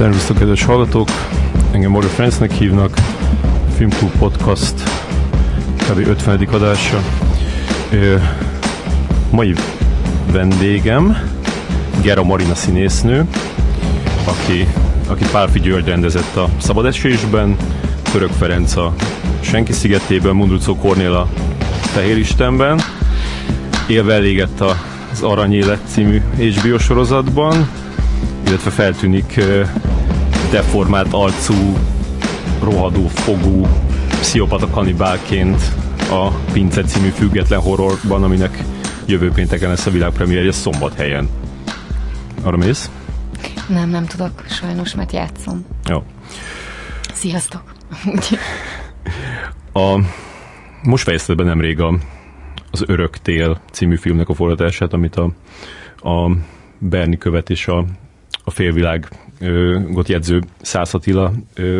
Szervusztok, 0.00 0.38
kedves 0.38 0.64
hallgatók! 0.64 1.08
Engem 1.72 1.90
Morgan 1.90 2.10
Friendsnek 2.10 2.52
hívnak, 2.52 2.98
Filmklub 3.76 4.10
Podcast 4.18 4.74
kb. 5.76 6.08
50. 6.08 6.48
adása. 6.52 7.02
Ö, 7.92 8.16
mai 9.30 9.54
vendégem 10.32 11.16
Gera 12.02 12.22
Marina 12.22 12.54
színésznő, 12.54 13.24
aki, 14.24 14.66
aki 15.08 15.24
Pálfi 15.32 15.60
György 15.60 15.86
rendezett 15.86 16.36
a 16.36 16.48
Szabad 16.58 16.86
Esésben, 16.86 17.56
Török 18.12 18.32
Ferenc 18.32 18.76
a 18.76 18.94
Senki 19.40 19.72
szigetében, 19.72 20.34
Mundrucó 20.34 20.76
Kornél 20.76 21.12
a 21.12 21.28
Fehér 21.80 22.18
Istenben, 22.18 22.80
élve 23.86 24.14
elégett 24.14 24.60
az 24.60 25.22
Aranyélet 25.22 25.80
című 25.86 26.22
HBO 26.36 26.78
sorozatban, 26.78 27.68
illetve 28.46 28.70
feltűnik 28.70 29.40
deformált 30.50 31.12
arcú, 31.12 31.78
rohadó 32.62 33.06
fogú, 33.06 33.66
pszichopata 34.08 34.68
kanibálként 34.70 35.62
a 36.10 36.28
Pince 36.52 36.82
című 36.82 37.08
független 37.08 37.60
horrorban, 37.60 38.22
aminek 38.22 38.64
jövő 39.06 39.30
pénteken 39.30 39.68
lesz 39.68 39.86
a 39.86 39.90
világpremierje 39.90 40.52
szombathelyen. 40.52 41.28
Arra 42.42 42.56
mész? 42.56 42.90
Nem, 43.68 43.90
nem 43.90 44.06
tudok, 44.06 44.44
sajnos, 44.48 44.94
mert 44.94 45.12
játszom. 45.12 45.66
Jó. 45.88 46.02
Sziasztok! 47.12 47.62
a, 49.72 50.00
most 50.82 51.04
fejezted 51.04 51.36
be 51.36 51.44
nemrég 51.44 51.80
a, 51.80 51.98
az 52.70 52.82
Örök 52.86 53.18
Tél 53.18 53.60
című 53.72 53.96
filmnek 53.96 54.28
a 54.28 54.34
forgatását, 54.34 54.92
amit 54.92 55.16
a, 55.16 55.32
a 56.08 56.36
Berni 56.78 57.18
követ 57.18 57.50
és 57.50 57.66
a 57.66 57.84
a 58.44 58.50
félvilágot 58.50 59.18
jegyző 60.06 60.42
Szász 60.60 60.94
Attila 60.94 61.32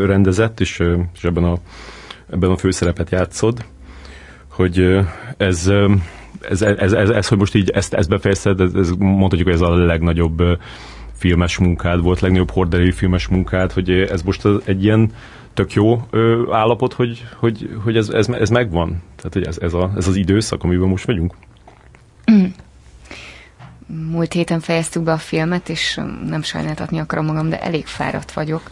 rendezett, 0.04 0.60
és, 0.60 0.82
és 1.14 1.24
ebben, 1.24 1.44
a, 1.44 1.58
ebben 2.30 2.50
a 2.50 2.56
főszerepet 2.56 3.10
játszod, 3.10 3.64
hogy 4.48 4.98
ez, 5.36 5.72
ez, 6.48 6.62
ez, 6.62 6.92
ez, 6.92 7.10
ez 7.10 7.28
hogy 7.28 7.38
most 7.38 7.54
így 7.54 7.70
ezt, 7.70 7.94
ezt 7.94 8.08
befejezted, 8.08 8.60
ez, 8.60 8.74
ez 8.74 8.90
mondhatjuk, 8.98 9.44
hogy 9.44 9.56
ez 9.56 9.68
a 9.68 9.74
legnagyobb 9.74 10.42
filmes 11.12 11.58
munkád 11.58 12.02
volt, 12.02 12.20
legnagyobb 12.20 12.50
horderejű 12.50 12.90
filmes 12.90 13.28
munkád, 13.28 13.72
hogy 13.72 13.90
ez 13.90 14.22
most 14.22 14.48
egy 14.64 14.84
ilyen 14.84 15.12
tök 15.54 15.72
jó 15.72 16.06
állapot, 16.50 16.92
hogy, 16.92 17.24
hogy, 17.36 17.70
hogy 17.84 17.96
ez, 17.96 18.08
ez, 18.08 18.28
ez 18.28 18.50
megvan? 18.50 19.02
Tehát, 19.16 19.32
hogy 19.32 19.46
ez, 19.46 19.58
ez, 19.58 19.74
a, 19.74 19.92
ez 19.96 20.08
az 20.08 20.16
időszak, 20.16 20.64
amiben 20.64 20.88
most 20.88 21.04
vagyunk? 21.04 21.34
Mm 22.32 22.44
múlt 24.10 24.32
héten 24.32 24.60
fejeztük 24.60 25.02
be 25.02 25.12
a 25.12 25.18
filmet, 25.18 25.68
és 25.68 26.00
nem 26.26 26.42
sajnáltatni 26.42 26.98
akarom 26.98 27.24
magam, 27.24 27.48
de 27.48 27.60
elég 27.60 27.86
fáradt 27.86 28.32
vagyok. 28.32 28.70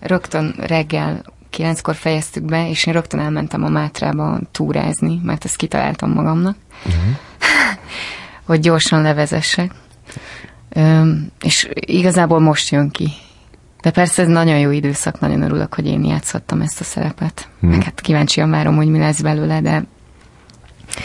Rögtön 0.00 0.54
reggel 0.58 1.22
kilenckor 1.50 1.94
fejeztük 1.94 2.44
be, 2.44 2.68
és 2.68 2.86
én 2.86 2.94
rögtön 2.94 3.20
elmentem 3.20 3.64
a 3.64 3.68
Mátrába 3.68 4.38
túrázni, 4.50 5.20
mert 5.22 5.44
ezt 5.44 5.56
kitaláltam 5.56 6.12
magamnak, 6.12 6.56
uh-huh. 6.86 7.02
hogy 8.44 8.60
gyorsan 8.60 9.02
levezessek. 9.02 9.70
Üm, 10.76 11.30
és 11.42 11.68
igazából 11.72 12.40
most 12.40 12.70
jön 12.70 12.90
ki. 12.90 13.10
De 13.80 13.90
persze 13.90 14.22
ez 14.22 14.28
nagyon 14.28 14.58
jó 14.58 14.70
időszak, 14.70 15.20
nagyon 15.20 15.42
örülök, 15.42 15.74
hogy 15.74 15.86
én 15.86 16.04
játszhattam 16.04 16.60
ezt 16.60 16.80
a 16.80 16.84
szerepet. 16.84 17.48
Hmm. 17.60 17.70
Meg 17.70 17.82
hát 17.82 18.00
kíváncsian 18.00 18.50
várom, 18.50 18.76
hogy 18.76 18.88
mi 18.88 18.98
lesz 18.98 19.20
belőle, 19.20 19.60
de, 19.60 19.84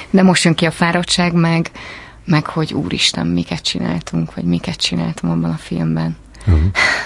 de 0.09 0.23
most 0.23 0.43
jön 0.43 0.55
ki 0.55 0.66
a 0.66 0.72
fáradtság, 0.72 1.33
meg, 1.33 1.72
meg 2.25 2.45
hogy 2.45 2.73
úristen, 2.73 3.27
miket 3.27 3.61
csináltunk, 3.61 4.35
vagy 4.35 4.43
miket 4.43 4.75
csináltam 4.75 5.29
abban 5.29 5.49
a 5.49 5.57
filmben. 5.57 6.17
Uh-huh. 6.47 6.61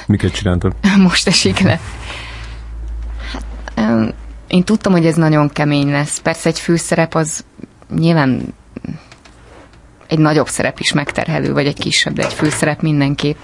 Miket 0.05 0.31
csináltam? 0.31 0.71
Most 1.07 1.27
esik 1.27 1.59
le. 1.59 1.79
Hát, 3.75 4.13
én 4.47 4.63
tudtam, 4.63 4.91
hogy 4.91 5.05
ez 5.05 5.15
nagyon 5.15 5.49
kemény 5.49 5.91
lesz. 5.91 6.19
Persze 6.19 6.49
egy 6.49 6.59
főszerep 6.59 7.15
az 7.15 7.45
nyilván 7.95 8.53
egy 10.07 10.19
nagyobb 10.19 10.47
szerep 10.47 10.79
is 10.79 10.93
megterhelő, 10.93 11.53
vagy 11.53 11.65
egy 11.65 11.79
kisebb, 11.79 12.13
de 12.13 12.23
egy 12.25 12.33
főszerep 12.33 12.81
mindenképp. 12.81 13.37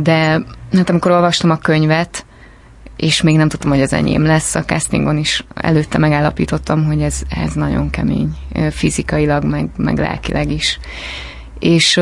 De 0.00 0.42
hát 0.72 0.90
amikor 0.90 1.10
olvastam 1.10 1.50
a 1.50 1.56
könyvet, 1.56 2.24
és 3.02 3.22
még 3.22 3.36
nem 3.36 3.48
tudtam, 3.48 3.70
hogy 3.70 3.80
az 3.80 3.92
enyém 3.92 4.22
lesz. 4.22 4.54
A 4.54 4.64
castingon 4.64 5.16
is 5.16 5.44
előtte 5.54 5.98
megállapítottam, 5.98 6.84
hogy 6.84 7.02
ez, 7.02 7.22
ez 7.28 7.52
nagyon 7.52 7.90
kemény 7.90 8.36
fizikailag, 8.70 9.44
meg, 9.44 9.70
meg 9.76 9.98
lelkileg 9.98 10.50
is. 10.50 10.78
És 11.58 12.00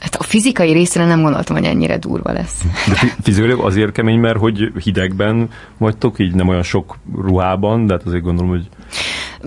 Hát 0.00 0.14
a 0.14 0.22
fizikai 0.22 0.72
részre 0.72 1.04
nem 1.04 1.22
gondoltam, 1.22 1.56
hogy 1.56 1.64
ennyire 1.64 1.98
durva 1.98 2.32
lesz. 2.32 2.62
De 2.86 3.14
fizikailag 3.22 3.64
azért 3.64 3.92
kemény, 3.92 4.18
mert 4.18 4.38
hogy 4.38 4.72
hidegben 4.82 5.50
vagytok, 5.78 6.18
így 6.18 6.34
nem 6.34 6.48
olyan 6.48 6.62
sok 6.62 6.98
ruhában, 7.14 7.86
de 7.86 7.92
hát 7.92 8.06
azért 8.06 8.22
gondolom, 8.22 8.50
hogy 8.50 8.68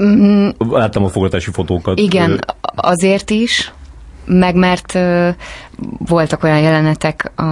mm, 0.02 0.50
láttam 0.70 1.04
a 1.04 1.10
fogadási 1.10 1.52
fotókat. 1.52 2.00
Igen, 2.00 2.40
azért 2.76 3.30
is, 3.30 3.74
meg 4.30 4.56
mert 4.56 5.00
voltak 5.98 6.44
olyan 6.44 6.60
jelenetek, 6.60 7.32
a, 7.36 7.44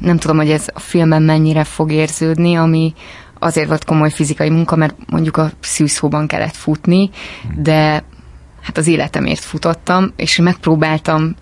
nem 0.00 0.16
tudom, 0.18 0.36
hogy 0.36 0.50
ez 0.50 0.66
a 0.74 0.78
filmben 0.80 1.22
mennyire 1.22 1.64
fog 1.64 1.92
érződni, 1.92 2.54
ami 2.54 2.94
azért 3.38 3.68
volt 3.68 3.84
komoly 3.84 4.10
fizikai 4.10 4.50
munka, 4.50 4.76
mert 4.76 4.94
mondjuk 5.06 5.36
a 5.36 5.50
szűzhóban 5.60 6.26
kellett 6.26 6.54
futni, 6.54 7.10
de 7.56 8.04
hát 8.62 8.78
az 8.78 8.86
életemért 8.86 9.40
futottam, 9.40 10.12
és 10.16 10.36
megpróbáltam 10.36 11.34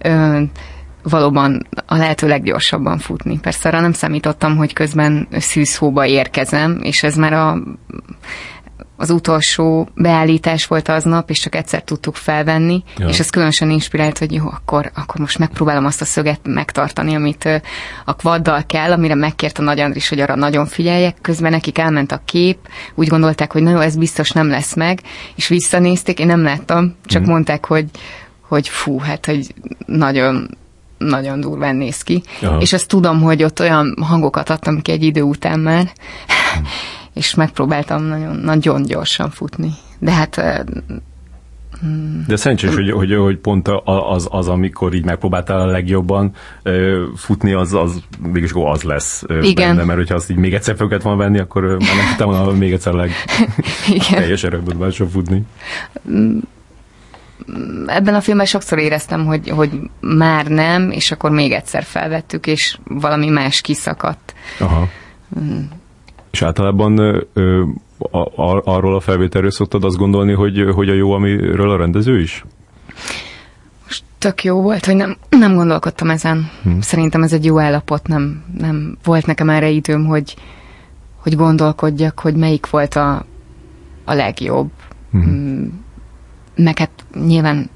valóban 1.02 1.66
a 1.86 1.96
lehető 1.96 2.28
leggyorsabban 2.28 2.98
futni. 2.98 3.38
Persze 3.38 3.68
arra 3.68 3.80
nem 3.80 3.92
számítottam, 3.92 4.56
hogy 4.56 4.72
közben 4.72 5.28
szűzhóba 5.30 6.06
érkezem, 6.06 6.78
és 6.82 7.02
ez 7.02 7.14
már 7.14 7.32
a 7.32 7.58
az 9.00 9.10
utolsó 9.10 9.88
beállítás 9.94 10.66
volt 10.66 10.88
aznap, 10.88 11.30
és 11.30 11.38
csak 11.38 11.54
egyszer 11.54 11.82
tudtuk 11.82 12.16
felvenni, 12.16 12.82
ja. 12.98 13.08
és 13.08 13.18
ez 13.18 13.30
különösen 13.30 13.70
inspirált, 13.70 14.18
hogy 14.18 14.32
jó, 14.32 14.44
akkor, 14.46 14.90
akkor 14.94 15.20
most 15.20 15.38
megpróbálom 15.38 15.84
azt 15.84 16.00
a 16.00 16.04
szöget 16.04 16.40
megtartani, 16.42 17.14
amit 17.14 17.62
a 18.04 18.14
kvaddal 18.14 18.62
kell, 18.66 18.92
amire 18.92 19.14
megkért 19.14 19.58
a 19.58 19.62
Nagy 19.62 19.80
Andris, 19.80 20.08
hogy 20.08 20.20
arra 20.20 20.34
nagyon 20.34 20.66
figyeljek, 20.66 21.16
közben 21.20 21.50
nekik 21.50 21.78
elment 21.78 22.12
a 22.12 22.20
kép, 22.24 22.58
úgy 22.94 23.08
gondolták, 23.08 23.52
hogy 23.52 23.62
na 23.62 23.70
jó, 23.70 23.78
ez 23.78 23.96
biztos 23.96 24.30
nem 24.30 24.48
lesz 24.48 24.74
meg, 24.74 25.00
és 25.34 25.48
visszanézték, 25.48 26.18
én 26.18 26.26
nem 26.26 26.42
láttam, 26.42 26.96
csak 27.04 27.22
mm. 27.22 27.28
mondták, 27.28 27.66
hogy, 27.66 27.86
hogy 28.48 28.68
fú, 28.68 28.98
hát, 28.98 29.26
hogy 29.26 29.54
nagyon, 29.86 30.58
nagyon 30.98 31.40
durván 31.40 31.76
néz 31.76 32.02
ki. 32.02 32.22
Aha. 32.42 32.60
És 32.60 32.72
azt 32.72 32.88
tudom, 32.88 33.20
hogy 33.20 33.42
ott 33.42 33.60
olyan 33.60 33.96
hangokat 34.00 34.50
adtam 34.50 34.82
ki 34.82 34.92
egy 34.92 35.02
idő 35.02 35.22
után 35.22 35.60
már, 35.60 35.92
mm 36.58 36.64
és 37.14 37.34
megpróbáltam 37.34 38.02
nagyon, 38.02 38.36
nagyon 38.36 38.82
gyorsan 38.82 39.30
futni. 39.30 39.70
De 39.98 40.12
hát 40.12 40.36
hmm. 41.80 42.24
de 42.26 42.36
szerencsés, 42.36 42.74
hogy, 42.74 42.90
hogy, 42.90 43.14
hogy 43.14 43.36
pont 43.36 43.68
az, 43.84 44.28
az, 44.30 44.48
amikor 44.48 44.94
így 44.94 45.04
megpróbáltál 45.04 45.60
a 45.60 45.66
legjobban 45.66 46.34
futni, 47.16 47.52
az, 47.52 47.74
az 47.74 48.02
mégis 48.32 48.50
az 48.54 48.82
lesz 48.82 49.22
Igen. 49.40 49.68
benne, 49.68 49.84
mert 49.84 49.98
hogyha 49.98 50.14
azt 50.14 50.30
így 50.30 50.36
még 50.36 50.54
egyszer 50.54 50.76
fel 50.76 50.86
kellett 50.86 51.02
volna 51.02 51.22
venni, 51.22 51.38
akkor 51.38 51.62
már 51.62 51.78
nem 51.78 52.08
tudtam 52.08 52.30
volna 52.30 52.52
még 52.58 52.72
egyszer 52.72 52.92
leg 52.92 53.10
teljes 54.10 54.44
erőből 54.44 54.90
futni. 54.90 55.42
Hmm. 56.04 56.40
Ebben 57.86 58.14
a 58.14 58.20
filmben 58.20 58.46
sokszor 58.46 58.78
éreztem, 58.78 59.26
hogy, 59.26 59.48
hogy 59.48 59.70
már 60.00 60.46
nem, 60.46 60.90
és 60.90 61.10
akkor 61.10 61.30
még 61.30 61.52
egyszer 61.52 61.82
felvettük, 61.82 62.46
és 62.46 62.78
valami 62.84 63.28
más 63.28 63.60
kiszakadt. 63.60 64.34
Aha. 64.58 64.88
És 66.30 66.42
általában 66.42 66.98
ö, 67.32 67.62
a, 67.98 68.18
a, 68.18 68.62
arról 68.64 68.94
a 68.94 69.00
felvételről 69.00 69.50
szoktad 69.50 69.84
azt 69.84 69.96
gondolni, 69.96 70.32
hogy, 70.32 70.70
hogy 70.74 70.88
a 70.88 70.94
jó, 70.94 71.12
amiről 71.12 71.70
a 71.70 71.76
rendező 71.76 72.20
is? 72.20 72.44
Most 73.84 74.04
tök 74.18 74.44
jó 74.44 74.60
volt, 74.60 74.84
hogy 74.84 74.96
nem, 74.96 75.16
nem 75.28 75.54
gondolkodtam 75.54 76.10
ezen. 76.10 76.50
Hmm. 76.62 76.80
Szerintem 76.80 77.22
ez 77.22 77.32
egy 77.32 77.44
jó 77.44 77.60
állapot, 77.60 78.06
nem, 78.06 78.44
nem 78.58 78.98
volt 79.04 79.26
nekem 79.26 79.50
erre 79.50 79.68
időm, 79.68 80.06
hogy, 80.06 80.36
hogy 81.16 81.36
gondolkodjak, 81.36 82.20
hogy 82.20 82.34
melyik 82.34 82.70
volt 82.70 82.94
a, 82.94 83.24
a 84.04 84.14
legjobb. 84.14 84.70
Hmm. 85.10 85.84
Meg 86.56 86.78
hát 86.78 86.90
nyilván 87.26 87.70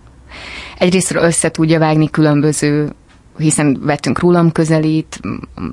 egyrésztről 0.78 1.22
össze 1.22 1.50
tudja 1.50 1.78
vágni 1.78 2.10
különböző 2.10 2.92
hiszen 3.36 3.78
vettünk 3.80 4.18
rólam 4.18 4.52
közelít, 4.52 5.20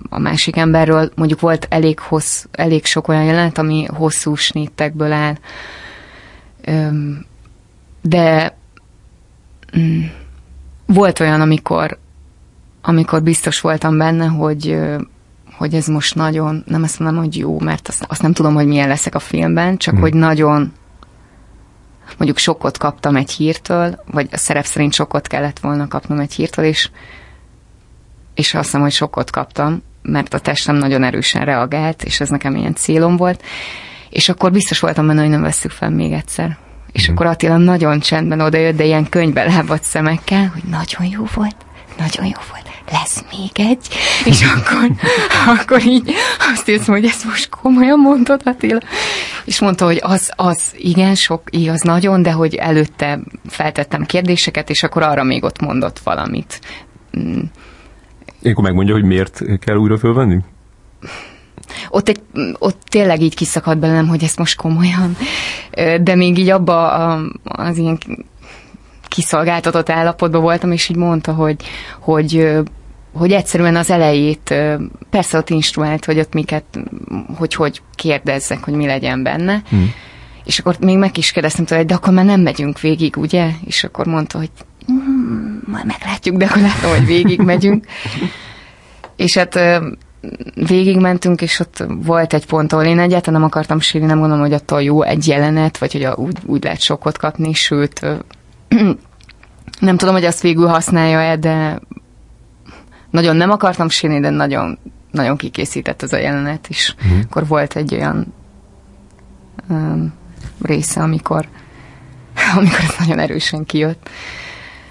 a 0.10 0.20
másik 0.20 0.56
emberről, 0.56 1.12
mondjuk 1.16 1.40
volt 1.40 1.68
elég, 1.70 2.00
hossz, 2.00 2.46
elég 2.52 2.86
sok 2.86 3.08
olyan 3.08 3.24
jelenet, 3.24 3.58
ami 3.58 3.86
hosszú 3.86 4.36
snittekből 4.36 5.12
áll. 5.12 5.38
De 8.02 8.58
mm, 9.78 10.02
volt 10.86 11.20
olyan, 11.20 11.42
amikor, 11.42 11.98
amikor 12.82 13.24
biztos 13.24 13.62
voltam 13.62 13.98
benne, 13.98 14.26
hogy, 14.26 14.80
hogy 15.58 15.74
ez 15.74 15.88
most 15.88 16.16
nagyon, 16.16 16.64
nem 16.66 16.84
azt 16.84 17.00
mondom, 17.00 17.24
hogy 17.24 17.38
jó, 17.38 17.60
mert 17.60 17.88
azt, 17.88 18.06
azt 18.08 18.22
nem 18.22 18.34
tudom, 18.34 18.54
hogy 18.54 18.68
milyen 18.68 18.88
leszek 18.88 19.16
a 19.16 19.20
filmben, 19.20 19.78
csak 19.78 19.94
hmm. 19.94 20.02
hogy 20.02 20.14
nagyon 20.14 20.72
mondjuk 22.18 22.38
sokkot 22.38 22.78
kaptam 22.78 23.16
egy 23.16 23.32
hírtől, 23.32 24.04
vagy 24.12 24.28
a 24.32 24.38
szerep 24.38 24.66
szerint 24.66 24.94
sokkot 24.94 25.28
kellett 25.28 25.60
volna 25.60 25.88
kapnom 25.88 26.20
egy 26.20 26.34
hírtől, 26.34 26.66
és 26.66 26.90
és 28.36 28.54
azt 28.54 28.64
hiszem, 28.64 28.82
hogy 28.82 28.92
sokkot 28.92 29.32
kaptam, 29.32 29.84
mert 30.02 30.34
a 30.34 30.40
testem 30.40 30.76
nagyon 30.76 31.04
erősen 31.04 31.46
reagált, 31.46 32.04
és 32.04 32.20
ez 32.20 32.30
nekem 32.30 32.56
ilyen 32.56 32.76
célom 32.76 33.18
volt, 33.18 33.44
és 34.10 34.30
akkor 34.30 34.52
biztos 34.52 34.80
voltam 34.80 35.08
benne, 35.08 35.22
hogy 35.22 35.30
nem 35.30 35.42
veszük 35.42 35.72
fel 35.72 35.90
még 35.90 36.12
egyszer. 36.12 36.58
És 36.92 37.10
mm. 37.10 37.14
akkor 37.14 37.26
Attila 37.26 37.58
nagyon 37.58 38.00
csendben 38.00 38.42
odajött, 38.42 38.76
de 38.76 38.84
ilyen 38.84 39.10
könyvbe 39.10 39.44
lábadt 39.44 39.84
szemekkel, 39.84 40.48
hogy 40.54 40.64
nagyon 40.64 41.12
jó 41.12 41.26
volt, 41.34 41.56
nagyon 41.98 42.26
jó 42.26 42.40
volt, 42.50 42.62
lesz 42.92 43.24
még 43.32 43.68
egy, 43.68 43.88
és 44.26 44.42
akkor, 44.56 44.92
akkor 45.46 45.86
így 45.86 46.14
azt 46.54 46.68
érzem, 46.68 46.96
hogy 46.96 47.06
ezt 47.06 47.26
most 47.26 47.50
komolyan 47.50 48.00
mondtad, 48.00 48.42
Attila. 48.46 48.80
És 49.46 49.60
mondta, 49.60 49.86
hogy 49.86 50.00
az, 50.02 50.32
az 50.36 50.74
igen, 50.78 51.16
sok, 51.16 51.42
igaz, 51.50 51.82
nagyon, 51.82 52.22
de 52.22 52.32
hogy 52.32 52.56
előtte 52.56 53.20
feltettem 53.48 54.06
kérdéseket, 54.06 54.70
és 54.70 54.84
akkor 54.84 55.04
arra 55.04 55.24
még 55.24 55.44
ott 55.44 55.62
mondott 55.62 56.00
valamit. 56.00 56.60
Mm. 58.48 58.52
Akkor 58.52 58.64
megmondja, 58.64 58.94
hogy 58.94 59.04
miért 59.04 59.42
kell 59.60 59.76
újra 59.76 59.98
fölvenni? 59.98 60.38
ott, 61.90 62.10
egy, 62.10 62.22
ott 62.60 62.82
tényleg 62.90 63.22
így 63.22 63.36
kiszakadt 63.36 63.80
belőlem, 63.80 64.08
hogy 64.08 64.24
ezt 64.24 64.38
most 64.38 64.56
komolyan, 64.56 65.18
de 66.02 66.16
még 66.16 66.38
így 66.38 66.50
abba 66.50 66.90
az 67.44 67.78
ilyen 67.78 67.98
kiszolgáltatott 69.08 69.90
állapotban 69.90 70.42
voltam, 70.42 70.72
és 70.72 70.90
így 70.90 70.98
mondta, 70.98 71.34
hogy, 71.34 71.56
hogy 72.00 72.60
hogy 73.14 73.32
egyszerűen 73.32 73.76
az 73.76 73.90
elejét, 73.90 74.56
persze 75.10 75.38
ott 75.38 75.50
instruált, 75.50 76.06
hogy 76.06 76.20
ott 76.20 76.34
miket, 76.34 76.64
hogy 77.38 77.54
hogy 77.54 77.82
kérdezzek, 77.96 78.64
hogy 78.64 78.74
mi 78.74 78.86
legyen 78.86 79.24
benne, 79.24 79.62
hmm. 79.70 79.94
és 80.46 80.60
akkor 80.60 80.76
még 80.80 80.98
meg 80.98 81.18
is 81.18 81.32
kérdeztem 81.32 81.66
tőle, 81.66 81.84
de 81.84 81.94
akkor 81.94 82.14
már 82.14 82.26
nem 82.26 82.42
megyünk 82.42 82.80
végig, 82.80 83.18
ugye? 83.18 83.50
És 83.66 83.84
akkor 83.84 84.06
mondta, 84.06 84.38
hogy 84.38 84.50
mm, 84.92 85.58
majd 85.66 85.86
meglátjuk, 85.86 86.38
de 86.38 86.46
akkor 86.46 86.62
látom, 86.62 86.92
hogy 86.92 87.06
végig 87.06 87.42
megyünk. 87.42 87.86
és 89.16 89.38
hát 89.38 89.60
végigmentünk, 90.54 91.42
és 91.42 91.60
ott 91.60 91.84
volt 91.88 92.34
egy 92.34 92.46
pont, 92.46 92.74
ahol 92.74 92.86
én 92.86 93.00
egyáltalán 93.00 93.40
nem 93.40 93.50
akartam 93.50 93.80
sírni, 93.80 94.08
nem 94.08 94.20
gondolom, 94.20 94.44
hogy 94.44 94.54
attól 94.54 94.82
jó 94.82 95.02
egy 95.02 95.28
jelenet, 95.28 95.78
vagy 95.78 95.92
hogy 95.92 96.04
a, 96.04 96.14
úgy, 96.16 96.38
úgy 96.46 96.64
lehet 96.64 96.82
sokkot 96.82 97.18
kapni, 97.18 97.54
sőt, 97.54 98.02
nem 99.80 99.98
tudom, 99.98 100.14
hogy 100.14 100.26
azt 100.26 100.42
végül 100.42 100.68
használja-e, 100.68 101.36
de 101.36 101.80
nagyon 103.10 103.36
nem 103.36 103.50
akartam 103.50 103.90
sírni, 103.90 104.20
de 104.20 104.30
nagyon, 104.30 104.80
nagyon 105.12 105.38
kikészített 105.38 106.02
az 106.02 106.14
a 106.14 106.18
jelenet, 106.18 106.68
és 106.70 106.96
mm. 107.08 107.20
akkor 107.20 107.48
volt 107.48 107.76
egy 107.76 107.94
olyan 107.94 108.34
um, 109.70 110.14
része, 110.62 111.02
amikor, 111.02 111.48
amikor 112.58 112.80
ez 112.80 112.96
nagyon 113.00 113.20
erősen 113.20 113.66
kijött 113.66 114.10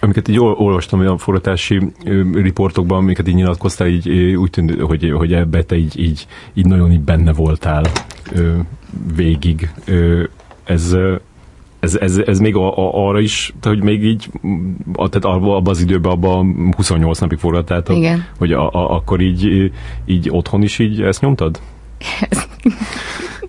amiket 0.00 0.28
így 0.28 0.38
olvastam 0.38 1.00
olyan 1.00 1.18
forratási 1.18 1.92
riportokban, 2.32 2.98
amiket 2.98 3.28
így 3.28 3.34
nyilatkoztál, 3.34 3.88
így 3.88 4.08
úgy 4.34 4.50
tűnt, 4.50 4.80
hogy, 4.80 5.10
hogy 5.16 5.32
ebbe 5.32 5.62
te 5.62 5.76
így, 5.76 6.00
így, 6.00 6.26
így 6.54 6.66
nagyon 6.66 6.92
így 6.92 7.00
benne 7.00 7.32
voltál 7.32 7.84
végig. 9.14 9.70
Ez, 10.64 10.96
ez, 11.80 11.94
ez, 11.94 12.16
ez 12.16 12.38
még 12.38 12.56
a, 12.56 12.78
a, 12.78 13.08
arra 13.08 13.20
is, 13.20 13.54
hogy 13.62 13.82
még 13.82 14.04
így, 14.04 14.30
tehát 14.94 15.24
abban 15.24 15.66
az 15.66 15.80
időben, 15.80 16.12
abban 16.12 16.72
28 16.76 17.18
napig 17.18 17.38
forrattáltak, 17.38 17.96
Igen. 17.96 18.24
hogy 18.38 18.52
a, 18.52 18.70
a, 18.70 18.94
akkor 18.94 19.20
így, 19.20 19.72
így 20.04 20.28
otthon 20.30 20.62
is 20.62 20.78
így 20.78 21.02
ezt 21.02 21.20
nyomtad? 21.20 21.60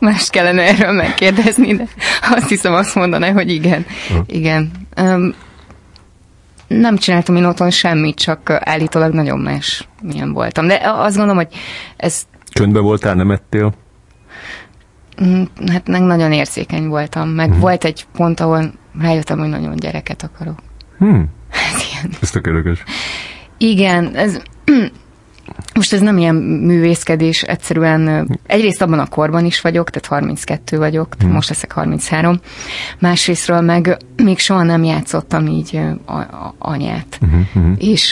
Más 0.00 0.30
kellene 0.30 0.62
erről 0.62 0.92
megkérdezni, 0.92 1.76
de 1.76 1.84
azt 2.30 2.48
hiszem 2.48 2.74
azt 2.74 2.94
mondaná, 2.94 3.32
hogy 3.32 3.50
igen. 3.50 3.86
Uh. 4.10 4.18
Igen. 4.26 4.70
Um, 5.00 5.34
nem 6.68 6.96
csináltam 6.96 7.36
én 7.36 7.44
otthon 7.44 7.70
semmit, 7.70 8.18
csak 8.18 8.50
állítólag 8.50 9.12
nagyon 9.12 9.38
más 9.38 9.88
milyen 10.02 10.32
voltam. 10.32 10.66
De 10.66 10.80
azt 10.84 11.16
gondolom, 11.16 11.44
hogy 11.44 11.54
ez... 11.96 12.22
Csöndben 12.48 12.82
voltál, 12.82 13.14
nem 13.14 13.30
ettél? 13.30 13.74
Mm, 15.24 15.42
hát 15.72 15.88
meg 15.88 16.02
nagyon 16.02 16.32
érzékeny 16.32 16.86
voltam, 16.86 17.28
meg 17.28 17.46
uh-huh. 17.46 17.62
volt 17.62 17.84
egy 17.84 18.06
pont, 18.12 18.40
ahol 18.40 18.72
rájöttem, 19.00 19.38
hogy 19.38 19.48
nagyon 19.48 19.76
gyereket 19.76 20.22
akarok. 20.22 20.58
Hmm. 20.98 21.28
Ez 21.50 21.84
ilyen. 21.92 22.12
Ez 22.20 22.30
tökéletes. 22.30 22.82
Igen, 23.58 24.16
ez 24.16 24.42
most 25.74 25.92
ez 25.92 26.00
nem 26.00 26.18
ilyen 26.18 26.34
művészkedés, 26.34 27.42
egyszerűen 27.42 28.28
egyrészt 28.46 28.82
abban 28.82 28.98
a 28.98 29.06
korban 29.06 29.44
is 29.44 29.60
vagyok, 29.60 29.90
tehát 29.90 30.08
32 30.08 30.78
vagyok, 30.78 31.14
hmm. 31.18 31.30
most 31.30 31.48
leszek 31.48 31.72
33. 31.72 32.40
Másrésztről 32.98 33.60
meg 33.60 33.96
még 34.16 34.38
soha 34.38 34.62
nem 34.62 34.84
játszottam 34.84 35.46
így 35.46 35.80
a, 36.04 36.12
a, 36.12 36.54
anyát. 36.58 37.18
Hmm. 37.20 37.48
Hmm. 37.52 37.74
És 37.78 38.10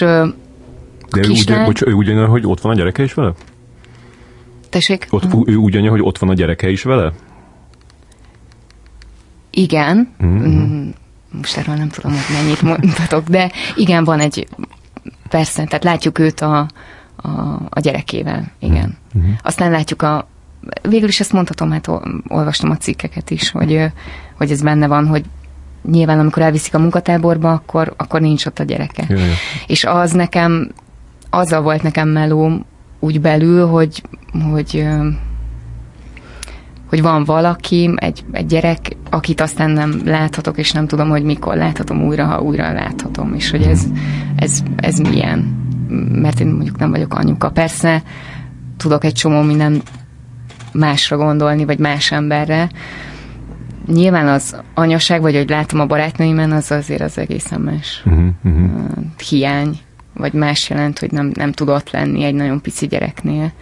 de 1.10 1.20
ő 1.20 1.28
úgy, 1.28 1.54
bocs, 1.64 1.82
ő 1.82 1.92
úgy 1.92 2.12
hogy 2.28 2.46
ott 2.46 2.60
van 2.60 2.72
a 2.72 2.76
gyereke 2.76 3.02
is 3.02 3.14
vele? 3.14 3.32
Tessék? 4.68 5.06
Ott, 5.10 5.24
hmm. 5.24 5.42
Ő 5.46 5.54
úgy 5.54 5.76
anya, 5.76 5.90
hogy 5.90 6.02
ott 6.02 6.18
van 6.18 6.30
a 6.30 6.34
gyereke 6.34 6.68
is 6.68 6.82
vele? 6.82 7.12
Igen. 9.50 10.14
Mm-hmm. 10.24 10.88
Most 11.32 11.56
erről 11.56 11.74
nem 11.74 11.88
tudom, 11.88 12.12
hogy 12.12 12.36
mennyit 12.36 12.62
mondhatok, 12.62 13.28
de 13.28 13.52
igen, 13.74 14.04
van 14.04 14.20
egy, 14.20 14.46
persze, 15.28 15.64
tehát 15.64 15.84
látjuk 15.84 16.18
őt 16.18 16.40
a, 16.40 16.68
a, 17.22 17.28
a 17.68 17.80
gyerekével, 17.80 18.50
igen. 18.58 18.96
Uh-huh. 19.14 19.32
Aztán 19.42 19.70
látjuk 19.70 20.02
a, 20.02 20.28
végül 20.82 21.08
is 21.08 21.20
ezt 21.20 21.32
mondhatom, 21.32 21.70
hát 21.70 21.88
olvastam 22.28 22.70
a 22.70 22.76
cikkeket 22.76 23.30
is, 23.30 23.50
hogy, 23.50 23.84
hogy 24.36 24.50
ez 24.50 24.62
benne 24.62 24.86
van, 24.86 25.06
hogy 25.06 25.24
nyilván 25.90 26.18
amikor 26.18 26.42
elviszik 26.42 26.74
a 26.74 26.78
munkatáborba, 26.78 27.52
akkor, 27.52 27.94
akkor 27.96 28.20
nincs 28.20 28.46
ott 28.46 28.58
a 28.58 28.64
gyereke. 28.64 29.04
Jaj. 29.08 29.32
És 29.66 29.84
az 29.84 30.12
nekem, 30.12 30.70
azzal 31.30 31.62
volt 31.62 31.82
nekem 31.82 32.08
meló 32.08 32.66
úgy 32.98 33.20
belül, 33.20 33.66
hogy, 33.66 34.02
hogy 34.50 34.86
hogy 36.88 37.02
van 37.02 37.24
valaki, 37.24 37.90
egy, 37.96 38.24
egy 38.32 38.46
gyerek, 38.46 38.96
akit 39.10 39.40
aztán 39.40 39.70
nem 39.70 40.00
láthatok, 40.04 40.58
és 40.58 40.72
nem 40.72 40.86
tudom, 40.86 41.08
hogy 41.08 41.22
mikor 41.22 41.56
láthatom 41.56 42.02
újra, 42.02 42.24
ha 42.24 42.40
újra 42.40 42.72
láthatom, 42.72 43.34
és 43.34 43.50
hogy 43.50 43.62
ez, 43.62 43.86
ez, 44.36 44.62
ez 44.76 44.98
milyen 44.98 45.67
mert 46.12 46.40
én 46.40 46.46
mondjuk 46.46 46.78
nem 46.78 46.90
vagyok 46.90 47.14
anyuka. 47.14 47.50
Persze 47.50 48.02
tudok 48.76 49.04
egy 49.04 49.12
csomó 49.12 49.42
minden 49.42 49.82
másra 50.72 51.16
gondolni, 51.16 51.64
vagy 51.64 51.78
más 51.78 52.12
emberre. 52.12 52.70
Nyilván 53.86 54.28
az 54.28 54.56
anyaság, 54.74 55.20
vagy 55.20 55.36
hogy 55.36 55.48
látom 55.48 55.80
a 55.80 55.86
barátnőimen, 55.86 56.52
az 56.52 56.70
azért 56.70 57.00
az 57.00 57.18
egészen 57.18 57.60
más. 57.60 58.02
Uh-huh, 58.06 58.28
uh-huh. 58.44 58.70
Hiány, 59.28 59.78
vagy 60.14 60.32
más 60.32 60.70
jelent, 60.70 60.98
hogy 60.98 61.12
nem, 61.12 61.30
nem 61.34 61.52
tudott 61.52 61.90
lenni 61.90 62.24
egy 62.24 62.34
nagyon 62.34 62.60
pici 62.60 62.86
gyereknél. 62.86 63.52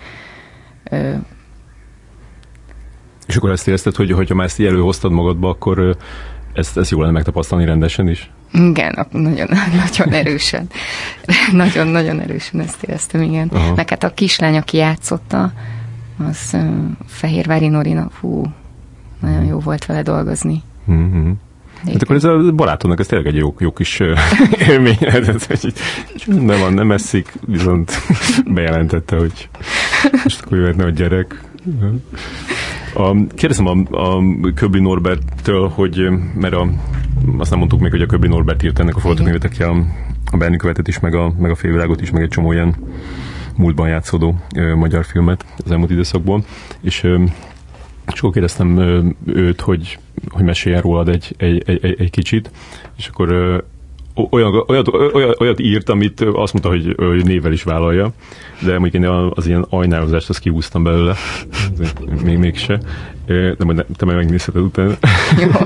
És 3.26 3.37
akkor 3.37 3.50
ezt 3.50 3.68
érezted, 3.68 3.95
hogy 3.95 4.28
ha 4.28 4.35
már 4.35 4.47
ezt 4.47 4.59
így 4.59 4.66
előhoztad 4.66 5.12
magadba, 5.12 5.49
akkor 5.49 5.97
ezt, 6.52 6.76
ezt 6.76 6.90
jól 6.90 7.00
lenne 7.00 7.12
megtapasztalni 7.12 7.64
rendesen 7.64 8.09
is? 8.09 8.30
Igen, 8.53 9.07
nagyon, 9.12 9.49
nagyon 9.76 10.12
erősen. 10.12 10.67
Nagyon-nagyon 11.53 12.21
erősen 12.21 12.61
ezt 12.61 12.83
éreztem, 12.83 13.23
igen. 13.23 13.49
Aha. 13.49 13.75
Meg 13.75 13.88
hát 13.88 14.05
a 14.05 14.15
kislány, 14.15 14.57
aki 14.57 14.76
játszotta, 14.76 15.53
az 16.29 16.50
uh, 16.53 16.61
Fehérvári 17.07 17.69
Norina, 17.69 18.09
fú, 18.19 18.47
nagyon 19.21 19.45
jó 19.45 19.59
volt 19.59 19.87
vele 19.87 20.03
dolgozni. 20.03 20.62
Mm-hmm. 20.91 21.31
Hát 21.85 22.03
akkor 22.03 22.17
ez 22.17 22.25
a 22.25 22.53
barátodnak 22.53 23.00
ez 23.00 23.07
tényleg 23.07 23.26
egy 23.26 23.37
jó, 23.37 23.55
jó 23.59 23.73
kis 23.73 24.00
élmény 24.69 24.97
lehetett, 25.00 25.45
hogy 25.45 25.73
nem 26.26 26.61
van, 26.61 26.73
nem 26.73 26.93
eszik, 26.93 27.33
viszont 27.47 27.93
bejelentette, 28.47 29.17
hogy 29.17 29.49
most 30.23 30.43
akkor 30.43 30.59
jöhetne 30.59 30.85
a 30.85 30.91
gyerek. 30.91 31.43
A, 32.97 33.26
kérdezem 33.35 33.67
a, 33.67 33.97
a 33.97 34.23
Köbli 34.55 34.81
Norberttől, 34.81 35.69
hogy 35.69 36.09
mert 36.35 36.55
a, 36.55 36.69
azt 37.38 37.50
nem 37.50 37.59
mondtuk 37.59 37.81
még, 37.81 37.91
hogy 37.91 38.03
a 38.03 38.07
Köbli 38.07 38.29
Norbert 38.29 38.62
írt 38.62 38.79
ennek 38.79 38.97
a 38.97 39.00
forgatókönyvet, 39.00 39.45
aki 39.45 39.62
a, 39.62 39.76
a 40.31 40.37
Berni 40.37 40.57
követet 40.57 40.88
is, 40.88 41.00
meg 41.00 41.15
a, 41.15 41.33
meg 41.38 41.50
a 41.50 41.55
félvilágot 41.55 42.00
is, 42.00 42.11
meg 42.11 42.23
egy 42.23 42.29
csomó 42.29 42.53
ilyen 42.53 42.76
múltban 43.57 43.88
játszódó 43.88 44.35
ö, 44.55 44.75
magyar 44.75 45.05
filmet 45.05 45.45
az 45.65 45.71
elmúlt 45.71 45.91
időszakból, 45.91 46.45
és 46.81 47.03
ö, 47.03 47.25
akkor 48.07 48.33
kérdeztem 48.33 48.76
ö, 48.76 49.07
őt, 49.26 49.61
hogy, 49.61 49.99
hogy 50.29 50.45
meséljen 50.45 50.81
rólad 50.81 51.09
egy, 51.09 51.35
egy, 51.37 51.62
egy, 51.67 52.00
egy 52.00 52.11
kicsit, 52.11 52.50
és 52.97 53.09
akkor 53.09 53.65
olyan, 54.30 54.64
olyat, 54.66 54.88
olyat, 54.88 55.40
olyat 55.40 55.61
írt, 55.61 55.88
amit 55.88 56.20
azt 56.20 56.52
mondta, 56.52 56.68
hogy, 56.68 56.94
hogy 56.96 57.25
nével 57.25 57.52
is 57.52 57.62
vállalja, 57.62 58.12
de 58.62 58.78
mondjuk 58.78 59.02
én 59.02 59.11
az 59.35 59.46
ilyen 59.46 59.66
ajnározást 59.68 60.28
azt 60.28 60.38
kihúztam 60.38 60.82
belőle, 60.82 61.14
még 62.25 62.38
mégse. 62.38 62.80
De 63.26 63.64
majd 63.64 63.85
te 63.96 64.04
meg 64.04 64.16
megnézheted 64.16 64.62
utána. 64.62 64.94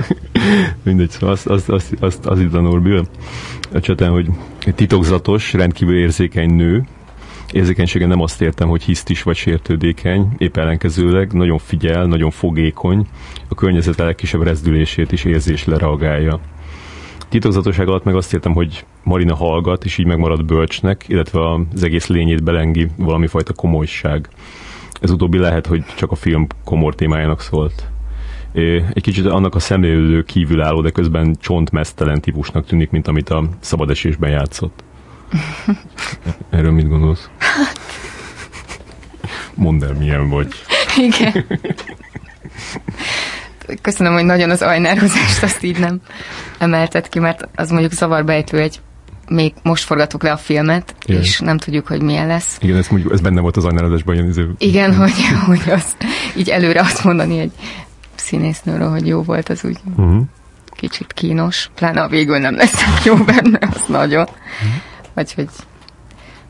Mindegy, 0.84 1.10
szóval 1.10 1.30
azt, 1.30 1.46
azt, 1.46 1.68
azt, 1.68 1.94
azt, 2.00 2.26
az 2.26 2.40
itt 2.40 2.54
a 2.54 2.60
Norbil 2.60 3.06
a 3.72 3.80
cseten, 3.80 4.10
hogy 4.10 4.26
titokzatos, 4.74 5.52
rendkívül 5.52 5.98
érzékeny 5.98 6.54
nő, 6.54 6.84
érzékenysége 7.52 8.06
nem 8.06 8.20
azt 8.20 8.40
értem, 8.40 8.68
hogy 8.68 8.82
hisztis 8.82 9.22
vagy 9.22 9.36
sértődékeny, 9.36 10.28
épp 10.38 10.56
ellenkezőleg 10.56 11.32
nagyon 11.32 11.58
figyel, 11.58 12.06
nagyon 12.06 12.30
fogékony, 12.30 13.06
a 13.48 13.54
környezet 13.54 13.98
legkisebb 13.98 14.42
rezdülését 14.42 15.12
is 15.12 15.24
érzésre 15.24 15.76
reagálja 15.76 16.40
Titokzatosság 17.30 17.88
alatt 17.88 18.04
meg 18.04 18.14
azt 18.14 18.32
értem, 18.34 18.52
hogy 18.52 18.84
Marina 19.02 19.34
hallgat, 19.34 19.84
és 19.84 19.98
így 19.98 20.06
megmarad 20.06 20.44
bölcsnek, 20.44 21.04
illetve 21.08 21.50
az 21.50 21.82
egész 21.82 22.06
lényét 22.06 22.42
belengi 22.42 22.88
valami 22.96 23.26
fajta 23.26 23.52
komolyság. 23.52 24.28
Ez 25.00 25.10
utóbbi 25.10 25.38
lehet, 25.38 25.66
hogy 25.66 25.84
csak 25.96 26.10
a 26.10 26.14
film 26.14 26.46
komor 26.64 26.94
témájának 26.94 27.40
szólt. 27.40 27.88
Egy 28.92 29.02
kicsit 29.02 29.26
annak 29.26 29.54
a 29.54 29.58
szemlélő 29.58 30.22
kívülálló, 30.22 30.80
de 30.80 30.90
közben 30.90 31.36
csontmesztelen 31.40 32.20
típusnak 32.20 32.66
tűnik, 32.66 32.90
mint 32.90 33.08
amit 33.08 33.30
a 33.30 33.44
szabadesésben 33.60 34.30
játszott. 34.30 34.84
Erről 36.50 36.72
mit 36.72 36.88
gondolsz? 36.88 37.30
Mondd 39.54 39.84
el, 39.84 39.94
milyen 39.94 40.28
vagy. 40.28 40.48
Igen. 40.96 41.44
Köszönöm, 43.82 44.12
hogy 44.12 44.24
nagyon 44.24 44.50
az 44.50 44.62
ajnározást 44.62 45.42
azt 45.42 45.62
így 45.62 45.78
nem 45.78 46.00
emeltet 46.58 47.08
ki, 47.08 47.18
mert 47.18 47.48
az 47.54 47.70
mondjuk 47.70 47.92
zavarba 47.92 48.32
ejtő 48.32 48.58
egy 48.58 48.80
még 49.28 49.52
most 49.62 49.84
forgatok 49.84 50.22
le 50.22 50.32
a 50.32 50.36
filmet, 50.36 50.94
Igen. 51.06 51.20
és 51.20 51.40
nem 51.40 51.58
tudjuk, 51.58 51.86
hogy 51.86 52.02
milyen 52.02 52.26
lesz. 52.26 52.58
Igen, 52.60 52.76
ez, 52.76 52.88
mondjuk, 52.88 53.12
ez 53.12 53.20
benne 53.20 53.40
volt 53.40 53.56
az 53.56 53.64
ajnálozásban. 53.64 54.14
Ilyen 54.14 54.28
izé... 54.28 54.46
Igen, 54.58 54.94
hogy, 54.94 55.12
hogy 55.46 55.70
az, 55.70 55.96
így 56.36 56.48
előre 56.48 56.80
azt 56.80 57.04
mondani 57.04 57.38
egy 57.38 57.52
színésznőről, 58.14 58.90
hogy 58.90 59.06
jó 59.06 59.22
volt, 59.22 59.48
az 59.48 59.64
úgy 59.64 59.78
uh-huh. 59.96 60.22
kicsit 60.70 61.12
kínos. 61.12 61.70
Pláne 61.74 62.02
a 62.02 62.08
végül 62.08 62.38
nem 62.38 62.54
lesz 62.54 62.82
jó 63.04 63.14
benne, 63.16 63.58
az 63.60 63.84
nagyon. 63.88 64.22
Uh-huh. 64.22 64.80
Vagy 65.14 65.32
hogy... 65.34 65.48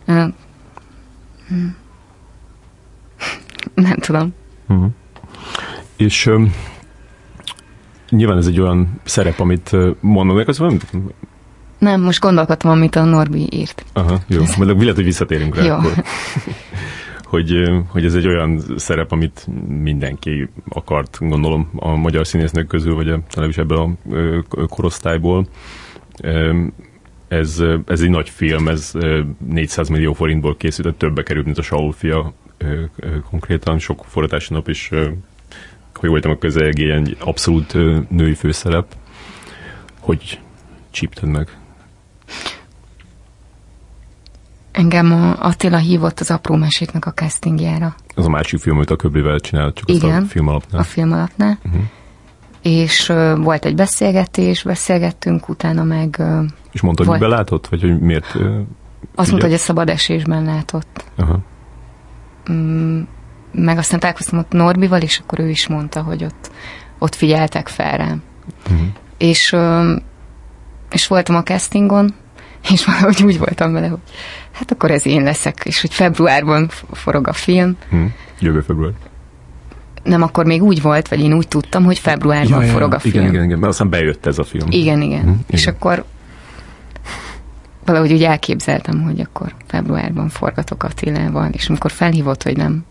Uh, 0.06 0.32
nem 3.74 3.96
tudom. 3.96 4.34
Uh-huh. 4.68 4.90
És 5.96 6.26
um, 6.26 6.54
nyilván 8.10 8.36
ez 8.36 8.46
egy 8.46 8.60
olyan 8.60 9.00
szerep, 9.04 9.40
amit 9.40 9.76
mondom, 10.00 10.42
az 10.46 10.58
nem, 10.58 10.78
nem, 11.78 12.00
most 12.00 12.20
gondolkodtam, 12.20 12.70
amit 12.70 12.96
a 12.96 13.04
Norbi 13.04 13.46
írt. 13.50 13.84
Aha, 13.92 14.18
jó. 14.26 14.42
Majd 14.56 14.78
lehet, 14.78 14.94
hogy 14.94 15.04
visszatérünk 15.04 15.56
rá. 15.56 15.64
Jó. 15.64 15.74
Akkor. 15.74 15.92
hogy, 17.30 17.52
hogy 17.88 18.04
ez 18.04 18.14
egy 18.14 18.26
olyan 18.26 18.60
szerep, 18.76 19.12
amit 19.12 19.46
mindenki 19.68 20.48
akart, 20.68 21.18
gondolom, 21.20 21.70
a 21.76 21.96
magyar 21.96 22.26
színésznők 22.26 22.66
közül, 22.66 22.94
vagy 22.94 23.08
a, 23.08 23.20
talán 23.30 23.48
is 23.48 23.56
ebből 23.56 23.96
a 24.48 24.66
korosztályból. 24.66 25.46
Ez, 27.28 27.62
ez 27.86 28.00
egy 28.00 28.10
nagy 28.10 28.28
film, 28.28 28.68
ez 28.68 28.92
400 29.48 29.88
millió 29.88 30.12
forintból 30.12 30.56
készült, 30.56 30.94
többbe 30.94 31.22
került, 31.22 31.44
mint 31.44 31.58
a 31.58 31.62
Saul 31.62 31.92
fia 31.92 32.32
konkrétan, 33.30 33.78
sok 33.78 34.04
forratási 34.06 34.52
nap 34.52 34.68
is, 34.68 34.90
hogy 35.94 36.08
voltam 36.08 36.30
a 36.30 36.38
közelgé, 36.38 36.92
egy 36.92 37.16
abszolút 37.20 37.72
női 38.10 38.34
főszerep. 38.34 38.86
Hogy 40.00 40.40
csípted 40.90 41.28
meg? 41.28 41.48
Engem 44.72 45.12
a 45.12 45.44
Attila 45.44 45.76
hívott 45.76 46.20
az 46.20 46.30
apró 46.30 46.56
meséknek 46.56 47.06
a 47.06 47.12
castingjára. 47.12 47.94
Az 48.14 48.26
a 48.26 48.28
másik 48.28 48.60
film, 48.60 48.76
amit 48.76 48.90
a 48.90 48.96
Köblivel 48.96 49.40
csinált, 49.40 49.74
csak 49.74 49.90
Igen, 49.90 50.22
a 50.22 50.26
film 50.26 50.48
alapnál. 50.48 50.80
a 50.80 50.84
film 50.84 51.12
alapnál. 51.12 51.58
Uh-huh. 51.64 51.82
És 52.62 53.08
uh, 53.08 53.42
volt 53.42 53.64
egy 53.64 53.74
beszélgetés, 53.74 54.62
beszélgettünk, 54.62 55.48
utána 55.48 55.82
meg... 55.84 56.16
Uh, 56.18 56.44
és 56.72 56.80
mondta, 56.80 57.04
hogy 57.04 57.18
volt... 57.18 57.30
belátott, 57.30 57.66
vagy 57.66 57.80
hogy 57.80 58.00
miért? 58.00 58.34
Uh, 58.34 58.60
Azt 59.14 59.28
mondta, 59.28 59.46
hogy 59.46 59.56
a 59.56 59.58
szabad 59.58 59.88
esésben 59.88 60.44
látott. 60.44 61.04
Uh-huh. 61.18 61.38
Mm, 62.52 63.00
meg 63.52 63.78
aztán 63.78 64.00
találkoztam 64.00 64.38
ott 64.38 64.52
Norbival, 64.52 65.00
és 65.00 65.18
akkor 65.18 65.40
ő 65.40 65.48
is 65.48 65.66
mondta, 65.66 66.02
hogy 66.02 66.24
ott, 66.24 66.50
ott 66.98 67.14
figyeltek 67.14 67.68
fel 67.68 67.96
rám. 67.96 68.22
Uh-huh. 68.70 68.86
És, 69.18 69.56
és 70.90 71.06
voltam 71.06 71.36
a 71.36 71.42
castingon, 71.42 72.14
és 72.72 72.84
valahogy 72.84 73.22
úgy 73.22 73.38
voltam 73.38 73.72
vele, 73.72 73.88
hogy 73.88 73.98
hát 74.52 74.70
akkor 74.70 74.90
ez 74.90 75.06
én 75.06 75.22
leszek, 75.22 75.60
és 75.64 75.80
hogy 75.80 75.94
februárban 75.94 76.68
forog 76.92 77.28
a 77.28 77.32
film. 77.32 77.76
Hmm. 77.88 78.14
Jövő 78.38 78.60
február. 78.60 78.92
Nem, 80.02 80.22
akkor 80.22 80.44
még 80.44 80.62
úgy 80.62 80.82
volt, 80.82 81.08
vagy 81.08 81.20
én 81.20 81.32
úgy 81.32 81.48
tudtam, 81.48 81.84
hogy 81.84 81.98
februárban 81.98 82.60
ja, 82.60 82.66
ja, 82.66 82.72
forog 82.72 82.94
a 82.94 82.98
film. 82.98 83.14
Igen, 83.14 83.28
igen, 83.28 83.44
igen, 83.44 83.58
mert 83.58 83.72
aztán 83.72 83.90
bejött 83.90 84.26
ez 84.26 84.38
a 84.38 84.44
film. 84.44 84.66
Igen, 84.70 85.02
igen. 85.02 85.22
Hmm, 85.22 85.40
és 85.46 85.62
igen. 85.62 85.74
akkor 85.74 86.04
valahogy 87.84 88.12
úgy 88.12 88.22
elképzeltem, 88.22 89.02
hogy 89.02 89.20
akkor 89.20 89.54
februárban 89.66 90.28
forgatok 90.28 90.82
Attilával, 90.82 91.50
és 91.52 91.68
amikor 91.68 91.90
felhívott, 91.90 92.42
hogy 92.42 92.56
nem, 92.56 92.84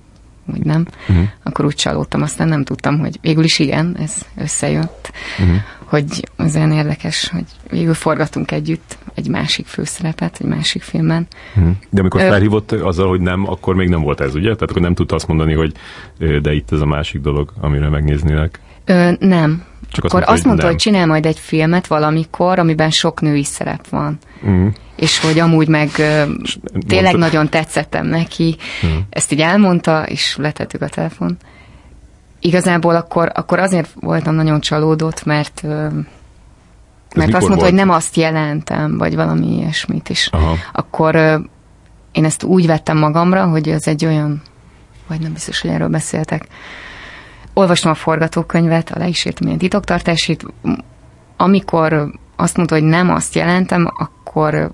hogy 0.51 0.65
nem, 0.65 0.85
uh-huh. 1.09 1.25
akkor 1.43 1.65
úgy 1.65 1.75
csalódtam, 1.75 2.21
aztán 2.21 2.47
nem 2.47 2.63
tudtam, 2.63 2.99
hogy 2.99 3.17
végül 3.21 3.43
is 3.43 3.59
igen, 3.59 3.95
ez 3.99 4.25
összejött. 4.37 5.11
Uh-huh 5.39 5.57
hogy 5.89 6.29
az 6.35 6.55
olyan 6.55 6.71
érdekes, 6.71 7.29
hogy 7.29 7.45
végül 7.69 7.93
forgatunk 7.93 8.51
együtt 8.51 8.97
egy 9.13 9.27
másik 9.27 9.65
főszerepet, 9.65 10.37
egy 10.39 10.47
másik 10.47 10.81
filmen. 10.81 11.27
Hmm. 11.53 11.77
De 11.89 11.99
amikor 11.99 12.21
felhívott 12.21 12.71
azzal, 12.71 13.09
hogy 13.09 13.21
nem, 13.21 13.49
akkor 13.49 13.75
még 13.75 13.89
nem 13.89 14.01
volt 14.01 14.21
ez, 14.21 14.35
ugye? 14.35 14.53
Tehát 14.53 14.69
akkor 14.69 14.81
nem 14.81 14.93
tudta 14.93 15.15
azt 15.15 15.27
mondani, 15.27 15.53
hogy 15.53 15.73
de 16.41 16.53
itt 16.53 16.71
ez 16.71 16.81
a 16.81 16.85
másik 16.85 17.21
dolog, 17.21 17.53
amire 17.59 17.89
megnéznélek. 17.89 18.59
Ö, 18.85 19.11
nem. 19.19 19.63
Csak 19.91 20.05
akkor 20.05 20.19
azt 20.19 20.27
mondta, 20.27 20.33
azt 20.33 20.45
mondta 20.45 20.63
hogy, 20.65 20.73
hogy 20.73 20.81
csinál 20.81 21.07
majd 21.07 21.25
egy 21.25 21.39
filmet 21.39 21.87
valamikor, 21.87 22.59
amiben 22.59 22.89
sok 22.89 23.21
női 23.21 23.43
szerep 23.43 23.87
van. 23.89 24.17
Mm. 24.47 24.67
És 24.95 25.19
hogy 25.19 25.39
amúgy 25.39 25.67
meg 25.67 25.89
tényleg 26.87 27.15
nagyon 27.15 27.49
tetszettem 27.49 28.05
neki. 28.05 28.55
Mm. 28.85 28.97
Ezt 29.09 29.31
így 29.31 29.41
elmondta, 29.41 30.03
és 30.07 30.35
letettük 30.37 30.81
a 30.81 30.87
telefon 30.87 31.37
igazából 32.39 32.95
akkor, 32.95 33.31
akkor 33.33 33.59
azért 33.59 33.89
voltam 33.99 34.35
nagyon 34.35 34.59
csalódott, 34.59 35.25
mert 35.25 35.61
mert 37.15 37.33
azt 37.33 37.47
mondta, 37.47 37.47
volt? 37.47 37.61
hogy 37.61 37.73
nem 37.73 37.89
azt 37.89 38.15
jelentem, 38.15 38.97
vagy 38.97 39.15
valami 39.15 39.57
ilyesmit 39.57 40.09
is. 40.09 40.27
Aha. 40.31 40.55
Akkor 40.73 41.15
én 42.11 42.25
ezt 42.25 42.43
úgy 42.43 42.65
vettem 42.65 42.97
magamra, 42.97 43.45
hogy 43.45 43.69
ez 43.69 43.87
egy 43.87 44.05
olyan, 44.05 44.41
vagy 45.07 45.19
nem 45.19 45.33
biztos, 45.33 45.61
hogy 45.61 45.71
erről 45.71 45.87
beszéltek. 45.87 46.47
Olvastam 47.53 47.91
a 47.91 47.95
forgatókönyvet, 47.95 48.89
a 48.89 48.99
le 48.99 49.07
is 49.07 49.25
írtam 49.25 49.47
ilyen 49.47 49.59
titoktartásít. 49.59 50.45
Amikor 51.37 52.11
azt 52.35 52.57
mondta, 52.57 52.75
hogy 52.75 52.83
nem 52.83 53.09
azt 53.09 53.35
jelentem, 53.35 53.91
akkor 53.97 54.71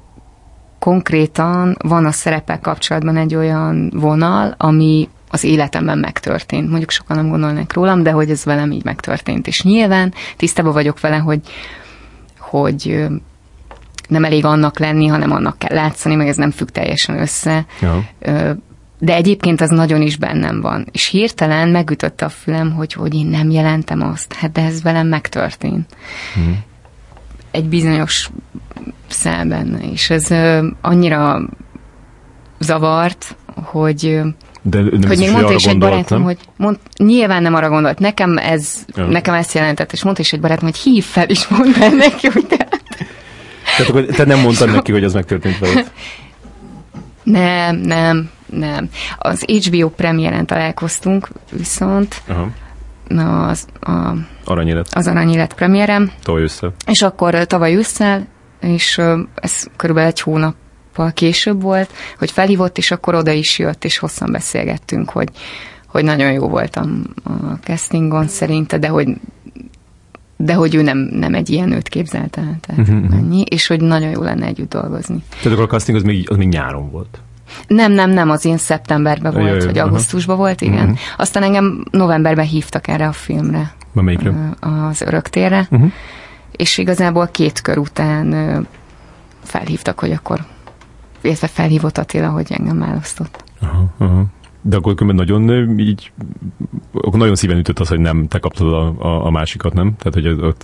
konkrétan 0.79 1.77
van 1.79 2.05
a 2.05 2.11
szerepel 2.11 2.59
kapcsolatban 2.59 3.17
egy 3.17 3.35
olyan 3.35 3.91
vonal, 3.95 4.55
ami 4.57 5.09
az 5.29 5.43
életemben 5.43 5.97
megtörtént. 5.97 6.69
Mondjuk 6.69 6.89
sokan 6.89 7.17
nem 7.17 7.29
gondolnak 7.29 7.73
rólam, 7.73 8.03
de 8.03 8.11
hogy 8.11 8.29
ez 8.29 8.45
velem 8.45 8.71
így 8.71 8.83
megtörtént. 8.83 9.47
És 9.47 9.63
nyilván 9.63 10.13
tisztában 10.37 10.73
vagyok 10.73 10.99
vele, 10.99 11.17
hogy, 11.17 11.39
hogy 12.39 13.07
nem 14.07 14.23
elég 14.23 14.45
annak 14.45 14.79
lenni, 14.79 15.07
hanem 15.07 15.31
annak 15.31 15.57
kell 15.57 15.75
látszani, 15.75 16.15
meg 16.15 16.27
ez 16.27 16.35
nem 16.35 16.51
függ 16.51 16.69
teljesen 16.69 17.19
össze. 17.19 17.65
Ja. 17.81 18.03
De 18.99 19.13
egyébként 19.13 19.61
az 19.61 19.69
nagyon 19.69 20.01
is 20.01 20.17
bennem 20.17 20.61
van. 20.61 20.87
És 20.91 21.07
hirtelen 21.07 21.69
megütötte 21.69 22.25
a 22.25 22.29
fülem, 22.29 22.71
hogy, 22.71 22.93
hogy 22.93 23.15
én 23.15 23.25
nem 23.25 23.49
jelentem 23.49 24.01
azt. 24.01 24.33
Hát 24.33 24.51
de 24.51 24.61
ez 24.61 24.81
velem 24.81 25.07
megtörtént. 25.07 25.95
Hmm. 26.33 26.63
Egy 27.51 27.65
bizonyos 27.65 28.29
szelben. 29.07 29.79
És 29.91 30.09
ez 30.09 30.27
annyira 30.81 31.41
zavart, 32.59 33.35
hogy 33.55 34.21
de 34.61 34.81
nem 34.81 35.07
hogy 35.07 35.17
még 35.17 35.31
mondta 35.31 35.53
is 35.53 35.65
egy 35.65 35.77
barátom, 35.77 36.17
nem? 36.17 36.27
hogy 36.27 36.37
mond, 36.57 36.77
nyilván 36.97 37.41
nem 37.41 37.53
arra 37.53 37.69
gondolt, 37.69 37.99
nekem 37.99 38.37
ez, 38.37 38.85
ja. 38.95 39.05
nekem 39.05 39.33
ezt 39.33 39.53
jelentett, 39.53 39.91
és 39.91 40.03
mondta 40.03 40.21
is 40.21 40.33
egy 40.33 40.39
barátom, 40.39 40.63
hogy 40.65 40.77
hív 40.77 41.03
fel, 41.03 41.25
és 41.29 41.47
mondd 41.47 41.73
el 41.79 41.89
neki, 41.89 42.27
hogy 42.27 42.45
te... 42.45 42.57
Tehát 42.57 43.89
akkor 43.89 44.05
te 44.05 44.25
nem 44.25 44.39
mondtad 44.39 44.71
neki, 44.75 44.91
hogy 44.91 45.03
az 45.03 45.13
megtörtént 45.13 45.59
veled? 45.59 45.91
Nem, 47.23 47.75
nem, 47.75 48.29
nem. 48.57 48.89
Az 49.17 49.45
HBO 49.45 49.89
premiéren 49.89 50.45
találkoztunk, 50.45 51.29
viszont 51.51 52.21
Aha. 52.27 52.49
Na, 53.07 53.47
az, 53.47 53.67
a, 53.81 54.13
Aranyélet. 54.45 54.87
az 54.91 55.07
Aranyélet 55.07 55.53
premiérem. 55.53 56.11
Tavaly 56.23 56.41
ősszel. 56.41 56.73
És 56.85 57.01
akkor 57.01 57.45
tavaly 57.45 57.75
ősszel, 57.75 58.27
és 58.59 59.01
ez 59.35 59.65
körülbelül 59.75 60.09
egy 60.09 60.21
hónap 60.21 60.55
később 61.13 61.61
volt, 61.61 61.89
hogy 62.17 62.31
felhívott, 62.31 62.77
és 62.77 62.91
akkor 62.91 63.15
oda 63.15 63.31
is 63.31 63.59
jött, 63.59 63.83
és 63.83 63.97
hosszan 63.97 64.31
beszélgettünk, 64.31 65.09
hogy, 65.09 65.29
hogy 65.87 66.03
nagyon 66.03 66.31
jó 66.31 66.47
voltam 66.47 67.03
a 67.23 67.53
castingon 67.63 68.27
szerinte, 68.27 68.77
de 68.77 68.87
hogy 68.87 69.07
de 70.37 70.53
hogy 70.53 70.75
ő 70.75 70.81
nem, 70.81 70.97
nem 70.97 71.33
egy 71.33 71.49
ilyen 71.49 71.67
nőt 71.67 71.87
képzelte, 71.87 72.57
tehát 72.61 72.89
uh-huh. 72.89 73.15
ennyi, 73.15 73.41
és 73.41 73.67
hogy 73.67 73.81
nagyon 73.81 74.09
jó 74.09 74.21
lenne 74.21 74.45
együtt 74.45 74.69
dolgozni. 74.69 75.23
Tehát 75.29 75.57
akkor 75.57 75.63
a 75.63 75.67
casting 75.67 75.97
az 75.97 76.03
még, 76.03 76.29
az 76.29 76.37
még 76.37 76.47
nyáron 76.47 76.91
volt? 76.91 77.19
Nem, 77.67 77.91
nem, 77.91 78.09
nem, 78.09 78.29
az 78.29 78.45
én 78.45 78.57
szeptemberben 78.57 79.33
volt, 79.33 79.47
jaj, 79.47 79.65
vagy 79.65 79.77
augusztusban 79.77 80.37
volt, 80.37 80.61
igen. 80.61 80.83
Uh-huh. 80.83 80.97
Aztán 81.17 81.43
engem 81.43 81.85
novemberben 81.91 82.45
hívtak 82.45 82.87
erre 82.87 83.07
a 83.07 83.11
filmre. 83.11 83.73
Melyikre? 83.93 84.33
Az 84.59 85.01
Öröktérre. 85.01 85.67
Uh-huh. 85.71 85.91
És 86.51 86.77
igazából 86.77 87.27
két 87.27 87.61
kör 87.61 87.77
után 87.77 88.67
felhívtak, 89.43 89.99
hogy 89.99 90.11
akkor 90.11 90.39
illetve 91.21 91.47
felhívott 91.47 91.97
Attila, 91.97 92.29
hogy 92.29 92.47
engem 92.49 92.79
választott. 92.79 93.43
Aha, 93.61 93.85
aha. 93.97 94.25
De 94.61 94.75
akkor 94.75 94.95
különben 94.95 95.25
nagyon 95.25 95.79
így, 95.79 96.11
akkor 96.93 97.19
nagyon 97.19 97.35
szíven 97.35 97.57
ütött 97.57 97.79
az, 97.79 97.87
hogy 97.87 97.99
nem 97.99 98.27
te 98.27 98.39
kaptad 98.39 98.73
a, 98.73 98.93
a, 98.99 99.25
a 99.25 99.29
másikat, 99.29 99.73
nem? 99.73 99.93
Tehát, 99.97 100.13
hogy 100.13 100.27
ott... 100.27 100.63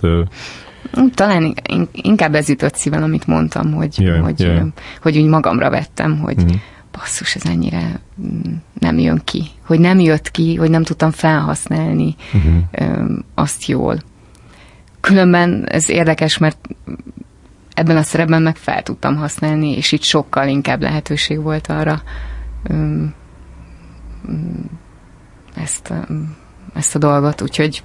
Talán 1.14 1.54
inkább 1.92 2.34
ez 2.34 2.48
ütött 2.50 2.74
szíven, 2.74 3.02
amit 3.02 3.26
mondtam, 3.26 3.72
hogy, 3.72 4.00
Jaj, 4.00 4.18
hogy, 4.18 4.40
jaj. 4.40 4.62
hogy 5.02 5.18
úgy 5.18 5.28
magamra 5.28 5.70
vettem, 5.70 6.18
hogy 6.18 6.36
Mhm. 6.36 6.54
Basszus, 6.92 7.34
ez 7.34 7.44
ennyire 7.44 8.00
mm, 8.22 8.52
nem 8.78 8.98
jön 8.98 9.20
ki. 9.24 9.44
Hogy 9.66 9.80
nem 9.80 10.00
jött 10.00 10.30
ki, 10.30 10.54
hogy 10.54 10.70
nem 10.70 10.82
tudtam 10.82 11.10
felhasználni 11.10 12.14
Uh-huh. 12.34 13.18
azt 13.34 13.66
jól. 13.66 13.98
Különben 15.00 15.64
ez 15.68 15.88
érdekes, 15.90 16.38
mert 16.38 16.68
ebben 17.74 17.96
a 17.96 18.02
szerepben 18.02 18.42
meg 18.42 18.56
fel 18.56 18.82
tudtam 18.82 19.16
használni, 19.16 19.76
és 19.76 19.92
itt 19.92 20.02
sokkal 20.02 20.48
inkább 20.48 20.80
lehetőség 20.82 21.42
volt 21.42 21.66
arra 21.66 22.02
öm, 22.62 23.14
ezt, 25.54 25.90
öm, 26.08 26.36
ezt 26.74 26.94
a 26.94 26.98
dolgot, 26.98 27.40
úgyhogy 27.42 27.82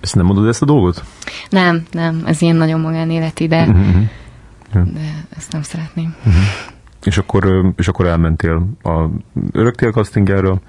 Ezt 0.00 0.14
nem 0.14 0.24
mondod 0.26 0.46
ezt 0.48 0.62
a 0.62 0.66
dolgot? 0.66 1.04
nem, 1.50 1.82
nem, 1.90 2.22
ez 2.26 2.42
ilyen 2.42 2.56
nagyon 2.56 2.80
magánéleti, 2.80 3.46
de, 3.46 3.66
Uh-huh. 3.66 4.92
de 4.92 5.24
ezt 5.36 5.52
nem 5.52 5.62
szeretném. 5.62 6.14
És 7.04 7.18
akkor, 7.18 7.72
és 7.76 7.88
akkor 7.88 8.06
elmentél 8.06 8.66
a 8.82 9.06
öröktél 9.52 9.92
castingára, 9.92 10.60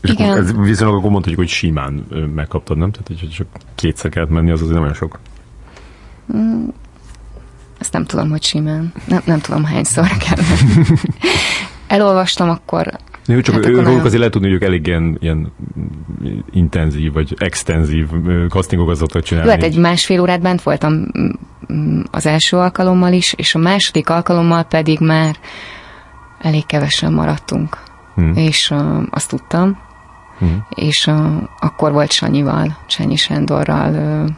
és 0.00 0.10
Igen. 0.10 0.28
akkor 0.28 0.42
ez 0.42 0.56
viszonylag 0.56 0.96
akkor 0.96 1.10
mondhatjuk, 1.10 1.40
hogy 1.40 1.48
simán 1.48 1.92
megkaptad, 2.34 2.76
nem? 2.76 2.90
Tehát, 2.90 3.06
hogy 3.06 3.28
csak 3.30 3.46
kétszer 3.74 4.10
kellett 4.10 4.30
menni, 4.30 4.50
az 4.50 4.60
azért 4.60 4.74
nem 4.74 4.82
olyan 4.82 4.94
sok. 4.94 5.18
Ezt 7.78 7.92
nem 7.92 8.04
tudom, 8.04 8.30
hogy 8.30 8.42
simán. 8.42 8.92
Nem, 9.06 9.22
nem 9.24 9.40
tudom, 9.40 9.64
hányszor 9.64 10.08
kell. 10.16 10.44
Elolvastam, 11.86 12.48
akkor 12.48 12.98
Jó, 13.28 13.40
csak 13.40 13.54
Hát 13.54 13.64
akkor 13.64 13.84
róluk 13.84 14.04
azért 14.04 14.18
lehet 14.18 14.32
tudni, 14.32 14.48
hogy 14.48 14.56
ők 14.56 14.62
elég 14.62 14.86
ilyen, 14.86 15.16
ilyen 15.20 15.52
intenzív, 16.50 17.12
vagy 17.12 17.34
extenzív 17.38 18.08
ö, 18.26 18.46
castingokat 18.48 19.22
csinálni. 19.22 19.48
Jó, 19.48 19.54
hát 19.54 19.64
egy 19.64 19.78
másfél 19.78 20.20
órát 20.20 20.40
bent 20.40 20.62
voltam 20.62 20.92
mm, 21.72 22.00
az 22.10 22.26
első 22.26 22.56
alkalommal 22.56 23.12
is, 23.12 23.32
és 23.32 23.54
a 23.54 23.58
második 23.58 24.10
alkalommal 24.10 24.62
pedig 24.62 25.00
már 25.00 25.36
elég 26.40 26.66
kevesen 26.66 27.12
maradtunk. 27.12 27.78
Hm. 28.14 28.32
És 28.34 28.70
uh, 28.70 29.02
azt 29.10 29.28
tudtam, 29.28 29.78
Hm. 30.38 30.46
és 30.68 31.06
uh, 31.06 31.42
akkor 31.58 31.92
volt 31.92 32.12
Sanyival, 32.12 32.76
Sanyi 32.86 33.16
Sándorral 33.16 33.94
uh, 34.24 34.30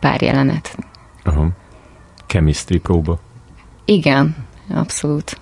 pár 0.00 0.22
jelenet. 0.22 0.76
Aha. 1.24 1.48
Chemistry 2.26 2.78
próba. 2.78 3.18
Igen, 3.84 4.36
abszolút. 4.74 5.40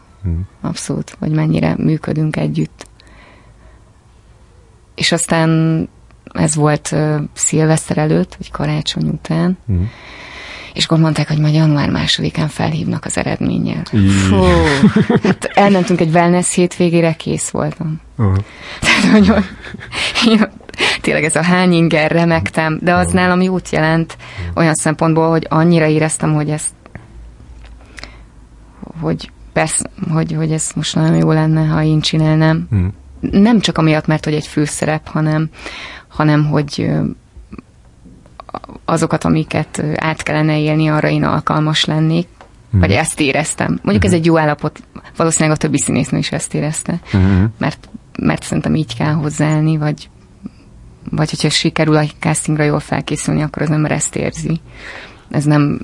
Abszolút, 0.61 1.17
hogy 1.19 1.31
mennyire 1.31 1.75
működünk 1.79 2.37
együtt. 2.37 2.87
És 4.95 5.12
aztán 5.12 5.88
ez 6.33 6.55
volt 6.55 6.88
uh, 6.93 7.21
szilveszter 7.33 7.99
előtt, 7.99 8.35
vagy 8.35 8.50
karácsony 8.50 9.09
után, 9.09 9.59
Hm. 9.67 9.83
és 10.75 10.85
akkor 10.85 10.99
mondták, 10.99 11.29
hogy 11.29 11.38
majd 11.38 11.55
január 11.55 11.91
másodikán 11.91 12.49
felhívnak 12.49 13.05
az 13.05 13.17
eredménnyel. 13.17 13.83
Fú, 14.29 14.43
hát 15.23 15.45
elmentünk 15.45 16.00
egy 16.00 16.14
wellness 16.14 16.55
hétvégére, 16.55 17.12
kész 17.12 17.49
voltam. 17.50 18.00
Aha. 18.17 18.37
Tehát, 18.81 19.45
én 20.26 20.49
tényleg 21.00 21.25
ez 21.25 21.37
a 21.37 21.43
hány 21.43 21.73
inger, 21.73 22.11
remektem, 22.11 22.79
de 22.83 22.95
az 22.95 23.12
nálam 23.12 23.41
jót 23.41 23.69
jelent 23.71 24.17
olyan 24.55 24.75
szempontból, 24.75 25.31
hogy 25.31 25.47
annyira 25.50 25.87
éreztem, 25.87 26.35
hogy 26.35 26.50
ezt 26.50 26.71
hogy 29.00 29.30
persze, 29.52 29.91
hogy, 30.10 30.32
hogy 30.32 30.52
ez 30.52 30.71
most 30.75 30.95
nagyon 30.95 31.17
jó 31.17 31.32
lenne, 31.32 31.65
ha 31.67 31.82
én 31.82 32.00
csinálnám. 32.00 32.67
Hm. 32.71 32.86
Nem 33.21 33.60
csak 33.60 33.78
amiatt, 33.78 34.06
mert 34.06 34.25
hogy 34.25 34.34
egy 34.34 34.47
főszerep, 34.47 35.08
hanem, 35.08 35.49
hanem 36.08 36.47
hogy 36.47 36.91
azokat, 38.84 39.25
amiket 39.25 39.82
át 39.97 40.23
kellene 40.23 40.58
élni, 40.60 40.88
arra 40.88 41.08
én 41.08 41.25
alkalmas 41.25 41.84
lennék. 41.84 42.26
Vagy 42.71 42.91
ezt 42.91 43.21
éreztem. 43.21 43.78
Mondjuk 43.82 44.04
ez 44.04 44.12
egy 44.12 44.25
jó 44.25 44.38
állapot, 44.38 44.82
valószínűleg 45.17 45.56
a 45.56 45.60
többi 45.60 45.78
színésznő 45.78 46.19
is 46.19 46.32
ezt 46.32 46.54
érezte, 46.54 47.00
Mhm. 47.12 47.45
mert, 47.58 47.88
mert 48.19 48.43
szerintem 48.43 48.75
így 48.75 48.97
kell 48.97 49.12
hozzáállni, 49.12 49.76
vagy, 49.76 50.08
vagy 51.10 51.30
hogyha 51.30 51.50
sikerül 51.50 51.97
a 51.97 52.04
castingra 52.19 52.65
jól 52.65 52.80
felkészülni, 52.80 53.43
akkor 53.43 53.62
az 53.62 53.71
ember 53.71 53.91
ezt 53.91 54.17
érzi. 54.17 54.60
Ez 55.30 55.45
nem, 55.45 55.80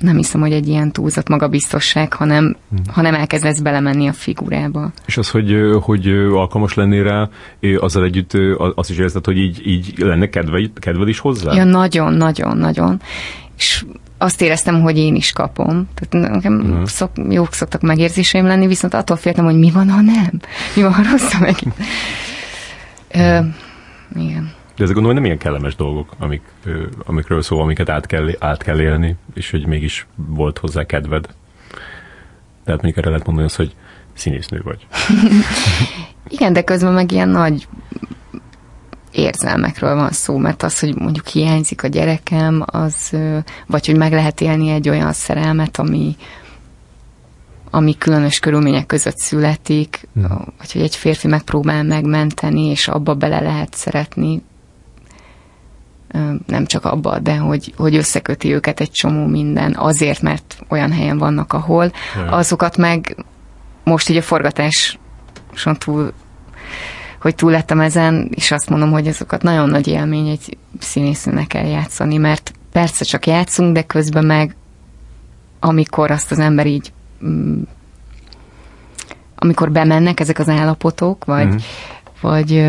nem 0.00 0.16
hiszem, 0.16 0.40
hogy 0.40 0.52
egy 0.52 0.68
ilyen 0.68 0.92
túlzott 0.92 1.28
magabiztosság, 1.28 2.12
hanem, 2.12 2.56
hanem 2.92 3.14
elkezdesz 3.14 3.60
belemenni 3.60 4.08
a 4.08 4.12
figurába. 4.12 4.90
És 5.06 5.16
az, 5.16 5.30
hogy, 5.30 5.56
hogy 5.82 6.06
alkalmas 6.32 6.74
lennél 6.74 7.02
rá, 7.02 7.28
azzal 7.78 8.04
együtt 8.04 8.32
azt 8.74 8.90
is 8.90 8.98
érzed, 8.98 9.24
hogy 9.24 9.36
így, 9.38 9.66
így 9.66 9.94
lenne 9.98 10.28
kedved, 10.28 10.70
kedved 10.78 11.08
is 11.08 11.18
hozzá? 11.18 11.52
Ja, 11.54 11.64
nagyon, 11.64 12.12
nagyon, 12.12 12.56
nagyon. 12.56 13.00
És 13.56 13.84
azt 14.18 14.42
éreztem, 14.42 14.80
hogy 14.80 14.98
én 14.98 15.14
is 15.14 15.32
kapom. 15.32 15.88
Tehát 15.94 16.30
nekem 16.32 16.52
Mhm. 16.52 16.82
szok, 16.84 17.10
jók 17.28 17.52
szoktak 17.52 17.80
megérzéseim 17.80 18.46
lenni, 18.46 18.66
viszont 18.66 18.94
attól 18.94 19.16
féltem, 19.16 19.44
hogy 19.44 19.58
mi 19.58 19.70
van, 19.70 19.90
ha 19.90 20.00
nem? 20.00 20.30
Mi 20.76 20.82
van, 20.82 20.92
ha 20.94 21.02
rossz 21.10 21.38
meg? 21.38 21.56
Ö, 23.14 23.38
igen. 24.20 24.50
De 24.78 24.84
ezek 24.84 24.94
gondolom, 24.96 25.04
hogy 25.04 25.14
nem 25.14 25.24
ilyen 25.24 25.38
kellemes 25.38 25.76
dolgok, 25.76 26.14
amik, 26.18 26.42
amikről 26.98 27.42
szó, 27.42 27.60
amiket 27.60 27.88
át 27.88 28.06
kell, 28.06 28.28
át 28.38 28.62
kell 28.62 28.80
élni, 28.80 29.16
és 29.34 29.50
hogy 29.50 29.66
mégis 29.66 30.06
volt 30.14 30.58
hozzá 30.58 30.84
kedved. 30.84 31.24
Tehát 32.64 32.82
mondjuk 32.82 32.96
erre 32.96 33.08
lehet 33.08 33.26
mondani 33.26 33.46
azt, 33.46 33.56
hogy 33.56 33.74
színésznő 34.12 34.60
vagy. 34.64 34.86
Igen, 36.28 36.52
de 36.52 36.62
közben 36.64 36.92
meg 36.92 37.12
ilyen 37.12 37.28
nagy 37.28 37.68
érzelmekről 39.12 39.94
van 39.94 40.10
szó, 40.10 40.36
mert 40.36 40.62
az, 40.62 40.78
hogy 40.80 40.94
mondjuk 40.94 41.26
hiányzik 41.26 41.82
a 41.82 41.88
gyerekem, 41.88 42.62
az, 42.66 43.16
vagy 43.66 43.86
hogy 43.86 43.96
meg 43.96 44.12
lehet 44.12 44.40
élni 44.40 44.70
egy 44.70 44.88
olyan 44.88 45.12
szerelmet, 45.12 45.78
ami, 45.78 46.16
ami 47.70 47.98
különös 47.98 48.38
körülmények 48.38 48.86
között 48.86 49.16
születik, 49.16 50.08
Mhm. 50.12 50.32
vagy 50.58 50.72
hogy 50.72 50.82
egy 50.82 50.96
férfi 50.96 51.28
megpróbál 51.28 51.82
megmenteni, 51.82 52.64
és 52.64 52.88
abba 52.88 53.14
bele 53.14 53.40
lehet 53.40 53.74
szeretni, 53.74 54.42
nem 56.46 56.66
csak 56.66 56.84
abba, 56.84 57.18
de 57.18 57.36
hogy, 57.36 57.74
hogy 57.76 57.96
összeköti 57.96 58.54
őket 58.54 58.80
egy 58.80 58.90
csomó 58.90 59.26
minden, 59.26 59.74
azért, 59.78 60.22
mert 60.22 60.58
olyan 60.68 60.92
helyen 60.92 61.18
vannak, 61.18 61.52
ahol, 61.52 61.92
Jaj. 62.16 62.28
azokat 62.28 62.76
meg 62.76 63.16
most 63.84 64.08
így 64.08 64.16
a 64.16 64.22
forgatáson 64.22 64.98
túl 65.78 66.12
hogy 67.20 67.34
túl 67.34 67.50
lettem 67.50 67.80
ezen, 67.80 68.30
és 68.34 68.50
azt 68.50 68.68
mondom, 68.68 68.90
hogy 68.90 69.08
azokat 69.08 69.42
nagyon 69.42 69.68
nagy 69.68 69.86
élmény 69.86 70.28
egy 70.28 70.56
színésznőnek 70.78 71.54
eljátszani, 71.54 72.16
mert 72.16 72.52
persze 72.72 73.04
csak 73.04 73.26
játszunk, 73.26 73.74
de 73.74 73.82
közben 73.82 74.24
meg 74.24 74.56
amikor 75.60 76.10
azt 76.10 76.30
az 76.30 76.38
ember 76.38 76.66
így 76.66 76.92
mm, 77.24 77.62
amikor 79.34 79.70
bemennek 79.70 80.20
ezek 80.20 80.38
az 80.38 80.48
állapotok, 80.48 81.24
vagy, 81.24 81.46
mm. 81.46 81.56
vagy 82.20 82.68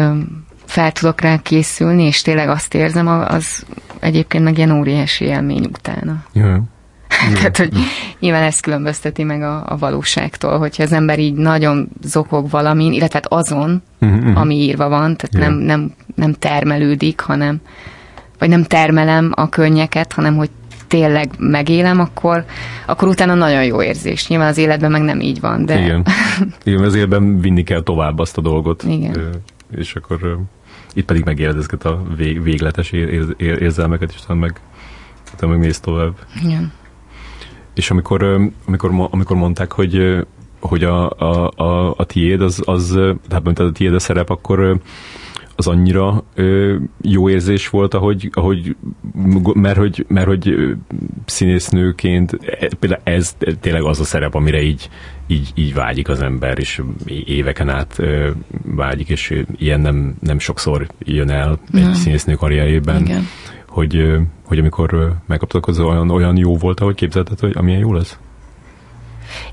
fel 0.70 0.92
tudok 0.92 1.22
rá 1.22 1.38
készülni, 1.38 2.04
és 2.04 2.22
tényleg 2.22 2.50
azt 2.50 2.74
érzem, 2.74 3.08
az 3.08 3.66
egyébként 4.00 4.44
meg 4.44 4.58
ilyen 4.58 4.72
óriási 4.72 5.26
élmény 5.26 5.66
utána. 5.66 6.24
Ja. 6.34 6.64
Tehát, 7.34 7.58
hogy 7.58 7.70
nyilván 8.20 8.44
ezt 8.44 8.62
különbözteti 8.62 9.24
meg 9.24 9.42
a, 9.42 9.64
a 9.68 9.78
valóságtól, 9.78 10.58
hogyha 10.58 10.84
az 10.84 10.92
ember 10.92 11.20
így 11.20 11.34
nagyon 11.34 11.90
zokog 12.02 12.50
valamin, 12.50 12.94
illetve 12.94 13.20
hát 13.24 13.34
azon, 13.40 13.82
Mhm. 14.00 14.36
ami 14.36 14.56
írva 14.56 14.90
van, 14.90 15.16
tehát 15.18 15.34
Igen. 15.34 15.54
nem, 15.54 15.66
nem, 15.80 15.94
nem 16.16 16.34
termelődik, 16.34 17.20
hanem, 17.20 17.62
vagy 18.40 18.50
nem 18.50 18.64
termelem 18.64 19.32
a 19.36 19.50
könnyeket, 19.50 20.14
hanem 20.14 20.36
hogy 20.36 20.50
tényleg 20.88 21.30
megélem, 21.38 22.00
akkor, 22.00 22.46
akkor 22.86 23.08
utána 23.08 23.34
nagyon 23.34 23.64
jó 23.66 23.82
érzés. 23.84 24.28
Nyilván 24.28 24.48
az 24.48 24.58
életben 24.58 24.92
meg 24.92 25.02
nem 25.02 25.20
így 25.20 25.40
van, 25.40 25.66
de 25.66 25.80
Igen. 25.82 26.06
Igen, 26.64 26.84
az 26.84 26.96
életben 26.96 27.40
vinni 27.40 27.64
kell 27.64 27.82
tovább 27.84 28.20
azt 28.20 28.38
a 28.38 28.42
dolgot. 28.42 28.84
Igen. 28.88 29.30
És 29.78 29.96
akkor 29.96 30.40
itt 31.00 31.06
pedig 31.06 31.24
megéled 31.26 31.58
ezeket 31.58 31.86
a 31.86 32.04
vég, 32.16 32.44
végletes 32.44 32.92
ér, 32.92 33.10
ér, 33.38 33.62
érzelmeket, 33.62 34.12
és 34.12 34.24
utána 34.24 34.40
meg, 34.40 34.62
utána 35.34 35.52
meg 35.52 35.62
mész 35.62 35.80
tovább. 35.80 36.14
Igen. 36.44 36.72
És 37.74 37.92
amikor, 37.92 38.24
amikor, 38.66 39.08
amikor 39.12 39.38
mondták, 39.38 39.72
hogy 39.72 40.26
hogy 40.60 40.84
a, 40.84 41.10
a, 41.10 41.52
a, 41.56 41.94
a 41.98 42.06
tiéd, 42.06 42.42
az, 42.42 42.62
az, 42.66 42.88
tehát 43.28 43.44
mondtad, 43.44 43.68
a 43.68 43.72
tiéd 43.72 43.94
a 43.94 44.00
szerep, 44.00 44.30
akkor 44.30 44.80
az 45.60 45.68
annyira 45.68 46.24
ö, 46.36 46.76
jó 47.02 47.30
érzés 47.30 47.70
volt, 47.70 47.94
ahogy, 47.94 48.30
ahogy 48.34 48.76
mert 49.54 49.78
hogy, 49.78 50.06
mert 50.08 50.28
hogy 50.28 50.56
színésznőként 51.26 52.34
e, 52.34 52.70
például 52.80 53.02
ez 53.04 53.36
tényleg 53.60 53.84
az 53.84 54.00
a 54.00 54.04
szerep, 54.04 54.34
amire 54.34 54.62
így, 54.62 54.90
így, 55.28 55.52
így 55.56 55.74
vágyik 55.74 56.10
az 56.10 56.22
ember, 56.22 56.60
és 56.60 56.82
éveken 57.26 57.70
át 57.70 57.94
ö, 57.98 58.30
vágyik, 58.64 59.10
és 59.10 59.44
ilyen 59.58 59.80
nem, 59.80 60.16
nem 60.20 60.40
sokszor 60.40 60.88
jön 61.00 61.30
el 61.30 61.60
egy 61.74 61.82
Nem. 61.82 61.94
színésznő 61.94 62.34
karrierjében, 62.34 63.02
Igen. 63.02 63.24
hogy, 63.68 64.18
hogy 64.44 64.60
amikor 64.60 65.16
megkaptak, 65.26 65.68
az 65.68 65.80
olyan, 65.80 66.10
olyan 66.10 66.38
jó 66.38 66.58
volt, 66.58 66.80
ahogy 66.80 66.96
képzelted, 66.96 67.40
hogy 67.40 67.54
amilyen 67.56 67.80
jó 67.80 67.94
lesz? 67.94 68.18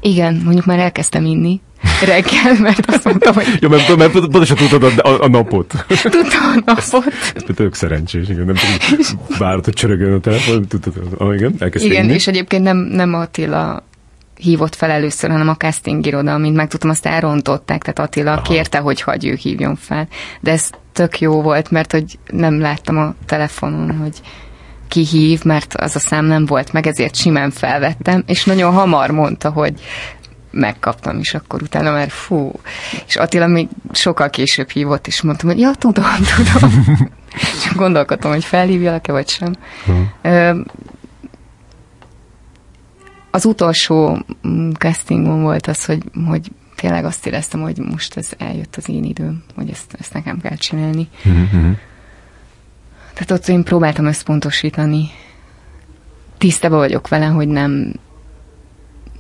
Igen, 0.01 0.41
mondjuk 0.45 0.67
már 0.67 0.79
elkezdtem 0.79 1.25
inni, 1.25 1.61
reggel, 2.05 2.61
mert 2.61 2.91
azt 2.91 3.05
mondtam, 3.05 3.35
hogy... 3.35 3.47
Jó, 3.61 3.69
mert, 3.69 3.97
mert 3.97 4.13
pontosan 4.13 4.57
tudtad 4.57 4.83
a, 4.83 5.09
a, 5.09 5.23
a 5.23 5.29
napot. 5.29 5.85
Tudtam 6.03 6.43
a 6.43 6.63
napot. 6.65 7.13
Ez 7.35 7.43
tök 7.55 7.75
szerencsés, 7.75 8.29
igen, 8.29 8.45
nem 8.45 8.55
pedig 8.55 9.07
várod, 9.39 9.65
hogy 9.65 9.75
csörögjön 9.75 10.13
a 10.13 10.21
telefon, 10.21 10.67
tudtad, 10.67 10.93
ah, 11.19 11.35
igen, 11.35 11.55
elkezdtél 11.59 11.93
Igen, 11.93 12.05
inni. 12.05 12.15
és 12.15 12.27
egyébként 12.27 12.63
nem, 12.63 12.77
nem 12.77 13.15
Attila 13.15 13.85
hívott 14.37 14.75
fel 14.75 14.91
először, 14.91 15.31
hanem 15.31 15.49
a 15.49 15.57
casting 15.57 16.07
iroda, 16.07 16.35
amint 16.35 16.57
megtudtam, 16.57 16.91
azt 16.91 17.07
elrontották, 17.07 17.83
tehát 17.83 17.99
Attila 17.99 18.33
Aha. 18.33 18.43
kérte, 18.43 18.79
hogy 18.79 19.01
hagyj 19.01 19.29
ő 19.29 19.35
hívjon 19.35 19.77
fel. 19.77 20.09
De 20.41 20.51
ez 20.51 20.71
tök 20.93 21.21
jó 21.21 21.43
volt, 21.43 21.71
mert 21.71 21.93
hogy 21.93 22.19
nem 22.27 22.61
láttam 22.61 22.99
a 22.99 23.15
telefonon, 23.27 23.97
hogy 23.97 24.21
ki 24.89 25.05
hív, 25.05 25.45
mert 25.45 25.75
az 25.75 25.97
a 25.97 25.99
szám 25.99 26.25
nem 26.25 26.47
volt 26.47 26.73
meg, 26.73 26.87
ezért 26.87 27.17
simán 27.17 27.51
felvettem, 27.51 28.23
és 28.27 28.45
nagyon 28.45 28.73
hamar 28.73 29.11
mondta, 29.11 29.51
hogy 29.51 29.75
megkaptam, 30.57 31.19
és 31.19 31.35
akkor 31.35 31.63
utána 31.63 31.91
már 31.93 32.11
fú. 32.11 32.53
És 33.07 33.17
Attila 33.17 33.47
még 33.47 33.69
sokkal 33.93 34.31
később 34.31 34.69
hívott, 34.71 35.07
és 35.07 35.23
mondtam, 35.23 35.49
hogy 35.49 35.59
ja, 35.59 35.71
tudom, 35.75 36.05
tudom. 36.37 36.85
Csak 37.65 37.75
gondolkodtam, 37.75 38.31
hogy 38.31 38.45
felhívjalak-e, 38.45 39.13
vagy 39.13 39.29
sem. 39.29 39.55
Ö, 40.23 40.61
Az 43.31 43.45
utolsó 43.45 44.19
mm, 44.49 44.71
castingon 44.71 45.43
volt 45.43 45.67
az, 45.67 45.85
hogy, 45.85 46.03
hogy 46.27 46.51
tényleg 46.77 47.05
azt 47.05 47.27
éreztem, 47.27 47.61
hogy 47.61 47.79
most 47.79 48.17
ez 48.17 48.29
eljött 48.39 48.77
az 48.77 48.89
én 48.89 49.05
időm, 49.05 49.43
hogy 49.55 49.71
ezt, 49.71 49.97
ezt 49.99 50.13
nekem 50.13 50.41
kell 50.41 50.57
csinálni. 50.57 51.09
Mhm, 51.25 51.71
Tehát 53.13 53.31
ott 53.31 53.49
én 53.49 53.63
próbáltam 53.63 54.05
összpontosítani. 54.07 55.11
Tisztában 56.39 56.79
vagyok 56.79 57.09
vele, 57.09 57.27
hogy 57.27 57.49
nem, 57.49 57.93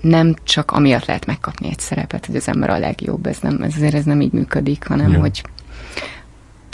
nem 0.00 0.34
csak 0.44 0.70
amiatt 0.70 1.04
lehet 1.04 1.26
megkapni 1.26 1.68
egy 1.68 1.78
szerepet, 1.78 2.26
hogy 2.26 2.36
az 2.36 2.48
ember 2.48 2.70
a 2.70 2.78
legjobb, 2.78 3.26
ez 3.26 3.38
nem, 3.38 3.62
ez 3.62 3.74
azért 3.76 3.94
ez 3.94 4.04
nem 4.04 4.20
így 4.20 4.32
működik, 4.32 4.86
hanem 4.86 5.12
Ja. 5.12 5.18
hogy 5.18 5.42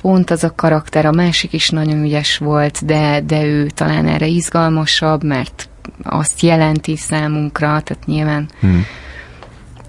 pont 0.02 0.30
az 0.30 0.44
a 0.44 0.54
karakter, 0.54 1.06
a 1.06 1.12
másik 1.12 1.52
is 1.52 1.70
nagyon 1.70 2.02
ügyes 2.04 2.38
volt, 2.38 2.84
de, 2.84 3.20
de 3.20 3.44
ő 3.44 3.66
talán 3.66 4.06
erre 4.06 4.26
izgalmasabb, 4.26 5.24
mert 5.24 5.68
azt 6.02 6.40
jelenti 6.40 6.96
számunkra, 6.96 7.66
tehát 7.80 8.06
nyilván 8.06 8.48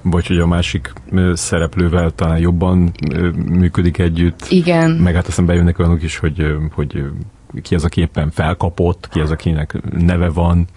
Vagy 0.02 0.28
hogy 0.28 0.40
a 0.40 0.48
másik 0.48 0.94
szereplővel 1.34 2.12
talán 2.12 2.38
jobban 2.38 2.92
működik 3.50 3.98
együtt. 3.98 4.46
igen, 4.50 4.92
Meg 4.92 5.16
hát 5.16 5.28
aztán 5.28 5.46
bejönnek 5.46 5.80
olyanok 5.80 6.04
is, 6.04 6.18
hogy, 6.18 6.46
hogy 6.74 7.04
ki 7.62 7.76
az, 7.76 7.84
aki 7.84 8.02
éppen 8.02 8.32
felkapott, 8.32 9.10
ki 9.12 9.20
az, 9.20 9.32
akinek 9.32 9.78
neve 9.98 10.30
van. 10.30 10.68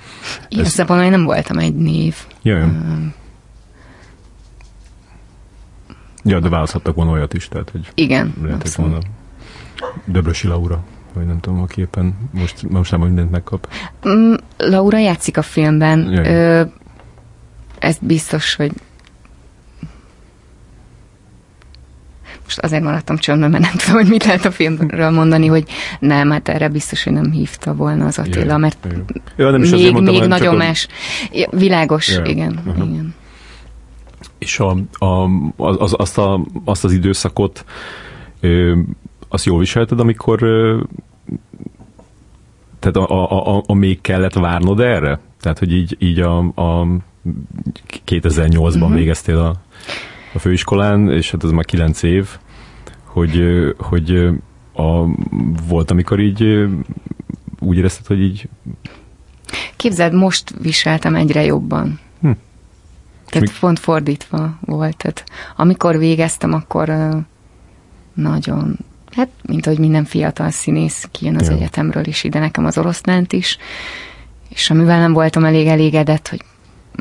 igazából 0.48 1.02
én 1.02 1.10
nem 1.10 1.24
voltam 1.24 1.58
egy 1.58 1.74
név. 1.76 2.16
Jöjjön. 2.42 3.14
Ja, 6.24 6.40
de 6.40 6.48
választhattak 6.48 6.94
volna 6.94 7.10
olyat 7.10 7.34
is, 7.34 7.48
tehát 7.48 7.70
hogy 7.70 7.90
Igen, 7.94 8.34
abszolút. 8.52 8.90
volna 8.90 9.06
Döbrösi 10.04 10.46
Laura, 10.46 10.84
vagy 11.12 11.26
nem 11.26 11.40
tudom, 11.40 11.60
aki 11.62 11.80
éppen 11.80 12.14
most, 12.32 12.68
most 12.68 12.90
nem 12.90 13.00
mindent 13.00 13.30
megkap. 13.30 13.68
Mm, 14.08 14.34
Laura 14.56 14.98
játszik 14.98 15.36
a 15.36 15.42
filmben. 15.42 16.12
Jaj. 16.12 16.34
Ö, 16.34 16.62
ez 17.78 17.96
biztos, 18.00 18.54
hogy 18.54 18.72
most 22.46 22.58
azért 22.58 22.82
maradtam 22.82 23.16
csöndben, 23.16 23.50
mert 23.50 23.62
nem 23.64 23.72
tudom, 23.84 24.00
hogy 24.00 24.08
mit 24.10 24.24
lehet 24.24 24.44
a 24.44 24.50
filmről 24.50 25.10
mondani, 25.10 25.46
hogy 25.46 25.64
nem, 26.00 26.30
hát 26.30 26.48
erre 26.48 26.68
biztos, 26.68 27.02
hogy 27.04 27.12
nem 27.12 27.30
hívta 27.30 27.74
volna 27.74 28.06
az 28.06 28.18
Attila, 28.18 28.44
Jaj, 28.44 28.58
mert 28.58 28.78
jaj. 28.90 29.02
Ja, 29.36 29.50
nem 29.50 29.62
is 29.62 29.70
még, 29.70 29.92
mondtam, 29.92 30.14
még 30.14 30.26
nagyon 30.28 30.54
a- 30.54 30.56
más. 30.58 30.86
Ja, 31.32 31.48
Világos, 31.50 32.08
Jaj, 32.08 32.28
igen, 32.30 32.60
aha. 32.66 32.84
igen. 32.84 33.14
És 34.38 34.58
a, 34.60 34.76
a, 35.04 35.28
az, 35.56 35.94
azt, 35.96 36.18
a, 36.18 36.40
azt 36.64 36.84
az 36.84 36.92
időszakot 36.92 37.64
ö, 38.40 38.78
azt 39.28 39.44
jól 39.44 39.58
viselted, 39.58 40.00
amikor 40.00 40.42
ö, 40.42 40.80
tehát 42.78 42.96
a, 42.96 43.30
a, 43.30 43.56
a, 43.56 43.62
a 43.66 43.74
még 43.74 44.00
kellett 44.00 44.34
várnod 44.34 44.80
erre? 44.80 45.20
Tehát, 45.40 45.58
hogy 45.58 45.72
így, 45.72 45.96
így 45.98 46.20
a, 46.20 46.38
a 46.38 46.86
2008-ban 48.06 48.74
Mhm. 48.74 48.82
uh-huh. 48.82 48.94
végeztél 48.94 49.38
a, 49.38 49.54
a 50.36 50.38
főiskolán, 50.38 51.10
és 51.10 51.30
hát 51.30 51.44
ez 51.44 51.50
már 51.50 51.64
9 51.64 52.02
év, 52.02 52.28
hogy, 53.04 53.44
hogy 53.78 54.28
a, 54.72 55.04
volt, 55.68 55.90
amikor 55.90 56.20
így 56.20 56.66
úgy 57.58 57.76
érezted, 57.76 58.06
hogy 58.06 58.20
így 58.20 58.48
Képzeld, 59.76 60.12
most 60.12 60.54
viseltem 60.60 61.14
egyre 61.14 61.44
jobban. 61.44 62.00
Hm. 62.20 62.30
Tehát 63.26 63.48
Mi- 63.48 63.58
pont 63.60 63.78
fordítva 63.78 64.58
volt. 64.60 64.96
Tehát 64.96 65.24
amikor 65.56 65.98
végeztem, 65.98 66.52
akkor 66.52 66.92
nagyon, 68.14 68.78
hát 69.12 69.28
mint 69.42 69.66
ahogy 69.66 69.78
minden 69.78 70.04
fiatal 70.04 70.50
színész 70.50 71.08
kijön 71.10 71.36
az 71.36 71.48
Ja. 71.48 71.54
egyetemről 71.54 72.06
is 72.06 72.24
ide 72.24 72.38
nekem 72.38 72.64
az 72.64 72.78
oroszlánt 72.78 73.32
is, 73.32 73.58
és 74.48 74.70
amivel 74.70 74.98
nem 74.98 75.12
voltam 75.12 75.44
elég 75.44 75.66
elégedett, 75.66 76.28
hogy 76.28 76.44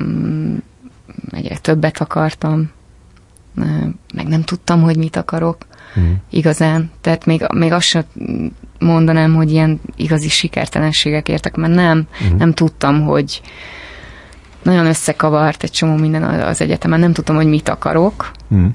mm, 0.01 0.55
egyre 1.31 1.57
többet 1.57 2.01
akartam, 2.01 2.71
meg 4.13 4.27
nem 4.27 4.41
tudtam, 4.41 4.81
hogy 4.81 4.97
mit 4.97 5.15
akarok 5.15 5.57
hm, 5.93 6.01
igazán. 6.29 6.91
Tehát 7.01 7.25
még, 7.25 7.45
még 7.53 7.71
azt 7.71 7.85
sem 7.87 8.03
mondanám, 8.79 9.35
hogy 9.35 9.51
ilyen 9.51 9.79
igazi 9.95 10.29
sikertelenségek 10.29 11.27
értek, 11.29 11.55
mert 11.55 11.73
nem, 11.73 12.07
Mhm. 12.29 12.35
nem 12.37 12.53
tudtam, 12.53 13.01
hogy 13.01 13.41
nagyon 14.63 14.85
összekavart 14.85 15.63
egy 15.63 15.71
csomó 15.71 15.95
minden 15.95 16.23
az 16.23 16.61
egyetemen, 16.61 16.99
nem 16.99 17.13
tudtam, 17.13 17.35
hogy 17.35 17.47
mit 17.47 17.69
akarok. 17.69 18.31
hm, 18.49 18.65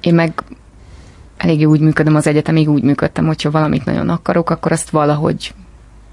Én 0.00 0.14
meg 0.14 0.42
eléggé 1.36 1.64
úgy 1.64 1.80
működöm 1.80 2.14
az 2.14 2.26
egyetemig, 2.26 2.68
úgy 2.70 2.82
működtem, 2.82 3.26
hogyha 3.26 3.50
valamit 3.50 3.84
nagyon 3.84 4.08
akarok, 4.08 4.50
akkor 4.50 4.72
azt 4.72 4.90
valahogy 4.90 5.54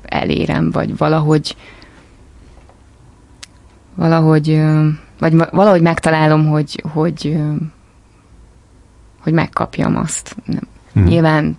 elérem, 0.03 0.71
vagy 0.71 0.97
valahogy 0.97 1.55
valahogy 3.95 4.61
vagy 5.19 5.35
valahogy 5.51 5.81
megtalálom, 5.81 6.47
hogy, 6.47 6.83
hogy, 6.93 7.37
hogy 9.19 9.33
megkapjam 9.33 9.95
azt. 9.95 10.35
Nem. 10.45 10.67
hm. 10.93 11.03
Nyilván 11.03 11.57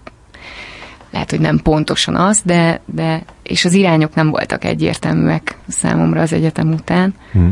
lehet, 1.10 1.30
hogy 1.30 1.40
nem 1.40 1.58
pontosan 1.62 2.16
az, 2.16 2.40
de, 2.44 2.80
de 2.84 3.22
és 3.42 3.64
az 3.64 3.72
irányok 3.72 4.14
nem 4.14 4.30
voltak 4.30 4.64
egyértelműek 4.64 5.56
számomra 5.68 6.20
az 6.20 6.32
egyetem 6.32 6.72
után, 6.72 7.14
hm. 7.32 7.48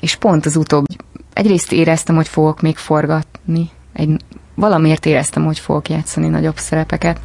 és 0.00 0.16
pont 0.16 0.46
az 0.46 0.56
utóbbi, 0.56 0.96
egyrészt 1.32 1.72
éreztem, 1.72 2.14
hogy 2.14 2.28
fogok 2.28 2.60
még 2.60 2.76
forgatni, 2.76 3.70
egy, 3.92 4.16
valamiért 4.54 5.06
éreztem, 5.06 5.44
hogy 5.44 5.58
fogok 5.58 5.88
játszani 5.88 6.28
nagyobb 6.28 6.56
szerepeket. 6.56 7.20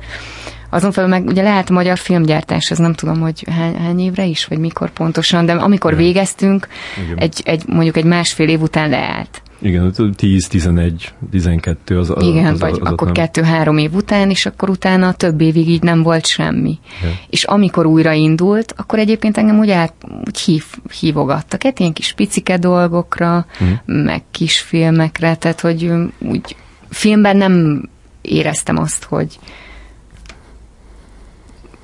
Azon 0.69 0.91
felül 0.91 1.09
meg 1.09 1.25
ugye 1.25 1.41
lehet 1.41 1.69
a 1.69 1.73
magyar 1.73 1.97
filmgyártás, 1.97 2.71
ez 2.71 2.77
nem 2.77 2.93
tudom, 2.93 3.19
hogy 3.19 3.45
hány, 3.49 3.77
hány 3.77 3.99
évre 3.99 4.25
is, 4.25 4.45
vagy 4.45 4.57
mikor 4.57 4.89
pontosan, 4.89 5.45
de 5.45 5.53
amikor 5.53 5.91
Igen. 5.91 6.03
végeztünk, 6.03 6.67
Igen. 7.05 7.17
egy, 7.17 7.41
egy, 7.45 7.63
mondjuk 7.67 7.97
egy 7.97 8.05
másfél 8.05 8.49
év 8.49 8.61
után 8.61 8.89
leállt. 8.89 9.41
Igen, 9.59 9.93
10, 10.15 10.47
11, 10.47 11.13
12 11.31 11.99
az, 11.99 12.09
az 12.09 12.23
Igen, 12.23 12.45
az, 12.53 12.59
vagy 12.59 12.71
az, 12.71 12.77
az 12.81 12.87
akkor 12.91 13.05
nem. 13.07 13.13
kettő-három 13.15 13.77
év 13.77 13.93
után, 13.93 14.29
és 14.29 14.45
akkor 14.45 14.69
utána 14.69 15.13
több 15.13 15.41
évig 15.41 15.69
így 15.69 15.81
nem 15.81 16.03
volt 16.03 16.25
semmi. 16.25 16.79
Ja. 17.03 17.09
És 17.29 17.43
amikor 17.43 17.85
újraindult, 17.85 18.73
akkor 18.77 18.99
egyébként 18.99 19.37
engem 19.37 19.59
úgy, 19.59 19.69
át, 19.69 19.93
úgy 20.27 20.39
hív, 20.39 20.63
hívogattak, 20.99 21.63
hát 21.63 21.79
ilyen 21.79 21.93
kis 21.93 22.13
picike 22.13 22.57
dolgokra, 22.57 23.45
Mhm. 23.59 23.95
meg 24.03 24.23
kis 24.31 24.59
filmekre, 24.59 25.35
tehát 25.35 25.61
hogy 25.61 25.85
ö, 25.85 26.03
úgy 26.19 26.55
filmben 26.89 27.37
nem 27.37 27.83
éreztem 28.21 28.77
azt, 28.77 29.03
hogy 29.03 29.39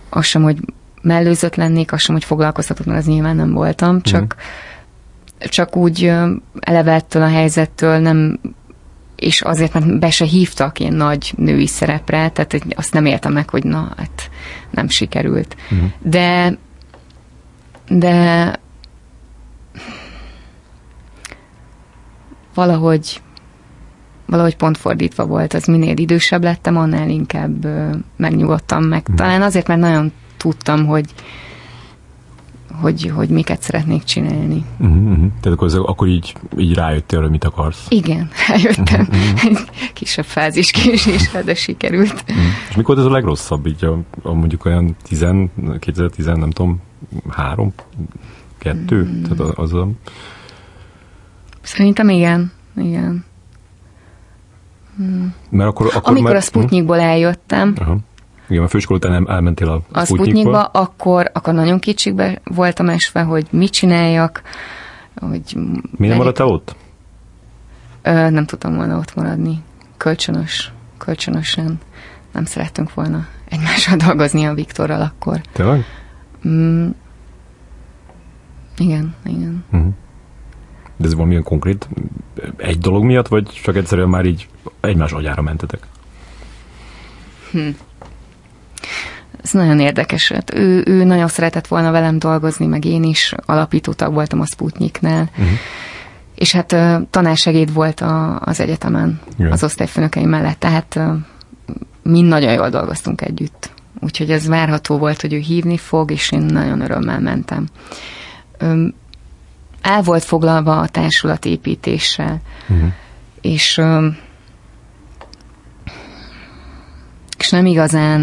az 0.09 0.25
sem, 0.25 0.43
hogy 0.43 0.57
mellőzött 1.01 1.55
lennék, 1.55 1.91
az 1.91 2.01
sem, 2.01 2.15
hogy 2.15 2.23
foglalkoztatott, 2.23 2.85
mert 2.85 2.99
az 2.99 3.05
nyilván 3.05 3.35
nem 3.35 3.51
voltam, 3.53 4.01
csak, 4.01 4.35
csak 5.49 5.75
úgy 5.75 6.11
eleve 6.59 6.93
ettől 6.93 7.21
a 7.21 7.27
helyzettől 7.27 7.97
nem 7.97 8.39
és 9.15 9.41
azért, 9.41 9.73
mert 9.73 9.99
be 9.99 10.09
se 10.09 10.25
hívtak 10.25 10.79
ilyen 10.79 10.93
nagy 10.93 11.33
női 11.37 11.67
szerepre, 11.67 12.29
tehát 12.29 12.51
hogy 12.51 12.63
azt 12.75 12.93
nem 12.93 13.05
éltem 13.05 13.33
meg, 13.33 13.49
hogy 13.49 13.63
na, 13.63 13.93
hát 13.97 14.29
nem 14.71 14.87
sikerült. 14.87 15.55
Mhm. 15.69 15.85
De 16.01 16.57
de 17.87 18.59
valahogy 22.53 23.21
valahogy 24.25 24.55
pont 24.55 24.77
fordítva 24.77 25.25
volt, 25.25 25.53
az 25.53 25.65
minél 25.65 25.97
idősebb 25.97 26.43
lettem, 26.43 26.77
annál 26.77 27.09
inkább 27.09 27.67
megnyugodtam 28.17 28.83
meg. 28.83 29.03
Mhm. 29.07 29.15
Talán 29.15 29.41
azért, 29.41 29.67
mert 29.67 29.79
nagyon 29.79 30.11
tudtam, 30.37 30.85
hogy 30.85 31.05
hogy, 32.81 33.11
hogy 33.15 33.29
miket 33.29 33.61
szeretnék 33.61 34.03
csinálni. 34.03 34.65
Uh-huh, 34.79 34.97
uh-huh. 34.97 35.25
Tehát 35.41 35.57
akkor, 35.59 35.83
akkor 35.85 36.07
így, 36.07 36.33
így 36.57 36.73
rájöttél, 36.73 37.21
hogy 37.21 37.29
mit 37.29 37.43
akarsz. 37.43 37.85
Igen, 37.89 38.29
eljöttem. 38.47 39.07
Egy 39.43 39.57
kisebb 39.93 40.25
fázis 40.25 40.71
késésre, 40.71 41.41
de 41.41 41.55
sikerült. 41.55 42.23
Uh-huh. 42.27 42.45
És 42.69 42.75
mikor 42.75 42.97
ez 42.97 43.05
a 43.05 43.09
legrosszabb, 43.09 43.67
így 43.67 43.85
a, 43.85 43.99
a 44.21 44.33
mondjuk 44.33 44.65
olyan 44.65 44.95
10, 45.03 45.25
2010, 45.79 46.25
nem 46.25 46.49
tudom, 46.49 46.81
három, 47.29 47.73
kettő? 48.57 49.03
Mm. 49.03 49.23
Tehát 49.23 49.57
az 49.57 49.73
a... 49.73 49.87
Szerintem 51.61 52.09
igen. 52.09 52.51
igen. 52.77 53.25
Mert 55.49 55.69
akkor, 55.69 55.85
akkor 55.85 56.11
Amikor 56.11 56.31
már... 56.31 56.35
a 56.35 56.41
Sputnikból 56.41 56.99
eljöttem, 56.99 57.73
Aha. 57.77 57.97
Igen, 58.47 58.63
a 58.63 58.67
főiskola 58.67 58.97
után 58.97 59.13
el- 59.13 59.35
elmentél 59.35 59.69
a, 59.69 59.81
a 59.91 60.05
Sputnikba. 60.05 60.63
Akkor, 60.63 61.29
akkor 61.33 61.53
nagyon 61.53 61.79
kicsikbe 61.79 62.41
voltam 62.43 62.89
esve, 62.89 63.21
hogy 63.21 63.47
mit 63.49 63.71
csináljak, 63.71 64.41
hogy 65.15 65.57
Mi 65.97 66.07
nem 66.07 66.17
maradtál 66.17 66.47
ott? 66.47 66.75
Ö, 68.01 68.29
nem 68.29 68.45
tudtam 68.45 68.75
volna 68.75 68.97
ott 68.97 69.15
maradni. 69.15 69.63
Kölcsönös, 69.97 70.71
kölcsönösen 70.97 71.79
nem 72.31 72.45
szerettünk 72.45 72.93
volna 72.93 73.27
egymással 73.49 73.97
dolgozni 74.07 74.45
a 74.45 74.53
Viktorral 74.53 75.01
akkor. 75.01 75.41
Tényleg? 75.51 75.85
Mm, 76.47 76.89
igen, 78.77 79.15
igen. 79.25 79.65
Uh-huh. 79.71 79.93
De 80.97 81.05
ez 81.05 81.13
valamilyen 81.13 81.43
konkrét 81.43 81.89
egy 82.57 82.77
dolog 82.77 83.03
miatt, 83.03 83.27
vagy 83.27 83.59
csak 83.63 83.75
egyszerűen 83.75 84.09
már 84.09 84.25
így 84.25 84.47
egymás 84.79 85.11
agyára 85.11 85.41
mentetek? 85.41 85.87
Ez 89.43 89.51
nagyon 89.51 89.79
érdekes. 89.79 90.31
Hát 90.31 90.53
ő, 90.53 90.83
ő 90.85 91.03
nagyon 91.03 91.27
szeretett 91.27 91.67
volna 91.67 91.91
velem 91.91 92.19
dolgozni, 92.19 92.65
meg 92.65 92.85
én 92.85 93.03
is 93.03 93.33
alapítótag 93.45 94.13
voltam 94.13 94.41
a 94.41 94.45
Sputniknál. 94.45 95.29
Uh-huh. 95.31 95.47
És 96.35 96.51
hát 96.51 96.75
tanársegéd 97.09 97.73
volt 97.73 98.01
a, 98.01 98.39
az 98.39 98.59
egyetemen, 98.59 99.19
Igen. 99.37 99.51
az 99.51 99.63
osztályfőnökeim 99.63 100.29
mellett, 100.29 100.59
tehát 100.59 100.99
mind 102.03 102.27
nagyon 102.27 102.53
jól 102.53 102.69
dolgoztunk 102.69 103.21
együtt. 103.21 103.71
Úgyhogy 103.99 104.31
ez 104.31 104.47
várható 104.47 104.97
volt, 104.97 105.21
hogy 105.21 105.33
ő 105.33 105.37
hívni 105.37 105.77
fog, 105.77 106.11
és 106.11 106.31
én 106.31 106.41
nagyon 106.41 106.81
örömmel 106.81 107.19
mentem. 107.19 107.67
El 109.81 110.01
volt 110.01 110.23
foglalva 110.23 110.79
a 110.79 110.87
társulatépítéssel, 110.87 112.41
Uh-huh. 112.67 112.91
és 113.41 113.77
ö, 113.77 114.07
és 117.37 117.42
nem 117.53 117.65
igazán 117.65 118.21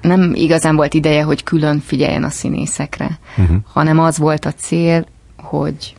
nem 0.00 0.32
igazán 0.34 0.76
volt 0.76 0.94
ideje, 0.94 1.22
hogy 1.22 1.42
külön 1.42 1.80
figyeljen 1.80 2.24
a 2.24 2.30
színészekre, 2.30 3.18
Uh-huh. 3.38 3.56
hanem 3.72 3.98
az 3.98 4.18
volt 4.18 4.44
a 4.44 4.52
cél, 4.52 5.06
hogy 5.36 5.94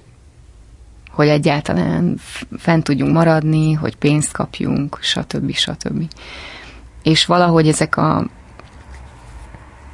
hogy 1.11 1.27
egyáltalán 1.27 2.15
fent 2.57 2.83
tudjunk 2.83 3.13
maradni, 3.13 3.73
hogy 3.73 3.95
pénzt 3.95 4.31
kapjunk, 4.31 4.97
stb. 5.01 5.51
stb. 5.53 6.03
És 7.03 7.25
valahogy 7.25 7.67
ezek 7.67 7.97
a 7.97 8.27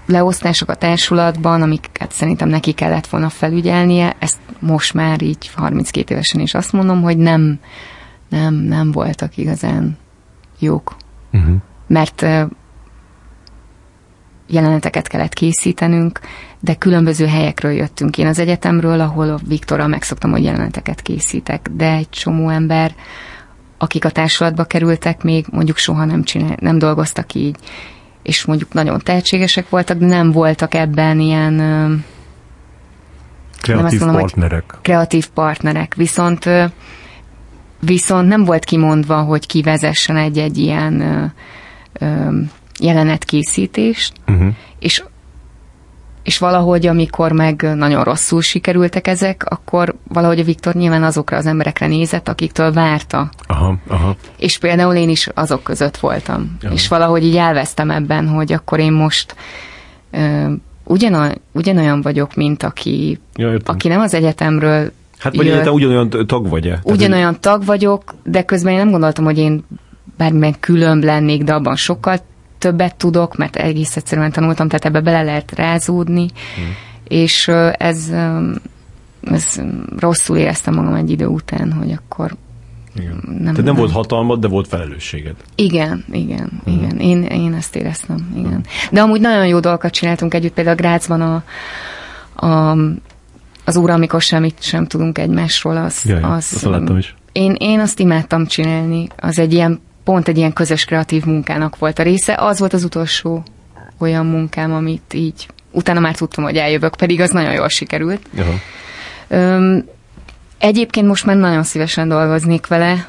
leosztások 0.05 0.69
a 0.69 0.75
társulatban, 0.75 1.61
amiket 1.61 2.11
szerintem 2.11 2.49
neki 2.49 2.71
kellett 2.71 3.07
volna 3.07 3.29
felügyelnie, 3.29 4.15
ezt 4.19 4.37
most 4.59 4.93
már 4.93 5.21
így 5.21 5.51
32 5.55 6.13
évesen 6.13 6.41
is 6.41 6.53
azt 6.53 6.71
mondom, 6.71 7.01
hogy 7.01 7.17
nem, 7.17 7.59
nem, 8.33 8.53
nem 8.53 8.91
voltak 8.91 9.37
igazán 9.37 9.97
jók. 10.59 10.95
Uh-huh. 11.31 11.55
Mert 11.87 12.25
jeleneteket 14.47 15.07
kellett 15.07 15.33
készítenünk, 15.33 16.19
de 16.59 16.75
különböző 16.75 17.27
helyekről 17.27 17.71
jöttünk. 17.71 18.17
Én 18.17 18.27
az 18.27 18.39
egyetemről, 18.39 18.99
ahol 18.99 19.29
a 19.29 19.39
Viktorral 19.47 19.87
megszoktam, 19.87 20.31
hogy 20.31 20.43
jeleneteket 20.43 21.01
készítek, 21.01 21.69
de 21.71 21.91
egy 21.91 22.09
csomó 22.09 22.49
ember, 22.49 22.95
akik 23.77 24.05
a 24.05 24.09
társulatba 24.09 24.63
kerültek, 24.63 25.23
még 25.23 25.45
mondjuk 25.51 25.77
soha 25.77 26.05
nem, 26.05 26.23
csinál, 26.23 26.57
nem 26.59 26.77
dolgoztak 26.77 27.33
így, 27.33 27.55
és 28.23 28.45
mondjuk 28.45 28.73
nagyon 28.73 28.99
tehetségesek 29.03 29.69
voltak, 29.69 29.97
de 29.97 30.05
nem 30.05 30.31
voltak 30.31 30.73
ebben 30.73 31.19
ilyen 31.19 31.53
Nem 31.53 32.03
Kreatív 33.61 33.85
azt 33.85 33.99
mondom, 33.99 34.19
partnerek. 34.19 34.77
kreatív 34.81 35.29
partnerek. 35.29 35.95
Viszont 35.95 36.49
viszont 37.85 38.27
nem 38.27 38.43
volt 38.43 38.65
kimondva, 38.65 39.21
hogy 39.21 39.47
ki 39.47 39.61
vezessen 39.61 40.17
egy-egy 40.17 40.57
ilyen 40.57 41.01
ö, 41.01 41.25
ö, 42.05 42.37
jelenetkészítést, 42.79 44.13
Uh-huh. 44.27 44.47
és 44.79 45.03
és 46.23 46.37
valahogy, 46.37 46.87
amikor 46.87 47.31
meg 47.31 47.61
nagyon 47.75 48.03
rosszul 48.03 48.41
sikerültek 48.41 49.07
ezek, 49.07 49.45
akkor 49.49 49.95
valahogy 50.07 50.39
a 50.39 50.43
Viktor 50.43 50.73
nyilván 50.73 51.03
azokra 51.03 51.37
az 51.37 51.45
emberekre 51.45 51.87
nézett, 51.87 52.27
akiktől 52.29 52.71
várta. 52.71 53.29
Aha, 53.47 53.77
aha. 53.87 54.15
És 54.37 54.57
például 54.57 54.95
én 54.95 55.09
is 55.09 55.27
azok 55.33 55.63
között 55.63 55.97
voltam. 55.97 56.57
Ja. 56.61 56.69
És 56.69 56.87
valahogy 56.87 57.23
így 57.23 57.35
elvesztem 57.37 57.89
ebben, 57.91 58.27
hogy 58.27 58.53
akkor 58.53 58.79
én 58.79 58.91
most 58.91 59.35
ö, 60.11 60.51
ugyanolyan, 60.83 61.41
ugyanolyan 61.51 62.01
vagyok, 62.01 62.35
mint 62.35 62.63
aki, 62.63 63.19
Ja, 63.35 63.51
értem. 63.51 63.75
aki 63.75 63.87
nem 63.87 64.01
az 64.01 64.13
egyetemről 64.13 64.91
Hát 65.23 65.35
vagy 65.35 65.61
te 65.61 65.71
ugyanolyan 65.71 66.09
tag 66.27 66.49
vagy-e? 66.49 66.79
Ugyanolyan 66.83 67.37
tag 67.39 67.65
vagyok, 67.65 68.15
de 68.23 68.43
közben 68.43 68.71
én 68.73 68.77
nem 68.79 68.91
gondoltam, 68.91 69.23
hogy 69.25 69.37
én 69.37 69.63
bármilyen 70.17 70.55
különb 70.59 71.03
lennék, 71.03 71.43
de 71.43 71.53
abban 71.53 71.75
sokkal 71.75 72.17
többet 72.57 72.95
tudok, 72.95 73.37
mert 73.37 73.55
egész 73.55 73.95
egyszerűen 73.95 74.31
tanultam, 74.31 74.67
tehát 74.67 74.85
ebbe 74.85 75.01
bele 75.01 75.21
lehet 75.23 75.51
rázódni, 75.55 76.27
Hmm. 76.55 76.65
és 77.07 77.47
ez, 77.77 78.11
ez 79.23 79.61
rosszul 79.99 80.37
éreztem 80.37 80.73
magam 80.73 80.93
egy 80.93 81.09
idő 81.09 81.25
után, 81.25 81.71
hogy 81.73 81.91
akkor 81.91 82.35
Igen. 82.95 83.19
nem- 83.25 83.39
Tehát 83.39 83.55
nem 83.55 83.63
nem. 83.65 83.75
volt 83.75 83.91
hatalmad, 83.91 84.39
de 84.39 84.47
volt 84.47 84.67
felelősséged. 84.67 85.35
igen, 85.55 86.05
igen, 86.11 86.61
Hmm. 86.63 86.73
igen. 86.73 86.99
Én, 86.99 87.23
én 87.23 87.53
ezt 87.53 87.75
éreztem, 87.75 88.33
igen. 88.37 88.65
De 88.91 89.01
amúgy 89.01 89.21
nagyon 89.21 89.47
jó 89.47 89.59
dolgokat 89.59 89.91
csináltunk 89.91 90.33
együtt, 90.33 90.53
például 90.53 90.75
Grácsban 90.75 91.21
a, 91.21 91.43
a 92.47 92.77
az 93.65 93.77
óra, 93.77 93.93
amikor 93.93 94.21
semmit 94.21 94.61
sem 94.61 94.87
tudunk 94.87 95.17
egymásról, 95.17 95.77
az... 95.77 96.03
Jaj, 96.05 96.21
az 96.21 96.29
azt 96.53 96.63
láttam 96.63 96.97
is. 96.97 97.15
Én, 97.31 97.55
én 97.59 97.79
azt 97.79 97.99
imádtam 97.99 98.45
csinálni. 98.45 99.07
Az 99.17 99.39
egy 99.39 99.53
ilyen, 99.53 99.81
pont 100.03 100.27
egy 100.27 100.37
ilyen 100.37 100.53
közös 100.53 100.85
kreatív 100.85 101.25
munkának 101.25 101.77
volt 101.77 101.99
a 101.99 102.03
része. 102.03 102.35
Az 102.37 102.59
volt 102.59 102.73
az 102.73 102.83
utolsó 102.83 103.43
olyan 103.97 104.25
munkám, 104.25 104.73
amit 104.73 105.13
így, 105.13 105.47
utána 105.71 105.99
már 105.99 106.15
tudtam, 106.15 106.43
hogy 106.43 106.55
eljövök, 106.55 106.95
pedig 106.95 107.21
az 107.21 107.29
nagyon 107.29 107.53
jól 107.53 107.69
sikerült. 107.69 108.21
Aha. 108.37 108.53
Öm, 109.27 109.85
egyébként 110.57 111.07
most 111.07 111.25
már 111.25 111.35
nagyon 111.35 111.63
szívesen 111.63 112.07
dolgoznék 112.07 112.67
vele. 112.67 113.07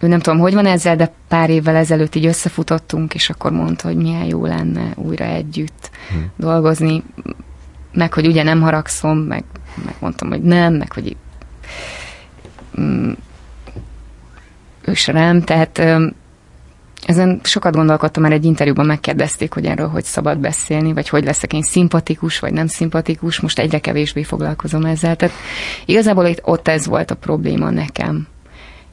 Ő 0.00 0.06
nem 0.06 0.20
tudom, 0.20 0.38
hogy 0.38 0.54
van 0.54 0.66
ezzel, 0.66 0.96
de 0.96 1.12
pár 1.28 1.50
évvel 1.50 1.76
ezelőtt 1.76 2.14
így 2.14 2.26
összefutottunk, 2.26 3.14
és 3.14 3.30
akkor 3.30 3.50
mondta, 3.50 3.86
hogy 3.86 3.96
milyen 3.96 4.24
jó 4.24 4.46
lenne 4.46 4.92
újra 4.94 5.24
együtt 5.24 5.90
Hmm. 6.10 6.30
dolgozni, 6.36 7.02
meg 7.92 8.12
hogy 8.12 8.26
ugye 8.26 8.42
nem 8.42 8.60
haragszom, 8.60 9.18
meg, 9.18 9.44
meg 9.84 9.94
mondtam, 9.98 10.28
hogy 10.28 10.42
nem, 10.42 10.74
meg 10.74 10.92
hogy 10.92 11.16
mm, 12.80 13.12
ő 14.84 14.94
se 14.94 15.12
nem, 15.12 15.42
tehát 15.42 15.78
öm, 15.78 16.14
ezen 17.06 17.40
sokat 17.42 17.74
gondolkodtam, 17.74 18.22
mert 18.22 18.34
egy 18.34 18.44
interjúban 18.44 18.86
megkérdezték, 18.86 19.52
hogy 19.52 19.64
erről 19.64 19.88
hogy 19.88 20.04
szabad 20.04 20.38
beszélni, 20.38 20.92
vagy 20.92 21.08
hogy 21.08 21.24
leszek 21.24 21.52
én 21.52 21.62
szimpatikus, 21.62 22.38
vagy 22.38 22.52
nem 22.52 22.66
szimpatikus, 22.66 23.40
most 23.40 23.58
egyre 23.58 23.78
kevésbé 23.78 24.22
foglalkozom 24.22 24.84
ezzel. 24.84 25.16
Tehát 25.16 25.34
igazából 25.84 26.26
itt, 26.26 26.40
ott 26.42 26.68
ez 26.68 26.86
volt 26.86 27.10
a 27.10 27.14
probléma 27.14 27.70
nekem. 27.70 28.26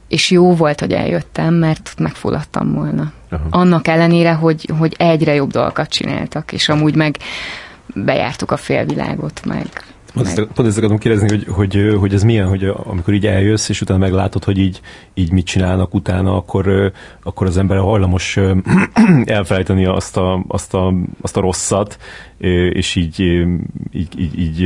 És 0.08 0.30
jó 0.30 0.54
volt, 0.54 0.80
hogy 0.80 0.92
eljöttem, 0.92 1.54
mert 1.54 1.94
megfulladtam 1.98 2.72
volna. 2.72 3.12
Aha. 3.30 3.46
Annak 3.50 3.88
ellenére, 3.88 4.32
hogy, 4.32 4.70
hogy 4.78 4.94
egyre 4.98 5.34
jobb 5.34 5.50
dolgokat 5.50 5.88
csináltak, 5.88 6.52
és 6.52 6.68
amúgy 6.68 6.94
meg 6.94 7.16
bejártuk 7.94 8.50
a 8.50 8.56
félvilágot, 8.56 9.44
meg, 9.44 9.66
Pont 10.14 10.26
ezt, 10.26 10.48
pont 10.54 10.68
ezt 10.68 10.76
akartam 10.76 10.98
kérdezni, 10.98 11.28
hogy, 11.28 11.46
hogy, 11.48 11.96
hogy 11.98 12.14
ez 12.14 12.22
milyen, 12.22 12.48
hogy 12.48 12.64
amikor 12.84 13.14
így 13.14 13.26
eljössz, 13.26 13.68
és 13.68 13.80
utána 13.80 13.98
meglátod, 13.98 14.44
hogy 14.44 14.58
így, 14.58 14.80
így 15.14 15.32
mit 15.32 15.46
csinálnak 15.46 15.94
utána, 15.94 16.36
akkor, 16.36 16.92
akkor 17.22 17.46
az 17.46 17.56
ember 17.56 17.78
hajlamos 17.78 18.38
elfelejteni 19.24 19.84
azt 19.84 20.16
a, 20.16 20.44
azt, 20.48 20.74
a, 20.74 20.94
azt 21.20 21.36
a 21.36 21.40
rosszat, 21.40 21.98
és 22.70 22.94
így, 22.94 23.20
így, 23.92 24.20
így, 24.20 24.38
így 24.38 24.60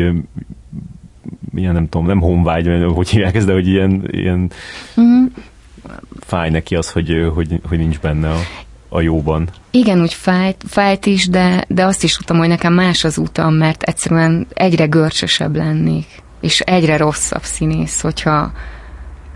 ilyen 1.55 1.73
nem 1.73 1.89
tudom, 1.89 2.07
nem 2.07 2.21
honvágy, 2.21 2.85
hogy 2.95 3.09
hívják 3.09 3.35
ezt, 3.35 3.47
de 3.47 3.53
hogy 3.53 3.69
ilyen, 3.69 4.09
ilyen 4.11 4.51
Mhm. 4.95 5.25
fáj 6.21 6.51
neki 6.51 6.77
az, 6.77 6.91
hogy, 6.91 7.31
hogy, 7.35 7.61
hogy 7.69 7.79
nincs 7.79 7.99
benne 8.01 8.31
a, 8.31 8.39
a 8.89 9.01
jóban. 9.01 9.49
Igen, 9.71 10.01
úgy 10.01 10.15
fájt, 10.15 10.65
fájt 10.67 11.07
is, 11.07 11.29
de, 11.29 11.65
de 11.69 11.85
azt 11.85 12.03
is 12.05 12.17
tudtam, 12.17 12.39
hogy 12.39 12.49
nekem 12.49 12.73
más 12.75 13.05
az 13.05 13.19
utam, 13.19 13.55
mert 13.55 13.83
egyszerűen 13.83 14.47
egyre 14.55 14.87
görcsösebb 14.87 15.57
lennék, 15.57 16.07
és 16.41 16.61
egyre 16.61 16.97
rosszabb 16.97 17.43
színész, 17.43 18.01
hogyha 18.01 18.53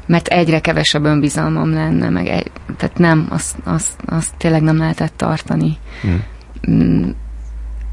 mert 0.06 0.26
egyre 0.28 0.60
kevesebb 0.60 1.04
önbizalmam 1.04 1.72
lenne, 1.72 2.08
meg 2.08 2.26
egy, 2.26 2.50
tehát 2.76 2.98
nem, 2.98 3.26
azt, 3.30 3.56
azt, 3.64 3.90
azt 4.06 4.34
tényleg 4.36 4.62
nem 4.62 4.76
lehetett 4.78 5.12
tartani. 5.16 5.76
Hm. 6.02 6.08
Mm, 6.70 7.08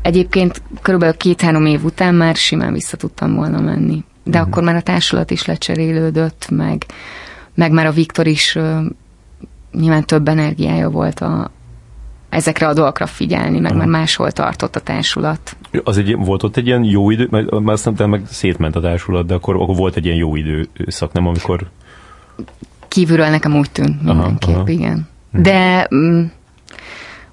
Egyébként 0.01 0.61
körülbelül 0.81 1.15
két-három 1.17 1.65
év 1.65 1.83
után 1.83 2.15
már 2.15 2.35
simán 2.35 2.73
vissza 2.73 2.97
tudtam 2.97 3.35
volna 3.35 3.59
menni. 3.61 4.03
De 4.23 4.39
Mhm. 4.39 4.47
akkor 4.47 4.63
már 4.63 4.75
a 4.75 4.81
társulat 4.81 5.31
is 5.31 5.45
lecserélődött, 5.45 6.47
meg, 6.49 6.85
meg 7.55 7.71
már 7.71 7.85
a 7.85 7.91
Viktor 7.91 8.27
is 8.27 8.57
nyilván 9.71 10.05
több 10.05 10.27
energiája 10.27 10.89
volt 10.89 11.19
a, 11.19 11.51
ezekre 12.29 12.67
a 12.67 12.73
dolgokra 12.73 13.05
figyelni, 13.05 13.59
meg 13.59 13.75
már 13.75 13.87
máshol 13.87 14.31
tartott 14.31 14.75
a 14.75 14.79
társulat. 14.79 15.57
Az 15.83 15.97
egy, 15.97 16.15
volt 16.15 16.43
ott 16.43 16.57
egy 16.57 16.67
ilyen 16.67 16.83
jó 16.83 17.09
idő, 17.09 17.27
mert 17.31 17.49
azt 17.51 17.97
nem 17.97 18.09
meg 18.09 18.21
szétment 18.27 18.75
a 18.75 18.81
társulat, 18.81 19.25
de 19.25 19.33
akkor, 19.33 19.55
akkor 19.55 19.75
volt 19.75 19.95
egy 19.95 20.05
ilyen 20.05 20.17
jó 20.17 20.35
időszak, 20.35 21.11
nem 21.11 21.27
amikor... 21.27 21.69
Kívülről 22.87 23.29
nekem 23.29 23.55
úgy 23.55 23.71
tűnt 23.71 24.03
mindenképp, 24.03 24.49
aha, 24.49 24.59
aha. 24.59 24.69
igen. 24.69 25.07
Mhm. 25.31 25.41
De 25.41 25.87
mm, 25.95 26.23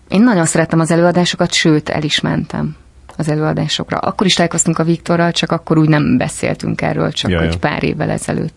én 0.08 0.22
nagyon 0.22 0.44
szerettem 0.44 0.80
az 0.80 0.90
előadásokat, 0.90 1.52
sőt, 1.52 1.88
el 1.88 2.02
is 2.02 2.20
mentem 2.20 2.76
az 3.16 3.28
előadásokra. 3.28 3.98
Akkor 3.98 4.26
is 4.26 4.34
találkoztunk 4.34 4.78
a 4.78 4.84
Viktorral, 4.84 5.32
csak 5.32 5.52
akkor 5.52 5.78
úgy 5.78 5.88
nem 5.88 6.16
beszéltünk 6.16 6.82
erről, 6.82 7.12
csak 7.12 7.30
ja, 7.30 7.40
egy 7.40 7.58
pár 7.58 7.82
évvel 7.82 8.10
ezelőtt. 8.10 8.54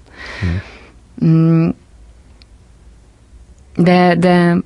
Hmm. 1.19 1.75
De, 3.83 4.15
de, 4.15 4.57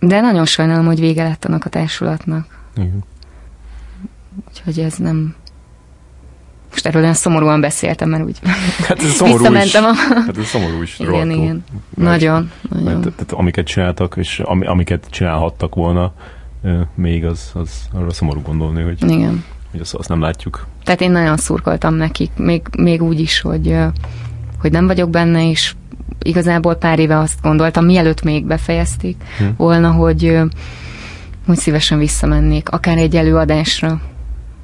de 0.00 0.20
nagyon 0.20 0.44
sajnálom, 0.44 0.86
hogy 0.86 1.00
vége 1.00 1.22
lett 1.22 1.44
annak 1.44 1.64
a 1.64 1.68
társulatnak. 1.68 2.58
Igen. 2.76 3.04
Úgyhogy 4.48 4.78
ez 4.78 4.96
nem... 4.96 5.34
Most 6.70 6.86
erről 6.86 7.02
olyan 7.02 7.14
szomorúan 7.14 7.60
beszéltem, 7.60 8.08
mert 8.08 8.24
úgy 8.24 8.38
hát 8.88 9.02
ez 9.02 9.10
szomorú 9.20 9.54
is. 9.54 9.74
A... 9.74 9.92
Hát 9.94 10.38
ez 10.38 10.46
szomorú 10.46 10.82
is. 10.82 10.98
Igen, 10.98 11.12
rohadtul. 11.12 11.42
igen. 11.42 11.64
Mert, 11.94 12.20
nagyon. 12.20 12.50
nagyon. 12.70 12.84
Mert, 12.84 13.00
tehát, 13.00 13.32
amiket 13.32 13.66
csináltak, 13.66 14.14
és 14.16 14.38
am, 14.38 14.62
amiket 14.66 15.06
csinálhattak 15.10 15.74
volna, 15.74 16.12
még 16.94 17.24
az, 17.24 17.50
az 17.54 17.70
arra 17.92 18.12
szomorú 18.12 18.42
gondolni, 18.42 18.82
hogy, 18.82 19.10
Igen. 19.10 19.44
hogy 19.70 19.80
azt, 19.80 19.94
azt 19.94 20.08
nem 20.08 20.20
látjuk. 20.20 20.66
Tehát 20.84 21.00
én 21.00 21.10
nagyon 21.10 21.36
szurkoltam 21.36 21.94
nekik, 21.94 22.30
még, 22.36 22.62
még 22.78 23.02
úgy 23.02 23.20
is, 23.20 23.40
hogy, 23.40 23.76
hogy 24.60 24.70
nem 24.70 24.86
vagyok 24.86 25.10
benne, 25.10 25.48
és 25.50 25.74
igazából 26.22 26.74
pár 26.74 26.98
éve 26.98 27.18
azt 27.18 27.40
gondoltam, 27.42 27.84
mielőtt 27.84 28.22
még 28.22 28.46
befejezték 28.46 29.16
hm. 29.38 29.44
volna, 29.56 29.90
hogy, 29.90 30.38
hogy 31.46 31.56
szívesen 31.56 31.98
visszamennék, 31.98 32.68
akár 32.68 32.98
egy 32.98 33.16
előadásra. 33.16 34.00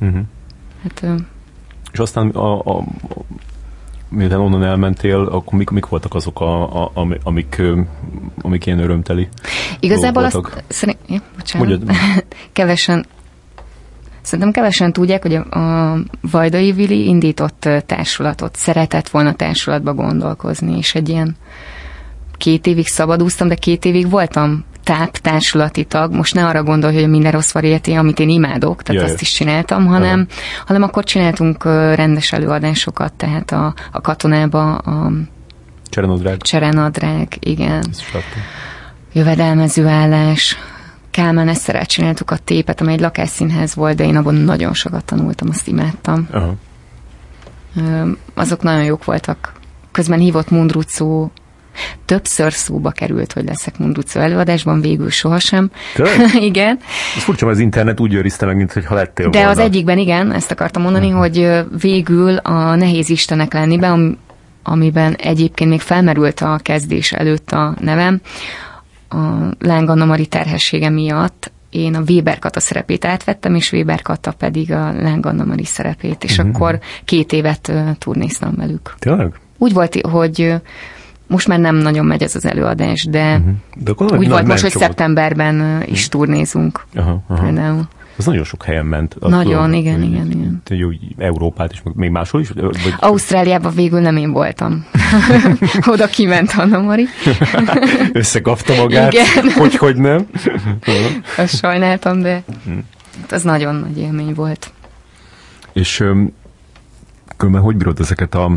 Uh-huh. 0.01 0.21
Hát, 0.83 1.05
és 1.93 1.99
aztán 1.99 2.29
a, 2.29 2.59
a, 2.59 2.85
miután 4.09 4.41
onnan 4.41 4.65
elmentél, 4.65 5.19
akkor 5.19 5.59
mik, 5.59 5.71
mik 5.71 5.87
voltak 5.87 6.15
azok, 6.15 6.41
a, 6.41 6.83
a, 6.85 6.91
amik, 7.23 7.63
amik 8.41 8.67
ilyen 8.67 8.79
örömteli 8.79 9.29
Igazából 9.81 10.25
azt 10.25 10.65
szerint, 10.69 10.99
ja, 11.09 11.19
bocsánat, 11.37 11.83
kevesen 12.53 13.07
Szerintem 14.23 14.53
kevesen 14.53 14.93
tudják, 14.93 15.23
hogy 15.23 15.35
a, 15.35 15.59
a 15.59 15.99
Vajdai 16.21 16.73
Vili 16.73 17.07
indított 17.07 17.69
társulatot, 17.87 18.57
szeretett 18.57 19.09
volna 19.09 19.33
társulatba 19.33 19.95
gondolkozni, 19.95 20.77
és 20.77 20.95
egy 20.95 21.09
ilyen 21.09 21.37
két 22.37 22.67
évig 22.67 22.87
szabadúztam, 22.87 23.49
de 23.49 23.55
két 23.55 23.85
évig 23.85 24.11
voltam 24.11 24.65
táp 24.85 25.17
társulati 25.17 25.85
tag, 25.85 26.15
most 26.15 26.35
ne 26.35 26.47
arra 26.47 26.63
gondolj, 26.63 26.95
hogy 26.95 27.09
minden 27.09 27.33
rossz 27.33 27.53
variété, 27.53 27.95
amit 27.95 28.19
én 28.19 28.29
imádok, 28.29 28.83
tehát 28.83 29.03
Jaj. 29.03 29.11
azt 29.13 29.21
is 29.21 29.33
csináltam, 29.33 29.87
hanem, 29.87 30.27
Aha. 30.31 30.65
hanem 30.67 30.83
akkor 30.83 31.05
csináltunk 31.05 31.65
rendes 31.95 32.33
előadásokat, 32.33 33.13
tehát 33.13 33.53
a, 33.53 33.75
a 33.93 34.01
katonába 34.01 34.75
a 34.75 35.11
Cserenadrág. 35.89 36.37
Cserenadrág, 36.43 37.37
igen. 37.41 37.85
Jövedelmező 39.13 39.87
állás. 39.87 40.57
Kálmán 41.19 41.49
Eszterrel 41.49 41.87
csináltuk 41.87 42.31
a 42.31 42.37
tépet, 42.37 42.81
amely 42.81 42.95
egy 42.95 43.01
lakásszínház 43.01 43.75
volt, 43.75 43.97
de 43.97 44.05
én 44.05 44.17
abban 44.17 44.35
nagyon 44.35 44.75
sokat 44.75 45.05
tanultam, 45.05 45.49
azt 45.51 45.69
imádtam. 45.69 46.29
Aha. 46.31 46.55
Azok 48.35 48.63
nagyon 48.63 48.85
jók 48.85 49.05
voltak. 49.05 49.53
Közben 49.93 50.19
hívott 50.19 50.51
Mundrucó 50.51 51.31
Többször 52.05 52.53
szóba 52.53 52.91
került, 52.91 53.33
hogy 53.33 53.45
leszek 53.45 53.79
Munduco 53.79 54.19
előadásban, 54.21 54.81
végül 54.81 55.11
sohasem. 55.11 55.71
igen. 56.51 56.79
Ez 57.17 57.23
furcsa, 57.23 57.45
mert 57.45 57.57
az 57.57 57.63
internet 57.63 58.01
úgy 58.01 58.15
őrizte 58.15 58.47
meg, 58.47 58.57
mint 58.57 58.73
hogy 58.73 58.87
ha 58.87 58.95
lettél 58.95 59.31
De 59.31 59.39
volna. 59.39 59.53
az 59.53 59.59
egyikben 59.59 59.99
igen, 59.99 60.33
ezt 60.33 60.51
akartam 60.51 60.83
mondani, 60.83 61.07
uh-huh. 61.07 61.21
hogy 61.21 61.65
végül 61.81 62.37
a 62.37 62.75
Nehéz 62.75 63.11
Istenek 63.11 63.53
lennibe, 63.53 63.99
amiben 64.63 65.15
egyébként 65.15 65.71
még 65.71 65.81
felmerült 65.81 66.41
a 66.41 66.59
kezdés 66.63 67.13
előtt 67.13 67.51
a 67.51 67.75
nevem, 67.81 68.21
a 69.09 69.17
Láng 69.59 69.89
Anna 69.89 70.05
Mari 70.05 70.27
terhessége 70.27 70.91
miatt 70.91 71.53
én 71.71 71.95
a 71.95 72.03
Weber 72.09 72.39
Kata 72.39 72.61
szerepét 72.61 73.05
átvettem, 73.05 73.55
és 73.55 73.73
Weber 73.73 74.03
Kata 74.03 74.33
pedig 74.33 74.73
a 74.73 74.93
Láng 74.93 75.27
Anna 75.27 75.45
Mari 75.45 75.65
szerepét, 75.65 76.25
és 76.25 76.39
uh-huh. 76.39 76.55
akkor 76.55 76.79
két 77.05 77.33
évet 77.33 77.73
turnéztam 77.99 78.55
velük. 78.57 78.95
Tényleg? 78.99 79.41
Úgy 79.59 79.73
volt, 79.73 80.01
hogy 80.01 80.55
most 81.27 81.49
már 81.49 81.59
nem 81.59 81.77
nagyon 81.77 82.07
megy 82.07 82.23
ez 82.23 82.35
az 82.35 82.47
előadás, 82.47 83.07
de, 83.11 83.37
uh-huh. 83.37 83.55
de 84.07 84.17
úgy 84.17 84.29
volt 84.29 84.47
most, 84.47 84.63
hogy 84.63 84.71
szeptemberben 84.71 85.83
is 85.87 86.07
uh-huh. 86.07 86.21
turnézunk. 86.21 86.85
Aha, 86.95 87.23
aha. 87.29 87.43
Például. 87.43 87.89
Az 88.19 88.25
nagyon 88.25 88.45
sok 88.45 88.65
helyen 88.65 88.87
ment. 88.87 89.17
Nagyon, 89.21 89.45
tudom, 89.45 89.73
igen, 89.73 89.95
hogy, 89.95 90.13
igen, 90.13 90.31
igen. 90.31 90.63
Jó, 90.79 90.89
Európát 91.19 91.73
is, 91.73 91.83
még 91.95 92.11
máshol 92.11 92.41
is? 92.41 92.51
Vagy... 92.51 92.95
Ausztráliában 92.99 93.75
végül 93.75 94.01
nem 94.01 94.17
én 94.17 94.33
voltam. 94.33 94.87
Oda 95.93 96.07
kiment 96.07 96.53
Anna 96.57 96.81
Mari. 96.81 97.07
Összekapta 98.13 98.75
magát. 98.75 99.13
Igen. 99.13 99.51
Hogy, 99.59 99.77
hogy 99.77 99.97
nem. 99.97 100.27
Azt 101.37 101.59
sajnáltam, 101.59 102.21
de 102.21 102.43
hm. 102.65 102.79
az 103.31 103.43
nagyon 103.43 103.75
nagy 103.75 103.99
élmény 103.99 104.35
volt. 104.35 104.71
És 105.73 106.05
különben 107.37 107.63
hogy 107.63 107.77
bírod 107.77 108.01
ezeket 108.01 108.35
a 108.35 108.51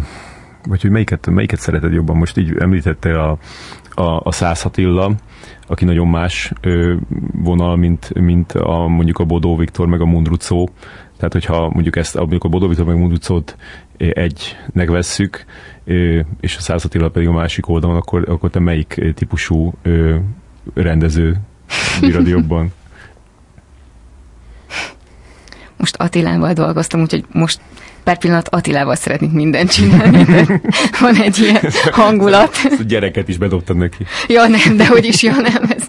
vagy 0.67 0.81
hogy 0.81 0.91
melyiket, 0.91 1.27
melyiket 1.29 1.59
szereted 1.59 1.93
jobban? 1.93 2.17
Most 2.17 2.37
így 2.37 2.55
említette 2.59 3.21
a, 3.21 3.37
a, 4.01 4.21
a 4.23 4.31
Szász 4.31 4.65
Attila, 4.65 5.11
aki 5.67 5.85
nagyon 5.85 6.07
más 6.07 6.51
ö, 6.61 6.95
vonal, 7.33 7.75
mint, 7.75 8.13
mint 8.13 8.51
a, 8.51 8.87
mondjuk 8.87 9.19
a 9.19 9.23
Bodó 9.23 9.55
Viktor, 9.55 9.87
meg 9.87 10.01
a 10.01 10.05
Mundrucó. 10.05 10.69
Tehát, 11.17 11.33
hogyha 11.33 11.69
mondjuk 11.69 11.95
ezt, 11.95 12.15
mondjuk 12.15 12.43
a 12.43 12.47
Bodó 12.49 12.67
Viktor, 12.67 12.85
meg 12.85 12.95
a 12.95 12.97
Mundrucót 12.97 13.55
egynek 13.97 14.89
vesszük, 14.89 15.45
és 16.39 16.57
a 16.57 16.61
Szász 16.61 16.85
Attila 16.85 17.09
pedig 17.09 17.27
a 17.27 17.31
másik 17.31 17.69
oldalon, 17.69 17.95
akkor, 17.95 18.29
akkor 18.29 18.49
te 18.49 18.59
melyik 18.59 19.01
típusú 19.15 19.73
ö, 19.81 20.15
rendező 20.73 21.37
bírod 22.01 22.27
jobban? 22.27 22.73
Most 25.77 25.95
Attilával 25.95 26.53
dolgoztam, 26.53 27.01
úgyhogy 27.01 27.25
most 27.31 27.61
per 28.03 28.17
pillanat 28.17 28.47
Attilával 28.47 28.95
szeretnék 28.95 29.31
mindent 29.31 29.71
csinálni, 29.71 30.25
van 30.99 31.15
egy 31.15 31.39
ilyen 31.39 31.59
hangulat. 31.91 32.57
Ezt 32.63 32.79
a 32.79 32.83
gyereket 32.83 33.27
is 33.27 33.37
bedobtad 33.37 33.77
neki. 33.77 34.05
Ja, 34.27 34.47
nem, 34.47 34.77
de 34.77 34.87
hogy 34.87 35.05
is, 35.05 35.23
ja, 35.23 35.31
nem. 35.35 35.63
Ez, 35.69 35.83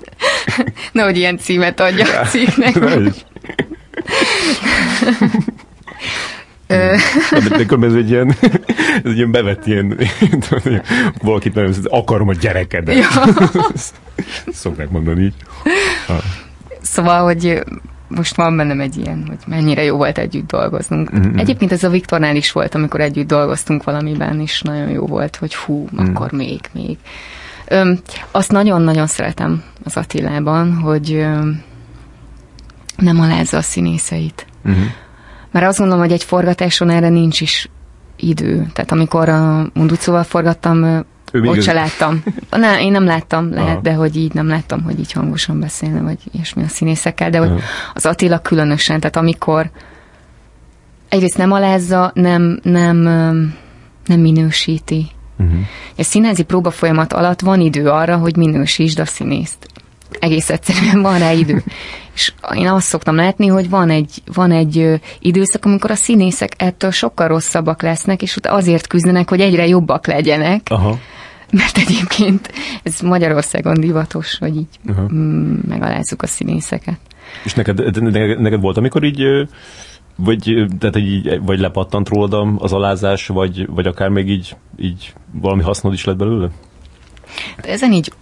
nehogy 0.92 1.16
ilyen 1.16 1.38
címet 1.38 1.80
adja 1.80 2.20
a 2.20 2.24
cikknek. 2.24 2.78
De, 6.66 6.98
de 7.30 7.86
ez 7.86 7.94
egy 7.94 8.10
ilyen, 8.10 8.36
ez 9.04 9.10
egy 9.10 9.16
ilyen 9.16 9.30
bevett 9.30 9.66
ilyen, 9.66 9.98
valakit 11.22 11.54
nagyon, 11.54 11.74
akarom 11.84 12.28
a 12.28 12.34
gyerekedet. 12.34 12.96
Ja. 12.96 13.08
Szokták 14.52 14.90
mondani 14.90 15.22
így. 15.22 15.34
Ha. 16.06 16.16
Szóval, 16.82 17.24
hogy 17.24 17.62
most 18.14 18.36
van 18.36 18.56
bennem 18.56 18.80
egy 18.80 18.96
ilyen, 18.96 19.24
hogy 19.26 19.38
mennyire 19.46 19.82
jó 19.82 19.96
volt 19.96 20.18
együtt 20.18 20.46
dolgoznunk. 20.46 21.18
Mm-hmm. 21.18 21.38
Egyébként 21.38 21.72
ez 21.72 21.84
a 21.84 21.88
Viktornál 21.88 22.36
is 22.36 22.52
volt, 22.52 22.74
amikor 22.74 23.00
együtt 23.00 23.26
dolgoztunk 23.26 23.84
valamiben, 23.84 24.40
és 24.40 24.62
nagyon 24.62 24.88
jó 24.88 25.06
volt, 25.06 25.36
hogy 25.36 25.54
hú, 25.54 25.88
mm. 25.94 25.98
akkor 25.98 26.32
még, 26.32 26.60
még. 26.72 26.98
Öm, 27.68 27.98
azt 28.30 28.52
nagyon-nagyon 28.52 29.06
szeretem 29.06 29.62
az 29.84 29.96
Attilában, 29.96 30.74
hogy 30.74 31.12
öm, 31.12 31.62
nem 32.96 33.20
alázza 33.20 33.56
a 33.56 33.62
színészeit. 33.62 34.46
Mm-hmm. 34.68 34.84
Mert 35.50 35.66
azt 35.66 35.78
gondolom, 35.78 36.02
hogy 36.02 36.12
egy 36.12 36.24
forgatáson 36.24 36.90
erre 36.90 37.08
nincs 37.08 37.40
is 37.40 37.68
idő. 38.16 38.66
Tehát 38.72 38.92
amikor 38.92 39.28
a 39.28 39.66
Munducóval 39.74 40.24
forgattam, 40.24 41.04
ő 41.32 41.48
Ott 41.48 41.62
se 41.62 41.72
láttam. 41.72 42.22
Ne, 42.50 42.80
én 42.80 42.90
nem 42.90 43.04
láttam, 43.04 43.50
lehet, 43.50 43.68
Aha. 43.68 43.80
de 43.80 43.92
hogy 43.92 44.16
így 44.16 44.32
nem 44.32 44.48
láttam, 44.48 44.82
hogy 44.82 44.98
így 44.98 45.12
hangosan 45.12 45.60
beszélne, 45.60 46.00
vagy 46.00 46.18
ilyesmi 46.32 46.62
a 46.62 46.68
színészekkel, 46.68 47.30
de 47.30 47.38
hogy 47.38 47.48
Aha. 47.48 47.60
az 47.94 48.06
Attila 48.06 48.38
különösen, 48.38 49.00
tehát 49.00 49.16
amikor 49.16 49.70
egyrészt 51.08 51.36
nem 51.36 51.52
alázza, 51.52 52.10
nem, 52.14 52.60
nem, 52.62 52.98
nem 54.06 54.20
minősíti. 54.20 55.06
Uh-huh. 55.38 55.58
A 55.96 56.02
színházi 56.02 56.42
próba 56.42 56.70
folyamat 56.70 57.12
alatt 57.12 57.40
van 57.40 57.60
idő 57.60 57.88
arra, 57.88 58.16
hogy 58.16 58.36
minősítsd 58.36 58.98
a 58.98 59.04
színészt. 59.04 59.66
Egész 60.20 60.50
egyszerűen 60.50 61.02
van 61.02 61.18
rá 61.18 61.32
idő. 61.32 61.62
És 62.14 62.32
én 62.54 62.68
azt 62.68 62.86
szoktam 62.86 63.16
látni, 63.16 63.46
hogy 63.46 63.68
van 63.70 63.90
egy, 63.90 64.22
van 64.34 64.50
egy 64.50 65.00
időszak, 65.18 65.64
amikor 65.64 65.90
a 65.90 65.94
színészek 65.94 66.52
ettől 66.56 66.90
sokkal 66.90 67.28
rosszabbak 67.28 67.82
lesznek, 67.82 68.22
és 68.22 68.38
azért 68.42 68.86
küzdenek, 68.86 69.28
hogy 69.28 69.40
egyre 69.40 69.66
jobbak 69.66 70.06
legyenek. 70.06 70.66
Aha 70.70 70.98
mert 71.60 71.78
egyébként 71.78 72.52
ez 72.82 73.00
Magyarországon 73.00 73.80
divatos, 73.80 74.38
hogy 74.38 74.56
így 74.56 74.78
uh-huh. 74.86 75.10
megalázzuk 75.68 76.22
a 76.22 76.26
színészeket. 76.26 76.98
És 77.44 77.54
neked, 77.54 78.02
neked 78.40 78.60
volt, 78.60 78.76
amikor 78.76 79.04
így 79.04 79.22
vagy, 80.16 80.66
tehát 80.78 80.96
így, 80.96 81.40
vagy 81.42 81.58
lepattant 81.58 82.08
rólad 82.08 82.54
az 82.58 82.72
alázás, 82.72 83.26
vagy, 83.26 83.66
vagy 83.66 83.86
akár 83.86 84.08
még 84.08 84.28
így, 84.28 84.56
így 84.78 85.12
valami 85.32 85.62
hasznod 85.62 85.92
is 85.92 86.04
lett 86.04 86.16
belőle? 86.16 86.48
De 87.62 87.68
ezen 87.68 87.92
így 87.92 88.12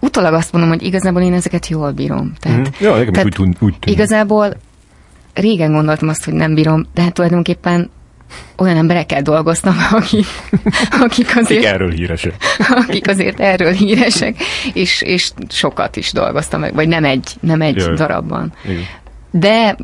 utólag 0.00 0.34
azt 0.34 0.52
mondom, 0.52 0.70
hogy 0.70 0.82
igazából 0.82 1.22
én 1.22 1.32
ezeket 1.32 1.66
jól 1.68 1.92
bírom. 1.92 2.32
Tehát, 2.40 2.58
Mhm. 2.58 2.84
Ja, 2.84 3.10
tehát 3.10 3.38
úgy 3.38 3.56
úgy 3.60 3.78
tűnt. 3.78 3.86
Igazából 3.86 4.56
régen 5.34 5.72
gondoltam 5.72 6.08
azt, 6.08 6.24
hogy 6.24 6.34
nem 6.34 6.54
bírom, 6.54 6.86
de 6.94 7.02
hát 7.02 7.14
tulajdonképpen 7.14 7.90
olyan 8.56 8.76
emberekkel 8.76 9.22
dolgoztam, 9.22 9.74
akik, 9.90 10.26
akik 10.90 11.00
Akik 11.00 11.36
azért 11.36 11.64
erről 11.64 11.90
híresek. 11.90 12.34
akik 12.68 13.08
azért 13.08 13.40
erről 13.40 13.72
híresek, 13.72 14.36
és, 14.72 15.02
és 15.02 15.30
sokat 15.48 15.96
is 15.96 16.12
dolgoztam 16.12 16.60
meg, 16.60 16.74
vagy 16.74 16.88
nem 16.88 17.04
egy, 17.04 17.30
nem 17.40 17.60
egy 17.60 17.76
Jaj. 17.76 17.94
darabban. 17.94 18.52
Igen. 18.64 18.82
De 19.30 19.76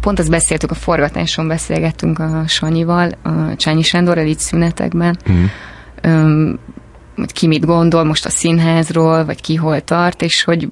pont 0.00 0.18
azt 0.18 0.30
beszéltük, 0.30 0.70
a 0.70 0.74
forgatáson 0.74 1.48
beszélgettünk 1.48 2.18
a 2.18 2.42
Sanyival, 2.46 3.10
a 3.22 3.56
Csányi 3.56 3.82
Sándorral 3.82 4.26
így 4.26 4.38
szünetekben, 4.38 5.18
öm, 6.00 6.58
hogy 7.16 7.32
ki 7.32 7.46
mit 7.46 7.64
gondol 7.66 8.04
most 8.04 8.26
a 8.26 8.30
színházról, 8.30 9.24
vagy 9.24 9.40
ki 9.40 9.54
hol 9.54 9.80
tart, 9.80 10.22
és 10.22 10.44
hogy 10.44 10.68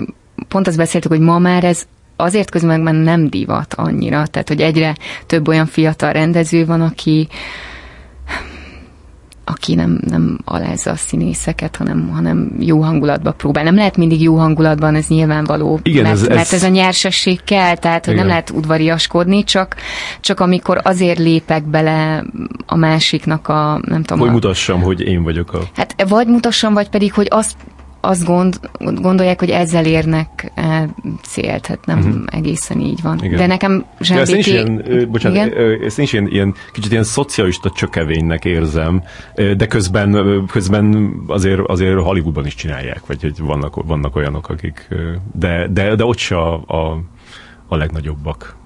pont 0.48 0.66
azt 0.66 0.76
beszéltük, 0.76 1.10
hogy 1.10 1.20
ma 1.20 1.38
már 1.38 1.64
ez 1.64 1.82
azért 2.22 2.50
közben 2.50 2.94
nem 2.94 3.28
divat 3.28 3.74
annyira, 3.74 4.26
tehát 4.26 4.48
hogy 4.48 4.60
egyre 4.60 4.96
több 5.26 5.48
olyan 5.48 5.66
fiatal 5.66 6.12
rendező 6.12 6.66
van, 6.66 6.80
aki 6.80 7.28
aki 9.44 9.74
nem, 9.74 10.00
nem 10.08 10.38
alázza 10.44 10.90
a 10.90 10.96
színészeket, 10.96 11.76
hanem, 11.76 12.08
hanem 12.08 12.52
jó 12.58 12.80
hangulatba 12.80 13.32
próbál. 13.32 13.64
Nem 13.64 13.74
lehet 13.74 13.96
mindig 13.96 14.22
jó 14.22 14.36
hangulatban, 14.36 14.94
ez 14.94 15.06
nyilvánvaló. 15.06 15.80
Igen, 15.82 16.02
mert, 16.02 16.14
ez- 16.14 16.22
ez- 16.28 16.36
mert 16.36 16.52
ez 16.52 16.62
a 16.62 16.68
nyersesség 16.68 17.44
kell, 17.44 17.76
tehát 17.76 18.06
hogy 18.06 18.14
nem 18.14 18.26
lehet 18.26 18.50
udvariaskodni, 18.50 19.44
csak, 19.44 19.76
csak 20.20 20.40
amikor 20.40 20.80
azért 20.82 21.18
lépek 21.18 21.64
bele 21.64 22.24
a 22.66 22.76
másiknak 22.76 23.48
a, 23.48 23.80
nem 23.86 24.02
tudom, 24.02 24.18
Hogy 24.18 24.28
a, 24.28 24.32
mutassam, 24.32 24.80
hogy 24.82 25.00
én 25.00 25.22
vagyok 25.22 25.52
a... 25.52 25.60
Hát 25.74 26.04
vagy 26.08 26.26
mutassam, 26.26 26.74
vagy 26.74 26.88
pedig, 26.88 27.12
hogy 27.12 27.26
azt, 27.30 27.56
azt 28.04 28.24
gond, 28.24 28.60
gondolják, 28.78 29.38
hogy 29.38 29.50
ezzel 29.50 29.86
érnek 29.86 30.52
el 30.54 30.94
célt. 31.22 31.66
Hát 31.66 31.86
nem 31.86 31.98
uh-huh. 31.98 32.22
egészen 32.26 32.80
így 32.80 33.02
van. 33.02 33.18
Igen. 33.22 33.36
De 33.36 33.46
nekem 33.46 33.84
Ja, 34.00 34.18
ezt 34.18 34.32
nincs 34.32 34.46
ilyen, 34.46 34.84
bocsánat, 35.10 35.46
Igen? 35.46 35.82
ezt 35.82 35.96
nincs 35.96 36.12
ilyen, 36.12 36.26
ilyen, 36.28 36.54
kicsit 36.72 36.90
ilyen 36.90 37.04
szocialista 37.04 37.70
csökevénynek 37.70 38.44
érzem, 38.44 39.02
de 39.56 39.66
közben, 39.66 40.42
közben 40.52 41.14
azért, 41.26 41.60
azért 41.66 42.00
Hollywoodban 42.00 42.46
is 42.46 42.54
csinálják, 42.54 43.06
vagy 43.06 43.22
hogy 43.22 43.38
vannak, 43.38 43.86
vannak 43.86 44.16
olyanok, 44.16 44.48
akik, 44.48 44.88
de, 45.32 45.68
de, 45.68 45.94
de 45.94 46.04
ott 46.04 46.18
se 46.18 46.36
a, 46.36 46.62
a, 46.66 47.02
a 47.68 47.76
legnagyobbak. 47.76 48.56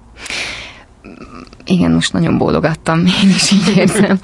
Igen, 1.65 1.91
most 1.91 2.13
nagyon 2.13 2.37
bólogattam, 2.37 2.99
én 2.99 3.29
is 3.29 3.51
így 3.51 3.77
érzem. 3.77 4.19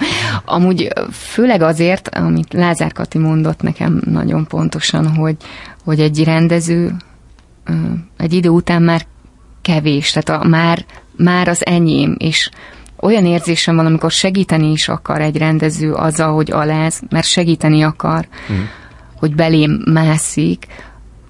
Amúgy 0.46 0.88
főleg 1.12 1.62
azért, 1.62 2.08
amit 2.16 2.54
Lázár 2.54 2.92
Kati 2.92 3.18
mondott 3.18 3.62
nekem 3.62 4.02
nagyon 4.06 4.48
pontosan, 4.48 5.16
hogy, 5.16 5.36
hogy 5.84 6.00
egy 6.00 6.24
rendező 6.24 6.96
egy 8.18 8.34
idő 8.34 8.50
után 8.50 8.82
már 8.82 9.06
kevés, 9.62 10.12
tehát 10.12 10.44
a, 10.44 10.48
már, 10.48 10.86
már 11.16 11.48
az 11.48 11.66
enyém, 11.66 12.16
és 12.18 12.50
olyan 13.00 13.26
érzésem 13.26 13.76
van, 13.76 13.86
amikor 13.86 14.12
segíteni 14.12 14.72
is 14.72 14.88
akar 14.88 15.22
egy 15.22 15.38
rendező 15.38 15.94
azzal, 15.94 16.34
hogy 16.34 16.52
aláz, 16.52 17.02
mert 17.10 17.26
segíteni 17.26 17.84
akar, 17.84 18.28
mm. 18.52 18.62
hogy 19.16 19.36
belém 19.36 19.82
mászik, 19.92 20.68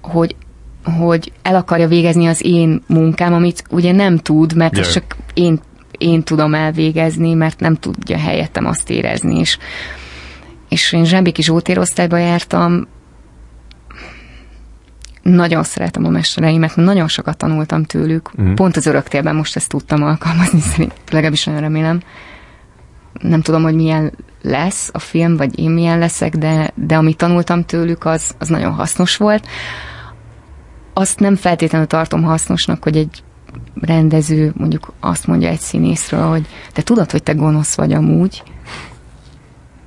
hogy, 0.00 0.36
hogy 0.84 1.32
el 1.42 1.54
akarja 1.54 1.88
végezni 1.88 2.26
az 2.26 2.44
én 2.44 2.82
munkám, 2.86 3.32
amit 3.32 3.64
ugye 3.70 3.92
nem 3.92 4.18
tud, 4.18 4.56
mert 4.56 4.76
Jaj. 4.76 4.90
csak 4.90 5.16
én, 5.34 5.60
én 5.98 6.22
tudom 6.22 6.54
elvégezni, 6.54 7.34
mert 7.34 7.60
nem 7.60 7.74
tudja 7.74 8.18
helyettem 8.18 8.66
azt 8.66 8.90
érezni, 8.90 9.38
és, 9.38 9.58
és 10.68 10.92
én 10.92 11.04
Zsámbéki 11.04 11.42
Zsótérosztályba 11.42 12.16
jártam, 12.16 12.86
nagyon 15.22 15.62
szeretem 15.62 16.04
a 16.04 16.08
mestereimet, 16.08 16.76
nagyon 16.76 17.08
sokat 17.08 17.36
tanultam 17.36 17.84
tőlük. 17.84 18.30
Mm. 18.42 18.54
Pont 18.54 18.76
az 18.76 18.86
öröktérben 18.86 19.34
most 19.34 19.56
ezt 19.56 19.68
tudtam 19.68 20.02
alkalmazni, 20.02 20.60
szerint, 20.72 20.92
legalábbis 21.10 21.44
nagyon 21.44 21.60
remélem. 21.60 22.00
Nem 23.20 23.40
tudom, 23.40 23.62
hogy 23.62 23.74
milyen 23.74 24.12
lesz 24.42 24.90
a 24.92 24.98
film, 24.98 25.36
vagy 25.36 25.58
én 25.58 25.70
milyen 25.70 25.98
leszek, 25.98 26.36
de, 26.36 26.70
de 26.74 26.96
amit 26.96 27.16
tanultam 27.16 27.64
tőlük, 27.64 28.04
az, 28.04 28.34
az 28.38 28.48
nagyon 28.48 28.72
hasznos 28.72 29.16
volt. 29.16 29.46
Azt 30.94 31.20
nem 31.20 31.36
feltétlenül 31.36 31.86
tartom 31.86 32.22
hasznosnak, 32.22 32.82
hogy 32.82 32.96
egy 32.96 33.22
rendező 33.80 34.52
mondjuk 34.56 34.92
azt 35.00 35.26
mondja 35.26 35.48
egy 35.48 35.60
színészről, 35.60 36.28
hogy 36.28 36.46
te 36.72 36.82
tudod, 36.82 37.10
hogy 37.10 37.22
te 37.22 37.32
gonosz 37.32 37.74
vagy 37.74 37.92
amúgy, 37.92 38.42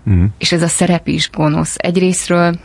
Mm. 0.10 0.26
és 0.38 0.51
ez 0.51 0.62
a 0.62 0.68
szerep 0.68 1.08
is 1.08 1.30
gonosz. 1.32 1.76
Egyrésztről 1.78 2.60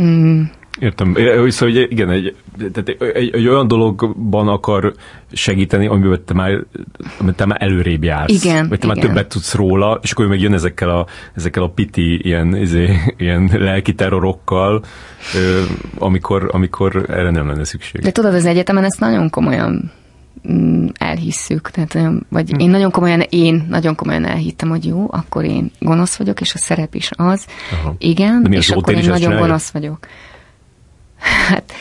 mm, 0.00 0.42
Értem. 0.80 1.14
Szóval 1.48 1.74
hogy 1.74 1.86
igen, 1.90 2.10
egy, 2.10 2.36
tehát 2.72 2.88
egy, 2.88 3.30
egy, 3.34 3.48
olyan 3.48 3.68
dologban 3.68 4.48
akar 4.48 4.94
segíteni, 5.32 5.86
amiben 5.86 6.24
te 6.24 6.34
már, 6.34 6.50
amiben 7.18 7.34
te 7.36 7.44
már 7.46 7.62
előrébb 7.62 8.04
jársz. 8.04 8.44
Igen, 8.44 8.68
Vagy 8.68 8.78
te 8.78 8.86
már 8.86 8.96
igen. 8.96 9.08
többet 9.08 9.28
tudsz 9.28 9.54
róla, 9.54 9.98
és 10.02 10.12
akkor 10.12 10.26
meg 10.26 10.40
jön 10.40 10.52
ezekkel 10.52 10.90
a, 10.90 11.06
ezekkel 11.34 11.62
a 11.62 11.68
piti, 11.68 12.26
ilyen, 12.26 12.56
izé, 12.56 12.96
ilyen 13.16 13.50
lelki 13.52 13.94
terrorokkal, 13.94 14.84
amikor, 15.98 16.48
amikor 16.52 17.04
erre 17.08 17.30
nem 17.30 17.46
lenne 17.46 17.64
szükség. 17.64 18.00
De 18.00 18.10
tudod, 18.10 18.34
az 18.34 18.44
egyetemen 18.46 18.84
ezt 18.84 19.00
nagyon 19.00 19.30
komolyan 19.30 19.92
mm, 20.52 20.86
elhisszük. 20.92 21.70
Tehát, 21.70 21.94
olyan- 21.94 22.26
vagy 22.28 22.60
én 22.60 22.70
nagyon 22.70 22.90
komolyan, 22.90 23.20
én 23.20 23.66
nagyon 23.68 23.94
komolyan 23.94 24.24
elhittem, 24.24 24.68
hogy 24.68 24.84
jó, 24.86 25.06
akkor 25.10 25.44
én 25.44 25.70
gonosz 25.78 26.16
vagyok, 26.16 26.40
és 26.40 26.54
a 26.54 26.58
szerep 26.58 26.94
is 26.94 27.10
az. 27.16 27.46
Aha. 27.72 27.94
Igen, 27.98 28.42
De 28.42 28.48
mi, 28.48 28.56
a 28.56 28.58
és 28.58 28.70
akkor 28.70 28.92
én 28.92 28.98
nagyon 28.98 29.16
csinálja? 29.18 29.40
gonosz 29.40 29.70
vagyok. 29.70 30.06
Hát 31.24 31.72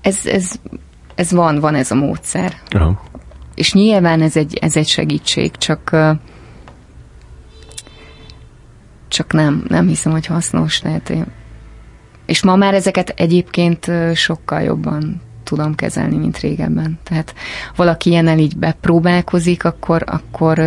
ez, 0.00 0.26
ez, 0.26 0.50
ez 1.14 1.32
van, 1.32 1.60
van 1.60 1.74
ez 1.74 1.90
a 1.90 1.94
módszer. 1.94 2.56
Aha. 2.70 3.02
És 3.54 3.72
nyilván 3.72 4.20
ez 4.22 4.36
egy, 4.36 4.54
ez 4.60 4.76
egy 4.76 4.88
segítség, 4.88 5.56
csak 5.56 5.96
csak 9.08 9.32
nem, 9.32 9.64
nem 9.68 9.86
hiszem, 9.86 10.12
hogy 10.12 10.26
hasznos. 10.26 10.82
Én- 11.08 11.26
és 12.26 12.42
ma 12.42 12.56
már 12.56 12.74
ezeket 12.74 13.08
egyébként 13.08 13.90
sokkal 14.14 14.60
jobban 14.60 15.20
tudom 15.44 15.74
kezelni, 15.74 16.16
mint 16.16 16.38
régebben. 16.38 16.98
Tehát 17.02 17.34
valaki 17.76 18.10
ilyennel 18.10 18.38
így 18.38 18.56
bepróbálkozik, 18.56 19.64
akkor, 19.64 20.02
akkor, 20.06 20.58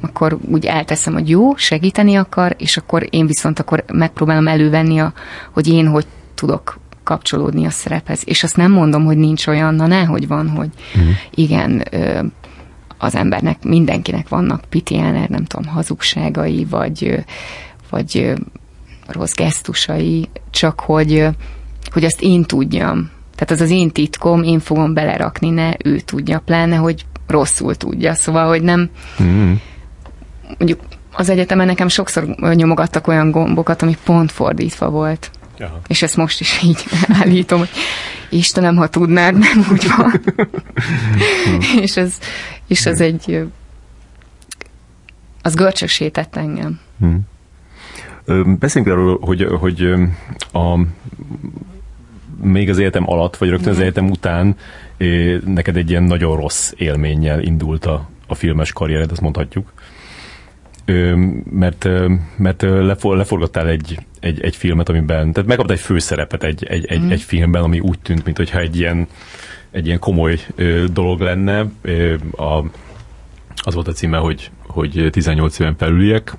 akkor 0.00 0.38
úgy 0.50 0.66
elteszem, 0.66 1.12
hogy 1.12 1.28
jó, 1.28 1.56
segíteni 1.56 2.14
akar, 2.14 2.54
és 2.58 2.76
akkor 2.76 3.06
én 3.10 3.26
viszont 3.26 3.58
akkor 3.58 3.84
megpróbálom 3.92 4.48
elővenni, 4.48 5.00
a, 5.00 5.12
hogy 5.52 5.68
én 5.68 5.88
hogy 5.88 6.06
tudok 6.34 6.78
kapcsolódni 7.04 7.66
a 7.66 7.70
szerephez. 7.70 8.22
És 8.24 8.42
azt 8.42 8.56
nem 8.56 8.72
mondom, 8.72 9.04
hogy 9.04 9.16
nincs 9.16 9.46
olyan, 9.46 9.74
na 9.74 9.86
nehogy 9.86 10.28
van, 10.28 10.48
hogy 10.48 10.68
Mhm. 10.94 11.08
igen, 11.34 11.84
az 12.98 13.14
embernek, 13.14 13.62
mindenkinek 13.62 14.28
vannak 14.28 14.64
pitiáner, 14.68 15.28
nem 15.28 15.44
tudom, 15.44 15.72
hazugságai, 15.72 16.66
vagy, 16.70 17.24
vagy 17.90 18.32
rossz 19.06 19.32
gesztusai, 19.32 20.28
csak 20.50 20.80
hogy, 20.80 21.28
hogy 21.92 22.04
azt 22.04 22.22
én 22.22 22.42
tudjam. 22.42 23.10
Tehát 23.34 23.50
az 23.50 23.60
az 23.60 23.70
én 23.70 23.90
titkom, 23.90 24.42
én 24.42 24.58
fogom 24.58 24.94
belerakni, 24.94 25.50
ne 25.50 25.70
ő 25.84 26.00
tudja, 26.00 26.38
pláne, 26.38 26.76
hogy 26.76 27.04
rosszul 27.26 27.74
tudja. 27.74 28.14
Szóval, 28.14 28.48
hogy 28.48 28.62
nem, 28.62 28.90
Mm. 29.22 29.52
Mondjuk 30.58 30.80
az 31.12 31.28
egyetemen 31.28 31.66
nekem 31.66 31.88
sokszor 31.88 32.24
nyomogattak 32.54 33.06
olyan 33.06 33.30
gombokat, 33.30 33.82
ami 33.82 33.96
pont 34.04 34.32
fordítva 34.32 34.90
volt. 34.90 35.30
Aha. 35.58 35.80
És 35.86 36.02
ezt 36.02 36.16
most 36.16 36.40
is 36.40 36.62
így 36.62 36.84
állítom, 37.20 37.58
hogy 37.58 37.70
Istenem, 38.30 38.76
ha 38.76 38.88
tudnád, 38.88 39.38
nem 39.38 39.66
úgy 39.72 39.86
van. 39.96 40.20
és 41.84 41.96
ez, 41.96 42.18
és 42.66 42.86
ez 42.86 43.00
egy, 43.00 43.46
az 45.42 45.54
görcsösített 45.54 46.36
engem. 46.36 46.80
Mm. 47.04 47.16
Ö, 48.24 48.42
Beszéljünk 48.58 48.94
arról, 48.94 49.18
hogy, 49.20 49.46
hogy 49.60 49.82
a, 50.52 50.86
még 52.42 52.68
az 52.68 52.78
egyetem 52.78 53.10
alatt, 53.10 53.36
vagy 53.36 53.48
rögtön 53.48 53.72
az 53.72 53.80
egyetem 53.80 54.10
után 54.10 54.56
neked 55.44 55.76
egy 55.76 55.90
ilyen 55.90 56.02
nagyon 56.02 56.36
rossz 56.36 56.72
élménnyel 56.76 57.42
indult 57.42 57.86
a, 57.86 58.08
a 58.26 58.34
filmes 58.34 58.72
karriered, 58.72 59.10
azt 59.10 59.20
mondhatjuk. 59.20 59.72
Mert, 61.50 61.88
mert 62.36 62.62
lefor, 62.62 63.16
leforgattál 63.16 63.68
egy, 63.68 63.98
egy, 64.20 64.40
egy 64.40 64.56
filmet, 64.56 64.88
amiben, 64.88 65.32
tehát 65.32 65.48
megkaptál 65.48 65.76
egy 65.76 65.82
főszerepet 65.82 66.42
egy, 66.44 66.64
egy, 66.64 66.84
egy, 66.86 67.00
Mhm. 67.00 67.10
egy 67.10 67.22
filmben, 67.22 67.62
ami 67.62 67.80
úgy 67.80 67.98
tűnt, 67.98 68.24
mintha 68.24 68.58
egy 68.58 68.78
ilyen, 68.78 69.06
egy 69.70 69.86
ilyen 69.86 69.98
komoly 69.98 70.38
dolog 70.92 71.20
lenne. 71.20 71.60
A, 72.36 72.64
az 73.56 73.74
volt 73.74 73.88
a 73.88 73.92
címe, 73.92 74.16
hogy, 74.16 74.50
hogy 74.66 75.08
18 75.10 75.58
éven 75.58 75.76
felüliek, 75.76 76.36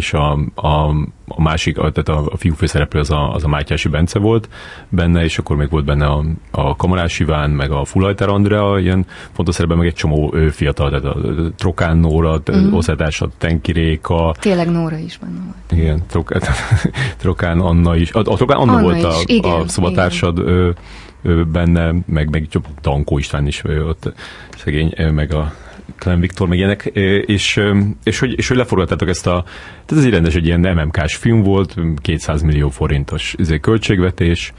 és 0.00 0.12
a, 0.12 0.38
a, 0.54 0.88
a 1.26 1.42
másik, 1.42 1.78
a, 1.78 1.90
tehát 1.90 2.08
a, 2.22 2.32
a 2.32 2.36
fiú 2.36 2.54
főszereplő 2.54 3.00
az 3.00 3.10
a, 3.10 3.34
az 3.34 3.44
a 3.44 3.48
Mátyási 3.48 3.88
Bence 3.88 4.18
volt 4.18 4.48
benne, 4.88 5.24
és 5.24 5.38
akkor 5.38 5.56
még 5.56 5.70
volt 5.70 5.84
benne 5.84 6.06
a, 6.06 6.24
a 6.50 6.76
Kamarás 6.76 7.18
Iván, 7.18 7.50
meg 7.50 7.70
a 7.70 7.84
Fulajter 7.84 8.28
Andrea, 8.28 8.78
ilyen 8.78 9.06
fontos 9.32 9.54
szerepben, 9.54 9.78
meg 9.78 9.86
egy 9.86 9.94
csomó 9.94 10.34
fiatal, 10.50 10.88
tehát 10.88 11.04
a 11.04 11.16
Trokán 11.56 11.96
Nóra, 11.96 12.42
mm. 12.52 12.72
Oszedás, 12.72 13.20
a 13.20 13.28
Tenki 13.38 13.72
Réka. 13.72 14.34
Tényleg 14.38 14.70
Nóra 14.70 14.96
is 14.96 15.18
benne 15.18 15.40
volt. 15.44 15.80
Igen, 15.82 16.02
Trokán, 16.06 16.40
Trokán 17.20 17.60
Anna 17.60 17.96
is. 17.96 18.12
A, 18.12 18.18
a 18.18 18.22
Trokán 18.22 18.58
Anna, 18.58 18.72
Anna 18.72 18.82
volt 18.82 19.04
a, 19.04 19.12
igen, 19.24 19.50
a 19.50 19.68
szobatársad 19.68 20.38
igen. 20.38 20.76
Ő, 21.22 21.44
benne, 21.44 21.94
meg, 22.06 22.30
meg 22.30 22.48
Tankó 22.80 23.18
István 23.18 23.46
is 23.46 23.62
ott 23.64 24.12
szegény, 24.56 24.94
meg 25.12 25.34
a 25.34 25.52
Clem 25.98 26.20
Viktor, 26.20 26.48
meg 26.48 26.58
ilyenek, 26.58 26.84
és, 27.26 27.60
és, 28.04 28.18
hogy, 28.18 28.38
és 28.38 28.48
hogy 28.48 28.56
leforgattátok 28.56 29.08
ezt 29.08 29.26
a, 29.26 29.44
tehát 29.84 30.02
ez 30.02 30.04
egy 30.04 30.10
rendes, 30.10 30.34
egy 30.34 30.46
ilyen 30.46 30.60
MMK-s 30.60 31.16
film 31.16 31.42
volt, 31.42 31.74
200 31.96 32.42
millió 32.42 32.68
forintos 32.68 33.34
izé, 33.38 33.58
költségvetés, 33.58 34.52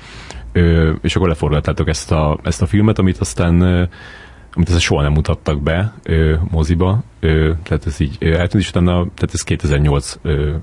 és 1.01 1.15
akkor 1.15 1.27
leforgattátok 1.27 1.87
ezt 1.87 2.11
a, 2.11 2.39
ezt 2.43 2.61
a 2.61 2.65
filmet, 2.65 2.99
amit 2.99 3.17
aztán 3.17 3.89
amit 4.53 4.67
aztán 4.67 4.83
soha 4.83 5.01
nem 5.01 5.11
mutattak 5.11 5.61
be 5.61 5.93
ö, 6.03 6.35
moziba, 6.49 7.03
ö, 7.19 7.51
tehát 7.63 7.85
ez 7.85 7.99
így 7.99 8.17
eltűnt, 8.19 8.63
és 8.63 8.69
utána, 8.69 8.93
tehát 8.93 9.29
ez 9.33 9.43
2008 9.43 10.17
ö, 10.21 10.55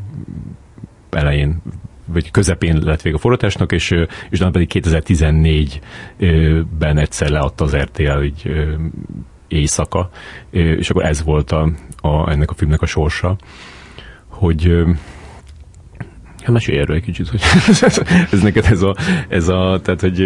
elején 1.11 1.62
vagy 2.12 2.31
közepén 2.31 2.81
lett 2.85 3.03
vége 3.03 3.16
a 3.16 3.19
forgatásnak, 3.19 3.73
és, 3.73 3.91
és 4.31 4.39
utána 4.39 4.51
pedig 4.51 4.71
2014-ben 4.75 6.99
egyszer 6.99 7.29
leadta 7.29 7.64
az 7.64 7.77
RTL 7.77 8.23
így 8.23 8.53
éjszaka, 9.49 10.11
és 10.51 10.90
akkor 10.90 11.05
ez 11.05 11.22
volt 11.22 11.53
a, 11.53 11.70
a, 12.01 12.30
ennek 12.30 12.51
a 12.51 12.55
filmnek 12.55 12.82
a 12.82 12.86
sorsa, 12.86 13.36
hogy 14.28 14.84
Hát 16.49 16.57
mesélj 16.57 16.78
erről 16.78 16.96
egy 16.96 17.03
kicsit, 17.03 17.28
hogy 17.28 17.40
ez 18.32 18.42
neked 18.42 18.64
ez 18.64 18.82
a, 18.82 18.96
ez 19.28 19.49
a 19.49 19.80
tehát 19.82 20.01
hogy 20.01 20.24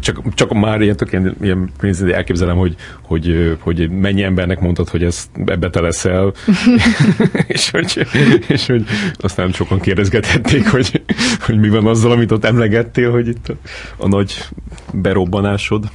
csak, 0.00 0.34
csak 0.34 0.52
már 0.52 0.80
ilyen 0.80 0.96
tök 0.96 1.12
ilyen, 1.12 1.36
ilyen 1.40 1.70
elképzelem, 2.12 2.56
hogy, 2.56 2.74
hogy, 3.02 3.56
hogy 3.60 3.90
mennyi 3.90 4.22
embernek 4.22 4.60
mondtad, 4.60 4.88
hogy 4.88 5.04
ez 5.04 5.30
ebbe 5.44 5.70
te 5.70 5.80
leszel, 5.80 6.32
és, 7.46 7.70
hogy, 7.70 8.06
és 8.48 8.66
hogy 8.66 8.84
aztán 9.18 9.52
sokan 9.52 9.80
kérdezgethették, 9.80 10.68
hogy, 10.68 11.02
hogy 11.40 11.58
mi 11.58 11.68
van 11.68 11.86
azzal, 11.86 12.10
amit 12.10 12.30
ott 12.30 12.44
emlegettél, 12.44 13.10
hogy 13.10 13.28
itt 13.28 13.48
a, 13.48 13.54
a 13.96 14.08
nagy 14.08 14.44
berobbanásod. 14.92 15.90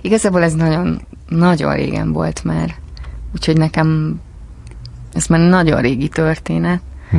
Igazából 0.00 0.42
ez 0.42 0.54
nagyon, 0.54 1.00
nagyon 1.28 1.74
régen 1.74 2.12
volt 2.12 2.44
már. 2.44 2.74
Úgyhogy 3.34 3.56
nekem 3.56 4.20
ez 5.12 5.26
már 5.26 5.40
nagyon 5.40 5.80
régi 5.80 6.08
történet. 6.08 6.80
Hm. 7.10 7.18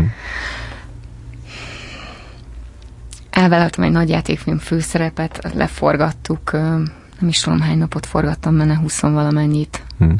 Elvállaltam 3.30 3.84
egy 3.84 3.91
nagy 3.91 4.09
játékfilm 4.09 4.57
főszerepet, 4.57 5.53
leforgattuk, 5.53 6.51
nem 6.51 7.28
is 7.28 7.39
tudom 7.39 7.59
hány 7.59 7.78
napot 7.78 8.05
forgattam 8.05 8.57
benne, 8.57 8.76
20 8.76 9.01
valamennyit. 9.01 9.84
Hm. 9.97 10.14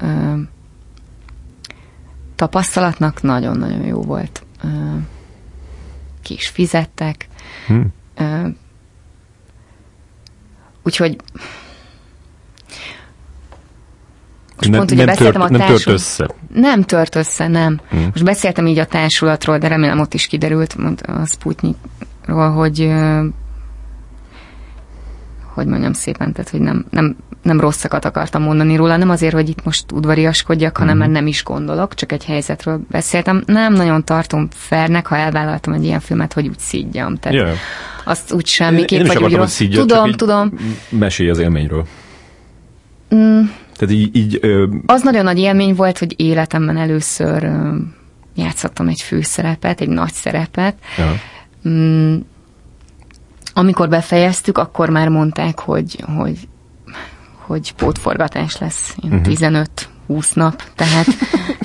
Tapasztalatnak 2.36 3.22
nagyon-nagyon 3.22 3.86
jó 3.86 4.02
volt. 4.02 4.44
Ki 6.22 6.34
is 6.34 6.48
fizettek. 6.48 7.28
Hm. 7.68 7.82
Úgyhogy 10.84 11.16
Most 14.62 14.72
nem, 14.72 14.80
pont 14.80 14.92
ugye 14.92 15.06
nem 15.06 15.14
beszéltem 15.14 15.42
tört, 15.42 15.54
a 15.54 15.58
társul... 15.58 15.68
Nem 15.68 15.76
tört 15.84 15.88
össze. 15.88 16.30
Nem 16.54 16.82
tört 16.82 17.16
össze, 17.16 17.48
nem. 17.48 17.80
Hmm. 17.90 18.02
Most 18.02 18.24
beszéltem 18.24 18.68
így 18.68 18.80
a 18.80 18.86
társulatról, 18.86 19.58
de 19.58 19.68
remélem 19.68 20.00
ott 20.00 20.14
is 20.14 20.28
kiderült 20.28 20.76
a 21.02 21.26
Sputnikról, 21.26 22.50
hogy 22.50 22.92
hogy 25.54 25.66
mondjam 25.66 25.94
szépen, 25.94 26.34
tehát 26.34 26.50
hogy 26.50 26.60
nem, 26.60 26.86
nem, 26.90 27.16
nem 27.44 27.60
rosszakat 27.60 28.06
akartam 28.06 28.42
mondani 28.42 28.76
róla, 28.76 28.98
nem 28.98 29.10
azért, 29.10 29.34
hogy 29.34 29.50
itt 29.50 29.64
most 29.64 29.92
udvariaskodjak, 29.92 30.78
hanem 30.78 30.90
mm-hmm. 30.90 31.00
mert 31.00 31.12
nem 31.12 31.28
is 31.28 31.44
gondolok, 31.44 31.94
csak 31.94 32.12
egy 32.12 32.26
helyzetről 32.26 32.82
beszéltem. 32.90 33.44
Nem 33.46 33.74
nagyon 33.74 34.04
tartom 34.04 34.48
fernek, 34.54 35.08
ha 35.08 35.16
elvállaltam 35.16 35.74
egy 35.74 35.84
ilyen 35.84 36.00
filmet, 36.00 36.34
hogy 36.34 36.48
úgy 36.48 36.60
szígyam. 36.60 37.16
Tehát 37.18 37.38
yeah. 37.38 37.56
azt 38.04 38.32
úgy 38.32 38.46
semmiképp, 38.46 39.08
vagy 39.08 39.24
úgy 39.24 39.36
rossz. 39.36 39.62
Tudom, 39.72 40.12
tudom. 40.12 40.54
Mesélj 40.90 41.30
az 41.30 41.40
élményről. 41.40 41.86
Mm, 43.16 43.42
tehát 43.82 43.96
így, 43.96 44.16
így 44.16 44.38
ö... 44.42 44.68
Az 44.86 45.02
nagyon 45.02 45.24
nagy 45.24 45.40
élmény 45.40 45.76
volt, 45.76 45.98
hogy 45.98 46.14
életemben 46.18 46.78
először 46.78 47.44
ö, 47.44 47.76
játszottam 48.36 48.88
egy 48.88 49.02
főszerepet, 49.02 49.82
egy 49.82 49.90
nagy 49.90 50.12
szerepet. 50.14 50.76
Ja. 50.98 51.20
Mm, 51.70 52.18
amikor 53.54 53.90
befejeztük, 53.90 54.58
akkor 54.58 54.90
már 54.90 55.10
mondták, 55.10 55.60
hogy, 55.60 56.04
hogy, 56.18 56.38
hogy 57.36 57.74
pótforgatás 57.74 58.58
lesz. 58.58 58.96
uh-huh. 59.04 59.22
15 59.22 59.90
20 60.08 60.34
nap, 60.34 60.64
tehát, 60.76 61.08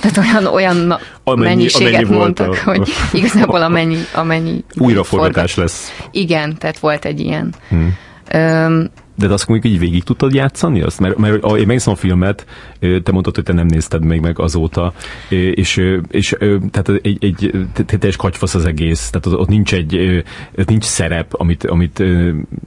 tehát 0.00 0.16
olyan, 0.16 0.46
olyan 0.46 0.98
amennyi, 1.24 1.48
mennyiséget 1.48 2.02
amennyi 2.02 2.16
mondtak, 2.16 2.52
a, 2.52 2.70
hogy 2.70 2.88
igazából 3.12 3.62
amennyi, 3.62 3.98
amennyi 4.14 4.64
újraforgatás 4.74 5.54
lesz. 5.54 5.92
Igen, 6.10 6.56
tehát 6.58 6.78
volt 6.78 7.04
egy 7.04 7.20
ilyen. 7.20 7.54
Hmm. 7.68 7.96
Öm, 8.30 8.90
de 9.16 9.32
azt 9.32 9.48
mondjuk 9.48 9.72
így 9.72 9.78
végig 9.78 10.04
tudtad 10.04 10.34
játszani 10.34 10.82
azt? 10.82 11.00
Mert, 11.00 11.16
mert 11.16 11.34
én 11.34 11.66
megnéztem 11.66 11.92
a 11.92 11.96
filmet, 11.96 12.46
te 12.78 13.12
mondtad, 13.12 13.34
hogy 13.34 13.44
te 13.44 13.52
nem 13.52 13.66
nézted 13.66 14.04
még 14.04 14.20
meg 14.20 14.38
azóta, 14.38 14.92
és, 15.28 15.76
és 16.08 16.36
tehát 16.70 16.88
egy, 17.02 17.24
egy 17.24 17.50
teljes 17.86 18.16
kagyfasz 18.16 18.54
az 18.54 18.64
egész, 18.64 19.10
tehát 19.10 19.40
ott 19.40 19.48
nincs 19.48 19.74
egy, 19.74 20.24
nincs 20.66 20.84
szerep, 20.84 21.32
amit, 21.34 21.64
amit, 21.64 22.04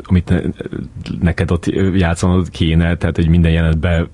amit 0.03 0.33
neked 1.21 1.51
ott 1.51 1.65
játszanod 1.95 2.49
kéne, 2.49 2.97
tehát 2.97 3.17
egy 3.17 3.29
minden 3.29 3.51
jelenetben 3.51 4.09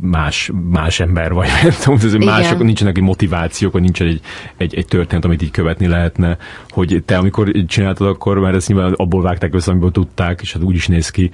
más, 0.00 0.50
más 0.70 1.00
ember 1.00 1.32
vagy, 1.32 1.48
tudom, 1.82 2.24
mások, 2.24 2.62
nincsenek 2.62 2.96
egy 2.96 3.02
motivációk, 3.02 3.72
vagy 3.72 3.82
nincs 3.82 4.02
egy, 4.02 4.20
egy, 4.56 4.74
egy 4.74 4.86
történet, 4.86 5.24
amit 5.24 5.42
így 5.42 5.50
követni 5.50 5.86
lehetne, 5.86 6.36
hogy 6.68 7.02
te 7.04 7.16
amikor 7.16 7.50
csináltad, 7.66 8.06
akkor 8.06 8.38
már 8.38 8.54
ezt 8.54 8.68
nyilván 8.68 8.92
abból 8.92 9.22
vágták 9.22 9.54
össze, 9.54 9.70
amiből 9.70 9.90
tudták, 9.90 10.40
és 10.42 10.52
hát 10.52 10.62
úgy 10.62 10.74
is 10.74 10.86
néz 10.86 11.10
ki, 11.10 11.30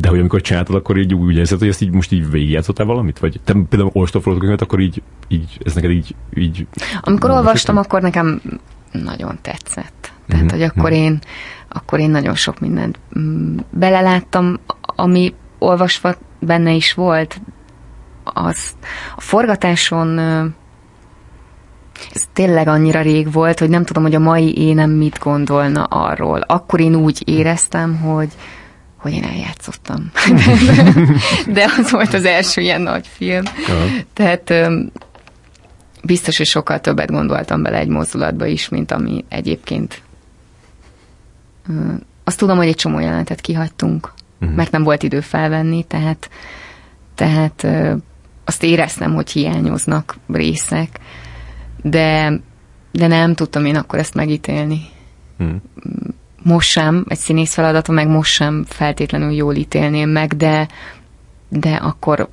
de 0.00 0.08
hogy 0.08 0.18
amikor 0.18 0.40
csináltad, 0.40 0.74
akkor 0.74 0.96
így 0.96 1.14
úgy 1.14 1.36
érzed, 1.36 1.58
hogy 1.58 1.68
ezt 1.68 1.82
így 1.82 1.90
most 1.90 2.12
így 2.12 2.30
végigjátszottál 2.30 2.86
valamit? 2.86 3.18
Vagy 3.18 3.40
te 3.44 3.52
például 3.68 3.90
olvastad 3.92 4.38
könyvet, 4.38 4.60
akkor 4.60 4.80
így, 4.80 5.02
így, 5.28 5.58
ez 5.64 5.74
neked 5.74 5.90
így... 5.90 6.14
így 6.34 6.66
amikor 7.00 7.30
olvastam, 7.30 7.76
akkor 7.76 8.02
nekem 8.02 8.40
nagyon 8.92 9.38
tetszett. 9.42 10.12
Tehát, 10.26 10.44
mm-hmm. 10.44 10.52
hogy 10.52 10.62
akkor 10.62 10.90
mhm. 10.90 11.00
én, 11.00 11.18
akkor 11.68 11.98
én 11.98 12.10
nagyon 12.10 12.34
sok 12.34 12.60
mindent 12.60 12.98
mm, 13.18 13.56
beleláttam, 13.70 14.58
ami 14.80 15.34
olvasva 15.58 16.14
benne 16.40 16.72
is 16.72 16.94
volt, 16.94 17.40
az 18.24 18.76
a 19.16 19.20
forgatáson 19.20 20.18
ez 22.14 22.22
tényleg 22.32 22.68
annyira 22.68 23.00
rég 23.00 23.32
volt, 23.32 23.58
hogy 23.58 23.68
nem 23.68 23.84
tudom, 23.84 24.02
hogy 24.02 24.14
a 24.14 24.18
mai 24.18 24.58
énem 24.58 24.90
mit 24.90 25.18
gondolna 25.18 25.82
arról. 25.84 26.40
Akkor 26.40 26.80
én 26.80 26.94
úgy 26.94 27.22
éreztem, 27.28 27.96
hogy, 27.96 28.28
hogy 29.06 29.14
én 29.14 29.24
eljátszottam. 29.24 30.10
De 31.56 31.72
az 31.78 31.90
volt 31.90 32.14
az 32.14 32.24
első 32.24 32.60
ilyen 32.60 32.80
nagy 32.80 33.06
film. 33.06 33.42
Aha. 33.68 33.86
Tehát 34.12 34.52
biztos, 36.02 36.36
hogy 36.36 36.46
sokkal 36.46 36.80
többet 36.80 37.10
gondoltam 37.10 37.62
bele 37.62 37.78
egy 37.78 37.88
mozdulatba 37.88 38.46
is, 38.46 38.68
mint 38.68 38.90
ami 38.90 39.24
egyébként. 39.28 40.02
Azt 42.24 42.38
tudom, 42.38 42.56
hogy 42.56 42.66
egy 42.66 42.74
csomó 42.74 42.98
jelenetet 42.98 43.40
kihagytunk, 43.40 44.12
uh-huh. 44.40 44.56
mert 44.56 44.70
nem 44.70 44.82
volt 44.82 45.02
idő 45.02 45.20
felvenni, 45.20 45.84
tehát, 45.84 46.30
tehát 47.14 47.66
azt 48.44 48.62
éreztem, 48.62 49.14
hogy 49.14 49.30
hiányoznak 49.30 50.16
részek, 50.28 50.98
de, 51.82 52.40
de 52.92 53.06
nem 53.06 53.34
tudtam 53.34 53.64
én 53.64 53.76
akkor 53.76 53.98
ezt 53.98 54.14
megítélni. 54.14 54.80
Uh-huh 55.38 55.56
most 56.46 56.70
sem, 56.70 57.04
egy 57.08 57.18
színész 57.18 57.54
feladata, 57.54 57.92
meg 57.92 58.08
most 58.08 58.32
sem 58.32 58.64
feltétlenül 58.68 59.32
jól 59.32 59.54
ítélném 59.54 60.08
meg, 60.08 60.36
de, 60.36 60.68
de 61.48 61.70
akkor 61.70 62.28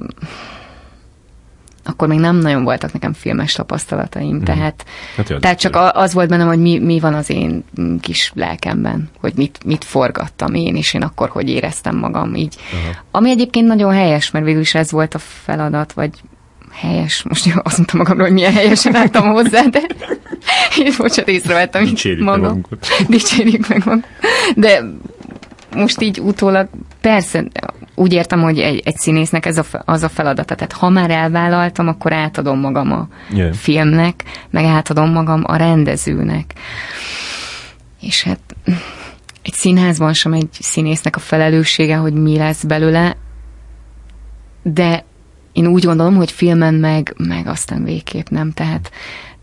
akkor 1.86 2.08
még 2.08 2.20
nem 2.20 2.36
nagyon 2.36 2.64
voltak 2.64 2.94
nekem 2.94 3.14
filmes 3.14 3.54
tapasztalataim, 3.54 4.36
mm. 4.36 4.44
tehát, 4.44 4.86
hát 5.18 5.30
jön, 5.30 5.40
tehát 5.40 5.60
csak 5.60 5.78
az 5.94 6.14
volt 6.14 6.30
bennem, 6.30 6.48
hogy 6.48 6.60
mi, 6.60 6.80
mi 6.80 7.00
van 7.00 7.14
az 7.14 7.30
én 7.30 7.64
kis 8.02 8.32
lelkemben, 8.36 9.10
hogy 9.20 9.34
mit, 9.36 9.60
mit 9.66 9.84
forgattam 9.84 10.54
én, 10.54 10.76
és 10.76 10.94
én 10.94 11.02
akkor 11.02 11.30
hogy 11.30 11.50
éreztem 11.50 11.96
magam 11.98 12.36
így. 12.36 12.56
Aha. 12.72 12.96
Ami 13.12 13.30
egyébként 13.30 13.68
nagyon 13.68 13.94
helyes, 13.94 14.32
mert 14.32 14.46
végül 14.46 14.62
is 14.62 14.76
ez 14.76 14.92
volt 14.92 15.14
a 15.14 15.20
feladat, 15.20 15.94
vagy 15.94 16.12
helyes, 16.72 17.24
most 17.24 17.46
jó, 17.46 17.54
azt 17.64 17.78
mondtam 17.78 18.00
magamról, 18.00 18.26
hogy 18.26 18.36
milyen 18.36 18.54
helyesen 18.54 18.96
álltam 18.96 19.28
hozzá, 19.28 19.62
de 19.62 19.82
én 20.84 20.94
bocsánat, 20.98 21.30
észrevettem 21.30 21.84
Dicsérjük 21.84 22.26
magam. 22.26 22.62
Meg 22.70 22.80
Dicsérjük 23.10 23.68
meg 23.68 23.82
magam. 23.86 24.04
De 24.56 24.84
most 25.76 26.02
így 26.02 26.20
utólag, 26.20 26.68
persze, 27.02 27.44
úgy 27.96 28.14
értem, 28.14 28.42
hogy 28.42 28.60
egy, 28.60 28.82
egy 28.86 28.96
színésznek 28.96 29.46
ez 29.46 29.58
a, 29.58 29.64
az 29.86 30.04
a 30.04 30.10
feladata. 30.10 30.56
Tehát 30.56 30.72
ha 30.72 30.90
már 30.90 31.10
elvállaltam, 31.10 31.88
akkor 31.88 32.14
átadom 32.14 32.60
magam 32.60 32.92
a 32.92 33.08
yeah. 33.34 33.54
filmnek, 33.54 34.24
meg 34.50 34.64
átadom 34.64 35.12
magam 35.12 35.44
a 35.46 35.56
rendezőnek. 35.56 36.54
És 38.02 38.24
hát 38.24 38.40
egy 39.42 39.54
színházban 39.54 40.14
sem 40.14 40.34
egy 40.34 40.50
színésznek 40.60 41.16
a 41.16 41.20
felelőssége, 41.20 41.96
hogy 41.96 42.14
mi 42.14 42.38
lesz 42.38 42.64
belőle, 42.64 43.18
de 44.64 45.06
én 45.54 45.68
úgy 45.68 45.86
gondolom, 45.86 46.16
hogy 46.16 46.32
filmen 46.32 46.74
meg, 46.74 47.14
meg 47.18 47.48
aztán 47.48 47.84
végképp 47.84 48.28
nem, 48.28 48.52
tehát, 48.52 48.92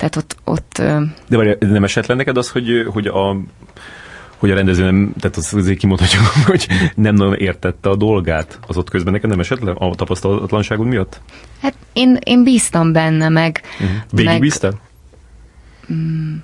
tehát 0.01 0.17
ott, 0.17 0.37
ott... 0.45 0.73
De 1.29 1.37
várj, 1.37 1.53
nem 1.59 1.85
esett 1.85 2.07
le 2.07 2.15
neked 2.15 2.37
az, 2.37 2.51
hogy, 2.51 2.87
hogy 2.93 3.07
a 3.07 3.37
hogy 4.37 4.51
a 4.51 4.55
rendező 4.55 4.85
nem, 4.85 5.13
tehát 5.21 5.37
az 5.37 5.55
azért 5.55 5.79
kimondhatjuk, 5.79 6.23
hogy 6.51 6.69
nem 6.95 7.15
nagyon 7.15 7.35
értette 7.35 7.89
a 7.89 7.97
dolgát, 7.97 8.59
az 8.67 8.77
ott 8.77 8.91
közben 8.91 9.13
neked 9.13 9.31
nem 9.31 9.41
esett 9.41 9.61
le 9.61 9.71
a 9.71 9.95
tapasztalatlanságod 9.95 10.87
miatt? 10.87 11.21
Hát 11.61 11.75
én, 11.93 12.19
én 12.25 12.45
bíztam 12.45 12.93
benne, 12.93 13.29
meg... 13.29 13.61
Uh-huh. 13.81 13.97
Végig 14.11 14.31
meg, 14.31 14.41
bíztál? 14.41 14.81
Mm, 15.93 16.37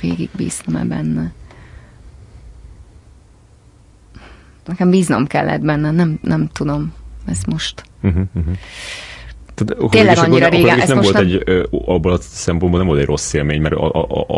végig 0.00 0.30
bíztam-e 0.36 0.84
benne? 0.84 1.32
Nekem 4.64 4.90
bíznom 4.90 5.26
kellett 5.26 5.60
benne, 5.60 5.90
nem, 5.90 6.18
nem 6.22 6.48
tudom 6.52 6.92
ezt 7.26 7.46
most. 7.46 7.84
Uh-huh, 8.02 8.26
uh-huh. 8.34 8.54
Tehát, 9.54 9.90
Tényleg 9.90 10.18
annyira 10.18 10.48
régen. 10.48 10.80
Ez 10.80 10.88
nem 10.88 11.00
volt 11.00 11.12
nem... 11.12 11.24
egy, 11.24 11.66
abból 11.84 12.12
a 12.12 12.18
szempontból 12.20 12.78
nem 12.78 12.88
volt 12.88 13.00
egy 13.00 13.06
rossz 13.06 13.32
élmény, 13.32 13.60
mert 13.60 13.74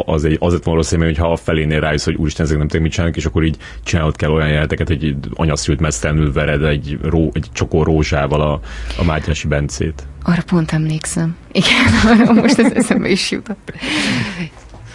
az 0.07 0.25
egy, 0.25 0.37
azért 0.41 0.65
van 0.65 0.75
rossz 0.75 0.93
élmény, 0.93 1.09
hogyha 1.09 1.33
a 1.33 1.37
felénél 1.37 1.81
rájössz, 1.81 2.05
hogy 2.05 2.15
úristen, 2.15 2.45
ezek 2.45 2.59
nem 2.59 2.67
tudom, 2.67 2.83
mit 2.83 2.93
csinálnak, 2.93 3.17
és 3.17 3.25
akkor 3.25 3.45
így 3.45 3.57
csinálod 3.85 4.17
kell 4.17 4.31
olyan 4.31 4.49
jeleneteket, 4.49 4.87
hogy 4.87 5.05
egy 5.05 5.17
anyaszült 5.35 5.81
mesztelenül 5.81 6.33
vered 6.33 6.65
egy, 6.65 6.99
ró, 7.03 7.31
egy 7.35 7.47
csokor 7.53 7.87
rózsával 7.87 8.41
a, 8.41 8.61
a 8.99 9.05
Mátyási 9.05 9.47
Bencét. 9.47 10.03
Arra 10.23 10.43
pont 10.47 10.73
emlékszem. 10.73 11.37
Igen, 11.53 12.21
arra 12.21 12.33
most 12.43 12.59
ez 12.59 12.73
eszembe 12.73 13.09
is 13.09 13.31
jutott. 13.31 13.73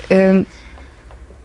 Ö, 0.07 0.39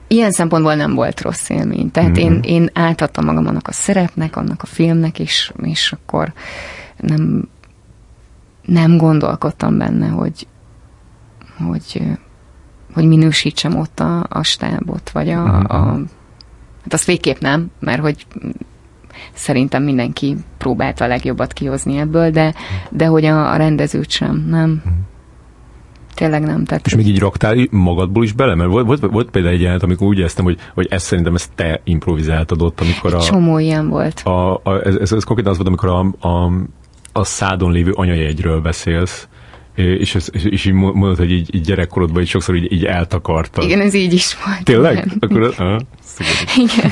ilyen 0.07 0.31
szempontból 0.31 0.74
nem 0.74 0.95
volt 0.95 1.20
rossz 1.20 1.49
élmény. 1.49 1.91
Tehát 1.91 2.11
mm-hmm. 2.11 2.33
én, 2.33 2.41
én 2.43 2.70
átadtam 2.72 3.24
magam 3.24 3.47
annak 3.47 3.68
a 3.68 3.72
szerepnek, 3.72 4.37
annak 4.37 4.62
a 4.62 4.66
filmnek, 4.66 5.18
és, 5.18 5.53
és 5.62 5.93
akkor 5.93 6.33
nem 6.97 7.49
nem 8.67 8.97
gondolkodtam 8.97 9.79
benne, 9.79 10.09
hogy, 10.09 10.47
hogy, 11.67 12.03
hogy 12.95 13.07
minősítsem 13.07 13.77
ott 13.77 14.01
a, 14.01 14.27
a 14.29 14.43
stábot, 14.43 15.11
vagy 15.11 15.29
a, 15.29 15.59
a 15.59 15.99
hát 16.83 16.93
azt 16.93 17.05
végképp 17.05 17.39
nem, 17.39 17.71
mert 17.81 18.01
hogy 18.01 18.27
szerintem 19.33 19.83
mindenki 19.83 20.37
próbálta 20.59 21.05
a 21.05 21.09
legjobbat 21.09 21.53
kihozni 21.53 21.99
ebből, 21.99 22.31
de, 22.31 22.55
de 22.91 23.07
hogy 23.07 23.25
a, 23.25 23.53
a 23.53 23.57
rendezőt 23.57 24.11
sem, 24.11 24.47
nem. 24.49 24.83
Uh-huh. 24.85 24.93
Tényleg 26.14 26.43
nem. 26.43 26.64
Tehát 26.64 26.87
és 26.87 26.95
még 26.95 27.07
így 27.07 27.19
raktál 27.19 27.57
magadból 27.71 28.25
is 28.25 28.33
bele? 28.33 28.55
Mert 28.55 28.71
volt, 28.71 28.87
volt, 28.87 29.01
volt 29.01 29.31
például 29.31 29.55
egy 29.55 29.61
jelenet, 29.61 29.83
amikor 29.83 30.07
úgy 30.07 30.19
éreztem, 30.19 30.45
hogy, 30.45 30.59
hogy 30.75 30.87
ezt 30.91 31.07
szerintem 31.07 31.35
ezt 31.35 31.51
te 31.55 31.81
improvizáltad 31.85 32.62
ott, 32.62 32.81
amikor 32.81 33.14
a... 33.14 33.21
Csomó 33.21 33.59
ilyen 33.59 33.89
volt. 33.89 34.21
A, 34.25 34.55
a, 34.55 34.81
ez, 34.85 34.95
ez, 34.95 35.12
ez 35.12 35.25
konkrétan 35.25 35.53
az 35.53 35.57
volt, 35.57 35.69
amikor 35.69 35.89
a, 35.89 36.29
a, 36.29 36.53
a 37.17 37.25
szádon 37.25 37.73
lévő 37.73 37.93
anyajegyről 37.93 38.61
beszélsz, 38.61 39.29
és, 39.75 40.14
és, 40.14 40.45
és 40.45 40.64
így 40.64 40.73
mondod, 40.73 41.17
hogy 41.17 41.31
így, 41.31 41.55
így 41.55 41.61
gyerekkorodban 41.61 42.23
így 42.23 42.29
sokszor 42.29 42.55
így, 42.57 42.73
így 42.73 42.85
eltakartad. 42.85 43.64
Igen, 43.64 43.81
ez 43.81 43.95
így 43.95 44.12
is 44.12 44.37
volt. 44.45 44.64
Tényleg? 44.64 44.93
Igen. 44.93 45.17
Akkor, 45.21 45.55
uh, 45.59 45.81
igen. 46.65 46.91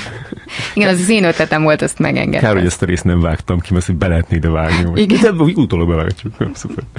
Igen, 0.75 0.89
az 0.89 1.01
az 1.01 1.09
én 1.09 1.25
ötletem 1.25 1.63
volt, 1.63 1.83
azt 1.83 1.99
megengedtem. 1.99 2.49
Kár, 2.49 2.57
hogy 2.57 2.67
ezt 2.67 2.83
a 2.83 2.87
részt 2.87 3.05
nem 3.05 3.21
vágtam 3.21 3.61
ki, 3.61 3.73
mert 3.73 3.97
be 3.97 4.09
lehetne 4.09 4.37
ide 4.37 4.49
vágni. 4.49 5.01
Igen. 5.01 5.37
De 5.37 5.43
úgy 5.43 5.57
utólag 5.57 5.89
bevágjuk. 5.89 6.35
Szuper. 6.53 6.85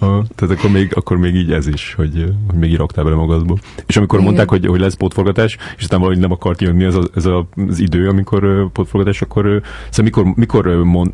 uh, 0.00 0.24
tehát 0.34 0.58
akkor 0.58 0.70
még, 0.70 0.92
akkor 0.94 1.16
még 1.16 1.34
így 1.34 1.52
ez 1.52 1.66
is, 1.66 1.94
hogy, 1.94 2.34
hogy 2.48 2.58
még 2.58 2.70
így 2.70 2.76
raktál 2.76 3.04
bele 3.04 3.16
magadból. 3.16 3.58
És 3.86 3.96
amikor 3.96 4.18
Igen. 4.18 4.32
mondták, 4.32 4.50
hogy, 4.50 4.66
hogy 4.66 4.80
lesz 4.80 4.94
pótforgatás, 4.94 5.56
és 5.76 5.82
aztán 5.82 5.98
valahogy 5.98 6.20
nem 6.20 6.32
akart 6.32 6.60
jönni 6.60 6.84
ez, 6.84 6.94
a, 6.94 7.02
ez 7.14 7.26
a, 7.26 7.48
az 7.68 7.78
idő, 7.78 8.08
amikor 8.08 8.70
pótforgatás, 8.72 9.22
akkor 9.22 9.62
szóval 9.90 10.04
mikor, 10.04 10.24
mikor 10.34 10.66
mond, 10.66 11.12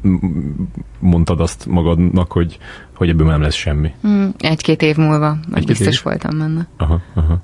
mondtad 0.99 1.41
azt 1.41 1.67
magadnak, 1.67 2.33
hogy, 2.33 2.59
hogy 2.95 3.09
ebből 3.09 3.27
nem 3.27 3.43
lesz 3.43 3.55
semmi? 3.55 3.93
Mm, 4.07 4.29
egy-két 4.39 4.83
év 4.83 4.97
múlva, 4.97 5.37
egy 5.55 5.67
biztos 5.67 5.97
év? 5.97 6.03
voltam 6.03 6.39
benne. 6.39 6.69
Aha, 6.77 7.01
aha. 7.15 7.43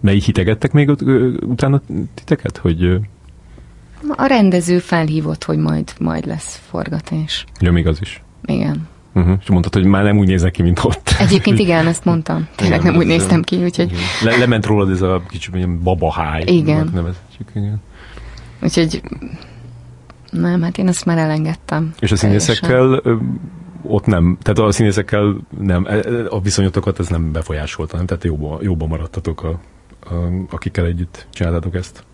Ne 0.00 0.12
így 0.12 0.24
hitegettek 0.24 0.72
még 0.72 0.90
utána 1.40 1.80
titeket, 2.14 2.56
hogy... 2.56 3.00
A 4.16 4.26
rendező 4.26 4.78
felhívott, 4.78 5.44
hogy 5.44 5.58
majd, 5.58 5.92
majd 5.98 6.26
lesz 6.26 6.60
forgatás. 6.68 7.44
Ja, 7.60 7.72
még 7.72 7.86
az 7.86 7.98
is. 8.00 8.22
Igen. 8.44 8.88
Uh-huh. 9.14 9.36
És 9.40 9.48
mondtad, 9.48 9.74
hogy 9.74 9.84
már 9.84 10.04
nem 10.04 10.18
úgy 10.18 10.26
nézek 10.26 10.52
ki, 10.52 10.62
mint 10.62 10.80
ott. 10.84 11.10
Egyébként 11.18 11.58
igen, 11.58 11.86
ezt 11.92 12.04
mondtam. 12.04 12.48
Tényleg 12.56 12.80
igen, 12.80 12.92
nem 12.92 13.00
úgy 13.00 13.06
néztem 13.06 13.42
ki, 13.42 13.56
úgyhogy... 13.56 13.92
Le, 14.24 14.36
lement 14.36 14.66
rólad 14.66 14.90
ez 14.90 15.02
a 15.02 15.22
kicsit 15.28 15.54
ilyen 15.54 15.82
babaháj. 15.82 16.42
Igen. 16.46 16.90
Nevezhetjük, 16.94 17.50
igen. 17.54 17.80
Úgyhogy 18.62 19.02
nem, 20.30 20.62
hát 20.62 20.78
én 20.78 20.88
ezt 20.88 21.04
már 21.04 21.18
elengedtem. 21.18 21.94
És 21.98 22.12
a 22.12 22.16
színészekkel 22.16 23.02
ott 23.82 24.06
nem, 24.06 24.38
tehát 24.42 24.58
a 24.58 24.72
színészekkel 24.72 25.36
nem, 25.58 25.86
e, 25.86 25.94
e, 25.94 26.26
a 26.28 26.40
viszonyotokat 26.40 26.98
ez 26.98 27.08
nem 27.08 27.32
befolyásolta, 27.32 27.96
nem? 27.96 28.06
Tehát 28.06 28.24
jobban, 28.24 28.58
jobban 28.62 28.88
maradtatok, 28.88 29.42
a, 29.42 29.60
akikkel 30.50 30.84
együtt 30.84 31.26
csináltatok 31.32 31.74
ezt. 31.74 32.04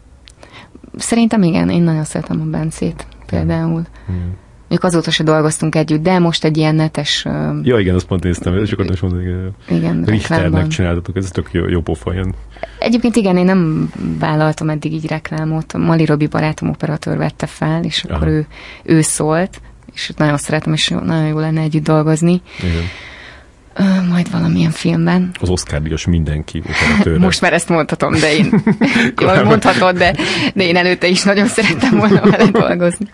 Szerintem 0.96 1.42
igen, 1.42 1.70
én 1.70 1.82
nagyon 1.82 2.04
szeretem 2.04 2.40
a 2.40 2.44
Bencét 2.44 3.06
például. 3.26 3.82
Hmm. 4.06 4.36
Még 4.68 4.84
azóta 4.84 5.10
se 5.10 5.22
dolgoztunk 5.22 5.74
együtt, 5.74 6.02
de 6.02 6.18
most 6.18 6.44
egy 6.44 6.56
ilyen 6.56 6.74
netes... 6.74 7.26
Ja, 7.62 7.78
igen, 7.78 7.94
azt 7.94 8.06
pont 8.06 8.22
néztem, 8.22 8.56
és 8.56 8.72
akkor 8.72 8.90
is 8.90 9.00
mondani, 9.00 9.32
hogy 9.32 9.76
igen, 9.76 10.04
Richternek 10.04 10.66
csináltatok, 10.66 11.16
ez 11.16 11.30
tök 11.30 11.48
jó, 11.52 11.68
jó 11.68 11.80
pofa 11.80 12.12
jön. 12.12 12.34
Egyébként 12.78 13.16
igen, 13.16 13.36
én 13.36 13.44
nem 13.44 13.90
vállaltam 14.18 14.70
eddig 14.70 14.92
így 14.92 15.06
reklámot. 15.06 15.72
Mali 15.72 16.04
Robi 16.04 16.26
barátom 16.26 16.68
operatőr 16.68 17.16
vette 17.16 17.46
fel, 17.46 17.84
és 17.84 18.04
Aha. 18.04 18.14
akkor 18.14 18.28
ő, 18.28 18.46
ő 18.82 19.00
szólt, 19.00 19.60
és 19.92 20.12
nagyon 20.16 20.36
szeretem, 20.36 20.72
és 20.72 20.88
nagyon 20.88 21.26
jó 21.26 21.38
lenne 21.38 21.60
együtt 21.60 21.84
dolgozni. 21.84 22.42
Igen. 22.58 22.82
Majd 24.08 24.30
valamilyen 24.30 24.70
filmben. 24.70 25.30
Az 25.40 25.48
Oscar 25.48 25.82
díjas 25.82 26.06
mindenki 26.06 26.62
operatőre. 26.66 27.18
Most 27.18 27.40
már 27.40 27.52
ezt 27.52 27.68
mondhatom, 27.68 28.12
de 28.12 28.36
én 28.36 28.62
jól 29.20 29.44
mondhatod, 29.44 29.96
de, 29.96 30.16
de 30.54 30.64
én 30.64 30.76
előtte 30.76 31.06
is 31.06 31.22
nagyon 31.22 31.46
szerettem 31.46 31.98
volna 31.98 32.20
vele 32.20 32.50
dolgozni. 32.50 33.06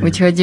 Úgyhogy 0.00 0.36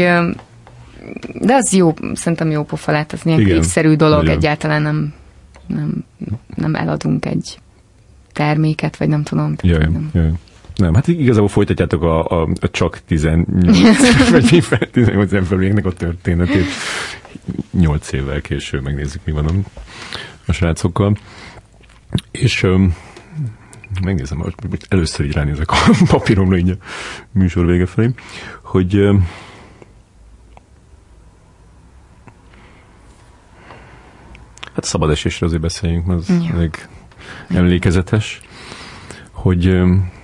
de 1.34 1.54
az 1.54 1.74
jó, 1.74 1.94
szerintem 2.14 2.50
jó 2.50 2.64
pofa 2.64 2.92
lehet, 2.92 3.12
az 3.12 3.20
ilyen 3.24 3.46
egyszerű 3.46 3.96
dolog, 3.96 4.24
Igen. 4.24 4.36
egyáltalán 4.36 4.82
nem, 4.82 5.14
nem, 5.68 6.06
nem 6.56 6.76
eladunk 6.76 7.26
egy 7.26 7.60
terméket, 8.34 8.98
vagy 8.98 9.08
nem 9.08 9.24
tudom. 9.24 9.56
Jaj, 9.62 9.80
nem. 9.80 10.10
Jaj. 10.14 10.32
Nem, 10.80 10.94
hát 10.94 11.08
igazából 11.08 11.48
folytatjátok 11.48 12.04
a, 12.04 12.26
a, 12.26 12.48
a 12.60 12.70
csak 12.70 13.00
18 13.06 14.30
vagy 14.70 14.90
18 14.92 15.34
embereknek 15.34 15.86
a 15.86 15.92
történetét. 15.92 16.66
8 17.72 18.12
évvel 18.12 18.42
később 18.42 18.84
megnézzük, 18.84 19.22
mi 19.26 19.32
van 19.32 19.46
a, 19.46 19.52
a 20.46 20.52
srácokkal. 20.52 21.18
És 22.32 22.64
um, 22.64 22.96
megnézem, 24.04 24.38
most 24.38 24.56
először 24.90 25.26
így 25.26 25.34
ránézek 25.34 25.72
a 25.72 25.76
papíromra 26.12 26.58
így 26.58 26.70
a 26.70 26.76
műsor 27.32 27.66
vége 27.66 27.86
felé, 27.86 28.10
hogy 28.62 28.96
um, 28.96 29.28
hát 34.74 34.84
szabad 34.84 35.10
esésre 35.10 35.46
azért 35.46 35.62
beszéljünk, 35.62 36.06
mert 36.06 36.20
az 36.20 36.30
ja. 36.30 36.54
elég 36.54 36.88
emlékezetes, 37.48 38.42
hogy 39.32 39.68
um, 39.68 40.18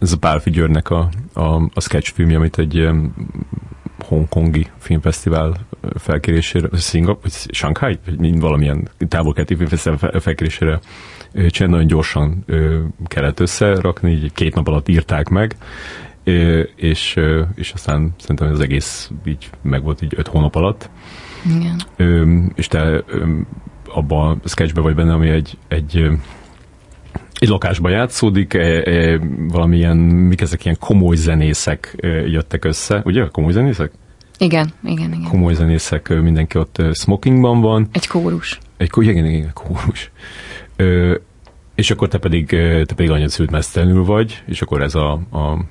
ez 0.00 0.12
a 0.12 0.18
Pálfi 0.18 0.50
Györnek 0.50 0.90
a, 0.90 1.08
a, 1.32 1.54
a 1.54 1.80
sketch 1.80 2.12
filmje, 2.12 2.36
amit 2.36 2.58
egy 2.58 2.88
hongkongi 3.98 4.66
filmfesztivál 4.78 5.66
felkérésére, 5.96 6.68
Szingap, 6.72 7.22
vagy 7.22 7.32
Shanghai, 7.32 7.98
vagy 8.04 8.40
valamilyen 8.40 8.88
távol-keleti 9.08 9.56
filmfesztivál 9.56 10.20
felkérésére 10.20 10.80
csinálni, 11.32 11.74
nagyon 11.74 11.86
gyorsan 11.86 12.44
kellett 13.04 13.40
összerakni, 13.40 14.10
így 14.10 14.32
két 14.32 14.54
nap 14.54 14.68
alatt 14.68 14.88
írták 14.88 15.28
meg, 15.28 15.56
és, 16.76 17.16
és 17.54 17.72
aztán 17.72 18.14
szerintem 18.18 18.52
az 18.52 18.60
egész 18.60 19.10
így 19.24 19.50
meg 19.62 19.82
volt 19.82 20.02
így 20.02 20.14
öt 20.16 20.28
hónap 20.28 20.54
alatt. 20.54 20.90
Igen. 21.44 21.80
És 22.54 22.66
te 22.66 23.04
abban 23.88 24.40
a 24.44 24.48
sketchbe 24.48 24.80
vagy 24.80 24.94
benne, 24.94 25.12
ami 25.12 25.28
egy, 25.28 25.58
egy 25.68 26.10
egy 27.40 27.48
lakásban 27.48 27.90
játszódik, 27.90 28.54
e, 28.54 28.58
e, 28.58 29.18
valamilyen, 29.48 29.96
mik 29.96 30.40
ezek 30.40 30.64
ilyen 30.64 30.76
komoly 30.80 31.16
zenészek 31.16 31.96
e, 32.00 32.08
jöttek 32.08 32.64
össze, 32.64 33.02
ugye? 33.04 33.28
Komoly 33.32 33.52
zenészek? 33.52 33.90
Igen, 34.38 34.72
igen, 34.84 35.12
igen. 35.12 35.28
Komoly 35.28 35.54
zenészek, 35.54 36.08
mindenki 36.08 36.58
ott 36.58 36.82
smokingban 36.92 37.60
van. 37.60 37.88
Egy 37.92 38.06
kórus. 38.06 38.58
Egy 38.76 38.90
kórus, 38.90 39.10
igen, 39.10 39.24
igen, 39.24 39.50
kórus. 39.54 40.10
Ö, 40.76 41.14
és 41.74 41.90
akkor 41.90 42.08
te 42.08 42.18
pedig, 42.18 42.46
te 42.86 42.94
pedig 42.94 43.10
anyad 43.10 43.28
szült 43.28 43.50
mesztelenül 43.50 44.04
vagy, 44.04 44.42
és 44.46 44.62
akkor 44.62 44.82
ez 44.82 44.94
a, 44.94 45.12
a 45.12 45.64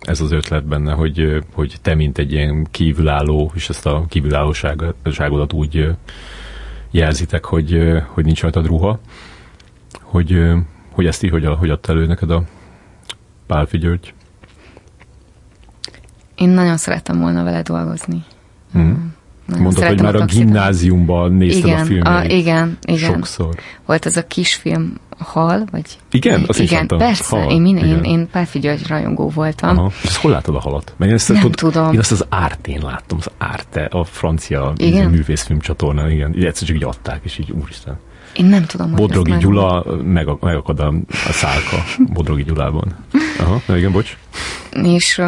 ez 0.00 0.20
az 0.20 0.32
ötlet 0.32 0.66
benne, 0.66 0.92
hogy, 0.92 1.44
hogy 1.52 1.74
te, 1.82 1.94
mint 1.94 2.18
egy 2.18 2.32
ilyen 2.32 2.66
kívülálló, 2.70 3.52
és 3.54 3.68
ezt 3.68 3.86
a 3.86 4.04
kívülállóságodat 4.08 5.52
úgy 5.52 5.88
jelzitek, 6.90 7.44
hogy, 7.44 7.78
hogy 8.06 8.24
nincs 8.24 8.42
rajtad 8.42 8.66
ruha, 8.66 9.00
hogy, 10.00 10.38
hogy 10.94 11.06
ezt 11.06 11.22
így 11.22 11.30
hogy, 11.30 11.44
hogy 11.58 11.70
adta 11.70 11.92
elő 11.92 12.06
neked 12.06 12.30
a 12.30 12.42
Pálfi 13.46 13.78
György? 13.78 14.14
Én 16.34 16.48
nagyon 16.48 16.76
szerettem 16.76 17.20
volna 17.20 17.44
vele 17.44 17.62
dolgozni. 17.62 18.24
Mm. 18.78 18.92
Mondtad, 19.58 19.86
hogy 19.86 20.02
már 20.02 20.14
a 20.14 20.24
gimnáziumban 20.24 21.32
nézted 21.32 21.64
igen, 21.64 21.80
a 21.80 21.84
filmjeit. 21.84 22.32
A, 22.32 22.34
igen, 22.34 22.78
igen. 22.86 23.12
Sokszor. 23.12 23.54
Volt 23.86 24.04
az 24.04 24.16
a 24.16 24.26
kisfilm 24.26 25.00
Hal, 25.18 25.64
vagy... 25.70 25.98
Igen? 26.10 26.44
Azt 26.46 26.60
igen, 26.60 26.86
is 26.90 26.96
persze. 26.96 27.36
Hal. 27.36 27.50
Én, 27.50 27.60
minden, 27.60 27.84
igen. 27.84 28.04
én, 28.04 28.18
én 28.18 28.28
Pálfi 28.30 28.58
György 28.58 28.86
rajongó 28.86 29.28
voltam. 29.28 29.78
Aha. 29.78 29.90
És 30.02 30.16
hol 30.16 30.30
látod 30.30 30.54
a 30.54 30.60
halat? 30.60 30.94
Mert 30.96 31.10
én 31.10 31.16
ezt 31.16 31.32
Nem 31.32 31.40
tud, 31.40 31.54
tudom. 31.54 31.92
Én 31.92 31.98
azt 31.98 32.12
az 32.12 32.24
Ártén 32.28 32.80
láttam, 32.82 33.18
az 33.20 33.30
Árte, 33.38 33.84
a 33.84 34.04
francia 34.04 34.72
Igen? 34.76 35.10
művészfilm 35.10 35.60
csatornán, 35.60 36.10
igen. 36.10 36.34
Egyszer 36.34 36.66
csak 36.66 36.76
így 36.76 36.84
adták, 36.84 37.20
és 37.22 37.38
így 37.38 37.50
úristen. 37.50 37.98
Én 38.34 38.44
nem 38.44 38.64
tudom, 38.64 38.90
hogy 38.90 39.00
Bodrogi 39.00 39.32
ezt 39.32 39.40
Gyula, 39.40 39.84
meg, 40.02 40.28
megakad 40.40 40.80
a, 40.80 40.94
a 41.08 41.32
szálka 41.32 41.76
Bodrogi 42.12 42.42
Gyulában. 42.42 42.96
Aha, 43.38 43.60
na 43.66 43.76
igen, 43.76 43.92
bocs. 43.92 44.16
És, 44.82 45.22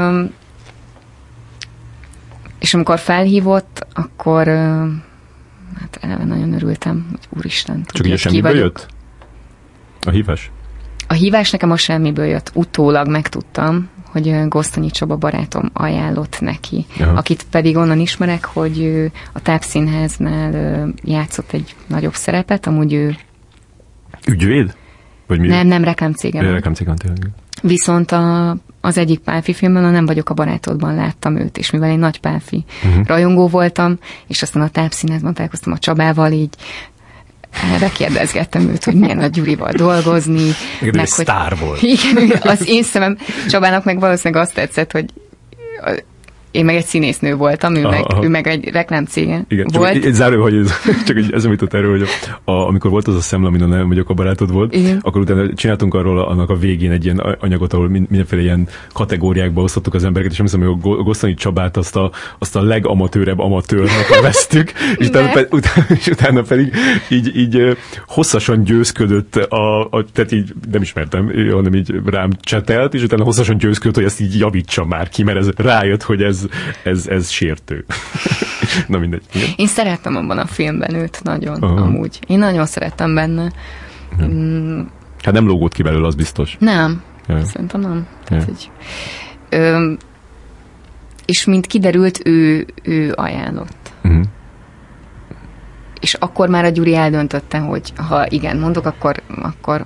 és 2.58 2.74
amikor 2.74 2.98
felhívott, 2.98 3.86
akkor 3.92 4.46
hát 5.80 5.98
eleve 6.00 6.24
nagyon 6.24 6.52
örültem, 6.52 7.06
hogy 7.10 7.38
úristen. 7.38 7.76
Csak 7.76 7.96
tudja, 7.96 8.12
a 8.12 8.16
ki 8.16 8.20
semmiből 8.22 8.56
jött? 8.56 8.86
A 10.06 10.10
hívás? 10.10 10.50
A 11.08 11.12
hívás 11.12 11.50
nekem 11.50 11.70
a 11.70 11.76
semmiből 11.76 12.26
jött. 12.26 12.50
Utólag 12.54 13.08
megtudtam, 13.08 13.88
hogy 14.22 14.48
Gosztonyi 14.48 14.90
Csaba 14.90 15.16
barátom 15.16 15.70
ajánlott 15.72 16.40
neki, 16.40 16.86
Aha. 17.00 17.12
akit 17.12 17.46
pedig 17.50 17.76
onnan 17.76 18.00
ismerek, 18.00 18.44
hogy 18.44 18.80
ő 18.80 19.12
a 19.32 19.40
Tápszínháznál 19.40 20.88
játszott 21.04 21.52
egy 21.52 21.74
nagyobb 21.86 22.14
szerepet, 22.14 22.66
amúgy 22.66 22.92
ő 22.92 23.16
Ügyvéd? 24.26 24.76
Vagy 25.26 25.40
mi? 25.40 25.46
nem, 25.46 25.66
nem 25.66 25.84
reklámcégem. 25.84 26.44
Nekem 26.44 26.74
cégem 26.74 26.96
tényleg. 26.96 27.30
Viszont 27.62 28.12
a, 28.12 28.56
az 28.80 28.98
egyik 28.98 29.18
Pálfi 29.18 29.52
filmben, 29.52 29.84
a 29.84 29.90
Nem 29.90 30.06
vagyok 30.06 30.30
a 30.30 30.34
barátodban 30.34 30.94
láttam 30.94 31.36
őt, 31.36 31.58
és 31.58 31.70
mivel 31.70 31.90
én 31.90 31.98
nagy 31.98 32.20
Pálfi 32.20 32.64
uh-huh. 32.84 33.06
rajongó 33.06 33.48
voltam, 33.48 33.98
és 34.26 34.42
aztán 34.42 34.62
a 34.62 34.68
tápszínházban 34.68 35.34
találkoztam 35.34 35.72
a 35.72 35.78
Csabával, 35.78 36.32
így 36.32 36.54
erre 37.74 37.88
kérdezgettem 37.88 38.68
őt, 38.68 38.84
hogy 38.84 38.94
milyen 38.94 39.18
a 39.18 39.26
Gyurival 39.26 39.72
dolgozni. 39.72 40.50
Igen, 40.80 40.96
ő 40.96 41.00
egy 41.00 41.06
sztár 41.06 41.56
volt. 41.56 41.82
Igen, 41.82 42.30
az 42.40 42.68
én 42.68 42.82
szemem 42.82 43.18
Csabának 43.48 43.84
meg 43.84 44.00
valószínűleg 44.00 44.42
azt 44.42 44.54
tetszett, 44.54 44.92
hogy 44.92 45.04
én 46.56 46.64
meg 46.64 46.74
egy 46.74 46.84
színésznő 46.84 47.34
voltam, 47.34 47.74
ő, 47.74 47.82
Aha, 47.84 47.90
meg, 47.90 48.04
aha. 48.08 48.24
ő 48.24 48.28
meg 48.28 48.46
egy 48.46 48.68
reklámcége 48.68 49.44
Igen, 49.48 49.66
csak 49.66 49.82
volt. 49.82 49.94
egy, 49.94 50.04
egy 50.04 50.14
záró, 50.14 50.42
hogy 50.42 50.54
ez, 50.54 50.72
csak 51.06 51.16
egy, 51.16 51.32
eszembe 51.32 51.50
jutott 51.50 51.74
erről, 51.74 51.90
hogy 51.98 52.08
a, 52.44 52.52
amikor 52.52 52.90
volt 52.90 53.08
az 53.08 53.14
a 53.14 53.20
szemle, 53.20 53.48
amin 53.48 53.62
a 53.62 53.66
nem 53.66 53.88
vagyok 53.88 54.10
a 54.10 54.14
barátod 54.14 54.52
volt, 54.52 54.74
Igen. 54.74 54.98
akkor 55.02 55.20
utána 55.20 55.54
csináltunk 55.54 55.94
arról 55.94 56.18
annak 56.18 56.50
a 56.50 56.56
végén 56.56 56.90
egy 56.90 57.04
ilyen 57.04 57.18
anyagot, 57.18 57.72
ahol 57.72 57.88
min- 57.88 58.10
mindenféle 58.10 58.42
ilyen 58.42 58.68
kategóriákba 58.92 59.62
osztottuk 59.62 59.94
az 59.94 60.04
embereket, 60.04 60.32
és 60.32 60.38
emlékszem, 60.38 60.60
hogy 60.60 60.70
a 60.70 60.88
Go- 60.88 61.04
Gosztonyi 61.04 61.34
Csabát 61.34 61.76
azt 61.76 61.96
a, 61.96 62.10
azt 62.38 62.56
a 62.56 62.62
legamatőrebb 62.62 63.38
amatőrnek 63.38 64.10
neveztük, 64.14 64.72
és 64.96 65.06
utána, 65.08 65.32
pe, 65.32 65.46
utána, 65.50 65.86
és 66.00 66.06
utána 66.06 66.42
pedig 66.42 66.72
így, 67.08 67.36
így 67.36 67.76
hosszasan 68.06 68.64
győzködött, 68.64 69.36
a, 69.36 69.80
a, 69.90 70.04
tehát 70.12 70.32
így 70.32 70.52
nem 70.70 70.82
ismertem, 70.82 71.32
hanem 71.50 71.74
így 71.74 71.94
rám 72.04 72.30
csetelt, 72.40 72.94
és 72.94 73.02
utána 73.02 73.24
hosszasan 73.24 73.56
győzködött, 73.56 73.94
hogy 73.94 74.04
ezt 74.04 74.20
így 74.20 74.38
javítsa 74.38 74.84
már 74.84 75.08
ki, 75.08 75.22
mert 75.22 75.38
ez 75.38 75.48
rájött, 75.56 76.02
hogy 76.02 76.22
ez, 76.22 76.45
ez, 76.84 77.06
ez 77.06 77.28
sértő. 77.30 77.84
Na 78.88 78.98
mindegy. 78.98 79.22
Igen. 79.34 79.48
Én 79.56 79.66
szerettem 79.66 80.16
abban 80.16 80.38
a 80.38 80.46
filmben 80.46 80.94
őt 80.94 81.20
nagyon, 81.22 81.62
Aha. 81.62 81.80
amúgy. 81.80 82.18
Én 82.26 82.38
nagyon 82.38 82.66
szerettem 82.66 83.14
benne. 83.14 83.52
Mm, 84.22 84.80
Hát 85.22 85.34
nem 85.34 85.46
lógott 85.46 85.72
ki 85.72 85.82
belőle, 85.82 86.06
az 86.06 86.14
biztos. 86.14 86.56
Nem, 86.58 87.02
Ja. 87.28 87.44
szerintem 87.44 87.80
nem. 87.80 88.06
Tehát, 88.24 88.44
Ja. 88.48 88.52
hogy, 88.52 88.70
ö, 89.48 89.92
és 91.24 91.44
mint 91.44 91.66
kiderült, 91.66 92.20
ő, 92.26 92.66
ő 92.82 93.12
ajánlott. 93.16 93.92
Uh-huh. 94.04 94.22
És 96.00 96.14
akkor 96.14 96.48
már 96.48 96.64
a 96.64 96.68
Gyuri 96.68 96.94
eldöntötte, 96.94 97.58
hogy 97.58 97.92
ha 97.96 98.26
igen 98.28 98.58
mondok, 98.58 98.86
akkor, 98.86 99.22
akkor 99.42 99.84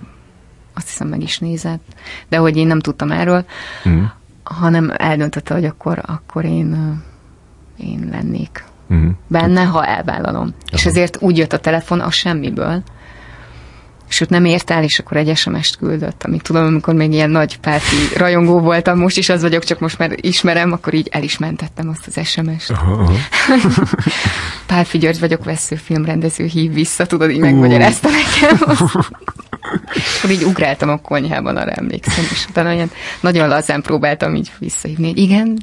azt 0.74 0.88
hiszem 0.88 1.08
meg 1.08 1.22
is 1.22 1.38
nézett. 1.38 1.82
De 2.28 2.36
hogy 2.36 2.56
én 2.56 2.66
nem 2.66 2.80
tudtam 2.80 3.10
erről, 3.10 3.44
Uh-huh. 3.84 4.02
Hanem 4.54 4.92
eldöntötte, 4.96 5.54
hogy 5.54 5.64
akkor, 5.64 6.02
akkor 6.06 6.44
én, 6.44 7.02
én 7.76 8.08
lennék 8.10 8.64
Uh-huh. 8.90 9.10
benne, 9.28 9.64
ha 9.64 9.86
elvállalom. 9.86 10.54
És 10.72 10.86
ezért 10.86 11.16
úgy 11.20 11.36
jött 11.36 11.52
a 11.52 11.58
telefon 11.58 12.00
a 12.00 12.10
semmiből, 12.10 12.82
és 14.08 14.20
őt 14.20 14.30
nem 14.30 14.44
ért 14.44 14.70
el, 14.70 14.82
és 14.82 14.98
akkor 14.98 15.16
egy 15.16 15.36
SMS-t 15.36 15.76
küldött, 15.76 16.24
amit 16.24 16.42
tudom, 16.42 16.64
amikor 16.64 16.94
még 16.94 17.12
ilyen 17.12 17.30
nagy 17.30 17.58
párti 17.58 17.96
rajongó 18.16 18.60
voltam, 18.60 18.98
most 18.98 19.16
is 19.16 19.28
az 19.28 19.42
vagyok, 19.42 19.64
csak 19.64 19.78
most 19.78 19.98
már 19.98 20.10
ismerem, 20.16 20.72
akkor 20.72 20.94
így 20.94 21.08
el 21.10 21.22
is 21.22 21.38
mentettem 21.38 21.88
azt 21.88 22.06
az 22.06 22.28
SMS-t. 22.28 22.70
Aha. 22.70 23.12
Pálfi 24.66 24.98
György 24.98 25.20
vagyok, 25.20 25.44
veszőfilmrendező, 25.44 26.44
hív 26.44 26.72
vissza, 26.72 27.06
tudod, 27.06 27.30
így 27.30 27.40
megmagyarázta 27.40 28.08
nekem. 28.08 28.76
akkor 30.18 30.30
így 30.30 30.44
ugráltam 30.44 30.88
a 30.88 30.96
konyhában, 30.96 31.56
arra 31.56 31.70
emlékszem, 31.70 32.24
és 32.30 32.46
utána 32.48 32.72
ilyen 32.72 32.90
nagyon 33.20 33.48
lazán 33.48 33.82
próbáltam 33.82 34.34
így 34.34 34.52
visszahívni, 34.58 35.06
hogy 35.08 35.18
igen, 35.18 35.58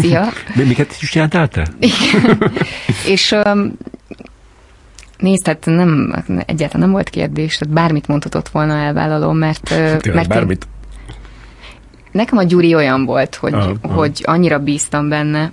szia. 0.00 0.28
Mi, 0.54 0.62
miket 0.62 0.96
is 1.00 1.10
csináltál 1.10 1.48
te? 1.48 1.66
És 3.06 3.34
um, 3.44 3.72
nézd, 5.18 5.46
hát 5.46 5.64
nem, 5.66 6.14
egyáltalán 6.46 6.80
nem 6.86 6.90
volt 6.90 7.08
kérdés, 7.10 7.56
tehát 7.58 7.74
bármit 7.74 8.06
mondhatott 8.06 8.48
volna 8.48 8.74
elvállalom, 8.74 9.36
mert, 9.36 9.62
Tényleg 9.64 10.04
mert 10.04 10.22
én, 10.22 10.28
bármit. 10.28 10.66
nekem 12.12 12.38
a 12.38 12.42
Gyuri 12.42 12.74
olyan 12.74 13.04
volt, 13.04 13.34
hogy, 13.34 13.52
Aha, 13.54 13.72
aha. 13.82 13.94
hogy 13.94 14.20
annyira 14.24 14.58
bíztam 14.58 15.08
benne, 15.08 15.52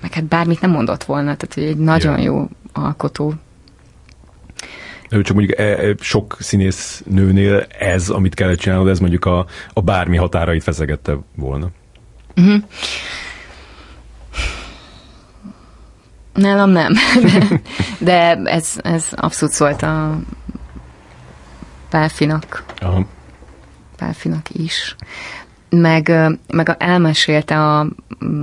meg 0.00 0.12
hát 0.12 0.24
bármit 0.24 0.60
nem 0.60 0.70
mondott 0.70 1.04
volna, 1.04 1.36
tehát 1.36 1.54
hogy 1.54 1.62
egy 1.64 1.76
nagyon 1.76 2.18
Ja. 2.18 2.24
jó 2.24 2.48
alkotó. 2.72 3.34
Csak 5.10 5.36
mondjuk 5.36 5.58
e, 5.58 5.62
e, 5.62 5.94
sok 6.00 6.36
színész 6.40 7.02
nőnél 7.06 7.66
ez, 7.78 8.08
amit 8.08 8.34
kellett 8.34 8.58
csinálnod, 8.58 8.88
ez 8.88 8.98
mondjuk 8.98 9.24
a, 9.24 9.46
a 9.72 9.80
bármi 9.80 10.16
határait 10.16 10.62
feszegette 10.62 11.18
volna. 11.36 11.68
Nálam 16.34 16.70
nem, 16.70 16.92
de, 17.22 17.60
de 17.98 18.50
ez, 18.50 18.74
ez 18.82 19.08
abszolút 19.16 19.54
szólt 19.54 19.82
a 19.82 20.18
Pálfinak, 21.90 22.64
Aha. 22.78 23.06
Pálfinak 23.96 24.50
is. 24.50 24.96
Meg, 25.70 26.12
meg 26.46 26.68
a, 26.68 26.76
elmesélte 26.78 27.58
a, 27.58 27.80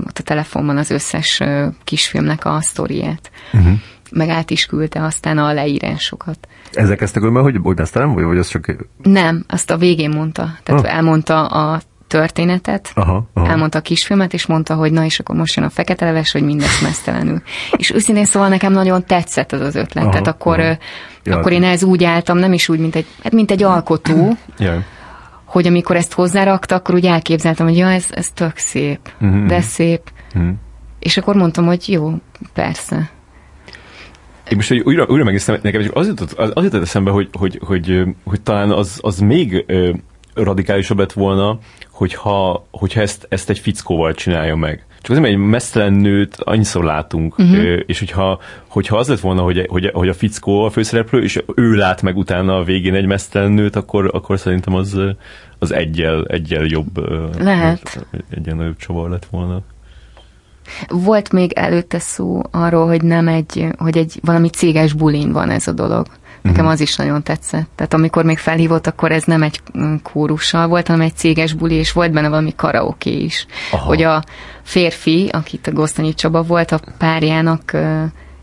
a 0.03 0.21
telefonban 0.23 0.77
az 0.77 0.89
összes 0.89 1.41
kisfilmnek 1.83 2.45
a 2.45 2.61
sztoriát. 2.61 3.31
Uh-huh. 3.53 3.73
Meg 4.11 4.29
át 4.29 4.49
is 4.49 4.65
küldte 4.65 5.03
aztán 5.03 5.37
a 5.37 5.53
leírásokat. 5.53 6.47
Ezek 6.75 6.97
kezdtek 6.97 7.23
önben, 7.23 7.43
hogy, 7.43 7.59
hogy 7.63 7.79
ezt 7.79 7.93
nem, 7.93 8.13
vagy, 8.13 8.23
vagy 8.23 8.37
az 8.37 8.47
csak... 8.47 8.75
Nem, 9.03 9.43
azt 9.47 9.71
a 9.71 9.77
végén 9.77 10.09
mondta. 10.09 10.49
Tehát 10.63 10.85
Ah. 10.85 10.95
elmondta 10.95 11.45
a 11.45 11.81
történetet, 12.07 12.91
Aha, 12.95 13.27
aha. 13.33 13.47
elmondta 13.49 13.77
a 13.77 13.81
kisfilmet, 13.81 14.33
és 14.33 14.45
mondta, 14.45 14.73
hogy 14.75 14.91
na 14.91 15.03
és 15.05 15.19
akkor 15.19 15.35
most 15.35 15.55
jön 15.55 15.65
a 15.65 15.69
fekete 15.69 16.05
leves, 16.05 16.31
hogy 16.31 16.41
mindez 16.43 16.81
mesztelenül. 16.81 17.41
És 17.77 17.91
őszintén 17.93 18.25
szóval 18.25 18.49
nekem 18.49 18.71
nagyon 18.71 19.03
tetszett 19.05 19.51
az 19.51 19.61
az 19.61 19.75
ötlet. 19.75 20.03
Aha, 20.03 20.11
Tehát 20.11 20.27
akkor, 20.27 20.59
aha. 20.59 20.77
Ja. 21.23 21.37
akkor 21.37 21.51
én 21.51 21.63
ez 21.63 21.83
úgy 21.83 22.03
álltam, 22.03 22.37
nem 22.37 22.53
is 22.53 22.69
úgy, 22.69 22.79
mint 22.79 22.95
egy, 22.95 23.05
hát 23.23 23.31
mint 23.33 23.51
egy 23.51 23.63
alkotó, 23.63 24.37
Yeah. 24.57 24.77
hogy 25.45 25.67
amikor 25.67 25.95
ezt 25.95 26.13
hozzárakta, 26.13 26.75
akkor 26.75 26.95
úgy 26.95 27.05
elképzeltem, 27.05 27.65
hogy 27.67 27.77
ja, 27.77 27.89
ez, 27.91 28.05
ez 28.11 28.29
tök 28.33 28.57
szép, 28.57 28.99
Mhm. 29.19 29.47
de 29.47 29.61
szép. 29.61 30.01
Mhm. 30.33 30.49
És 30.99 31.17
akkor 31.17 31.35
mondtam, 31.35 31.65
hogy 31.65 31.89
jó, 31.89 32.11
persze. 32.53 33.09
Én 34.49 34.55
most 34.55 34.67
hogy 34.67 34.79
újra, 34.79 35.05
újra 35.09 35.23
megnéztem, 35.23 35.59
nekem 35.61 35.81
csak 35.81 35.95
az 35.95 36.07
jutott, 36.07 36.31
az, 36.31 36.51
az 36.53 36.63
jutott 36.63 36.81
eszembe, 36.81 37.11
hogy, 37.11 37.29
hogy, 37.31 37.59
hogy, 37.63 37.89
ö, 37.89 38.03
hogy 38.23 38.41
talán 38.41 38.71
az, 38.71 38.99
az 39.01 39.19
még 39.19 39.63
ö, 39.67 39.91
radikálisabb 40.33 40.97
lett 40.99 41.11
volna, 41.11 41.59
hogyha, 41.91 42.67
hogyha 42.71 43.01
ezt, 43.01 43.25
ezt 43.29 43.49
egy 43.49 43.59
fickóval 43.59 44.13
csinálja 44.13 44.55
meg. 44.55 44.85
Csak 45.01 45.09
azért, 45.09 45.21
mert 45.21 45.33
egy 45.33 45.49
mesztelen 45.49 45.93
nőt 45.93 46.35
annyiszor 46.39 46.83
látunk, 46.83 47.37
uh-huh. 47.37 47.79
és 47.85 47.99
hogyha, 47.99 48.39
hogyha 48.67 48.97
az 48.97 49.07
lett 49.07 49.19
volna, 49.19 49.41
hogy, 49.41 49.65
hogy, 49.69 49.89
hogy 49.93 50.07
a 50.07 50.13
fickó 50.13 50.63
a 50.63 50.69
főszereplő, 50.69 51.23
és 51.23 51.43
ő 51.55 51.73
lát 51.73 52.01
meg 52.01 52.17
utána 52.17 52.55
a 52.57 52.63
végén 52.63 52.93
egy 52.93 53.05
mesztelen 53.05 53.51
nőt, 53.51 53.75
akkor, 53.75 54.09
akkor 54.13 54.39
szerintem 54.39 54.73
az, 54.73 54.93
ö, 54.93 55.09
az 55.59 55.71
egyel, 55.71 56.25
egyel 56.25 56.65
jobb, 56.65 56.97
ö, 56.97 57.27
Lehet. 57.37 58.07
Egyen 58.29 58.55
nagyobb 58.55 58.77
csavar 58.77 59.09
lett 59.09 59.25
volna. 59.25 59.61
Volt 60.87 61.31
még 61.31 61.53
előtte 61.53 61.99
szó 61.99 62.41
arról, 62.51 62.87
hogy 62.87 63.03
nem 63.03 63.27
egy, 63.27 63.67
hogy 63.77 63.97
egy 63.97 64.19
valami 64.23 64.49
céges 64.49 64.93
bulin 64.93 65.31
van 65.31 65.49
ez 65.49 65.67
a 65.67 65.71
dolog. 65.71 66.07
Nekem 66.41 66.59
uh-huh. 66.59 66.73
az 66.73 66.81
is 66.81 66.95
nagyon 66.95 67.23
tetszett. 67.23 67.69
Tehát 67.75 67.93
amikor 67.93 68.23
még 68.23 68.37
felhívott, 68.37 68.87
akkor 68.87 69.11
ez 69.11 69.23
nem 69.23 69.43
egy 69.43 69.61
kórussal 70.03 70.67
volt, 70.67 70.87
hanem 70.87 71.01
egy 71.01 71.15
céges 71.15 71.53
buli, 71.53 71.75
és 71.75 71.91
volt 71.91 72.11
benne 72.11 72.29
valami 72.29 72.53
karaoke 72.55 73.09
is. 73.09 73.45
Aha. 73.71 73.85
Hogy 73.85 74.01
a 74.03 74.23
férfi, 74.63 75.29
akit 75.31 75.67
a 75.67 75.71
Gosztonyi 75.71 76.13
Csaba 76.13 76.41
volt, 76.41 76.71
a 76.71 76.79
párjának 76.97 77.77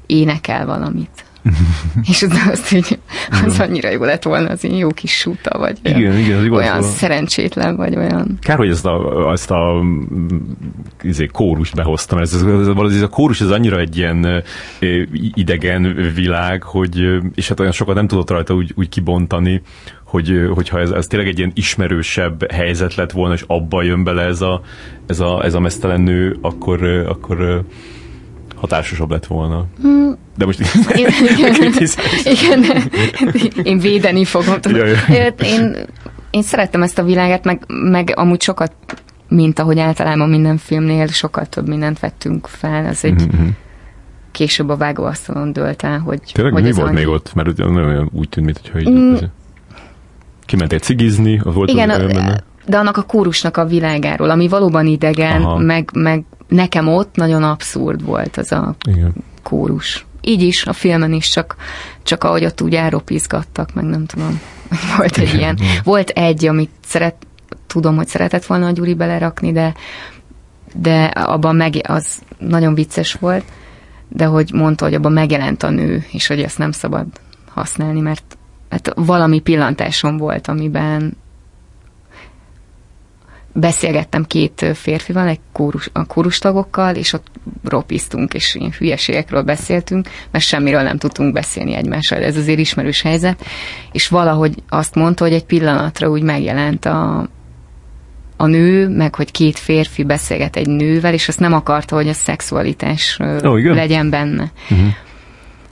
énekel 0.06 0.66
valamit. 0.66 1.24
és 2.10 2.22
az, 2.22 2.32
azt, 2.50 2.68
hogy 2.68 2.98
az 3.46 3.60
annyira 3.60 3.90
jó 3.90 4.04
lett 4.04 4.22
volna, 4.22 4.50
az 4.50 4.64
én 4.64 4.74
jó 4.74 4.88
kis 4.88 5.12
súta, 5.12 5.58
vagy 5.58 5.78
igen, 5.82 6.00
olyan, 6.00 6.18
igen, 6.18 6.38
az 6.38 6.48
olyan 6.48 6.78
volna. 6.78 6.82
szerencsétlen, 6.82 7.76
vagy 7.76 7.96
olyan. 7.96 8.38
Kár, 8.40 8.56
hogy 8.56 8.70
ezt 8.70 8.86
a, 8.86 9.30
ezt 9.32 9.50
a 9.50 9.82
izé, 11.02 11.26
kórust 11.26 11.74
behoztam, 11.74 12.18
ez, 12.18 12.34
ez, 12.34 12.42
ez, 12.42 12.66
ez, 12.94 13.02
a 13.02 13.08
kórus 13.08 13.40
ez 13.40 13.50
annyira 13.50 13.78
egy 13.78 13.96
ilyen 13.96 14.42
idegen 15.34 16.10
világ, 16.14 16.62
hogy, 16.62 17.20
és 17.34 17.48
hát 17.48 17.60
olyan 17.60 17.72
sokat 17.72 17.94
nem 17.94 18.06
tudott 18.06 18.30
rajta 18.30 18.54
úgy, 18.54 18.72
úgy 18.76 18.88
kibontani, 18.88 19.62
hogy, 20.04 20.48
hogyha 20.54 20.80
ez, 20.80 20.90
ez 20.90 21.06
tényleg 21.06 21.28
egy 21.28 21.38
ilyen 21.38 21.52
ismerősebb 21.54 22.50
helyzet 22.50 22.94
lett 22.94 23.12
volna, 23.12 23.34
és 23.34 23.44
abba 23.46 23.82
jön 23.82 24.04
bele 24.04 24.22
ez 24.22 24.40
a, 24.40 24.62
ez 25.06 25.20
a, 25.20 25.44
ez 25.44 25.54
a 25.54 25.60
mesztelen 25.60 26.00
nő, 26.00 26.38
akkor, 26.40 26.84
akkor 26.84 27.64
hatásosabb 28.62 29.10
lett 29.10 29.26
volna. 29.26 29.64
Hmm. 29.80 30.16
De 30.36 30.44
most 30.44 30.60
igen, 30.94 31.12
igen, 33.34 33.62
én 33.62 33.78
védeni 33.78 34.24
fogom. 34.24 34.54
Ja, 34.62 34.86
ja. 34.86 35.26
Én, 35.26 35.76
én 36.30 36.42
szerettem 36.42 36.82
ezt 36.82 36.98
a 36.98 37.02
világet, 37.02 37.44
meg, 37.44 37.64
meg 37.66 38.12
amúgy 38.16 38.42
sokat, 38.42 38.72
mint 39.28 39.58
ahogy 39.58 39.78
általában 39.78 40.28
minden 40.28 40.56
filmnél, 40.56 41.06
sokkal 41.06 41.46
több 41.46 41.68
mindent 41.68 41.98
vettünk 41.98 42.46
fel. 42.46 42.86
Ez 42.86 43.04
egy 43.04 43.22
mm-hmm. 43.22 43.48
később 44.30 44.68
a 44.68 44.76
vágóasztalon 44.76 45.52
dölt 45.52 45.82
el, 45.82 45.98
hogy... 45.98 46.20
Tényleg 46.32 46.52
hogy 46.52 46.62
mi 46.62 46.72
volt 46.72 46.88
annyi... 46.88 46.98
még 46.98 47.08
ott? 47.08 47.34
Mert 47.34 47.56
nagyon 47.56 48.10
úgy 48.12 48.28
tűnt, 48.28 48.46
mintha 48.46 48.78
így... 48.78 48.90
Mm. 48.90 49.14
Kimentél 50.46 50.78
cigizni, 50.78 51.40
az 51.44 51.54
volt 51.54 51.70
Igen, 51.70 51.90
az, 51.90 52.42
de 52.66 52.78
annak 52.78 52.96
a 52.96 53.02
kórusnak 53.02 53.56
a 53.56 53.64
világáról, 53.64 54.30
ami 54.30 54.48
valóban 54.48 54.86
idegen, 54.86 55.42
meg, 55.42 55.90
meg 55.92 56.24
nekem 56.48 56.88
ott 56.88 57.16
nagyon 57.16 57.42
abszurd 57.42 58.04
volt 58.04 58.36
az 58.36 58.52
a 58.52 58.74
Igen. 58.88 59.14
kórus. 59.42 60.06
Így 60.20 60.42
is, 60.42 60.66
a 60.66 60.72
filmen 60.72 61.12
is, 61.12 61.28
csak, 61.28 61.56
csak 62.02 62.24
ahogy 62.24 62.44
ott 62.44 62.60
úgy 62.60 62.74
elropizgattak, 62.74 63.74
meg 63.74 63.84
nem 63.84 64.06
tudom, 64.06 64.40
volt 64.96 65.18
egy 65.18 65.34
ilyen. 65.34 65.58
Volt 65.84 66.08
egy, 66.08 66.46
amit 66.46 66.70
szeret, 66.84 67.14
tudom, 67.66 67.96
hogy 67.96 68.08
szeretett 68.08 68.44
volna 68.44 68.66
a 68.66 68.70
Gyuri 68.70 68.94
belerakni, 68.94 69.52
de, 69.52 69.74
de 70.74 71.04
abban 71.04 71.56
meg, 71.56 71.80
az 71.88 72.22
nagyon 72.38 72.74
vicces 72.74 73.12
volt, 73.12 73.44
de 74.08 74.24
hogy 74.24 74.50
mondta, 74.52 74.84
hogy 74.84 74.94
abban 74.94 75.12
megjelent 75.12 75.62
a 75.62 75.70
nő, 75.70 76.04
és 76.12 76.26
hogy 76.26 76.40
ezt 76.40 76.58
nem 76.58 76.72
szabad 76.72 77.06
használni, 77.48 78.00
mert 78.00 78.36
hát 78.70 78.92
valami 78.96 79.40
pillantásom 79.40 80.16
volt, 80.16 80.48
amiben 80.48 81.16
beszélgettem 83.52 84.24
két 84.24 84.66
férfival, 84.74 85.28
egy 85.28 85.40
kórus, 85.52 85.90
a 85.92 86.06
kórustagokkal, 86.06 86.94
és 86.94 87.12
ott 87.12 87.26
ropiztunk, 87.64 88.34
és 88.34 88.54
ilyen 88.54 88.72
hülyeségekről 88.78 89.42
beszéltünk, 89.42 90.08
mert 90.30 90.44
semmiről 90.44 90.82
nem 90.82 90.98
tudtunk 90.98 91.32
beszélni 91.32 91.74
egymással, 91.74 92.22
ez 92.22 92.36
azért 92.36 92.58
ismerős 92.58 93.02
helyzet, 93.02 93.44
és 93.92 94.08
valahogy 94.08 94.54
azt 94.68 94.94
mondta, 94.94 95.24
hogy 95.24 95.32
egy 95.32 95.44
pillanatra 95.44 96.08
úgy 96.08 96.22
megjelent 96.22 96.84
a, 96.84 97.28
a 98.36 98.46
nő, 98.46 98.88
meg 98.88 99.14
hogy 99.14 99.30
két 99.30 99.58
férfi 99.58 100.04
beszélget 100.04 100.56
egy 100.56 100.68
nővel, 100.68 101.12
és 101.12 101.28
azt 101.28 101.40
nem 101.40 101.52
akarta, 101.52 101.94
hogy 101.94 102.08
a 102.08 102.12
szexualitás 102.12 103.16
oh, 103.20 103.74
legyen 103.74 104.10
benne. 104.10 104.52
Uh-huh. 104.70 104.88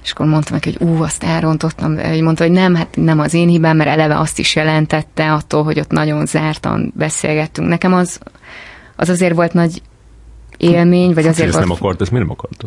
És 0.03 0.11
akkor 0.11 0.27
mondtam 0.27 0.55
neki, 0.55 0.75
hogy 0.79 0.89
ú, 0.89 1.03
azt 1.03 1.25
elrontottam, 1.25 1.99
hogy 1.99 2.21
mondta, 2.21 2.43
hogy 2.43 2.53
nem, 2.53 2.75
hát 2.75 2.97
nem 2.97 3.19
az 3.19 3.35
én 3.35 3.49
hibám, 3.49 3.77
mert 3.77 3.91
eleve 3.91 4.19
azt 4.19 4.39
is 4.39 4.57
jelentette 4.57 5.33
attól, 5.33 5.63
hogy 5.63 5.79
ott 5.79 5.91
nagyon 5.91 6.27
zártan 6.27 6.93
beszélgettünk. 6.97 7.69
Nekem 7.69 7.95
az, 7.95 8.21
az 8.97 9.09
azért 9.09 9.35
volt 9.35 9.53
nagy 9.53 9.83
élmény, 10.57 11.15
vagy 11.15 11.27
azért 11.27 11.49
ezt 11.49 11.57
volt... 11.57 11.69
nem 11.69 11.77
akart, 11.77 12.01
ezt 12.01 12.11
miért 12.11 12.27
nem 12.27 12.37
akarta? 12.39 12.67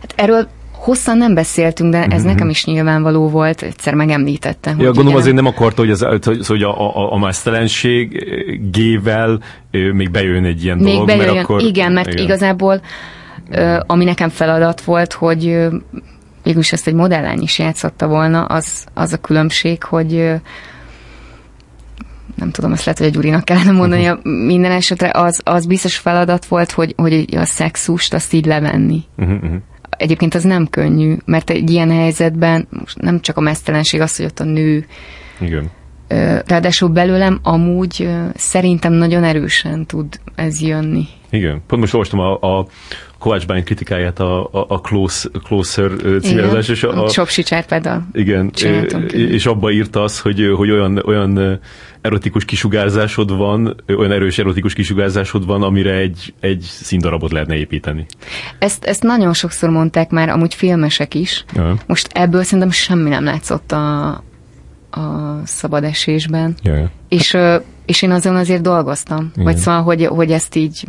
Hát 0.00 0.14
erről 0.16 0.48
hosszan 0.72 1.16
nem 1.16 1.34
beszéltünk, 1.34 1.92
de 1.92 1.98
ez 1.98 2.06
uh-huh. 2.06 2.24
nekem 2.24 2.48
is 2.48 2.64
nyilvánvaló 2.64 3.28
volt, 3.28 3.62
egyszer 3.62 3.94
megemlítette. 3.94 4.70
Ja, 4.70 4.76
gondolom 4.76 5.06
igen, 5.06 5.20
azért 5.20 5.34
nem 5.34 5.46
akarta, 5.46 5.82
hogy, 5.82 5.90
az, 5.90 6.06
hogy 6.46 6.62
a, 6.62 6.96
a, 6.96 7.12
a 7.12 7.18
mesztelenség-gével 7.18 9.40
még 9.70 10.10
bejön 10.10 10.44
egy 10.44 10.64
ilyen 10.64 10.78
még 10.78 10.92
dolog, 10.92 11.06
bejön, 11.06 11.24
mert 11.24 11.38
akkor... 11.44 11.62
Igen, 11.62 11.92
mert 11.92 12.12
igen. 12.12 12.24
igazából 12.24 12.80
ami 13.86 14.04
nekem 14.04 14.28
feladat 14.28 14.80
volt, 14.80 15.12
hogy 15.12 15.68
mégis 16.44 16.72
ezt 16.72 16.86
egy 16.86 16.94
modellány 16.94 17.40
is 17.40 17.58
játszotta 17.58 18.06
volna, 18.06 18.44
az, 18.44 18.86
az 18.94 19.12
a 19.12 19.16
különbség, 19.16 19.82
hogy 19.82 20.12
nem 22.34 22.50
tudom, 22.50 22.72
ezt 22.72 22.84
lehet, 22.84 22.98
hogy 22.98 23.08
a 23.08 23.10
Gyurinak 23.10 23.44
kellene 23.44 23.70
mondani, 23.70 24.08
uh-huh. 24.08 24.24
minden 24.24 24.70
esetre 24.70 25.10
az, 25.14 25.40
az 25.44 25.66
biztos 25.66 25.96
feladat 25.96 26.46
volt, 26.46 26.70
hogy, 26.70 26.94
hogy 26.96 27.36
a 27.36 27.44
szexust 27.44 28.14
azt 28.14 28.32
így 28.32 28.46
levenni. 28.46 29.04
Uh-huh. 29.16 29.54
Egyébként 29.90 30.34
az 30.34 30.42
nem 30.42 30.68
könnyű, 30.70 31.16
mert 31.24 31.50
egy 31.50 31.70
ilyen 31.70 31.90
helyzetben 31.90 32.66
most 32.70 32.98
nem 32.98 33.20
csak 33.20 33.36
a 33.36 33.40
mesztelenség 33.40 34.00
az, 34.00 34.16
hogy 34.16 34.24
ott 34.24 34.40
a 34.40 34.44
nő 34.44 34.86
Igen. 35.40 35.70
Ráadásul 36.46 36.88
belőlem 36.88 37.38
amúgy 37.42 38.08
szerintem 38.34 38.92
nagyon 38.92 39.24
erősen 39.24 39.86
tud 39.86 40.20
ez 40.34 40.60
jönni. 40.60 41.06
Igen. 41.30 41.62
Pont 41.66 41.80
most 41.80 41.94
olvastam 41.94 42.20
a, 42.20 42.58
a 42.58 42.66
Kovács 43.18 43.46
Bány 43.46 43.64
kritikáját 43.64 44.20
a, 44.20 44.44
a, 44.44 44.66
a 44.68 44.80
Close, 44.80 45.28
Closer 45.44 45.90
címezés. 46.20 46.68
És 46.68 46.82
a, 46.82 47.04
a 47.04 47.10
Csopsi 47.10 47.42
Csárpáddal. 47.42 48.06
Igen, 48.12 48.50
és 49.12 49.46
abba 49.46 49.70
írta 49.70 50.02
az, 50.02 50.20
hogy, 50.20 50.52
hogy 50.56 50.70
olyan, 50.70 51.02
olyan 51.06 51.60
erotikus 52.00 52.44
kisugárzásod 52.44 53.36
van, 53.36 53.76
olyan 53.96 54.12
erős 54.12 54.38
erotikus 54.38 54.74
kisugárzásod 54.74 55.46
van, 55.46 55.62
amire 55.62 55.92
egy, 55.92 56.34
egy 56.40 56.60
színdarabot 56.60 57.32
lehetne 57.32 57.56
építeni. 57.56 58.06
Ezt, 58.58 58.84
ezt 58.84 59.02
nagyon 59.02 59.32
sokszor 59.32 59.70
mondták 59.70 60.10
már, 60.10 60.28
amúgy 60.28 60.54
filmesek 60.54 61.14
is. 61.14 61.44
Ja. 61.54 61.74
Most 61.86 62.08
ebből 62.12 62.42
szerintem 62.42 62.70
semmi 62.70 63.08
nem 63.08 63.24
látszott 63.24 63.72
a, 63.72 64.08
a 64.90 65.40
szabad 65.44 65.84
esésben. 65.84 66.54
Ja, 66.62 66.74
ja. 66.74 66.90
És, 67.08 67.36
és 67.86 68.02
én 68.02 68.10
azon 68.10 68.36
azért 68.36 68.62
dolgoztam. 68.62 69.30
Igen. 69.32 69.44
Vagy 69.44 69.56
szóval, 69.56 69.82
hogy, 69.82 70.06
hogy 70.06 70.30
ezt 70.30 70.54
így 70.54 70.86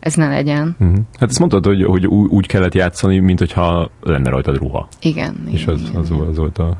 ez 0.00 0.14
ne 0.14 0.28
legyen. 0.28 0.76
Uh-huh. 0.80 0.98
Hát 1.18 1.28
ezt 1.28 1.38
mondtad, 1.38 1.64
hogy, 1.64 1.84
hogy 1.84 2.06
úgy 2.06 2.46
kellett 2.46 2.74
játszani, 2.74 3.18
mint 3.18 3.38
hogyha 3.38 3.90
lenne 4.00 4.30
rajtad 4.30 4.56
ruha. 4.56 4.88
Igen. 5.00 5.48
És 5.50 5.62
igen, 5.62 5.74
az, 5.74 5.80
az, 5.94 6.10
az, 6.10 6.28
az 6.28 6.36
volt 6.36 6.58
a... 6.58 6.76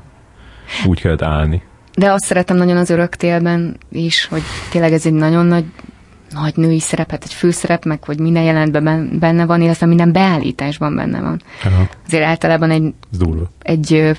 Úgy 0.86 1.00
kellett 1.00 1.22
állni. 1.22 1.62
De 1.96 2.12
azt 2.12 2.24
szeretem 2.24 2.56
nagyon 2.56 2.76
az 2.76 2.90
öröktélben 2.90 3.76
is, 3.90 4.26
hogy 4.26 4.42
tényleg 4.70 4.92
ez 4.92 5.06
egy 5.06 5.12
nagyon 5.12 5.46
nagy 5.46 5.64
nagy 6.32 6.56
női 6.56 6.80
szerepet, 6.80 7.24
egy 7.24 7.32
főszerep, 7.32 7.84
meg 7.84 8.04
hogy 8.04 8.18
minden 8.18 8.42
jelentben 8.42 9.18
benne 9.18 9.46
van, 9.46 9.62
illetve 9.62 9.86
minden 9.86 10.12
beállításban 10.12 10.94
benne 10.94 11.20
van. 11.20 11.42
Aha. 11.64 11.88
Azért 12.06 12.24
általában 12.24 12.70
egy, 12.70 12.94
egy 13.62 14.16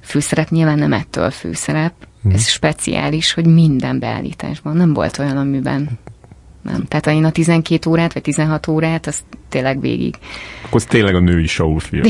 főszerep 0.00 0.48
nyilván 0.48 0.78
nem 0.78 0.92
ettől 0.92 1.30
főszerep, 1.30 1.92
hmm. 2.22 2.32
ez 2.32 2.46
speciális, 2.46 3.32
hogy 3.32 3.46
minden 3.46 3.98
beállításban. 3.98 4.76
Nem 4.76 4.94
volt 4.94 5.18
olyan, 5.18 5.36
amiben 5.36 5.98
nem. 6.66 6.84
Tehát 6.88 7.06
én 7.06 7.24
a 7.24 7.30
12 7.30 7.90
órát, 7.90 8.12
vagy 8.12 8.22
16 8.22 8.66
órát, 8.66 9.06
az 9.06 9.24
tényleg 9.48 9.80
végig. 9.80 10.14
Akkor 10.64 10.80
ez 10.80 10.86
tényleg 10.86 11.14
a 11.14 11.20
női 11.20 11.46
show 11.46 11.78
film. 11.78 12.02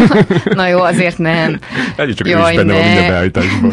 Na 0.44 0.68
jó, 0.68 0.80
azért 0.80 1.18
nem. 1.18 1.58
Egy 1.96 2.14
csak 2.14 2.28
Jaj, 2.28 2.50
is 2.50 2.56
benne 2.56 2.72
ne. 2.72 2.78
van 2.78 2.88
minden 2.88 3.08
beállításban. 3.08 3.72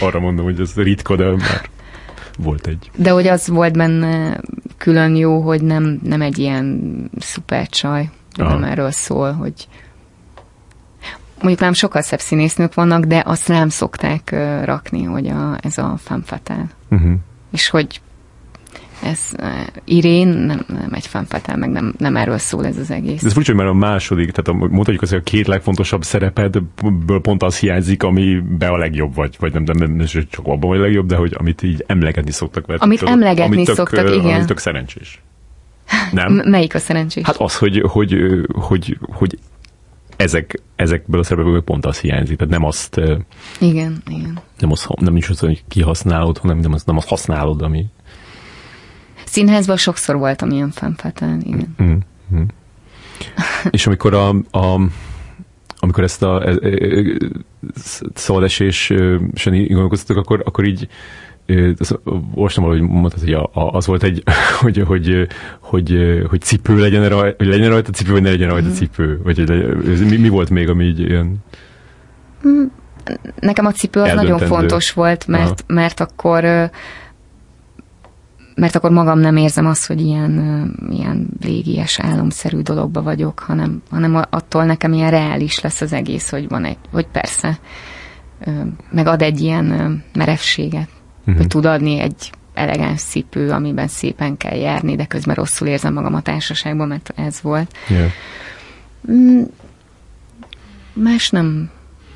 Arra 0.00 0.20
mondom, 0.20 0.44
hogy 0.44 0.60
ez 0.60 0.72
ritka, 0.74 1.16
de 1.16 1.24
már 1.24 1.68
volt 2.42 2.66
egy. 2.66 2.90
De 2.96 3.10
hogy 3.10 3.26
az 3.26 3.48
volt 3.48 3.76
benne 3.76 4.40
külön 4.76 5.16
jó, 5.16 5.40
hogy 5.40 5.62
nem, 5.62 6.00
nem 6.02 6.22
egy 6.22 6.38
ilyen 6.38 6.80
szuper 7.18 7.68
csaj, 7.68 8.10
nem 8.36 8.64
erről 8.64 8.90
szól, 8.90 9.32
hogy 9.32 9.68
mondjuk 11.38 11.60
nem 11.60 11.72
sokkal 11.72 12.02
szebb 12.02 12.20
színésznők 12.20 12.74
vannak, 12.74 13.04
de 13.04 13.22
azt 13.26 13.48
nem 13.48 13.68
szokták 13.68 14.30
rakni, 14.64 15.02
hogy 15.02 15.28
a, 15.28 15.58
ez 15.62 15.78
a 15.78 15.96
femme 15.96 16.22
fatale. 16.24 16.66
Uh-huh. 16.90 17.12
És 17.52 17.68
hogy 17.68 18.00
ez 19.02 19.18
uh, 19.38 19.46
Irén 19.84 20.28
nem, 20.28 20.64
nem 20.66 20.92
egy 20.92 21.06
fanfatál, 21.06 21.56
meg 21.56 21.70
nem, 21.70 21.94
nem 21.98 22.16
erről 22.16 22.38
szól 22.38 22.66
ez 22.66 22.76
az 22.76 22.90
egész. 22.90 23.20
De 23.20 23.26
ez 23.26 23.32
furcsa, 23.32 23.54
mert 23.54 23.68
a 23.68 23.72
második, 23.72 24.30
tehát 24.30 24.62
a, 24.62 24.66
mondhatjuk 24.66 25.02
azt, 25.02 25.10
hogy 25.10 25.20
a 25.20 25.30
két 25.30 25.46
legfontosabb 25.46 26.02
szerepedből 26.02 27.20
pont 27.20 27.42
az 27.42 27.58
hiányzik, 27.58 28.02
ami 28.02 28.42
be 28.58 28.68
a 28.68 28.76
legjobb 28.76 29.14
vagy, 29.14 29.36
vagy 29.38 29.52
nem, 29.52 29.62
nem, 29.62 29.76
nem, 29.76 29.90
nem 29.90 30.06
csak 30.06 30.46
abban 30.46 30.68
vagy 30.68 30.78
a 30.78 30.82
legjobb, 30.82 31.06
de 31.06 31.16
hogy 31.16 31.34
amit 31.38 31.62
így 31.62 31.84
emlegetni 31.86 32.30
szoktak. 32.30 32.66
Mert 32.66 32.82
amit 32.82 32.98
tudod, 32.98 33.14
emlegetni 33.14 33.54
amit 33.54 33.66
tök, 33.66 33.76
szoktak, 33.76 34.04
uh, 34.04 34.14
igen. 34.14 34.34
Amit 34.34 34.46
tök 34.46 34.58
szerencsés. 34.58 35.22
Nem? 36.12 36.32
M- 36.34 36.44
melyik 36.44 36.74
a 36.74 36.78
szerencsés? 36.78 37.24
Hát 37.24 37.36
az, 37.36 37.56
hogy, 37.56 37.82
hogy, 37.86 38.16
hogy, 38.52 38.98
hogy 39.00 39.38
ezek, 40.16 40.60
ezekből 40.76 41.20
a 41.20 41.24
szerepekből 41.24 41.62
pont 41.62 41.86
az 41.86 41.98
hiányzik. 41.98 42.36
Tehát 42.36 42.52
nem 42.52 42.64
azt... 42.64 43.00
Igen, 43.60 44.02
igen. 44.08 44.38
Nem, 44.58 44.70
az, 44.70 44.86
nem 45.00 45.16
is 45.16 45.28
az, 45.28 45.38
hogy 45.38 45.62
kihasználod, 45.68 46.38
hanem 46.38 46.58
nem 46.58 46.72
azt, 46.72 46.86
nem 46.86 46.96
azt 46.96 47.08
használod, 47.08 47.62
ami, 47.62 47.86
Színházban 49.30 49.76
sokszor 49.76 50.16
voltam 50.16 50.50
ilyen 50.50 50.70
fanfatán, 50.70 51.40
igen. 51.44 51.74
Mm-hmm. 51.82 52.42
És 53.70 53.86
amikor 53.86 54.14
a, 54.14 54.28
a 54.58 54.80
amikor 55.78 56.04
ezt 56.04 56.22
a 56.22 56.48
e, 56.48 56.50
e, 56.50 56.78
szabadesésen 58.14 59.32
gondolkoztatok, 59.68 60.22
akkor, 60.22 60.42
akkor 60.44 60.64
így 60.64 60.88
olvastam 62.34 62.64
valahogy 62.64 62.88
mondtad, 62.88 63.20
hogy 63.20 63.32
a, 63.32 63.50
a, 63.52 63.70
az 63.72 63.86
volt 63.86 64.02
egy, 64.02 64.22
hogy, 64.60 64.82
hogy, 64.86 65.28
hogy, 65.60 66.22
hogy 66.28 66.40
cipő 66.40 66.78
legyen 66.78 67.08
rajta, 67.08 67.44
hogy 67.44 67.46
legyen 67.46 67.70
rajta 67.70 67.90
cipő, 67.90 68.12
vagy 68.12 68.22
ne 68.22 68.30
legyen 68.30 68.48
rajta 68.48 68.68
mm. 68.68 68.72
cipő, 68.72 69.20
vagy 69.22 69.38
hogy 69.38 70.08
mi, 70.08 70.16
mi 70.16 70.28
volt 70.28 70.50
még, 70.50 70.68
ami 70.68 70.84
így 70.84 71.00
ilyen... 71.00 71.36
Nekem 73.40 73.66
a 73.66 73.72
cipő 73.72 74.00
az 74.00 74.12
nagyon 74.12 74.38
fontos 74.38 74.92
volt, 74.92 75.26
mert, 75.26 75.64
mert 75.66 76.00
akkor 76.00 76.70
mert 78.54 78.74
akkor 78.76 78.90
magam 78.90 79.18
nem 79.18 79.36
érzem 79.36 79.66
azt, 79.66 79.86
hogy 79.86 80.00
ilyen, 80.00 80.74
ilyen 80.90 81.28
légies 81.42 81.98
álomszerű 82.00 82.60
dologba 82.60 83.02
vagyok, 83.02 83.38
hanem, 83.38 83.82
hanem 83.90 84.24
attól 84.30 84.64
nekem 84.64 84.92
ilyen 84.92 85.10
reális 85.10 85.60
lesz 85.60 85.80
az 85.80 85.92
egész, 85.92 86.30
hogy 86.30 86.48
van 86.48 86.64
egy, 86.64 86.78
hogy 86.90 87.06
persze, 87.06 87.58
meg 88.90 89.06
ad 89.06 89.22
egy 89.22 89.40
ilyen 89.40 90.02
merevséget, 90.14 90.88
uh-huh. 91.20 91.36
hogy 91.36 91.46
tud 91.46 91.64
adni 91.64 91.98
egy 91.98 92.30
elegáns 92.54 93.02
cipő, 93.02 93.50
amiben 93.50 93.88
szépen 93.88 94.36
kell 94.36 94.56
járni, 94.56 94.96
de 94.96 95.04
közben 95.04 95.34
rosszul 95.34 95.68
érzem 95.68 95.92
magam 95.92 96.14
a 96.14 96.20
társaságban, 96.20 96.88
mert 96.88 97.12
ez 97.16 97.40
volt. 97.42 97.76
Yeah. 97.88 98.10
Más 100.92 101.30
nem 101.30 101.70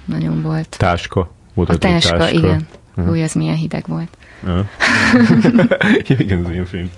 nagyon 0.04 0.42
volt. 0.42 0.76
Táska? 0.78 1.30
Volt 1.54 1.68
a 1.68 1.78
táska, 1.78 2.16
táska, 2.16 2.36
igen. 2.36 2.66
Uh-huh. 2.96 3.12
Új, 3.12 3.22
az 3.22 3.32
milyen 3.32 3.54
hideg 3.54 3.84
volt. 3.86 4.08
Uh. 4.42 4.58
igen, 6.18 6.44
az 6.44 6.50
ilyen 6.50 6.64
film. 6.64 6.90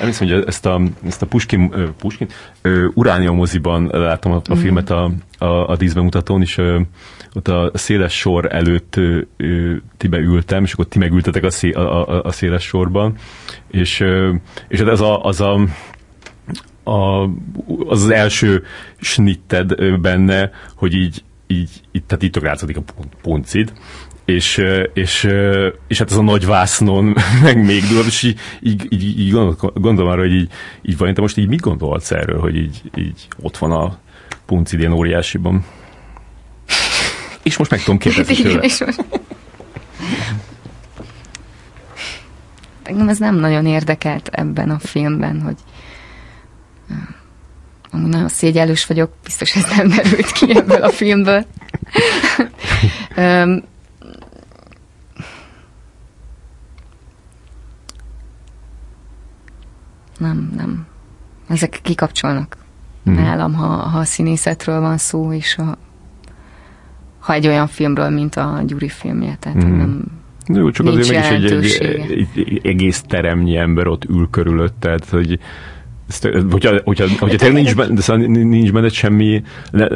Emlékszem, 0.00 0.28
hogy 0.28 0.44
ezt 0.46 0.66
a, 0.66 0.80
ezt 1.06 1.22
a 1.22 1.26
Puskin, 1.26 1.60
uh, 1.60 1.88
Puskin 1.98 2.28
uh, 2.64 2.84
Uránia 2.94 3.32
moziban 3.32 3.86
láttam 3.86 4.32
a, 4.32 4.40
a 4.48 4.54
mm. 4.54 4.58
filmet 4.58 4.90
a, 4.90 5.10
a, 5.38 5.46
a 5.46 5.76
díszbemutatón, 5.76 6.40
és 6.40 6.58
uh, 6.58 6.80
ott 7.34 7.48
a 7.48 7.70
széles 7.74 8.18
sor 8.18 8.54
előtt 8.54 8.96
uh, 8.96 9.76
ti 9.96 10.08
beültem, 10.08 10.64
és 10.64 10.72
akkor 10.72 10.86
ti 10.86 10.98
megültetek 10.98 11.44
a, 11.44 11.50
szé, 11.50 11.70
a, 11.70 12.08
a, 12.08 12.22
a 12.24 12.32
széles 12.32 12.64
sorban, 12.64 13.14
és, 13.70 14.00
uh, 14.00 14.34
és 14.68 14.78
hát 14.78 14.88
ez 14.88 15.00
a, 15.00 15.24
az 15.24 15.40
a 15.40 15.60
a, 16.86 17.22
az, 17.88 18.02
az 18.02 18.10
első 18.10 18.64
snitted 19.00 20.00
benne, 20.00 20.50
hogy 20.76 20.94
így, 20.94 21.24
így, 21.46 21.70
így 21.92 22.04
tehát 22.04 22.22
itt 22.22 22.40
látszódik 22.40 22.76
a 22.76 22.82
puncid, 23.22 23.72
és, 24.26 24.62
és, 24.92 25.28
és 25.86 25.98
hát 25.98 26.10
ez 26.10 26.16
a 26.16 26.22
nagy 26.22 26.46
vásznon 26.46 27.16
meg 27.42 27.64
még 27.64 27.82
durvább, 27.82 28.06
és 28.06 28.22
így, 28.22 28.38
így, 28.60 28.86
így, 28.92 29.20
így 29.20 29.30
gondolom 29.74 30.10
arra, 30.10 30.20
hogy 30.20 30.34
így, 30.34 30.50
így 30.82 30.96
van, 30.96 31.14
te 31.14 31.20
most 31.20 31.36
így 31.36 31.48
mit 31.48 31.60
gondolsz 31.60 32.10
erről, 32.10 32.40
hogy 32.40 32.56
így, 32.56 32.82
így 32.94 33.28
ott 33.40 33.56
van 33.56 33.72
a 33.72 33.98
ilyen 34.70 34.92
óriásiban? 34.92 35.64
És 37.42 37.56
most 37.56 37.70
meg 37.70 37.80
tudom 37.80 37.98
kérdezni 37.98 38.34
tőle. 38.42 38.60
És 38.60 38.78
most... 38.78 39.04
Engem 42.82 43.08
ez 43.08 43.18
nem 43.18 43.34
nagyon 43.34 43.66
érdekelt 43.66 44.28
ebben 44.32 44.70
a 44.70 44.78
filmben, 44.78 45.40
hogy 45.40 45.56
amúgy 47.90 48.08
nagyon 48.08 48.28
szégyellős 48.28 48.86
vagyok, 48.86 49.12
biztos 49.24 49.56
ez 49.56 49.64
nem 49.76 49.88
derült 49.88 50.32
ki 50.32 50.56
ebből 50.56 50.82
a 50.82 50.90
filmből. 50.90 51.46
nem, 60.18 60.52
nem. 60.56 60.86
Ezek 61.48 61.78
kikapcsolnak 61.82 62.56
hmm. 63.04 63.14
nálam, 63.14 63.54
ha, 63.54 63.66
ha 63.66 63.98
a 63.98 64.04
színészetről 64.04 64.80
van 64.80 64.96
szó, 64.98 65.32
és 65.32 65.54
ha, 65.54 65.78
ha 67.18 67.32
egy 67.32 67.46
olyan 67.46 67.66
filmről, 67.66 68.10
mint 68.10 68.34
a 68.34 68.62
Gyuri 68.66 68.88
filmje, 68.88 69.36
tehát 69.40 69.62
hmm. 69.62 69.76
nem, 69.76 70.04
jó, 70.48 70.70
csak 70.70 70.86
azért 70.86 71.08
mégis 71.08 71.78
egy, 71.78 71.92
egy, 72.10 72.28
egy, 72.34 72.60
egész 72.62 73.02
teremnyi 73.08 73.56
ember 73.56 73.86
ott 73.86 74.04
ül 74.04 74.28
körülötted, 74.30 75.04
hogy 75.04 75.38
ezt, 76.08 76.28
hogyha, 76.50 76.80
hogyha, 76.84 77.06
hogyha 77.18 77.36
tényleg 77.36 77.62
nincs 77.62 77.74
benne, 77.74 78.00
szóval 78.00 78.26
nincs 78.26 78.72
benne 78.72 78.88
semmi, 78.88 79.42
ne, 79.70 79.86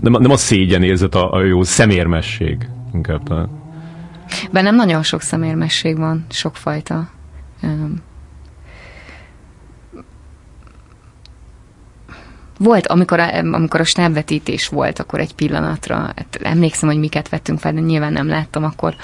nem, 0.00 0.12
nem 0.12 0.30
a 0.30 0.36
szégyen 0.36 0.82
érzet, 0.82 1.14
a, 1.14 1.32
a 1.32 1.44
jó 1.44 1.62
szemérmesség 1.62 2.68
inkább 2.94 3.22
talán. 3.22 3.48
Bennem 4.52 4.74
nagyon 4.74 5.02
sok 5.02 5.20
szemérmesség 5.20 5.96
van, 5.96 6.26
sokfajta. 6.30 7.08
Volt, 12.58 12.86
amikor 12.86 13.20
a, 13.20 13.36
amikor 13.36 13.80
a 13.80 13.84
stábvetítés 13.84 14.68
volt, 14.68 14.98
akkor 14.98 15.20
egy 15.20 15.34
pillanatra, 15.34 15.96
hát 15.96 16.38
emlékszem, 16.42 16.88
hogy 16.88 16.98
miket 16.98 17.28
vettünk 17.28 17.58
fel, 17.58 17.72
de 17.72 17.80
nyilván 17.80 18.12
nem 18.12 18.28
láttam, 18.28 18.64
akkor, 18.64 18.94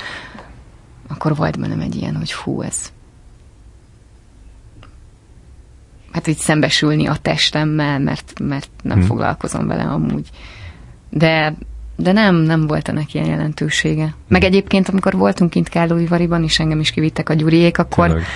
akkor 1.08 1.36
volt 1.36 1.60
bennem 1.60 1.80
egy 1.80 1.94
ilyen, 1.94 2.16
hogy 2.16 2.32
hú, 2.32 2.62
ez 2.62 2.92
hát 6.12 6.26
így 6.26 6.36
szembesülni 6.36 7.06
a 7.06 7.16
testemmel, 7.22 7.98
mert, 7.98 8.32
mert 8.40 8.70
nem 8.82 8.98
hmm. 8.98 9.06
foglalkozom 9.06 9.66
vele 9.66 9.82
amúgy. 9.82 10.28
De, 11.10 11.54
de 11.96 12.12
nem, 12.12 12.34
nem 12.34 12.66
volt 12.66 12.88
ennek 12.88 13.14
ilyen 13.14 13.26
jelentősége. 13.26 14.02
Hmm. 14.02 14.14
Meg 14.28 14.44
egyébként, 14.44 14.88
amikor 14.88 15.12
voltunk 15.16 15.50
kint 15.50 15.68
Kállóivariban, 15.68 16.42
és 16.42 16.58
engem 16.58 16.80
is 16.80 16.90
kivittek 16.90 17.28
a 17.28 17.34
gyuriék, 17.34 17.78
akkor 17.78 18.06
Tényleg. 18.06 18.26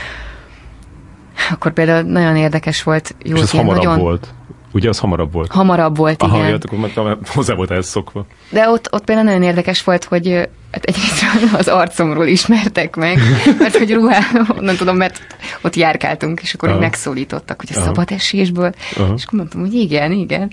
akkor 1.50 1.72
például 1.72 2.02
nagyon 2.02 2.36
érdekes 2.36 2.82
volt. 2.82 3.14
Jó, 3.24 3.36
és 3.36 3.42
ez 3.42 3.50
hamarabb 3.50 3.82
nagyon, 3.82 3.98
volt. 3.98 4.34
Ugye 4.76 4.88
az 4.88 4.98
hamarabb 4.98 5.32
volt? 5.32 5.52
Hamarabb 5.52 5.96
volt, 5.96 6.22
Aha, 6.22 6.36
igen. 6.36 6.46
Aha, 6.48 6.84
akkor 6.84 7.04
már 7.04 7.18
hozzá 7.26 7.54
volt 7.54 7.70
ehhez 7.70 7.86
szokva. 7.86 8.26
De 8.50 8.68
ott, 8.68 8.92
ott 8.92 9.04
például 9.04 9.26
nagyon 9.26 9.42
érdekes 9.42 9.84
volt, 9.84 10.04
hogy 10.04 10.48
hát 10.70 10.84
egyrészt 10.84 11.24
az 11.58 11.68
arcomról 11.68 12.26
ismertek 12.26 12.96
meg, 12.96 13.18
mert 13.58 13.76
hogy 13.76 13.92
ruhá, 13.92 14.18
nem 14.60 14.76
tudom, 14.76 14.96
mert 14.96 15.20
ott 15.62 15.76
járkáltunk, 15.76 16.40
és 16.40 16.54
akkor 16.54 16.78
megszólítottak, 16.78 17.60
hogy 17.60 17.68
a 17.72 17.76
Aha. 17.76 17.86
szabad 17.86 18.10
esésből, 18.10 18.74
Aha. 18.96 19.14
és 19.16 19.24
akkor 19.24 19.38
mondtam, 19.38 19.60
hogy 19.60 19.74
igen, 19.74 20.12
igen. 20.12 20.50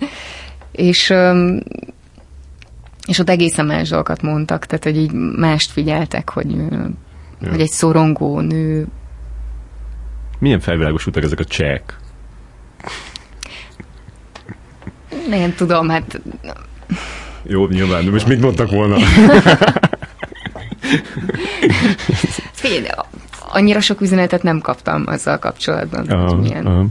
És 0.72 1.14
és 3.08 3.20
ott 3.20 3.30
egészen 3.30 3.66
más 3.66 3.90
dolgokat 3.90 4.22
mondtak, 4.22 4.66
tehát 4.66 4.84
hogy 4.84 4.98
így 4.98 5.12
mást 5.38 5.72
figyeltek, 5.72 6.30
hogy, 6.30 6.52
ja. 6.52 7.50
hogy 7.50 7.60
egy 7.60 7.70
szorongó 7.70 8.40
nő. 8.40 8.88
Milyen 10.40 10.60
felvilágosultak 10.60 11.24
ezek 11.24 11.40
a 11.40 11.46
csek? 11.46 12.02
Nem 15.30 15.56
tudom, 15.56 15.90
hát... 15.90 16.22
Jó, 17.44 17.68
nyilván, 17.68 18.04
most 18.04 18.28
mit 18.28 18.42
mondtak 18.42 18.70
volna? 18.72 18.98
Figyelj, 22.52 22.86
annyira 23.40 23.82
sok 23.82 24.02
üzenetet 24.02 24.44
nem 24.44 24.60
kaptam 24.60 25.04
azzal 25.06 25.40
kapcsolatban. 25.40 26.10
Aha, 26.10 26.36
milyen. 26.36 26.66
Aha. 26.66 26.86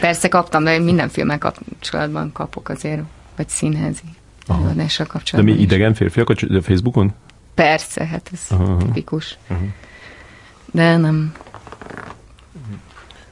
Persze 0.00 0.28
kaptam, 0.28 0.64
de 0.64 0.78
minden 0.78 1.08
filmmel 1.08 1.38
kapcsolatban 1.38 2.32
kapok 2.32 2.68
azért, 2.68 3.02
vagy 3.36 3.48
színházi 3.48 4.04
előadással 4.48 5.06
kapcsolatban. 5.06 5.54
De 5.54 5.58
mi 5.58 5.64
idegen 5.64 5.94
férfiak 5.94 6.28
a 6.28 6.34
Facebookon? 6.62 7.12
Persze, 7.54 8.06
hát 8.06 8.30
ez 8.32 8.40
aha, 8.50 8.76
tipikus. 8.76 9.38
Aha. 9.48 9.60
De 10.72 10.96
nem, 10.96 11.32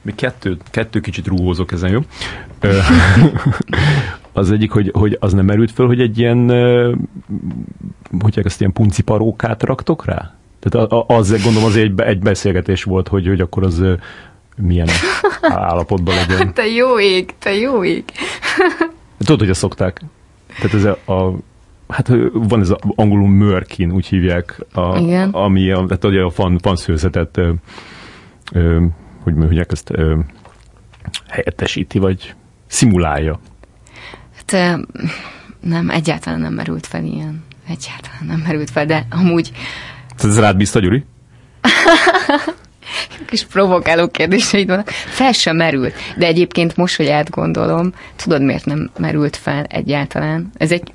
még 0.01 0.15
kettő, 0.15 0.57
kettő 0.71 0.99
kicsit 0.99 1.27
rúgózok 1.27 1.71
ezen, 1.71 1.89
jó? 1.89 1.99
az 4.41 4.51
egyik, 4.51 4.71
hogy, 4.71 4.91
hogy 4.93 5.17
az 5.19 5.33
nem 5.33 5.45
merült 5.45 5.71
föl, 5.71 5.87
hogy 5.87 6.01
egy 6.01 6.17
ilyen, 6.17 6.49
hogy 8.19 8.39
ezt 8.43 8.59
ilyen 8.59 8.73
punciparókát 8.73 9.63
raktok 9.63 10.05
rá? 10.05 10.33
Tehát 10.59 10.91
az, 11.07 11.43
gondolom 11.43 11.67
az 11.67 11.75
egy, 11.75 12.01
egy 12.01 12.19
beszélgetés 12.19 12.83
volt, 12.83 13.07
hogy, 13.07 13.27
hogy 13.27 13.41
akkor 13.41 13.63
az 13.63 13.83
milyen 14.57 14.87
állapotban 15.41 16.15
legyen. 16.15 16.53
Te 16.53 16.65
jó 16.65 16.99
ég, 16.99 17.33
te 17.39 17.53
jó 17.53 17.83
ég. 17.83 18.03
Tudod, 19.25 19.39
hogy 19.39 19.49
azt 19.49 19.59
szokták. 19.59 20.01
Tehát 20.59 20.73
ez 20.73 20.83
a, 20.83 21.11
a 21.13 21.35
hát 21.87 22.07
van 22.33 22.59
ez 22.59 22.69
az 22.69 22.77
angolul 22.95 23.27
mörkin, 23.27 23.91
úgy 23.91 24.05
hívják, 24.05 24.65
a, 24.73 24.97
Igen. 24.97 25.29
ami 25.29 25.71
a, 25.71 25.85
tehát 25.85 26.03
a 26.03 26.29
fan, 26.29 26.57
fanszőzetet 26.57 27.39
hogy 29.23 29.33
mondják, 29.33 29.71
ezt 29.71 29.89
ö, 29.89 30.19
helyettesíti, 31.27 31.99
vagy 31.99 32.33
szimulálja? 32.67 33.39
Hát 34.51 34.79
nem, 35.59 35.89
egyáltalán 35.89 36.39
nem 36.39 36.53
merült 36.53 36.87
fel 36.87 37.03
ilyen. 37.03 37.43
Egyáltalán 37.67 38.25
nem 38.25 38.39
merült 38.45 38.69
fel, 38.69 38.85
de 38.85 39.05
amúgy... 39.09 39.51
Ez 40.17 40.39
rád 40.39 40.57
bízta, 40.57 40.79
Gyuri? 40.79 41.05
kis 43.25 43.45
provokáló 43.45 44.07
kérdéseid 44.07 44.67
vannak. 44.67 44.89
Fel 44.89 45.31
sem 45.31 45.55
merült. 45.55 45.93
De 46.17 46.25
egyébként 46.25 46.75
most, 46.75 46.95
hogy 46.95 47.07
átgondolom, 47.07 47.93
tudod, 48.15 48.41
miért 48.41 48.65
nem 48.65 48.89
merült 48.97 49.35
fel 49.35 49.63
egyáltalán? 49.63 50.51
Ez 50.57 50.71
egy 50.71 50.93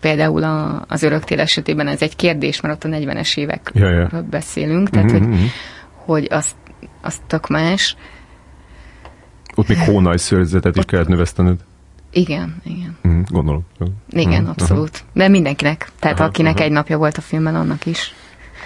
például 0.00 0.42
a, 0.42 0.84
az 0.88 1.02
öröktér 1.02 1.38
esetében 1.38 1.86
ez 1.86 2.02
egy 2.02 2.16
kérdés, 2.16 2.60
mert 2.60 2.74
ott 2.84 2.92
a 2.92 2.96
40-es 2.96 3.38
évekről 3.38 3.90
ja, 3.90 4.08
ja. 4.12 4.22
beszélünk, 4.30 4.90
tehát 4.90 5.12
mm-hmm. 5.12 5.18
hogy, 5.20 5.28
mhm. 5.28 5.44
hogy 5.94 6.26
azt 6.30 6.54
az 7.02 7.20
tök 7.26 7.48
más. 7.48 7.96
Ott 9.54 9.68
még 9.68 9.78
hónaj 9.78 10.16
szőrzetet 10.16 10.76
is 10.76 10.84
kellett 10.84 11.08
növesztened. 11.08 11.56
Igen, 12.14 12.62
igen. 12.64 12.96
Mm, 13.08 13.20
gondolom. 13.28 13.66
Igen, 14.10 14.42
mm, 14.42 14.46
abszolút. 14.46 14.96
Aha. 14.96 15.06
De 15.12 15.28
mindenkinek. 15.28 15.90
Tehát 15.98 16.18
aha, 16.18 16.28
akinek 16.28 16.54
aha. 16.54 16.64
egy 16.64 16.70
napja 16.70 16.98
volt 16.98 17.16
a 17.16 17.20
filmben, 17.20 17.54
annak 17.54 17.86
is. 17.86 18.14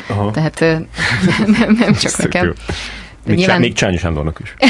Aha. 0.08 0.30
Tehát 0.30 0.60
nem, 1.58 1.76
nem 1.78 1.92
csak 1.92 2.16
nekem. 2.16 2.54
Még, 3.26 3.36
nyilván... 3.36 3.60
még 3.60 3.72
Csányi 3.72 3.96
Sándornak 3.96 4.40
is. 4.42 4.54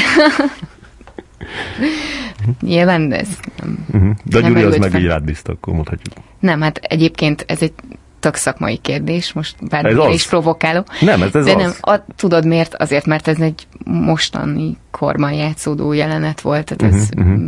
nyilván 2.61 3.13
ez 3.13 3.27
nem, 3.61 3.85
uh-huh. 3.93 4.15
De 4.23 4.37
a 4.37 4.41
Gyuri 4.41 4.63
az 4.63 4.77
meg 4.77 4.93
így 4.93 5.05
rád 5.05 5.23
bízta, 5.23 5.51
akkor 5.51 5.73
mondhatjuk. 5.73 6.15
Nem, 6.39 6.61
hát 6.61 6.77
egyébként 6.77 7.43
ez 7.47 7.61
egy 7.61 7.73
tök 8.19 8.35
szakmai 8.35 8.77
kérdés, 8.77 9.33
most 9.33 9.55
bár 9.69 10.09
is 10.11 10.27
provokáló. 10.27 10.85
Nem, 11.01 11.21
ez, 11.21 11.35
ez 11.35 11.45
De 11.45 11.55
az. 11.55 11.61
nem, 11.61 11.71
a, 11.81 12.05
tudod 12.15 12.45
miért? 12.45 12.75
Azért, 12.75 13.05
mert 13.05 13.27
ez 13.27 13.39
egy 13.39 13.67
mostani 13.85 14.77
korban 14.91 15.31
játszódó 15.31 15.93
jelenet 15.93 16.41
volt, 16.41 16.75
tehát 16.75 16.93
ez... 16.93 17.09
Uh-huh, 17.17 17.31
uh-huh. 17.31 17.41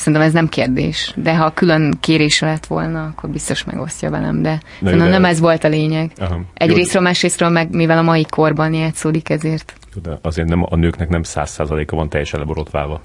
Szerintem 0.00 0.22
ez 0.22 0.32
nem 0.32 0.48
kérdés, 0.48 1.14
de 1.16 1.36
ha 1.36 1.50
külön 1.50 1.94
kérésre 2.00 2.46
lett 2.46 2.66
volna, 2.66 3.04
akkor 3.04 3.30
biztos 3.30 3.64
megosztja 3.64 4.10
velem, 4.10 4.42
de, 4.42 4.60
de, 4.78 4.96
de 4.96 5.08
nem 5.08 5.24
ez 5.24 5.40
volt 5.40 5.64
a 5.64 5.68
lényeg. 5.68 6.10
Aha. 6.16 6.40
Egyrésztről, 6.54 7.02
másrésztről 7.02 7.48
meg, 7.48 7.74
mivel 7.74 7.98
a 7.98 8.02
mai 8.02 8.26
korban 8.30 8.74
játszódik, 8.74 9.30
ezért. 9.30 9.72
De 10.02 10.18
azért 10.22 10.48
nem, 10.48 10.64
a 10.68 10.76
nőknek 10.76 11.08
nem 11.08 11.22
száz 11.22 11.50
százaléka 11.50 11.96
van 11.96 12.08
teljesen 12.08 12.40
leborotválva. 12.40 13.00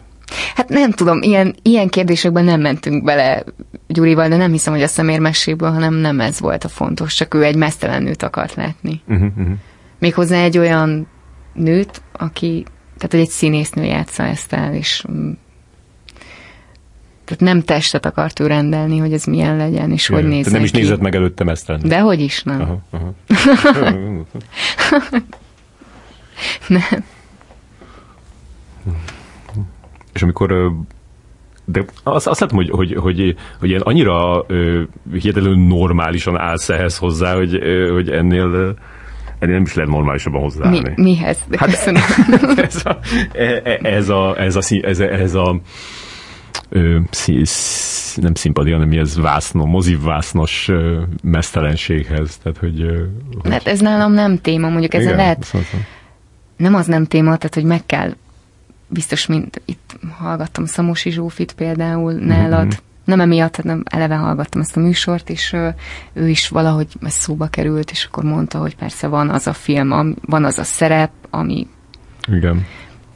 Hát 0.56 0.70
nem 0.70 0.92
tudom, 0.92 1.22
ilyen, 1.22 1.56
ilyen 1.62 1.90
kérdésekben 1.90 2.44
nem 2.44 2.62
mentünk 2.62 3.04
bele 3.04 3.44
Gyurival, 3.88 4.28
de 4.28 4.38
nem 4.38 4.52
hiszem, 4.52 4.74
hogy 4.74 4.82
a 4.84 4.88
szemérmesséből, 4.88 5.72
hanem 5.72 5.94
nem 5.94 6.20
ez 6.20 6.40
volt 6.40 6.64
a 6.64 6.68
fontos, 6.68 7.14
csak 7.14 7.34
ő 7.34 7.44
egy 7.44 7.56
mesztelen 7.56 8.04
nőt 8.04 8.24
akart 8.24 8.56
látni. 8.56 9.02
Uh-huh, 9.08 9.28
uh-huh. 9.38 9.56
Méghozzá 10.00 10.44
egy 10.44 10.58
olyan 10.58 11.08
nőt, 11.54 12.02
aki, 12.12 12.66
tehát 12.98 13.12
hogy 13.12 13.20
egy 13.20 13.30
színésznő 13.30 13.84
játsza 13.84 14.24
ezt 14.24 14.54
el, 14.54 14.74
és 14.74 15.06
mm, 15.12 15.32
tehát 17.26 17.40
nem 17.40 17.62
testet 17.62 18.06
akart 18.06 18.40
ő 18.40 18.48
rendelni, 18.48 18.98
hogy 18.98 19.14
ez 19.14 19.24
milyen 19.24 19.58
legyen, 19.58 19.92
és 19.92 20.10
Jaj, 20.10 20.22
hogy 20.22 20.30
nézzen 20.30 20.54
Nem 20.54 20.64
is 20.64 20.72
ki. 20.72 20.78
nézett 20.78 21.00
meg 21.00 21.16
előtte 21.16 21.44
mesztelen. 21.44 21.82
De 21.88 22.00
hogy 22.00 22.20
is 22.20 22.44
nem. 22.44 22.62
Aha, 22.62 22.82
aha. 22.92 23.14
nem. 26.68 27.04
És 30.14 30.22
amikor 30.22 30.74
de 31.66 31.86
azt, 32.04 32.28
azt 32.28 32.40
látom, 32.40 32.58
hogy, 32.58 32.70
hogy, 32.70 32.94
hogy, 32.94 33.36
hogy 33.60 33.70
ilyen 33.70 33.82
annyira 33.82 34.46
hihetetlenül 35.12 35.68
normálisan 35.68 36.38
állsz 36.38 36.70
ehhez 36.70 36.98
hozzá, 36.98 37.36
hogy, 37.36 37.60
hogy 37.94 38.10
ennél 38.10 38.76
ennél 39.40 39.56
nem 39.56 39.64
is 39.64 39.74
lehet 39.74 39.92
normálisabban 39.92 40.42
hozzáállni. 40.42 40.80
Mi, 40.96 41.02
mihez? 41.04 41.40
Hát, 41.58 41.70
ez, 42.58 42.86
a, 42.86 42.98
ez, 43.82 44.10
a, 44.10 44.36
ez, 44.40 44.56
a, 44.56 44.64
ez, 44.82 45.00
a, 45.00 45.04
ez 45.04 45.34
a 45.34 45.60
ö, 46.70 47.00
szí, 47.10 47.42
nem 48.16 48.34
szimpati, 48.34 48.72
hanem 48.72 48.92
ez 48.92 49.18
vászno, 49.18 49.66
mozivvásznos 49.66 50.68
ö, 50.68 51.02
mesztelenséghez. 51.24 52.38
Tehát, 52.38 52.58
hogy, 52.58 52.82
ö, 52.82 53.04
hogy... 53.42 53.52
Hát 53.52 53.68
ez 53.68 53.80
nálam 53.80 54.12
nem 54.12 54.42
téma, 54.42 54.70
mondjuk 54.70 54.94
ezen 54.94 55.08
Igen, 55.08 55.18
lehet... 55.18 55.54
Nem 56.58 56.76
az 56.76 56.86
nem 56.86 57.06
téma, 57.06 57.38
tehát 57.38 57.54
hogy 57.54 57.64
meg 57.64 57.86
kell 57.86 58.14
biztos, 58.88 59.26
mint 59.26 59.62
itt 59.66 60.00
hallgattam 60.18 60.66
Szamosi 60.66 61.12
Zsófit 61.12 61.54
például 61.54 62.14
nálad, 62.14 62.66
mm-hmm. 62.66 62.78
nem 63.06 63.20
emiatt, 63.20 63.56
hanem 63.56 63.84
eleve 63.86 64.16
hallgattam 64.16 64.62
ezt 64.62 64.78
a 64.78 64.80
műsort, 64.80 65.30
és 65.30 65.54
ő, 65.54 65.76
ő 66.14 66.30
is 66.30 66.48
valahogy 66.48 66.88
ez 67.02 67.14
szóba 67.14 67.48
került, 67.48 67.92
és 67.92 68.06
akkor 68.06 68.24
mondta, 68.24 68.60
hogy 68.60 68.76
persze 68.76 69.08
van 69.08 69.30
az 69.30 69.48
a 69.48 69.54
film, 69.54 70.16
van 70.26 70.46
az 70.46 70.58
a 70.58 70.64
szerep, 70.64 71.12
ami... 71.30 71.68
Igen. 72.32 72.66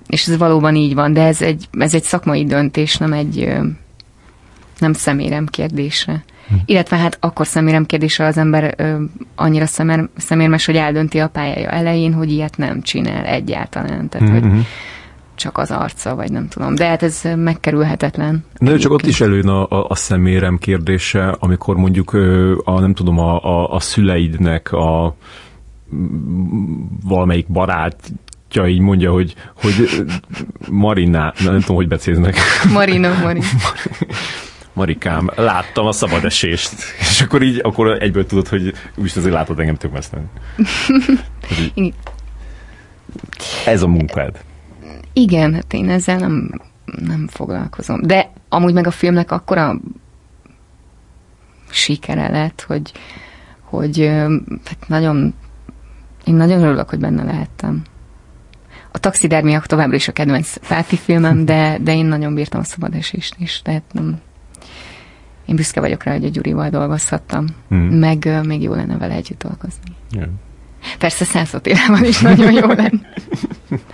És 0.10 0.28
ez 0.28 0.38
valóban 0.38 0.76
így 0.76 0.93
van, 0.93 1.14
de 1.14 1.24
ez 1.24 1.41
egy, 1.41 1.68
ez 1.72 1.93
egy 1.93 2.03
szakmai 2.03 2.45
döntés, 2.45 2.97
nem 2.97 3.14
egy 3.14 3.47
nem 4.80 4.93
szemérem 4.93 5.45
kérdése. 5.45 6.24
Hm. 6.47 6.55
Illetve 6.66 6.97
hát 6.97 7.18
akkor 7.20 7.47
szemérem 7.47 7.86
kérdése 7.86 8.26
az 8.26 8.38
ember 8.38 8.74
ö, 8.78 8.95
annyira 9.36 9.66
szemér, 9.66 10.10
szemérmes, 10.18 10.66
hogy 10.66 10.76
eldönti 10.76 11.20
a 11.20 11.28
pályája 11.28 11.70
elején, 11.70 12.14
hogy 12.14 12.32
ilyet 12.32 12.57
nem 12.57 12.82
csinál 12.82 13.26
egyáltalán. 13.26 14.10
Tehát, 14.10 14.30
mm-hmm. 14.30 14.49
hogy 14.49 14.66
csak 15.36 15.57
az 15.57 15.72
arca, 15.72 16.16
vagy 16.16 16.32
nem 16.32 16.47
tudom. 16.47 16.76
De 16.76 16.88
hát 16.88 17.03
ez 17.03 17.22
megkerülhetetlen. 17.36 18.45
De 18.60 18.78
csak 18.78 18.91
ott 18.91 19.05
is 19.05 19.22
előjön 19.22 19.47
a, 19.47 19.68
a, 19.70 19.86
a 19.89 19.95
szemérem 19.95 20.57
kérdése, 20.57 21.36
amikor 21.39 21.76
mondjuk 21.76 22.14
a, 22.64 22.80
nem 22.80 22.93
tudom, 22.93 23.20
a, 23.20 23.43
a, 23.43 23.74
a 23.74 23.80
szüleidnek 23.80 24.72
a 24.72 25.16
valamelyik 27.03 27.47
barát 27.47 28.12
így 28.56 28.80
mondja, 28.80 29.12
hogy, 29.12 29.36
hogy 29.54 30.06
Marina, 30.70 31.34
nem 31.43 31.60
tudom, 31.60 31.76
hogy 31.76 31.88
becéznek. 31.88 32.38
Marino, 32.74 33.14
Marino. 33.22 33.45
Marikám, 34.74 35.30
láttam 35.36 35.86
a 35.86 35.91
szabad 35.91 36.26
esést. 36.26 36.74
És 37.00 37.22
akkor 37.22 37.41
így, 37.41 37.60
akkor 37.64 38.02
egyből 38.02 38.26
tudod, 38.26 38.47
hogy 38.47 38.74
úgyis 38.95 39.16
azért 39.16 39.34
látod 39.34 39.60
engem 39.60 39.76
tök 39.76 39.97
Ez 43.66 43.82
a 43.82 43.88
munkád. 43.88 44.43
Igen, 45.14 45.54
hát 45.54 45.74
én 45.74 45.89
ezzel 45.89 46.18
nem, 46.18 46.62
nem 46.86 47.28
foglalkozom. 47.28 48.02
De 48.02 48.32
amúgy 48.50 48.74
meg 48.74 48.88
a 48.88 48.91
filmnek 48.91 49.32
akkora 49.32 49.80
sikere 51.70 52.30
lett, 52.30 52.62
hogy, 52.68 52.91
hogy 53.62 54.06
hát 54.66 54.88
nagyon, 54.88 55.34
én 56.26 56.34
nagyon 56.34 56.62
örülök, 56.62 56.89
hogy 56.89 57.00
benne 57.00 57.24
lehettem. 57.24 57.84
A 58.92 59.00
taxidermiak 59.00 59.66
továbbra 59.66 59.96
is 59.96 60.08
a 60.08 60.12
kedvenc 60.12 60.68
Páti 60.68 60.98
filmem, 60.98 61.46
de, 61.46 61.78
de 61.82 61.96
én 61.96 62.06
nagyon 62.06 62.34
bírtam 62.34 62.60
a 62.60 62.64
szabad 62.64 62.94
esést 62.96 63.36
is, 63.40 63.62
tehát 63.62 63.84
nem, 63.92 64.22
én 65.50 65.56
büszke 65.56 65.80
vagyok 65.80 66.04
rá, 66.04 66.12
hogy 66.12 66.26
a 66.26 66.30
Gyurival 66.30 66.70
dolgozhattam, 66.70 67.46
mm. 67.74 67.78
meg 67.78 68.24
uh, 68.26 68.46
még 68.46 68.62
jó 68.62 68.74
lenne 68.74 68.98
vele 68.98 69.14
együtt 69.14 69.44
dolgozni. 69.44 69.96
Yeah. 70.12 70.30
Persze 70.98 71.26
Szászot 71.26 71.68
élában 71.68 72.06
is 72.06 72.20
nagyon 72.20 72.52
jó 72.52 72.68
lenne. 72.68 73.14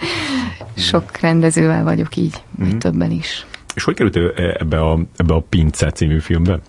Sok 0.78 1.18
rendezővel 1.18 1.84
vagyok 1.84 2.16
így, 2.16 2.43
vagy 2.58 2.74
mm. 2.74 2.78
többen 2.78 3.12
is. 3.12 3.46
És 3.76 3.84
hogy 3.84 3.96
került 3.96 4.16
ebbe 4.38 4.80
a, 4.80 5.00
ebbe 5.16 5.34
a 5.34 5.39
Pince 5.50 5.91
című 5.91 6.20
filmbe? 6.20 6.60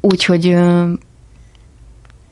Úgy, 0.00 0.24
hogy 0.24 0.46
uh, 0.46 0.88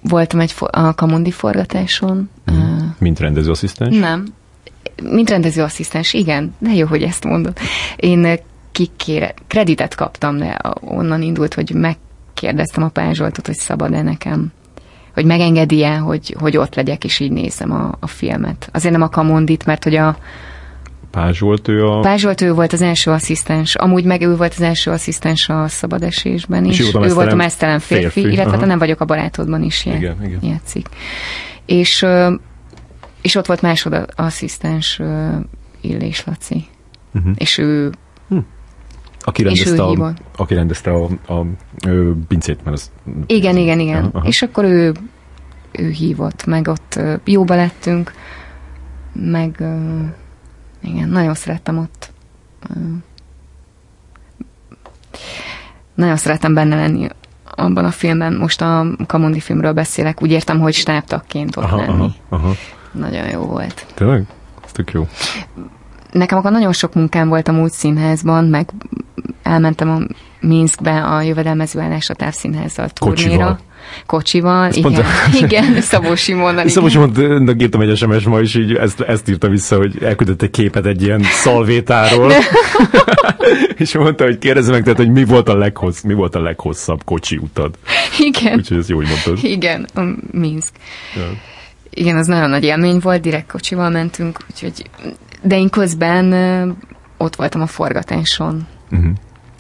voltam 0.00 0.40
egy 0.40 0.52
for- 0.52 0.74
a 0.74 0.94
Kamundi 0.94 1.30
forgatáson. 1.30 2.30
Mm. 2.50 2.56
Uh, 2.56 2.73
Mint 2.98 3.18
rendezőasszisztens? 3.18 3.98
Nem. 3.98 4.24
Mint 5.02 5.30
rendezőasszisztens, 5.30 6.12
igen. 6.12 6.54
De 6.58 6.74
jó, 6.74 6.86
hogy 6.86 7.02
ezt 7.02 7.24
mondod. 7.24 7.58
Én 7.96 8.38
kikére, 8.72 9.34
kreditet 9.46 9.94
kaptam, 9.94 10.38
de 10.38 10.58
onnan 10.80 11.22
indult, 11.22 11.54
hogy 11.54 11.70
megkérdeztem 11.74 12.82
a 12.82 12.88
Pázsoltot, 12.88 13.46
hogy 13.46 13.56
szabad-e 13.56 14.02
nekem 14.02 14.52
hogy 15.14 15.24
megengedi-e, 15.24 15.96
hogy, 15.96 16.36
hogy 16.38 16.56
ott 16.56 16.74
legyek, 16.74 17.04
és 17.04 17.20
így 17.20 17.32
nézem 17.32 17.72
a, 17.72 17.94
a 18.00 18.06
filmet. 18.06 18.68
Azért 18.72 18.92
nem 18.92 19.02
a 19.02 19.08
Kamondit, 19.08 19.66
mert 19.66 19.84
hogy 19.84 19.96
a 19.96 20.16
Pázsolt 21.10 21.68
ő 21.68 21.86
a... 21.86 22.00
Pázsolt 22.00 22.40
ő 22.40 22.52
volt 22.52 22.72
az 22.72 22.82
első 22.82 23.10
asszisztens. 23.10 23.74
Amúgy 23.74 24.04
meg 24.04 24.22
ő 24.22 24.36
volt 24.36 24.52
az 24.52 24.60
első 24.60 24.90
asszisztens 24.90 25.48
a 25.48 25.68
szabadesésben 25.68 26.64
is. 26.64 26.78
És 26.78 26.94
ő, 26.94 26.98
ő 27.00 27.14
volt 27.14 27.32
a 27.32 27.34
mesztelen 27.34 27.78
férfi, 27.78 28.08
férfi. 28.08 28.32
illetve 28.32 28.56
Aha. 28.56 28.66
nem 28.66 28.78
vagyok 28.78 29.00
a 29.00 29.04
barátodban 29.04 29.62
is 29.62 29.86
jel, 29.86 29.96
igen, 29.96 30.16
igen. 30.24 30.38
játszik. 30.42 30.86
És, 31.66 32.06
és 33.24 33.34
ott 33.34 33.46
volt 33.46 33.62
másod 33.62 34.12
asszisztens 34.16 35.00
Illés 35.80 36.24
Laci. 36.24 36.64
Uh-huh. 37.14 37.32
És 37.34 37.58
ő 37.58 37.92
hm. 38.28 38.38
Aki 39.20 39.42
rendezte, 39.42 39.82
a, 39.82 40.12
aki 40.36 40.54
rendezte 40.54 40.90
a, 40.90 41.08
a, 41.26 41.32
a 41.32 41.46
pincét, 42.28 42.64
mert 42.64 42.76
az... 42.76 42.90
Igen, 43.26 43.56
igen, 43.56 43.80
igen. 43.80 44.04
Aha. 44.12 44.26
És 44.26 44.42
akkor 44.42 44.64
ő, 44.64 44.92
ő 45.72 45.90
hívott, 45.90 46.44
meg 46.44 46.68
ott 46.68 47.00
jóba 47.24 47.54
lettünk, 47.54 48.12
meg 49.12 49.64
igen, 50.82 51.08
nagyon 51.08 51.34
szerettem 51.34 51.78
ott. 51.78 52.12
Nagyon 55.94 56.16
szeretem 56.16 56.54
benne 56.54 56.76
lenni 56.76 57.08
abban 57.56 57.84
a 57.84 57.90
filmben. 57.90 58.34
Most 58.34 58.60
a 58.60 58.86
Kamondi 59.06 59.40
filmről 59.40 59.72
beszélek. 59.72 60.22
Úgy 60.22 60.30
értem, 60.30 60.60
hogy 60.60 60.74
stábtakként 60.74 61.56
ott 61.56 61.64
aha, 61.64 61.76
lenni. 61.76 61.90
Aha, 61.92 62.14
aha. 62.28 62.52
Nagyon 62.94 63.28
jó 63.28 63.40
volt. 63.40 63.86
Tényleg? 63.94 64.22
Ez 64.64 64.72
tök 64.72 64.92
jó. 64.92 65.08
Nekem 66.12 66.38
akkor 66.38 66.50
nagyon 66.50 66.72
sok 66.72 66.94
munkám 66.94 67.28
volt 67.28 67.48
a 67.48 67.52
múlt 67.52 67.72
színházban, 67.72 68.44
meg 68.44 68.70
elmentem 69.42 69.90
a 69.90 70.14
Minskbe 70.40 71.04
a 71.04 71.22
jövedelmező 71.22 71.80
állásra 71.80 72.14
távszínházzal 72.14 72.88
turnéra. 72.88 73.20
Kocsival. 73.26 73.58
Kocsival, 74.06 74.72
igen, 74.72 74.92
pont, 74.92 75.04
igen, 75.42 75.80
Szabó 75.80 76.14
Simonnal. 76.14 76.68
Szabó 76.68 76.88
Simonnak 76.88 77.62
írtam 77.62 77.80
egy 77.80 77.96
SMS 77.96 78.24
ma, 78.24 78.40
és 78.40 78.54
így 78.54 78.74
ezt, 78.74 79.00
ezt 79.00 79.28
írta 79.28 79.48
vissza, 79.48 79.76
hogy 79.76 80.02
elküldött 80.02 80.42
egy 80.42 80.50
képet 80.50 80.86
egy 80.86 81.02
ilyen 81.02 81.22
szalvétáról, 81.22 82.32
és 83.76 83.94
mondta, 83.94 84.24
hogy 84.24 84.38
kérdezze 84.38 84.70
meg, 84.70 84.82
tehát, 84.82 84.98
hogy 84.98 85.10
mi 85.10 85.24
volt, 85.24 85.48
a 85.48 85.56
leghossz, 85.56 86.00
mi 86.00 86.14
volt 86.14 86.34
a 86.34 86.40
leghosszabb 86.40 87.04
kocsi 87.04 87.36
utad. 87.36 87.74
Igen. 88.18 88.56
Úgyhogy 88.58 88.76
ez 88.76 88.88
jó, 88.88 88.96
hogy 88.96 89.06
mondtad. 89.06 89.38
Igen, 89.42 89.86
a 89.94 90.00
Minsk. 90.30 90.72
Ja. 91.16 91.52
Igen, 91.94 92.16
az 92.16 92.26
nagyon 92.26 92.50
nagy 92.50 92.64
élmény 92.64 92.98
volt, 92.98 93.20
direkt 93.20 93.50
kocsival 93.50 93.90
mentünk, 93.90 94.38
úgyhogy, 94.50 94.90
de 95.42 95.56
én 95.56 95.68
közben 95.68 96.32
ott 97.16 97.36
voltam 97.36 97.60
a 97.60 97.66
forgatáson. 97.66 98.66
Uh-huh. 98.90 99.12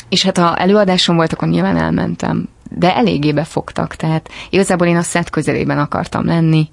És 0.08 0.22
hát 0.22 0.38
ha 0.38 0.56
előadásom 0.56 1.16
volt, 1.16 1.32
akkor 1.32 1.48
nyilván 1.48 1.76
elmentem. 1.76 2.48
De 2.70 2.96
eléggé 2.96 3.32
befogtak, 3.32 3.94
tehát 3.94 4.28
igazából 4.50 4.86
én 4.86 4.96
a 4.96 5.02
szett 5.02 5.30
közelében 5.30 5.78
akartam 5.78 6.26
lenni, 6.26 6.68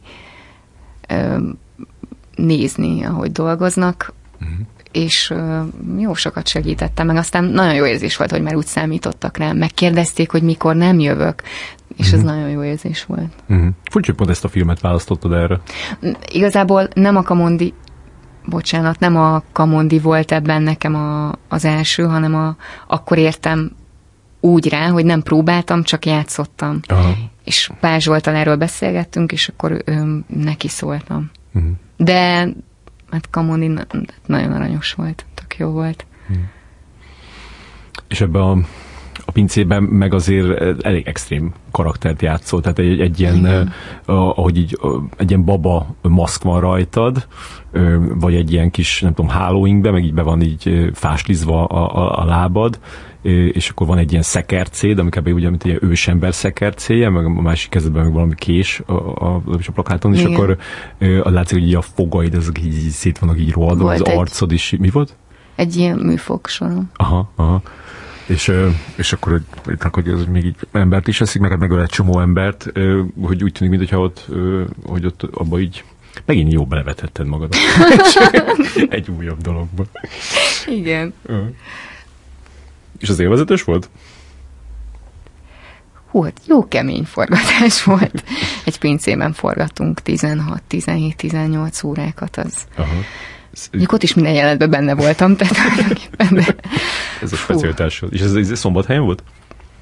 nézni, 2.36 3.04
ahogy 3.04 3.32
dolgoznak, 3.32 4.14
uh-huh. 4.42 4.58
és 4.92 5.34
jó 5.98 6.14
sokat 6.14 6.48
segítettem, 6.48 7.06
meg 7.06 7.16
aztán 7.16 7.44
nagyon 7.44 7.74
jó 7.74 7.86
érzés 7.86 8.18
volt, 8.18 8.32
hogy 8.32 8.42
már 8.42 8.56
úgy 8.56 8.66
számítottak 8.66 9.38
rám, 9.38 9.58
megkérdezték, 9.58 10.32
hogy 10.32 10.44
mikor 10.44 10.76
nem 10.76 11.00
jövök, 11.00 11.44
és 12.02 12.08
uh-huh. 12.08 12.20
ez 12.20 12.36
nagyon 12.36 12.50
jó 12.50 12.64
érzés 12.64 13.06
volt. 13.06 13.34
Uh-huh. 13.50 13.68
Furcsa, 13.84 14.08
hogy 14.08 14.16
pont 14.16 14.30
ezt 14.30 14.44
a 14.44 14.48
filmet 14.48 14.80
választottad 14.80 15.34
erre. 15.34 15.60
Igazából 16.32 16.88
nem 16.94 17.16
a 17.16 17.22
Kamondi 17.22 17.74
bocsánat, 18.46 19.00
nem 19.00 19.18
a 19.18 19.44
Kamondi 19.52 20.00
volt 20.00 20.32
ebben 20.32 20.62
nekem 20.62 20.96
a, 20.96 21.32
az 21.48 21.66
első, 21.66 22.04
hanem 22.04 22.36
a, 22.36 22.56
akkor 22.88 23.18
értem 23.18 23.72
úgy 24.40 24.70
rá, 24.70 24.90
hogy 24.90 25.06
nem 25.06 25.22
próbáltam, 25.22 25.84
csak 25.84 26.06
játszottam. 26.06 26.80
Aha. 26.88 27.14
És 27.44 27.70
Pázs 27.80 28.04
Zsoltal 28.04 28.36
erről 28.36 28.56
beszélgettünk, 28.56 29.32
és 29.32 29.48
akkor 29.48 29.82
ő, 29.86 30.24
neki 30.28 30.68
szóltam. 30.68 31.32
Uh-huh. 31.54 31.72
De 31.98 32.48
hát 33.12 33.30
Kamondi 33.30 33.72
nagyon 34.26 34.52
aranyos 34.52 34.94
volt, 34.94 35.26
tök 35.34 35.58
jó 35.58 35.70
volt. 35.70 36.06
Uh-huh. 36.30 36.46
És 38.08 38.22
ebbe 38.22 38.40
a 38.40 38.58
a 39.26 39.32
pincében 39.32 39.84
meg 39.84 40.14
azért 40.14 40.62
elég 40.84 41.08
extrém 41.08 41.54
karaktert 41.72 42.22
játszol, 42.22 42.62
tehát 42.62 42.80
egy, 42.80 43.00
egy 43.00 43.20
ilyen, 43.20 43.36
Igen. 43.36 43.72
ahogy 44.06 44.58
így, 44.58 44.78
egy 45.18 45.30
ilyen 45.30 45.46
baba 45.46 45.96
maszk 46.02 46.44
van 46.44 46.60
rajtad, 46.60 47.28
vagy 48.14 48.36
egy 48.36 48.52
ilyen 48.52 48.72
kis, 48.72 49.02
nem 49.02 49.14
tudom, 49.14 49.32
hálóinkbe, 49.32 49.92
meg 49.92 50.04
így 50.04 50.14
be 50.14 50.22
van 50.22 50.42
így 50.42 50.90
fáslizva 50.94 51.66
a, 51.66 51.96
a, 51.96 52.22
a 52.22 52.26
lábad, 52.26 52.80
és 53.52 53.70
akkor 53.70 53.88
van 53.88 53.98
egy 53.98 54.12
ilyen 54.12 54.24
szekercéd, 54.24 55.00
ami 55.00 55.10
kb. 55.10 55.28
ugye, 55.28 55.50
mint 55.50 55.64
egy 55.64 55.78
ősember 55.82 56.34
szekercéje, 56.34 57.10
meg 57.10 57.26
a 57.26 57.30
másik 57.30 57.70
kezedben 57.70 58.04
meg 58.04 58.14
valami 58.14 58.36
kés 58.36 58.82
a, 58.86 58.94
a, 58.94 59.36
a, 59.46 59.72
plakáton, 59.74 60.14
Igen. 60.14 60.30
és 60.30 60.36
akkor 60.36 60.58
a, 61.24 61.30
látszik, 61.30 61.58
hogy 61.58 61.68
így 61.68 61.76
a 61.76 61.82
fogaid, 61.82 62.34
ezek 62.34 62.60
így, 62.60 62.84
így 62.84 62.90
szét 62.90 63.20
vannak 63.20 63.40
így 63.40 63.52
rohadva, 63.52 63.92
az 63.92 64.06
egy, 64.06 64.18
arcod 64.18 64.52
is, 64.52 64.76
mi 64.80 64.90
volt? 64.90 65.16
Egy 65.56 65.76
ilyen 65.76 65.98
műfogsorom. 65.98 66.90
Aha, 66.96 67.32
aha 67.36 67.62
és, 68.32 68.54
és 68.96 69.14
akkor 69.14 69.42
hogy, 69.64 69.78
hogy 69.92 70.08
ez 70.08 70.26
még 70.26 70.46
így 70.46 70.56
embert 70.72 71.08
is 71.08 71.22
eszik, 71.22 71.42
meg 71.42 71.50
hát 71.50 71.60
megöl 71.60 71.82
egy 71.82 71.90
csomó 71.90 72.20
embert, 72.20 72.72
hogy 73.22 73.44
úgy 73.44 73.52
tűnik, 73.52 73.78
mintha 73.78 74.00
ott, 74.00 74.28
hogy 74.86 75.06
ott 75.06 75.24
abba 75.24 75.60
így 75.60 75.84
megint 76.26 76.52
jó 76.52 76.66
belevetetted 76.66 77.28
magadat. 77.28 77.60
egy 78.90 79.12
újabb 79.18 79.42
dologba. 79.42 79.86
Igen. 80.66 81.14
És 83.00 83.10
az 83.10 83.20
élvezetes 83.20 83.64
volt? 83.64 83.90
Volt, 86.12 86.42
jó 86.48 86.68
kemény 86.68 87.04
forgatás 87.04 87.84
volt. 87.84 88.24
Egy 88.66 88.80
pincében 88.80 89.34
forgatunk 89.34 90.02
16, 90.02 90.64
17, 90.68 91.16
18 91.16 91.84
órákat, 91.84 92.38
az... 92.38 92.66
Aha. 92.76 92.94
Mondjuk 93.72 93.92
ott 93.92 94.04
is 94.04 94.14
minden 94.14 94.34
jelenetben 94.34 94.70
benne 94.70 94.96
voltam, 94.96 95.36
tehát 95.36 95.56
de... 96.32 96.56
Ez 97.22 97.34
a 97.34 97.36
specialitás. 97.36 98.04
És 98.10 98.22
ez, 98.22 98.34
ez 98.34 98.60
szombathelyen 98.60 99.04
volt? 99.04 99.24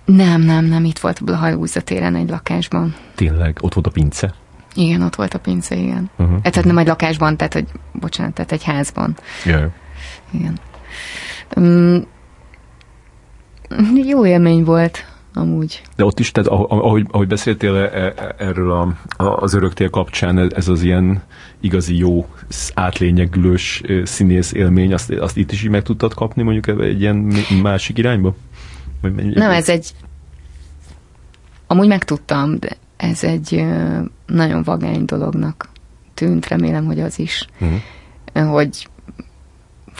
Nem, 0.05 0.41
nem, 0.41 0.65
nem, 0.65 0.85
itt 0.85 0.99
volt 0.99 1.17
a 1.21 1.23
Blahajúza 1.23 1.81
téren 1.81 2.15
egy 2.15 2.29
lakásban. 2.29 2.95
Tényleg? 3.15 3.57
Ott 3.61 3.73
volt 3.73 3.87
a 3.87 3.89
pince? 3.89 4.33
Igen, 4.75 5.01
ott 5.01 5.15
volt 5.15 5.33
a 5.33 5.39
pince, 5.39 5.75
igen. 5.75 6.09
Uh-huh. 6.17 6.39
E, 6.41 6.49
tehát 6.49 6.67
nem 6.67 6.77
egy 6.77 6.87
lakásban, 6.87 7.37
tehát 7.37 7.53
hogy, 7.53 7.67
bocsánat, 7.91 8.33
tehát 8.33 8.51
egy 8.51 8.63
házban. 8.63 9.17
Yeah. 9.45 9.71
Igen. 10.31 10.59
Um, 11.55 12.07
jó 14.07 14.25
élmény 14.25 14.63
volt 14.63 15.05
amúgy. 15.33 15.81
De 15.95 16.05
ott 16.05 16.19
is, 16.19 16.31
tehát 16.31 16.49
ahogy, 16.49 17.05
ahogy 17.11 17.27
beszéltél 17.27 17.75
e, 17.75 17.79
e, 17.81 18.35
erről 18.37 18.71
a, 18.71 18.95
az 19.17 19.53
öröktél 19.53 19.89
kapcsán, 19.89 20.53
ez 20.53 20.67
az 20.67 20.81
ilyen 20.81 21.21
igazi 21.59 21.97
jó, 21.97 22.27
átlényegülős 22.73 23.81
színész 24.03 24.51
élmény, 24.51 24.93
azt, 24.93 25.11
azt 25.11 25.37
itt 25.37 25.51
is 25.51 25.63
így 25.63 25.69
meg 25.69 25.83
tudtad 25.83 26.13
kapni 26.13 26.43
mondjuk 26.43 26.81
egy 26.81 27.01
ilyen 27.01 27.33
másik 27.61 27.97
irányba? 27.97 28.35
Nem, 29.33 29.51
ez 29.51 29.69
egy 29.69 29.91
amúgy 31.67 31.87
megtudtam, 31.87 32.59
de 32.59 32.77
ez 32.97 33.23
egy 33.23 33.65
nagyon 34.25 34.63
vagány 34.63 35.05
dolognak 35.05 35.69
tűnt, 36.13 36.47
remélem, 36.47 36.85
hogy 36.85 36.99
az 36.99 37.19
is, 37.19 37.47
uh-huh. 37.59 38.51
hogy 38.51 38.87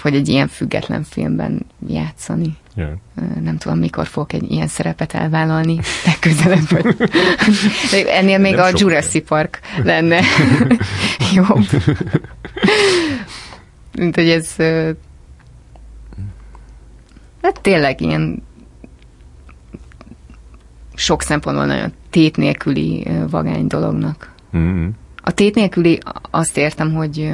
hogy 0.02 0.16
egy 0.16 0.28
ilyen 0.28 0.48
független 0.48 1.04
filmben 1.04 1.66
játszani. 1.88 2.58
Yeah. 2.80 3.42
Nem 3.42 3.58
tudom, 3.58 3.78
mikor 3.78 4.08
fogok 4.08 4.34
egy 4.34 4.52
ilyen 4.52 4.68
szerepet 4.68 5.14
elvállalni, 5.14 5.80
legközelebb. 6.06 6.70
Vagy. 6.70 6.96
Ennél 8.18 8.38
még 8.38 8.56
Nem 8.56 8.66
a 8.66 8.70
Jurassic 8.74 9.28
Park 9.28 9.60
lenne 9.84 10.22
jobb. 11.36 11.66
Mint 14.00 14.16
hogy 14.16 14.30
ez 14.30 14.56
hát 17.42 17.62
tényleg 17.62 18.02
ilyen 18.02 18.44
sok 20.94 21.22
szempontból 21.22 21.66
nagyon 21.66 21.94
tét 22.10 22.38
nélküli 22.38 23.08
vagány 23.30 23.68
dolognak. 23.68 24.34
Mm-hmm. 24.58 24.88
A 25.24 25.32
tét 25.32 25.56
nélküli 25.56 26.00
azt 26.32 26.58
értem, 26.58 26.94
hogy 26.94 27.34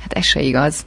hát 0.00 0.12
ez 0.12 0.24
se 0.24 0.40
igaz, 0.40 0.86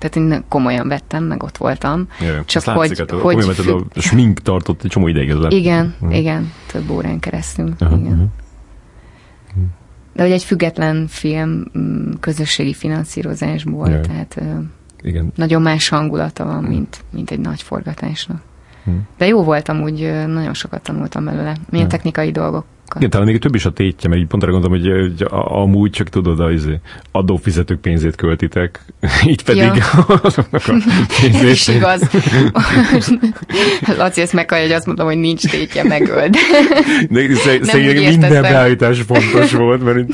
tehát 0.00 0.16
én 0.16 0.44
komolyan 0.48 0.88
vettem, 0.88 1.24
meg 1.24 1.42
ott 1.42 1.56
voltam. 1.56 2.08
Jaj, 2.20 2.44
csak 2.44 2.62
hogy, 2.64 2.88
látszik, 2.88 3.10
hát, 3.10 3.20
hogy 3.20 3.44
függ... 3.44 3.82
a 3.94 4.00
smink 4.00 4.40
tartott 4.40 4.84
egy 4.84 4.90
csomó 4.90 5.06
ideig 5.06 5.30
ez 5.30 5.36
Igen, 5.48 5.94
uh-huh. 6.00 6.18
igen, 6.18 6.52
több 6.72 6.90
órán 6.90 7.18
keresztül. 7.18 7.68
Uh-huh. 7.80 7.98
Igen. 7.98 8.12
Uh-huh. 8.12 8.28
De 10.12 10.22
hogy 10.22 10.32
egy 10.32 10.44
független 10.44 11.06
film 11.06 11.64
mm, 11.78 12.10
közösségi 12.20 12.74
finanszírozásból, 12.74 13.88
Jaj. 13.88 14.00
tehát 14.00 14.42
igen. 15.02 15.32
nagyon 15.34 15.62
más 15.62 15.88
hangulata 15.88 16.44
van, 16.44 16.64
mint, 16.64 17.04
mint 17.10 17.30
egy 17.30 17.40
nagy 17.40 17.62
forgatásnak. 17.62 18.42
De 19.16 19.26
jó 19.26 19.42
voltam, 19.42 19.82
úgy 19.82 20.00
nagyon 20.26 20.54
sokat 20.54 20.82
tanultam 20.82 21.24
belőle. 21.24 21.56
Milyen 21.70 21.88
technikai 21.88 22.30
dolgok 22.30 22.64
igen, 22.96 23.10
talán 23.10 23.26
még 23.26 23.38
több 23.38 23.54
is 23.54 23.64
a 23.64 23.70
tétje, 23.70 24.08
mert 24.08 24.20
így 24.20 24.26
pont 24.26 24.42
arra 24.42 24.52
gondolom, 24.52 24.80
hogy, 24.80 24.90
hogy 24.90 25.26
amúgy 25.30 25.90
csak 25.90 26.08
tudod, 26.08 26.40
az 26.40 26.52
izé, 26.52 26.80
adófizetők 27.10 27.80
pénzét 27.80 28.14
költitek, 28.14 28.84
így 29.26 29.42
pedig 29.44 29.62
ja. 29.62 29.74
azoknak 30.22 30.62
a 30.66 30.74
pénzét. 31.20 31.50
is 31.50 31.68
igaz. 31.68 32.10
Laci 33.96 34.20
ezt 34.20 34.32
meghallja, 34.32 34.64
hogy 34.64 34.74
azt 34.74 34.86
mondom, 34.86 35.06
hogy 35.06 35.18
nincs 35.18 35.50
tétje, 35.50 35.84
megöld. 35.84 36.36
De 37.08 37.36
szegényleg 37.62 38.08
minden 38.08 38.42
beállítás 38.42 39.00
fontos 39.00 39.52
volt, 39.52 39.84
mert 39.84 40.08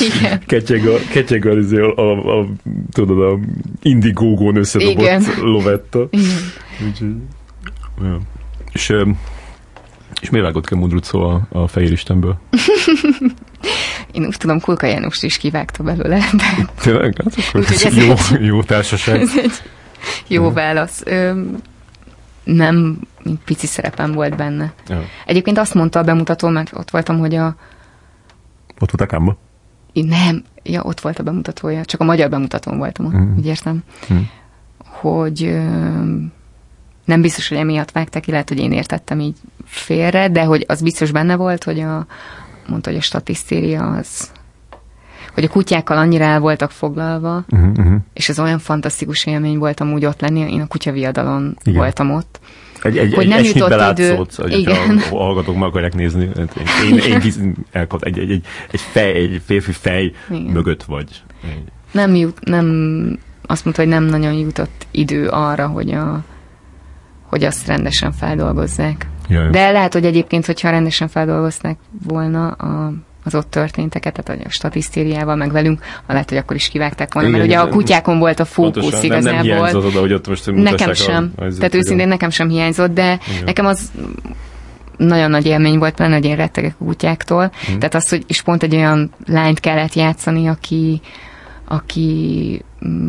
igen. 0.00 0.40
Ketyeg 0.46 0.86
a, 0.86 0.98
ketyeg 1.10 1.46
a, 1.46 1.56
izé, 1.56 1.80
a, 1.80 1.96
a, 1.96 2.38
a, 2.38 2.46
tudod, 2.92 3.20
a 3.22 3.38
indigógón 3.82 4.56
összedobott 4.56 5.04
Igen. 5.04 5.24
lovetta. 5.40 6.08
Igen. 6.10 6.52
Úgyhogy, 6.88 7.14
ja. 8.02 8.20
És 8.72 8.92
és 10.20 10.30
miért 10.30 10.46
vágott 10.46 10.66
ki 10.66 10.74
a 10.74 10.76
Mundrucó 10.76 11.20
a, 11.20 11.46
a 11.48 11.66
Fehér 11.66 11.92
Istenből? 11.92 12.38
Én 14.12 14.24
úgy 14.24 14.36
tudom, 14.36 14.60
Kulka 14.60 14.86
János 14.86 15.22
is 15.22 15.36
kivágta 15.36 15.82
belőle. 15.82 16.18
De... 16.32 16.68
Tényleg? 16.80 17.16
Hát 17.24 17.34
akkor 17.48 17.60
ez 17.60 17.84
ez 17.84 17.96
jó, 17.96 18.10
egy, 18.10 18.44
jó 18.44 18.62
társaság. 18.62 19.20
Ez 19.20 19.38
egy 19.38 19.62
jó 20.26 20.42
ja. 20.42 20.52
válasz. 20.52 21.02
Ö, 21.04 21.42
nem, 22.44 22.98
pici 23.44 23.66
szerepem 23.66 24.12
volt 24.12 24.36
benne. 24.36 24.72
Ja. 24.88 25.02
Egyébként 25.26 25.58
azt 25.58 25.74
mondta 25.74 25.98
a 25.98 26.02
bemutató, 26.02 26.48
mert 26.48 26.72
ott 26.76 26.90
voltam, 26.90 27.18
hogy 27.18 27.34
a... 27.34 27.46
Ott 28.80 28.90
volt 28.90 29.00
a 29.00 29.06
kámba? 29.06 29.36
Nem, 29.92 30.44
ja, 30.62 30.82
ott 30.82 31.00
volt 31.00 31.18
a 31.18 31.22
bemutatója, 31.22 31.84
csak 31.84 32.00
a 32.00 32.04
magyar 32.04 32.30
bemutatón 32.30 32.78
voltam 32.78 33.06
ott, 33.06 33.12
mm. 33.12 33.36
úgy 33.36 33.46
értem, 33.46 33.82
mm. 34.12 34.18
hogy 34.84 35.44
ö, 35.44 35.62
nem 37.04 37.20
biztos, 37.20 37.48
hogy 37.48 37.58
emiatt 37.58 37.90
vágták 37.90 38.22
ki, 38.22 38.30
lehet, 38.30 38.48
hogy 38.48 38.58
én 38.58 38.72
értettem 38.72 39.20
így 39.20 39.36
félre, 39.66 40.28
de 40.28 40.44
hogy 40.44 40.64
az 40.68 40.82
biztos 40.82 41.10
benne 41.10 41.36
volt, 41.36 41.64
hogy 41.64 41.80
a, 41.80 42.06
mondta, 42.66 42.90
hogy 42.90 42.98
a 42.98 43.02
statisztéria 43.02 43.82
az 43.82 44.30
hogy 45.34 45.44
a 45.44 45.48
kutyákkal 45.48 45.96
annyira 45.96 46.24
el 46.24 46.40
voltak 46.40 46.70
foglalva, 46.70 47.44
uh-huh, 47.50 47.70
uh-huh. 47.70 47.96
és 48.12 48.28
ez 48.28 48.38
olyan 48.38 48.58
fantasztikus 48.58 49.26
élmény 49.26 49.58
volt 49.58 49.80
amúgy 49.80 50.04
ott 50.04 50.20
lenni, 50.20 50.52
én 50.52 50.60
a 50.60 50.66
kutyaviadalon 50.66 51.56
Igen. 51.62 51.78
voltam 51.78 52.10
ott. 52.10 52.40
Egy, 52.82 52.98
egy, 52.98 53.14
hogy 53.14 53.28
nem 53.28 53.38
egy 53.38 53.54
jutott 53.54 53.90
idő. 53.90 54.14
Hogy 54.36 54.52
Igen. 54.52 54.98
a 54.98 55.16
hallgatók 55.16 55.54
meg 55.54 55.68
akarják 55.68 55.94
nézni. 55.94 56.30
Én, 56.84 56.98
én, 56.98 57.20
én 57.20 57.54
elkap, 57.72 58.02
egy, 58.02 58.18
egy, 58.18 58.30
egy, 58.30 58.44
egy, 58.70 58.80
fej, 58.80 59.14
egy 59.14 59.42
férfi 59.44 59.72
fej 59.72 60.12
Igen. 60.30 60.42
mögött 60.42 60.82
vagy. 60.82 61.22
Nem, 61.92 62.14
jut, 62.14 62.44
nem, 62.44 62.66
azt 63.46 63.64
mondta, 63.64 63.82
hogy 63.82 63.90
nem 63.90 64.04
nagyon 64.04 64.32
jutott 64.32 64.86
idő 64.90 65.28
arra, 65.28 65.66
hogy 65.66 65.90
a 65.90 66.24
hogy 67.26 67.44
azt 67.44 67.66
rendesen 67.66 68.12
feldolgozzák. 68.12 69.06
Jaj. 69.28 69.50
De 69.50 69.70
lehet, 69.70 69.92
hogy 69.92 70.04
egyébként, 70.04 70.46
hogyha 70.46 70.70
rendesen 70.70 71.08
feldolgozták 71.08 71.76
volna 72.06 72.48
a 72.48 72.92
az 73.26 73.34
ott 73.34 73.50
történteket, 73.50 74.22
tehát 74.22 74.46
a 74.46 74.50
statisztériával, 74.50 75.36
meg 75.36 75.52
velünk, 75.52 75.82
lehet, 76.06 76.28
hogy 76.28 76.38
akkor 76.38 76.56
is 76.56 76.68
kivágták 76.68 77.14
volna, 77.14 77.28
Igen, 77.28 77.40
mert 77.40 77.52
ugye 77.52 77.60
a 77.60 77.68
kutyákon 77.68 78.18
volt 78.18 78.40
a 78.40 78.44
fókusz 78.44 78.82
Pontosan, 78.82 79.08
nem, 79.08 79.22
nem 79.22 79.34
igazából. 79.34 79.56
hiányzott 79.56 79.84
oda, 79.84 80.00
hogy 80.00 80.12
ott 80.12 80.28
most 80.28 80.52
Nekem 80.52 80.92
sem. 80.92 81.32
A, 81.36 81.44
Tehát 81.58 81.74
őszintén 81.74 82.08
nekem 82.08 82.30
sem 82.30 82.48
hiányzott, 82.48 82.92
de 82.94 83.18
Igen. 83.28 83.44
nekem 83.44 83.66
az 83.66 83.90
nagyon 84.96 85.30
nagy 85.30 85.46
élmény 85.46 85.78
volt, 85.78 85.98
hogy 85.98 86.24
én 86.24 86.36
rettegek 86.36 86.74
a 86.78 86.84
kutyáktól. 86.84 87.52
Hm. 87.66 87.78
Tehát 87.78 87.94
az, 87.94 88.08
hogy 88.08 88.24
és 88.26 88.42
pont 88.42 88.62
egy 88.62 88.74
olyan 88.74 89.10
lányt 89.26 89.60
kellett 89.60 89.94
játszani, 89.94 90.46
aki 90.46 91.00
aki 91.68 92.62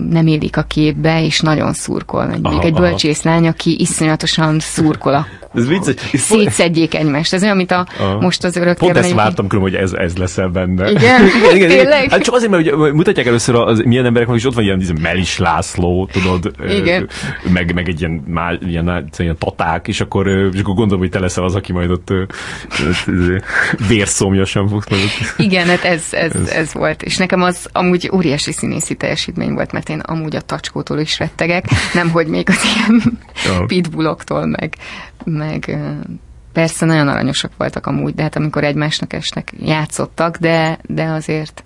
nem 0.10 0.28
illik 0.28 0.58
a 0.58 0.62
képbe, 0.62 1.24
és 1.24 1.40
nagyon 1.40 1.74
szurkol. 1.74 2.22
Aha, 2.22 2.56
még 2.56 2.66
egy 2.66 2.72
aha. 2.72 2.82
bölcsészlány, 2.82 3.48
aki 3.48 3.80
iszonyatosan 3.80 4.60
szurkol 4.60 5.14
a 5.14 5.28
Ez 5.56 5.68
vicces. 5.68 5.96
Szétszedjék 6.14 6.96
egymást. 6.96 7.34
Ez 7.34 7.44
olyan, 7.44 7.58
mint 7.58 7.72
a 7.72 7.88
Aha. 8.00 8.20
most 8.20 8.44
az 8.44 8.56
örök 8.56 8.78
Pont 8.78 8.98
ezt 8.98 9.14
vártam 9.14 9.48
külön, 9.48 9.64
hogy 9.64 9.76
ez, 9.76 9.92
ez 9.94 10.18
leszel 10.18 10.48
benne. 10.48 10.92
Igen? 10.92 11.30
Tényleg? 11.68 12.10
Hát 12.12 12.22
csak 12.22 12.36
azért, 12.36 12.52
mert 12.52 12.64
ugye, 12.64 12.92
mutatják 12.92 13.28
először 13.28 13.56
az, 13.56 13.82
milyen 13.86 14.06
emberek 14.06 14.28
vannak, 14.28 14.42
és 14.42 14.48
ott 14.48 14.56
van 14.56 14.64
ilyen, 14.64 14.84
Melis 15.02 15.38
László, 15.38 16.10
tudod, 16.12 16.52
Igen. 16.70 17.10
meg, 17.54 17.74
meg 17.74 17.88
egy 17.88 18.00
ilyen, 18.00 18.24
má, 18.28 18.52
ilyen, 18.68 19.10
ilyen 19.18 19.38
taták, 19.38 19.88
és 19.88 20.02
akkor, 20.02 20.28
és 20.28 20.60
akkor 20.60 20.76
gondolom, 20.76 21.00
hogy 21.00 21.10
te 21.10 21.20
leszel 21.20 21.44
az, 21.44 21.56
aki 21.56 21.72
majd 21.72 21.90
ott 21.90 22.14
vérszomjasan 23.88 24.68
fogsz. 24.68 24.88
Igen, 25.38 25.68
hát 25.68 25.84
ez, 25.84 26.04
Ez- 26.12 26.36
ez. 26.36 26.50
ez 26.50 26.74
volt. 26.74 27.04
És 27.04 27.18
nekem 27.18 27.42
az 27.42 27.68
amúgy 27.72 28.10
óriási 28.14 28.52
színészi 28.52 28.96
teljesítmény 28.96 29.54
volt, 29.58 29.72
mert 29.72 29.90
én 29.90 30.00
amúgy 30.00 30.36
a 30.36 30.42
tacskótól 30.42 31.00
is 31.00 31.20
rettegek, 31.20 31.66
nem 31.94 32.10
hogy 32.10 32.28
még 32.28 32.50
az 32.50 32.64
ilyen 32.64 33.20
pitbulloktól, 33.68 34.46
meg, 34.46 34.78
meg 35.24 35.78
persze 36.54 36.86
nagyon 36.86 37.08
aranyosak 37.08 37.52
voltak 37.58 37.86
amúgy, 37.86 38.16
de 38.16 38.22
hát 38.22 38.36
amikor 38.36 38.64
egymásnak 38.64 39.14
esnek, 39.14 39.54
játszottak, 39.60 40.38
de, 40.38 40.80
de 40.84 41.04
azért 41.04 41.64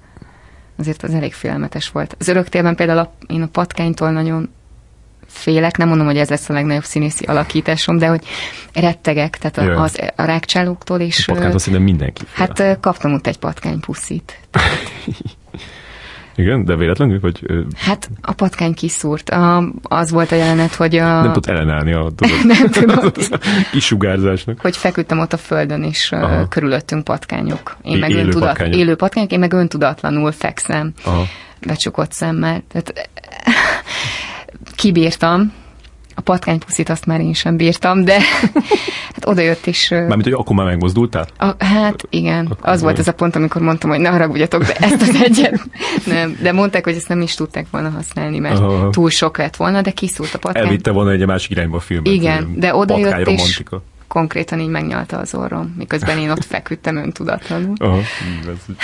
azért 0.77 1.03
az 1.03 1.13
elég 1.13 1.33
félelmetes 1.33 1.89
volt. 1.89 2.15
Az 2.19 2.27
öröktérben 2.27 2.75
például 2.75 2.99
a, 2.99 3.13
én 3.27 3.41
a 3.41 3.47
patkánytól 3.47 4.11
nagyon 4.11 4.49
félek, 5.27 5.77
nem 5.77 5.87
mondom, 5.87 6.05
hogy 6.05 6.17
ez 6.17 6.29
lesz 6.29 6.49
a 6.49 6.53
legnagyobb 6.53 6.83
színészi 6.83 7.25
alakításom, 7.25 7.97
de 7.97 8.07
hogy 8.07 8.25
rettegek, 8.73 9.37
tehát 9.37 9.57
a, 9.57 9.81
az, 9.81 9.99
a 10.15 10.23
rákcsálóktól, 10.23 10.99
és 10.99 11.27
ö, 11.27 11.31
Patkányt 11.31 11.53
azt 11.53 11.63
szerintem 11.63 11.87
mindenki. 11.87 12.21
fél. 12.27 12.45
hát 12.45 12.79
kaptam 12.79 13.13
ott 13.13 13.27
egy 13.27 13.37
patkánypuszit. 13.37 14.39
Igen, 16.41 16.65
de 16.65 16.75
véletlenül, 16.75 17.19
vagy 17.19 17.39
Hát 17.75 18.09
a 18.21 18.31
patkány 18.33 18.73
kiszúrt. 18.73 19.29
A, 19.29 19.71
az 19.81 20.11
volt 20.11 20.31
a 20.31 20.35
jelenet, 20.35 20.75
hogy 20.75 20.95
a, 20.95 21.21
nem 21.21 21.33
tud 21.33 21.49
ellenállni 21.49 21.93
a 21.93 22.11
tudod, 22.15 22.45
nem 22.45 22.67
tudom, 22.69 23.11
kisugárzásnak. 23.71 24.59
hogy 24.59 24.77
feküdtem 24.77 25.19
ott 25.19 25.33
a 25.33 25.37
földön, 25.37 25.83
és. 25.83 26.11
Aha. 26.11 26.47
körülöttünk 26.47 27.03
patkányok. 27.03 27.77
Én 27.81 27.93
É- 27.95 27.99
meg 27.99 28.09
élő 28.09 28.19
öntudat, 28.23 28.47
patkányok. 28.47 28.75
élő 28.75 28.95
patkányok, 28.95 29.31
én 29.31 29.39
meg 29.39 29.53
öntudatlanul 29.53 30.31
fekszem, 30.31 30.93
Aha. 31.05 31.23
becsukott 31.65 32.11
szemmel. 32.11 32.63
Tehát 32.71 33.09
kibírtam. 34.75 35.53
A 36.21 36.23
patkánypuszit 36.23 36.89
azt 36.89 37.05
már 37.05 37.19
én 37.19 37.33
sem 37.33 37.57
bírtam, 37.57 38.03
de 38.03 38.19
hát 39.15 39.25
oda 39.25 39.41
jött 39.41 39.65
is. 39.65 39.89
Mármint, 39.89 40.23
hogy 40.23 40.33
akkor 40.33 40.55
már 40.55 40.65
megmozdultál? 40.65 41.27
A, 41.37 41.63
hát 41.63 42.05
igen, 42.09 42.45
Akkor 42.45 42.69
az 42.69 42.81
volt 42.81 42.99
ez 42.99 43.07
a 43.07 43.13
pont, 43.13 43.35
amikor 43.35 43.61
mondtam, 43.61 43.89
hogy 43.89 43.99
ne 43.99 44.09
haragudjatok, 44.09 44.63
de 44.63 44.73
ezt 44.73 45.01
az 45.01 45.21
egyet 45.23 45.63
nem. 46.05 46.37
De 46.41 46.51
mondták, 46.51 46.83
hogy 46.83 46.95
ezt 46.95 47.07
nem 47.07 47.21
is 47.21 47.35
tudták 47.35 47.65
volna 47.71 47.89
használni, 47.89 48.39
mert 48.39 48.59
Aha. 48.59 48.89
túl 48.89 49.09
sok 49.09 49.37
lett 49.37 49.55
volna, 49.55 49.81
de 49.81 49.91
kiszúrt 49.91 50.33
a 50.33 50.37
patkány. 50.37 50.63
Elvitte 50.63 50.91
volna 50.91 51.11
egy 51.11 51.25
másik 51.25 51.51
irányba 51.51 51.77
a 51.77 51.79
filmet. 51.79 52.13
Igen, 52.13 52.53
de 52.55 52.75
oda 52.75 52.97
jött 52.97 53.27
és-. 53.27 53.63
Konkrétan 54.07 54.59
így 54.59 54.67
megnyalta 54.67 55.17
az 55.17 55.33
orrom, 55.33 55.73
miközben 55.77 56.17
én 56.17 56.29
ott 56.29 56.45
feküdtem 56.45 56.95
öntudatlanul. 56.95 57.73
Aha, 57.77 57.99
van. 58.45 58.59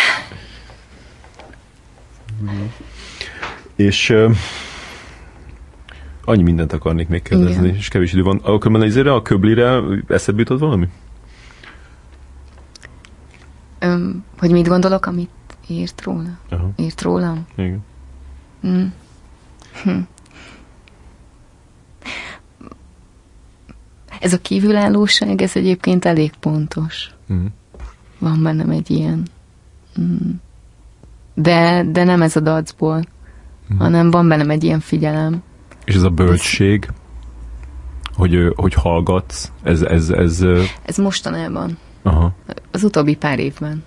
És 3.75 4.13
annyi 6.27 6.43
mindent 6.43 6.73
akarnék 6.73 7.07
még 7.07 7.21
kérdezni, 7.21 7.63
Igen. 7.67 7.75
és 7.75 7.87
kevés 7.87 8.13
idő 8.13 8.23
van. 8.23 8.37
A 8.43 8.57
Kömenezére, 8.57 9.13
a 9.13 9.21
Köblire 9.21 9.79
eszedbe 10.07 10.39
jutott 10.39 10.59
valami? 10.59 10.87
Öm, 13.79 14.23
hogy 14.39 14.51
mit 14.51 14.67
gondolok, 14.67 15.05
amit 15.05 15.29
írt 15.67 16.01
róla? 16.03 16.29
Aha, 16.49 16.69
Írt 16.75 17.01
rólam? 17.01 17.45
igen. 17.55 17.83
Mm. 18.67 18.83
Hm. 19.83 19.99
Ez 24.19 24.33
a 24.33 24.37
kívülállóság, 24.41 25.41
ez 25.41 25.55
egyébként 25.55 26.05
elég 26.05 26.31
pontos. 26.39 27.11
Mhm. 27.25 27.45
Van 28.19 28.43
bennem 28.43 28.69
egy 28.69 28.89
ilyen. 28.91 29.27
Mm. 30.01 30.29
De, 31.33 31.83
de 31.91 32.03
nem 32.03 32.21
ez 32.21 32.35
a 32.35 32.39
dacból, 32.39 33.03
Mhm. 33.69 33.79
hanem 33.79 34.11
van 34.11 34.27
bennem 34.27 34.49
egy 34.49 34.63
ilyen 34.63 34.79
figyelem. 34.79 35.41
És 35.87 35.95
ez 35.95 36.03
a 36.03 36.09
bölcség, 36.09 36.89
hogy, 38.13 38.53
hogy 38.55 38.73
hallgatsz, 38.73 39.51
ez, 39.63 39.81
ez, 39.81 40.09
ez 40.09 40.45
Ez 40.85 40.97
mostanában, 40.97 41.77
aha, 42.01 42.33
az 42.71 42.83
utóbbi 42.83 43.15
pár 43.15 43.39
évben. 43.39 43.83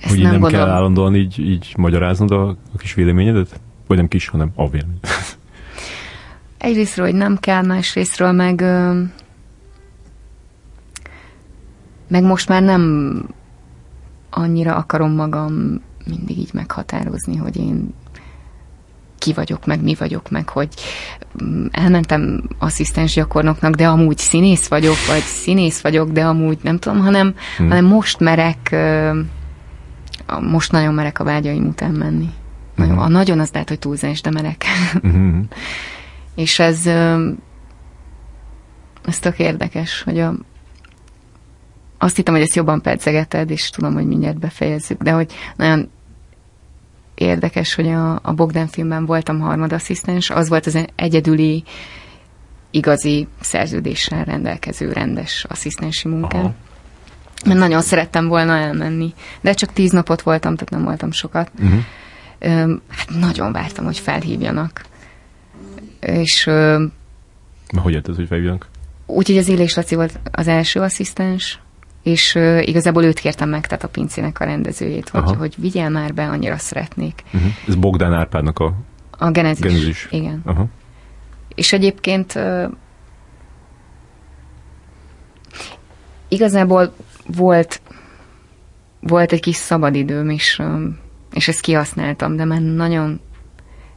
Ezt 0.00 0.08
hogy 0.08 0.22
nem, 0.22 0.30
nem 0.30 0.40
gondolom. 0.40 0.66
kell 0.66 0.74
állandóan 0.74 1.14
így, 1.14 1.38
így 1.38 1.74
magyaráznod 1.76 2.30
a, 2.30 2.48
a 2.48 2.76
kis 2.76 2.94
véleményedet? 2.94 3.60
Vagy 3.86 3.96
nem 3.96 4.08
kis, 4.08 4.28
hanem 4.28 4.50
a 4.54 4.70
vélemény. 4.70 5.00
Egyrésztről, 6.58 7.06
hogy 7.06 7.14
nem 7.14 7.38
kell, 7.38 7.62
másrésztről 7.62 8.32
meg 8.32 8.64
meg 12.08 12.22
most 12.22 12.48
már 12.48 12.62
nem 12.62 13.24
annyira 14.30 14.76
akarom 14.76 15.12
magam 15.12 15.82
mindig 16.06 16.38
így 16.38 16.50
meghatározni, 16.52 17.36
hogy 17.36 17.56
én 17.56 17.94
ki 19.18 19.32
vagyok, 19.32 19.66
meg 19.66 19.82
mi 19.82 19.94
vagyok, 19.94 20.30
meg 20.30 20.48
hogy 20.48 20.68
mm, 21.44 21.66
elmentem 21.70 22.42
asszisztens 22.58 23.14
gyakornoknak, 23.14 23.74
de 23.74 23.88
amúgy 23.88 24.18
színész 24.18 24.68
vagyok, 24.68 24.96
vagy 25.08 25.22
színész 25.22 25.80
vagyok, 25.80 26.10
de 26.10 26.24
amúgy 26.24 26.58
nem 26.62 26.78
tudom, 26.78 26.98
hanem, 27.00 27.34
Hmm. 27.56 27.68
hanem 27.68 27.84
most 27.84 28.20
merek, 28.20 28.76
most 30.40 30.72
nagyon 30.72 30.94
merek 30.94 31.18
a 31.20 31.24
vágyaim 31.24 31.66
után 31.66 31.90
menni. 31.90 32.28
Nagyon, 32.74 32.94
Mhm. 32.94 33.02
a 33.02 33.08
nagyon 33.08 33.40
az 33.40 33.50
lehet, 33.52 33.68
hogy 33.68 33.78
túlzás, 33.78 34.20
de 34.20 34.30
merek. 34.30 34.64
Mhm. 35.02 35.38
És 36.34 36.58
ez, 36.58 36.86
ez 39.04 39.18
tök 39.20 39.38
érdekes, 39.38 40.02
hogy 40.02 40.18
a, 40.20 40.34
azt 41.98 42.16
hittem, 42.16 42.34
hogy 42.34 42.42
ezt 42.42 42.54
jobban 42.54 42.82
pedzegeted, 42.82 43.50
és 43.50 43.70
tudom, 43.70 43.94
hogy 43.94 44.06
mindjárt 44.06 44.38
befejezzük, 44.38 45.02
de 45.02 45.10
hogy 45.10 45.32
nagyon 45.56 45.90
érdekes, 47.20 47.74
hogy 47.74 47.88
a, 47.88 48.20
a 48.22 48.32
Bogdan 48.32 48.66
filmben 48.66 49.06
voltam 49.06 49.40
harmadasszisztens, 49.40 50.30
az 50.30 50.48
volt 50.48 50.66
az 50.66 50.78
egyedüli 50.94 51.64
igazi 52.70 53.28
szerződéssel 53.40 54.24
rendelkező 54.24 54.92
rendes 54.92 55.44
asszisztensi 55.48 56.08
munkám. 56.08 56.40
Aha. 56.40 56.54
Mert 57.44 57.58
nagyon 57.58 57.82
szerettem 57.82 58.28
volna 58.28 58.56
elmenni, 58.56 59.14
de 59.40 59.52
csak 59.52 59.72
tíz 59.72 59.90
napot 59.90 60.22
voltam, 60.22 60.54
tehát 60.54 60.70
nem 60.70 60.84
voltam 60.84 61.10
sokat. 61.10 61.50
Öm, 62.38 62.82
hát 62.88 63.08
nagyon 63.08 63.52
vártam, 63.52 63.84
hogy 63.84 63.98
felhívjanak. 63.98 64.84
És 66.00 66.46
ö, 66.46 66.84
Na, 67.68 67.80
hogy 67.80 67.92
érted, 67.92 68.14
hogy 68.14 68.26
felhívjanak? 68.26 68.68
úgyhogy 69.06 69.36
az 69.38 69.48
Illés 69.48 69.74
Laci 69.74 69.94
volt 69.94 70.20
az 70.32 70.48
első 70.48 70.80
asszisztens, 70.80 71.58
és 72.08 72.34
ö, 72.34 72.58
igazából 72.58 73.04
őt 73.04 73.18
kértem 73.18 73.48
meg, 73.48 73.66
tehát 73.66 73.84
a 73.84 73.88
pincének 73.88 74.40
a 74.40 74.44
rendezőjét, 74.44 75.08
hogy, 75.08 75.20
Aha. 75.20 75.36
hogy 75.36 75.54
vigyel 75.58 75.90
már 75.90 76.14
be, 76.14 76.28
annyira 76.28 76.56
szeretnék. 76.56 77.22
Uh-huh. 77.34 77.50
Ez 77.68 77.74
Bogdán 77.74 78.12
Árpádnak 78.12 78.58
a... 78.58 78.74
A 79.10 79.30
genezis. 79.30 79.60
Genezis. 79.64 80.08
Igen. 80.10 80.42
Aha. 80.44 80.66
És 81.54 81.72
egyébként 81.72 82.34
ö, 82.34 82.66
igazából 86.28 86.94
volt 87.36 87.80
volt 89.00 89.32
egy 89.32 89.40
kis 89.40 89.56
szabadidőm 89.56 90.30
is, 90.30 90.58
ö, 90.58 90.86
és 91.32 91.48
ezt 91.48 91.60
kihasználtam, 91.60 92.36
de 92.36 92.44
már 92.44 92.60
nagyon 92.60 93.20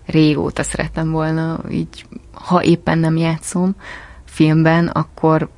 régóta 0.05 0.63
szerettem 0.63 1.11
volna, 1.11 1.59
így, 1.69 2.05
ha 2.31 2.63
éppen 2.63 2.97
nem 2.97 3.17
játszom 3.17 3.75
filmben, 4.23 4.87
akkor, 4.87 5.49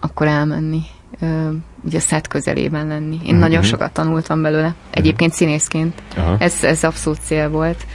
akkor 0.00 0.26
elmenni, 0.26 0.80
ö, 1.20 1.50
ugye 1.84 1.96
a 1.96 2.00
szett 2.00 2.28
közelében 2.28 2.86
lenni. 2.86 3.18
Én 3.24 3.32
Mhm. 3.32 3.38
nagyon 3.42 3.62
sokat 3.62 3.92
tanultam 3.92 4.42
belőle, 4.42 4.74
egyébként 4.90 5.32
színészként. 5.32 6.02
Aha. 6.16 6.36
Ez, 6.38 6.64
ez 6.64 6.84
abszolút 6.84 7.18
cél 7.22 7.48
volt. 7.48 7.86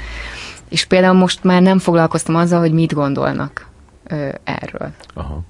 És 0.69 0.85
például 0.85 1.13
most 1.17 1.43
már 1.43 1.61
nem 1.61 1.79
foglalkoztam 1.79 2.35
azzal, 2.35 2.59
hogy 2.59 2.73
mit 2.73 2.93
gondolnak 2.93 3.67
ö, 4.07 4.29
erről. 4.43 4.91
Aha. 5.13 5.41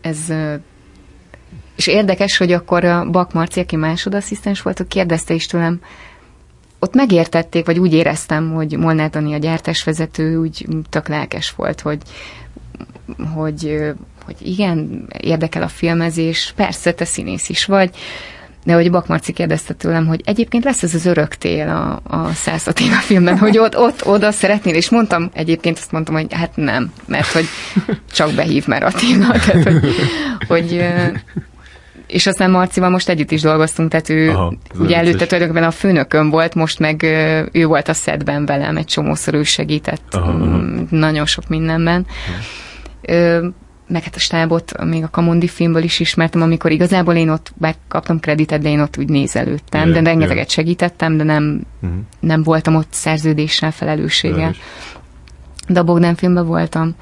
Ez, 0.00 0.18
ö, 0.28 0.54
és 1.76 1.86
érdekes, 1.86 2.36
hogy 2.36 2.52
akkor 2.52 2.84
a 2.84 3.10
Bak 3.10 3.32
Marci, 3.32 3.60
aki 3.60 3.76
másodasszisztens 3.76 4.62
volt, 4.62 4.84
kérdezte 4.88 5.34
is 5.34 5.46
tőlem, 5.46 5.80
ott 6.78 6.94
megértették, 6.94 7.66
vagy 7.66 7.78
úgy 7.78 7.92
éreztem, 7.94 8.52
hogy 8.52 8.76
Molnár 8.78 9.10
Dani 9.10 9.34
a 9.34 9.38
gyártásvezető 9.38 10.36
úgy 10.36 10.66
tök 10.90 11.08
lelkes 11.08 11.50
volt, 11.50 11.80
hogy, 11.80 11.98
hogy, 13.34 13.80
hogy 14.36 14.48
igen, 14.48 15.08
érdekel 15.20 15.62
a 15.62 15.68
filmezés, 15.68 16.52
persze, 16.56 16.92
te 16.92 17.04
színész 17.04 17.48
is 17.48 17.64
vagy, 17.64 17.90
de 18.64 18.72
hogy 18.72 18.90
Bakmarci 18.90 19.32
kérdezte 19.32 19.74
tőlem, 19.74 20.06
hogy 20.06 20.20
egyébként 20.24 20.64
lesz 20.64 20.82
ez 20.82 20.94
az 20.94 21.06
öröktél 21.06 21.68
a, 21.68 22.16
a 22.16 22.32
Szász 22.32 22.66
Attila 22.66 22.94
filmben, 22.94 23.38
hogy 23.38 23.58
ott, 23.58 23.78
ott 23.78 24.06
oda 24.06 24.30
szeretnél, 24.30 24.74
és 24.74 24.90
mondtam, 24.90 25.30
egyébként 25.32 25.78
azt 25.78 25.92
mondtam, 25.92 26.14
hogy 26.14 26.26
hát 26.30 26.56
nem, 26.56 26.92
mert 27.06 27.26
hogy 27.26 27.44
csak 28.12 28.32
behív 28.32 28.66
már 28.66 28.82
Attila, 28.82 29.30
tehát 29.44 29.62
hogy, 29.62 29.94
hogy 30.48 30.84
és 32.06 32.26
aztán 32.26 32.50
Marcival 32.50 32.90
most 32.90 33.08
együtt 33.08 33.30
is 33.30 33.40
dolgoztunk, 33.40 33.90
tehát 33.90 34.08
ő 34.08 34.30
Aha, 34.30 34.54
ugye 34.78 34.96
előtte 34.96 35.26
tulajdonképpen 35.26 35.68
a 35.68 35.70
főnököm 35.70 36.30
volt, 36.30 36.54
most 36.54 36.78
meg 36.78 37.02
ő 37.52 37.66
volt 37.66 37.88
a 37.88 37.94
szedben 37.94 38.46
velem, 38.46 38.76
egy 38.76 38.84
csomószor 38.84 39.34
ő 39.34 39.42
segített 39.42 40.14
aha, 40.14 40.30
aha. 40.30 40.44
Mm, 40.44 40.82
nagyon 40.90 41.26
sok 41.26 41.48
mindenben. 41.48 42.06
Aha 42.28 43.52
meg 43.90 44.02
hát 44.02 44.14
a 44.14 44.18
stábot 44.18 44.84
még 44.84 45.02
a 45.02 45.08
Kamundi 45.10 45.48
filmből 45.48 45.82
is 45.82 46.00
ismertem, 46.00 46.42
amikor 46.42 46.70
igazából 46.70 47.14
én 47.14 47.28
ott 47.28 47.52
megkaptam 47.58 48.20
kreditet, 48.20 48.60
de 48.60 48.68
én 48.68 48.80
ott 48.80 48.98
úgy 48.98 49.08
nézelődtem, 49.08 49.92
de 49.92 50.00
rengeteget 50.00 50.36
yeah. 50.36 50.48
segítettem, 50.48 51.16
de 51.16 51.24
nem, 51.24 51.60
uh-huh. 51.82 51.98
nem 52.20 52.42
voltam 52.42 52.74
ott 52.74 52.88
szerződéssel, 52.90 53.70
felelősséggel. 53.70 54.54
De 55.68 55.80
a 55.80 55.84
Bogdan 55.84 56.14
filmben 56.14 56.46
voltam. 56.46 56.94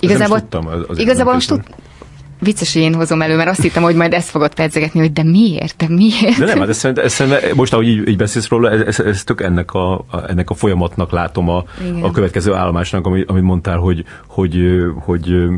Igazából, 0.00 0.38
tudtam, 0.38 0.66
az 0.88 0.98
igazából 0.98 1.32
most 1.32 1.48
tud, 1.48 1.62
vicces, 2.42 2.72
hogy 2.72 2.82
én 2.82 2.94
hozom 2.94 3.22
elő, 3.22 3.36
mert 3.36 3.48
azt 3.48 3.62
hittem, 3.62 3.82
hogy 3.82 3.94
majd 3.94 4.12
ezt 4.12 4.28
fogod 4.28 4.54
pedzegetni, 4.54 5.00
hogy 5.00 5.12
de 5.12 5.22
miért, 5.22 5.76
de 5.76 5.86
miért? 5.88 6.38
De 6.38 6.44
nem, 6.44 6.58
hát 6.58 6.68
ezt, 6.68 6.84
ezt, 6.84 7.20
ezt, 7.20 7.54
most 7.54 7.72
ahogy 7.72 7.88
így, 7.88 8.08
így 8.08 8.16
beszélsz 8.16 8.48
róla, 8.48 8.70
ez, 8.70 8.80
ez, 8.80 9.06
ez 9.06 9.24
tök 9.24 9.40
ennek 9.40 9.72
a, 9.72 9.94
a, 9.94 10.04
ennek 10.28 10.50
a 10.50 10.54
folyamatnak 10.54 11.10
látom 11.10 11.48
a, 11.48 11.64
a 12.00 12.10
következő 12.10 12.52
állomásnak, 12.52 13.06
amit, 13.06 13.30
amit 13.30 13.42
mondtál, 13.42 13.76
hogy, 13.76 14.04
hogy, 14.26 14.56
hogy, 15.04 15.32
hogy 15.32 15.48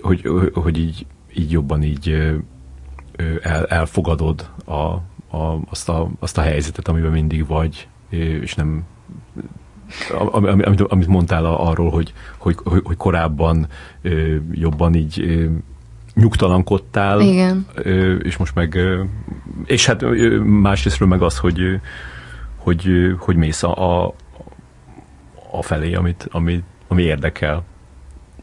hogy, 0.00 0.22
hogy, 0.22 0.50
hogy 0.54 0.78
így, 0.78 1.06
így 1.34 1.50
jobban 1.50 1.82
így 1.82 2.34
el, 3.42 3.64
elfogadod 3.66 4.50
a, 4.64 4.72
a, 5.36 5.60
azt, 5.70 5.88
a, 5.88 6.10
azt 6.18 6.38
a 6.38 6.40
helyzetet, 6.40 6.88
amiben 6.88 7.10
mindig 7.10 7.46
vagy, 7.46 7.88
és 8.08 8.54
nem 8.54 8.84
amit, 10.32 10.80
amit 10.80 11.06
mondtál 11.06 11.44
arról, 11.44 11.90
hogy, 11.90 12.12
hogy, 12.36 12.56
hogy 12.82 12.96
korábban 12.96 13.66
jobban 14.52 14.94
így 14.94 15.48
nyugtalankodtál, 16.14 17.20
Igen. 17.20 17.66
és 18.22 18.36
most 18.36 18.54
meg, 18.54 18.78
és 19.64 19.86
hát 19.86 20.04
másrésztről 20.44 21.08
meg 21.08 21.22
az, 21.22 21.38
hogy, 21.38 21.80
hogy, 22.56 22.88
hogy 23.18 23.36
mész 23.36 23.62
a, 23.62 24.06
a 25.50 25.62
felé, 25.62 25.94
amit, 25.94 26.28
ami, 26.30 26.62
ami 26.88 27.02
érdekel. 27.02 27.64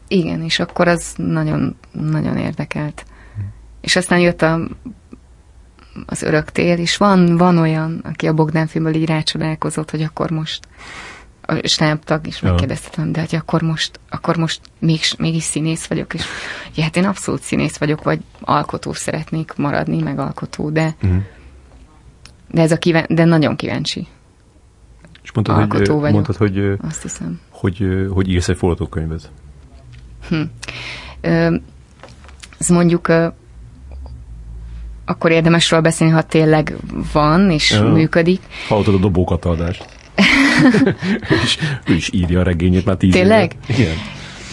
Igen, 0.08 0.42
és 0.42 0.58
akkor 0.58 0.88
az 0.88 1.14
nagyon, 1.16 1.76
nagyon 1.92 2.36
érdekelt. 2.36 3.04
Hm. 3.36 3.40
És 3.80 3.96
aztán 3.96 4.18
jött 4.18 4.42
a, 4.42 4.60
az 6.06 6.22
öröktél, 6.22 6.78
és 6.78 6.96
van, 6.96 7.36
van 7.36 7.58
olyan, 7.58 8.00
aki 8.04 8.26
a 8.26 8.32
Bogdán 8.32 8.66
filmből 8.66 8.94
így 8.94 9.06
rácsodálkozott, 9.06 9.90
hogy 9.90 10.02
akkor 10.02 10.30
most 10.30 10.68
a 11.46 11.66
stábtag 11.68 12.26
is 12.26 12.40
megkérdeztem, 12.40 13.12
de 13.12 13.20
hogy 13.20 13.34
akkor 13.34 13.62
most, 13.62 14.00
akkor 14.08 14.36
most 14.36 14.60
még, 14.78 15.00
mégis 15.18 15.42
színész 15.42 15.86
vagyok, 15.86 16.14
és 16.14 16.24
ja, 16.74 16.82
hát 16.82 16.96
én 16.96 17.04
abszolút 17.04 17.42
színész 17.42 17.76
vagyok, 17.76 18.02
vagy 18.02 18.20
alkotó 18.40 18.92
szeretnék 18.92 19.52
maradni, 19.56 20.02
meg 20.02 20.18
alkotó, 20.18 20.70
de 20.70 20.94
uh-huh. 21.02 21.22
de 22.50 22.62
ez 22.62 22.72
a 22.72 22.78
kíván, 22.78 23.06
de 23.08 23.24
nagyon 23.24 23.56
kíváncsi. 23.56 24.06
És 25.22 25.32
mondtad, 25.32 25.56
alkotó 25.56 25.92
hogy, 25.92 26.00
vagyok, 26.00 26.12
mondtad, 26.12 26.36
hogy, 26.36 26.76
azt 26.80 27.02
hiszem. 27.02 27.40
Hogy, 27.50 28.06
hogy 28.10 28.28
írsz 28.28 28.48
egy 28.48 28.56
forgatókönyvet. 28.56 29.30
Hm. 30.28 30.42
Ez 32.58 32.68
mondjuk 32.68 33.12
akkor 35.06 35.30
érdemes 35.30 35.70
róla 35.70 35.82
beszélni, 35.82 36.12
ha 36.12 36.22
tényleg 36.22 36.76
van 37.12 37.50
és 37.50 37.70
ja. 37.70 37.82
működik. 37.82 38.40
Hallottad 38.68 38.94
a 38.94 38.98
dobókat 38.98 39.44
adást. 39.44 39.86
és 41.44 41.58
ő 41.86 41.94
is 41.94 42.10
írja 42.12 42.40
a 42.40 42.42
regényét 42.42 42.84
már 42.84 42.96
tíz 42.96 43.12
Tényleg? 43.12 43.56
Éve. 43.66 43.78
Igen. 43.82 43.96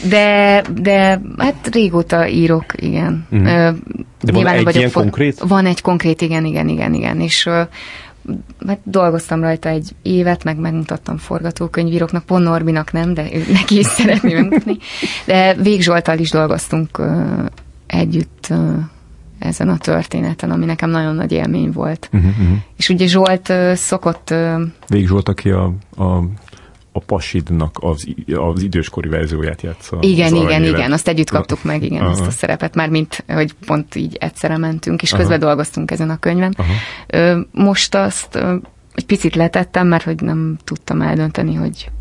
De, 0.10 0.62
de 0.82 1.22
hát 1.38 1.70
régóta 1.72 2.28
írok, 2.28 2.66
igen. 2.76 3.28
Mm. 3.36 3.44
De 3.44 4.32
van 4.32 4.48
egy 4.48 4.76
ilyen 4.76 4.90
for... 4.90 5.02
konkrét? 5.02 5.40
Van 5.40 5.66
egy 5.66 5.82
konkrét, 5.82 6.22
igen, 6.22 6.45
igen, 6.45 6.68
igen, 6.68 6.94
igen. 6.94 7.20
És 7.20 7.50
hát 8.68 8.80
dolgoztam 8.84 9.41
rajta 9.41 9.70
egy 9.70 9.95
évet, 10.02 10.44
meg 10.44 10.58
megmutattam 10.58 11.18
forgatókönyvíróknak, 11.18 12.24
pont 12.24 12.44
Norbinak 12.44 12.91
nem, 12.91 13.14
de 13.14 13.34
ő, 13.34 13.44
neki 13.52 13.78
is 13.78 13.86
szeretném 13.86 14.36
megmutatni. 14.36 14.78
De 15.26 15.54
Vég 15.54 15.82
Zsoltal 15.82 16.18
is 16.18 16.30
dolgoztunk 16.30 17.02
együtt 17.88 18.54
ezen 19.40 19.70
a 19.70 19.78
történeten, 19.78 20.52
ami 20.52 20.66
nekem 20.66 20.90
nagyon 20.90 21.16
nagy 21.16 21.32
élmény 21.32 21.72
volt. 21.72 22.10
Uh-huh, 22.14 22.30
uh-huh. 22.30 22.58
És 22.78 22.90
ugye 22.90 23.08
Zsolt 23.08 23.50
uh, 23.50 23.74
szokott... 23.74 24.30
Uh, 24.32 24.62
Vég 24.88 25.08
Zsolt, 25.08 25.30
aki 25.30 25.50
a, 25.50 25.74
a 25.98 26.24
a 26.95 26.99
Pasidnak 26.99 27.78
az, 27.80 28.07
az 28.36 28.61
időskori 28.61 29.10
verzióját 29.10 29.61
játsza. 29.61 29.98
Igen, 30.02 30.36
igen, 30.36 30.45
aranyélet. 30.45 30.78
igen, 30.78 30.91
azt 30.91 31.07
együtt 31.07 31.30
kaptuk 31.30 31.64
meg, 31.64 31.84
igen, 31.84 32.02
Aha. 32.02 32.11
ezt 32.11 32.28
a 32.28 32.32
szerepet, 32.32 32.76
már 32.76 32.90
mint, 32.90 33.24
hogy 33.28 33.53
pont 33.65 33.95
így 33.95 34.18
egyszerre 34.20 34.57
mentünk, 34.57 35.02
és 35.02 35.11
Aha. 35.11 35.22
közben 35.22 35.40
dolgoztunk 35.40 35.91
ezen 35.91 36.10
a 36.10 36.18
könyven. 36.18 36.56
Aha. 36.57 37.45
Most 37.52 37.95
azt 37.95 38.36
egy 38.95 39.06
picit 39.06 39.36
letettem, 39.36 39.88
mert 39.88 40.03
hogy 40.03 40.22
nem 40.22 40.57
tudtam 40.64 41.02
eldönteni, 41.02 41.53
hogy 41.53 41.91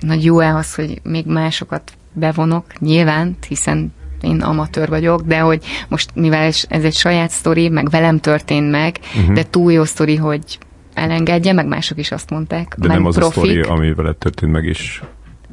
nagy 0.00 0.24
jó-e 0.24 0.54
az, 0.54 0.74
hogy 0.74 1.00
még 1.02 1.26
másokat 1.26 1.92
bevonok, 2.12 2.80
nyilván, 2.80 3.36
hiszen 3.48 3.92
én 4.20 4.42
amatőr 4.42 4.88
vagyok, 4.88 5.20
de 5.22 5.38
hogy 5.38 5.64
most, 5.88 6.10
mivel 6.14 6.52
ez 6.68 6.84
egy 6.84 6.94
saját 6.94 7.30
sztori, 7.30 7.68
meg 7.68 7.90
velem 7.90 8.20
történt 8.20 8.70
meg, 8.70 8.98
uh-huh. 9.16 9.34
de 9.34 9.42
túl 9.42 9.72
jó 9.72 9.84
sztori, 9.84 10.16
hogy 10.16 10.58
elengedje, 10.96 11.52
meg 11.52 11.66
mások 11.66 11.98
is 11.98 12.10
azt 12.12 12.30
mondták. 12.30 12.74
De 12.78 12.88
nem 12.88 13.06
az 13.06 13.14
profik. 13.14 13.36
a 13.36 13.40
sztori, 13.40 13.60
ami 13.60 13.94
veled 13.94 14.16
történt 14.16 14.52
meg 14.52 14.64
is. 14.64 15.02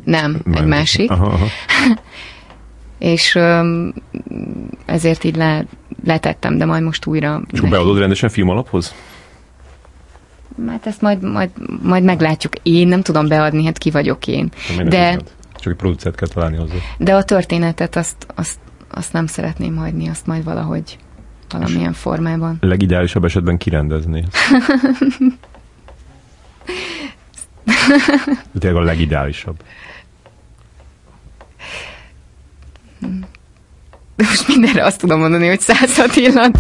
Nem, 0.03 0.41
nem. 0.45 0.61
egy 0.61 0.67
másik. 0.67 1.11
Aha, 1.11 1.25
aha. 1.25 1.45
és 2.97 3.35
um, 3.35 3.93
ezért 4.85 5.23
így 5.23 5.35
le, 5.35 5.65
letettem, 6.05 6.57
de 6.57 6.65
majd 6.65 6.83
most 6.83 7.05
újra... 7.05 7.41
És 7.51 7.59
beadod 7.59 7.97
rendesen 7.97 8.29
film 8.29 8.49
alaphoz? 8.49 8.93
Hát 10.67 10.85
ezt 10.85 11.01
majd, 11.01 11.21
majd, 11.21 11.49
majd 11.81 12.03
meglátjuk. 12.03 12.53
Én 12.63 12.87
nem 12.87 13.01
tudom 13.01 13.27
beadni, 13.27 13.65
hát 13.65 13.77
ki 13.77 13.91
vagyok 13.91 14.27
én. 14.27 14.51
De, 14.85 15.19
Csak 15.55 15.71
egy 15.71 15.77
producert 15.77 16.15
kell 16.15 16.27
találni 16.27 16.57
hozzá. 16.57 16.75
De 16.97 17.15
a 17.15 17.23
történetet 17.23 17.95
azt, 17.95 18.27
azt, 18.35 18.59
azt 18.89 19.13
nem 19.13 19.27
szeretném 19.27 19.75
hagyni, 19.75 20.07
azt 20.07 20.25
majd 20.25 20.43
valahogy 20.43 20.97
valamilyen 21.53 21.93
formában. 21.93 22.57
Legideálisabb 22.61 23.23
esetben 23.23 23.57
kirendezni. 23.57 24.25
Tényleg 28.59 28.81
a 28.81 28.85
legideálisabb. 28.85 29.55
De 34.15 34.23
most 34.29 34.47
mindenre 34.47 34.85
azt 34.85 34.99
tudom 34.99 35.19
mondani, 35.19 35.47
hogy 35.47 35.59
száz 35.59 35.99
Attilan. 35.99 36.51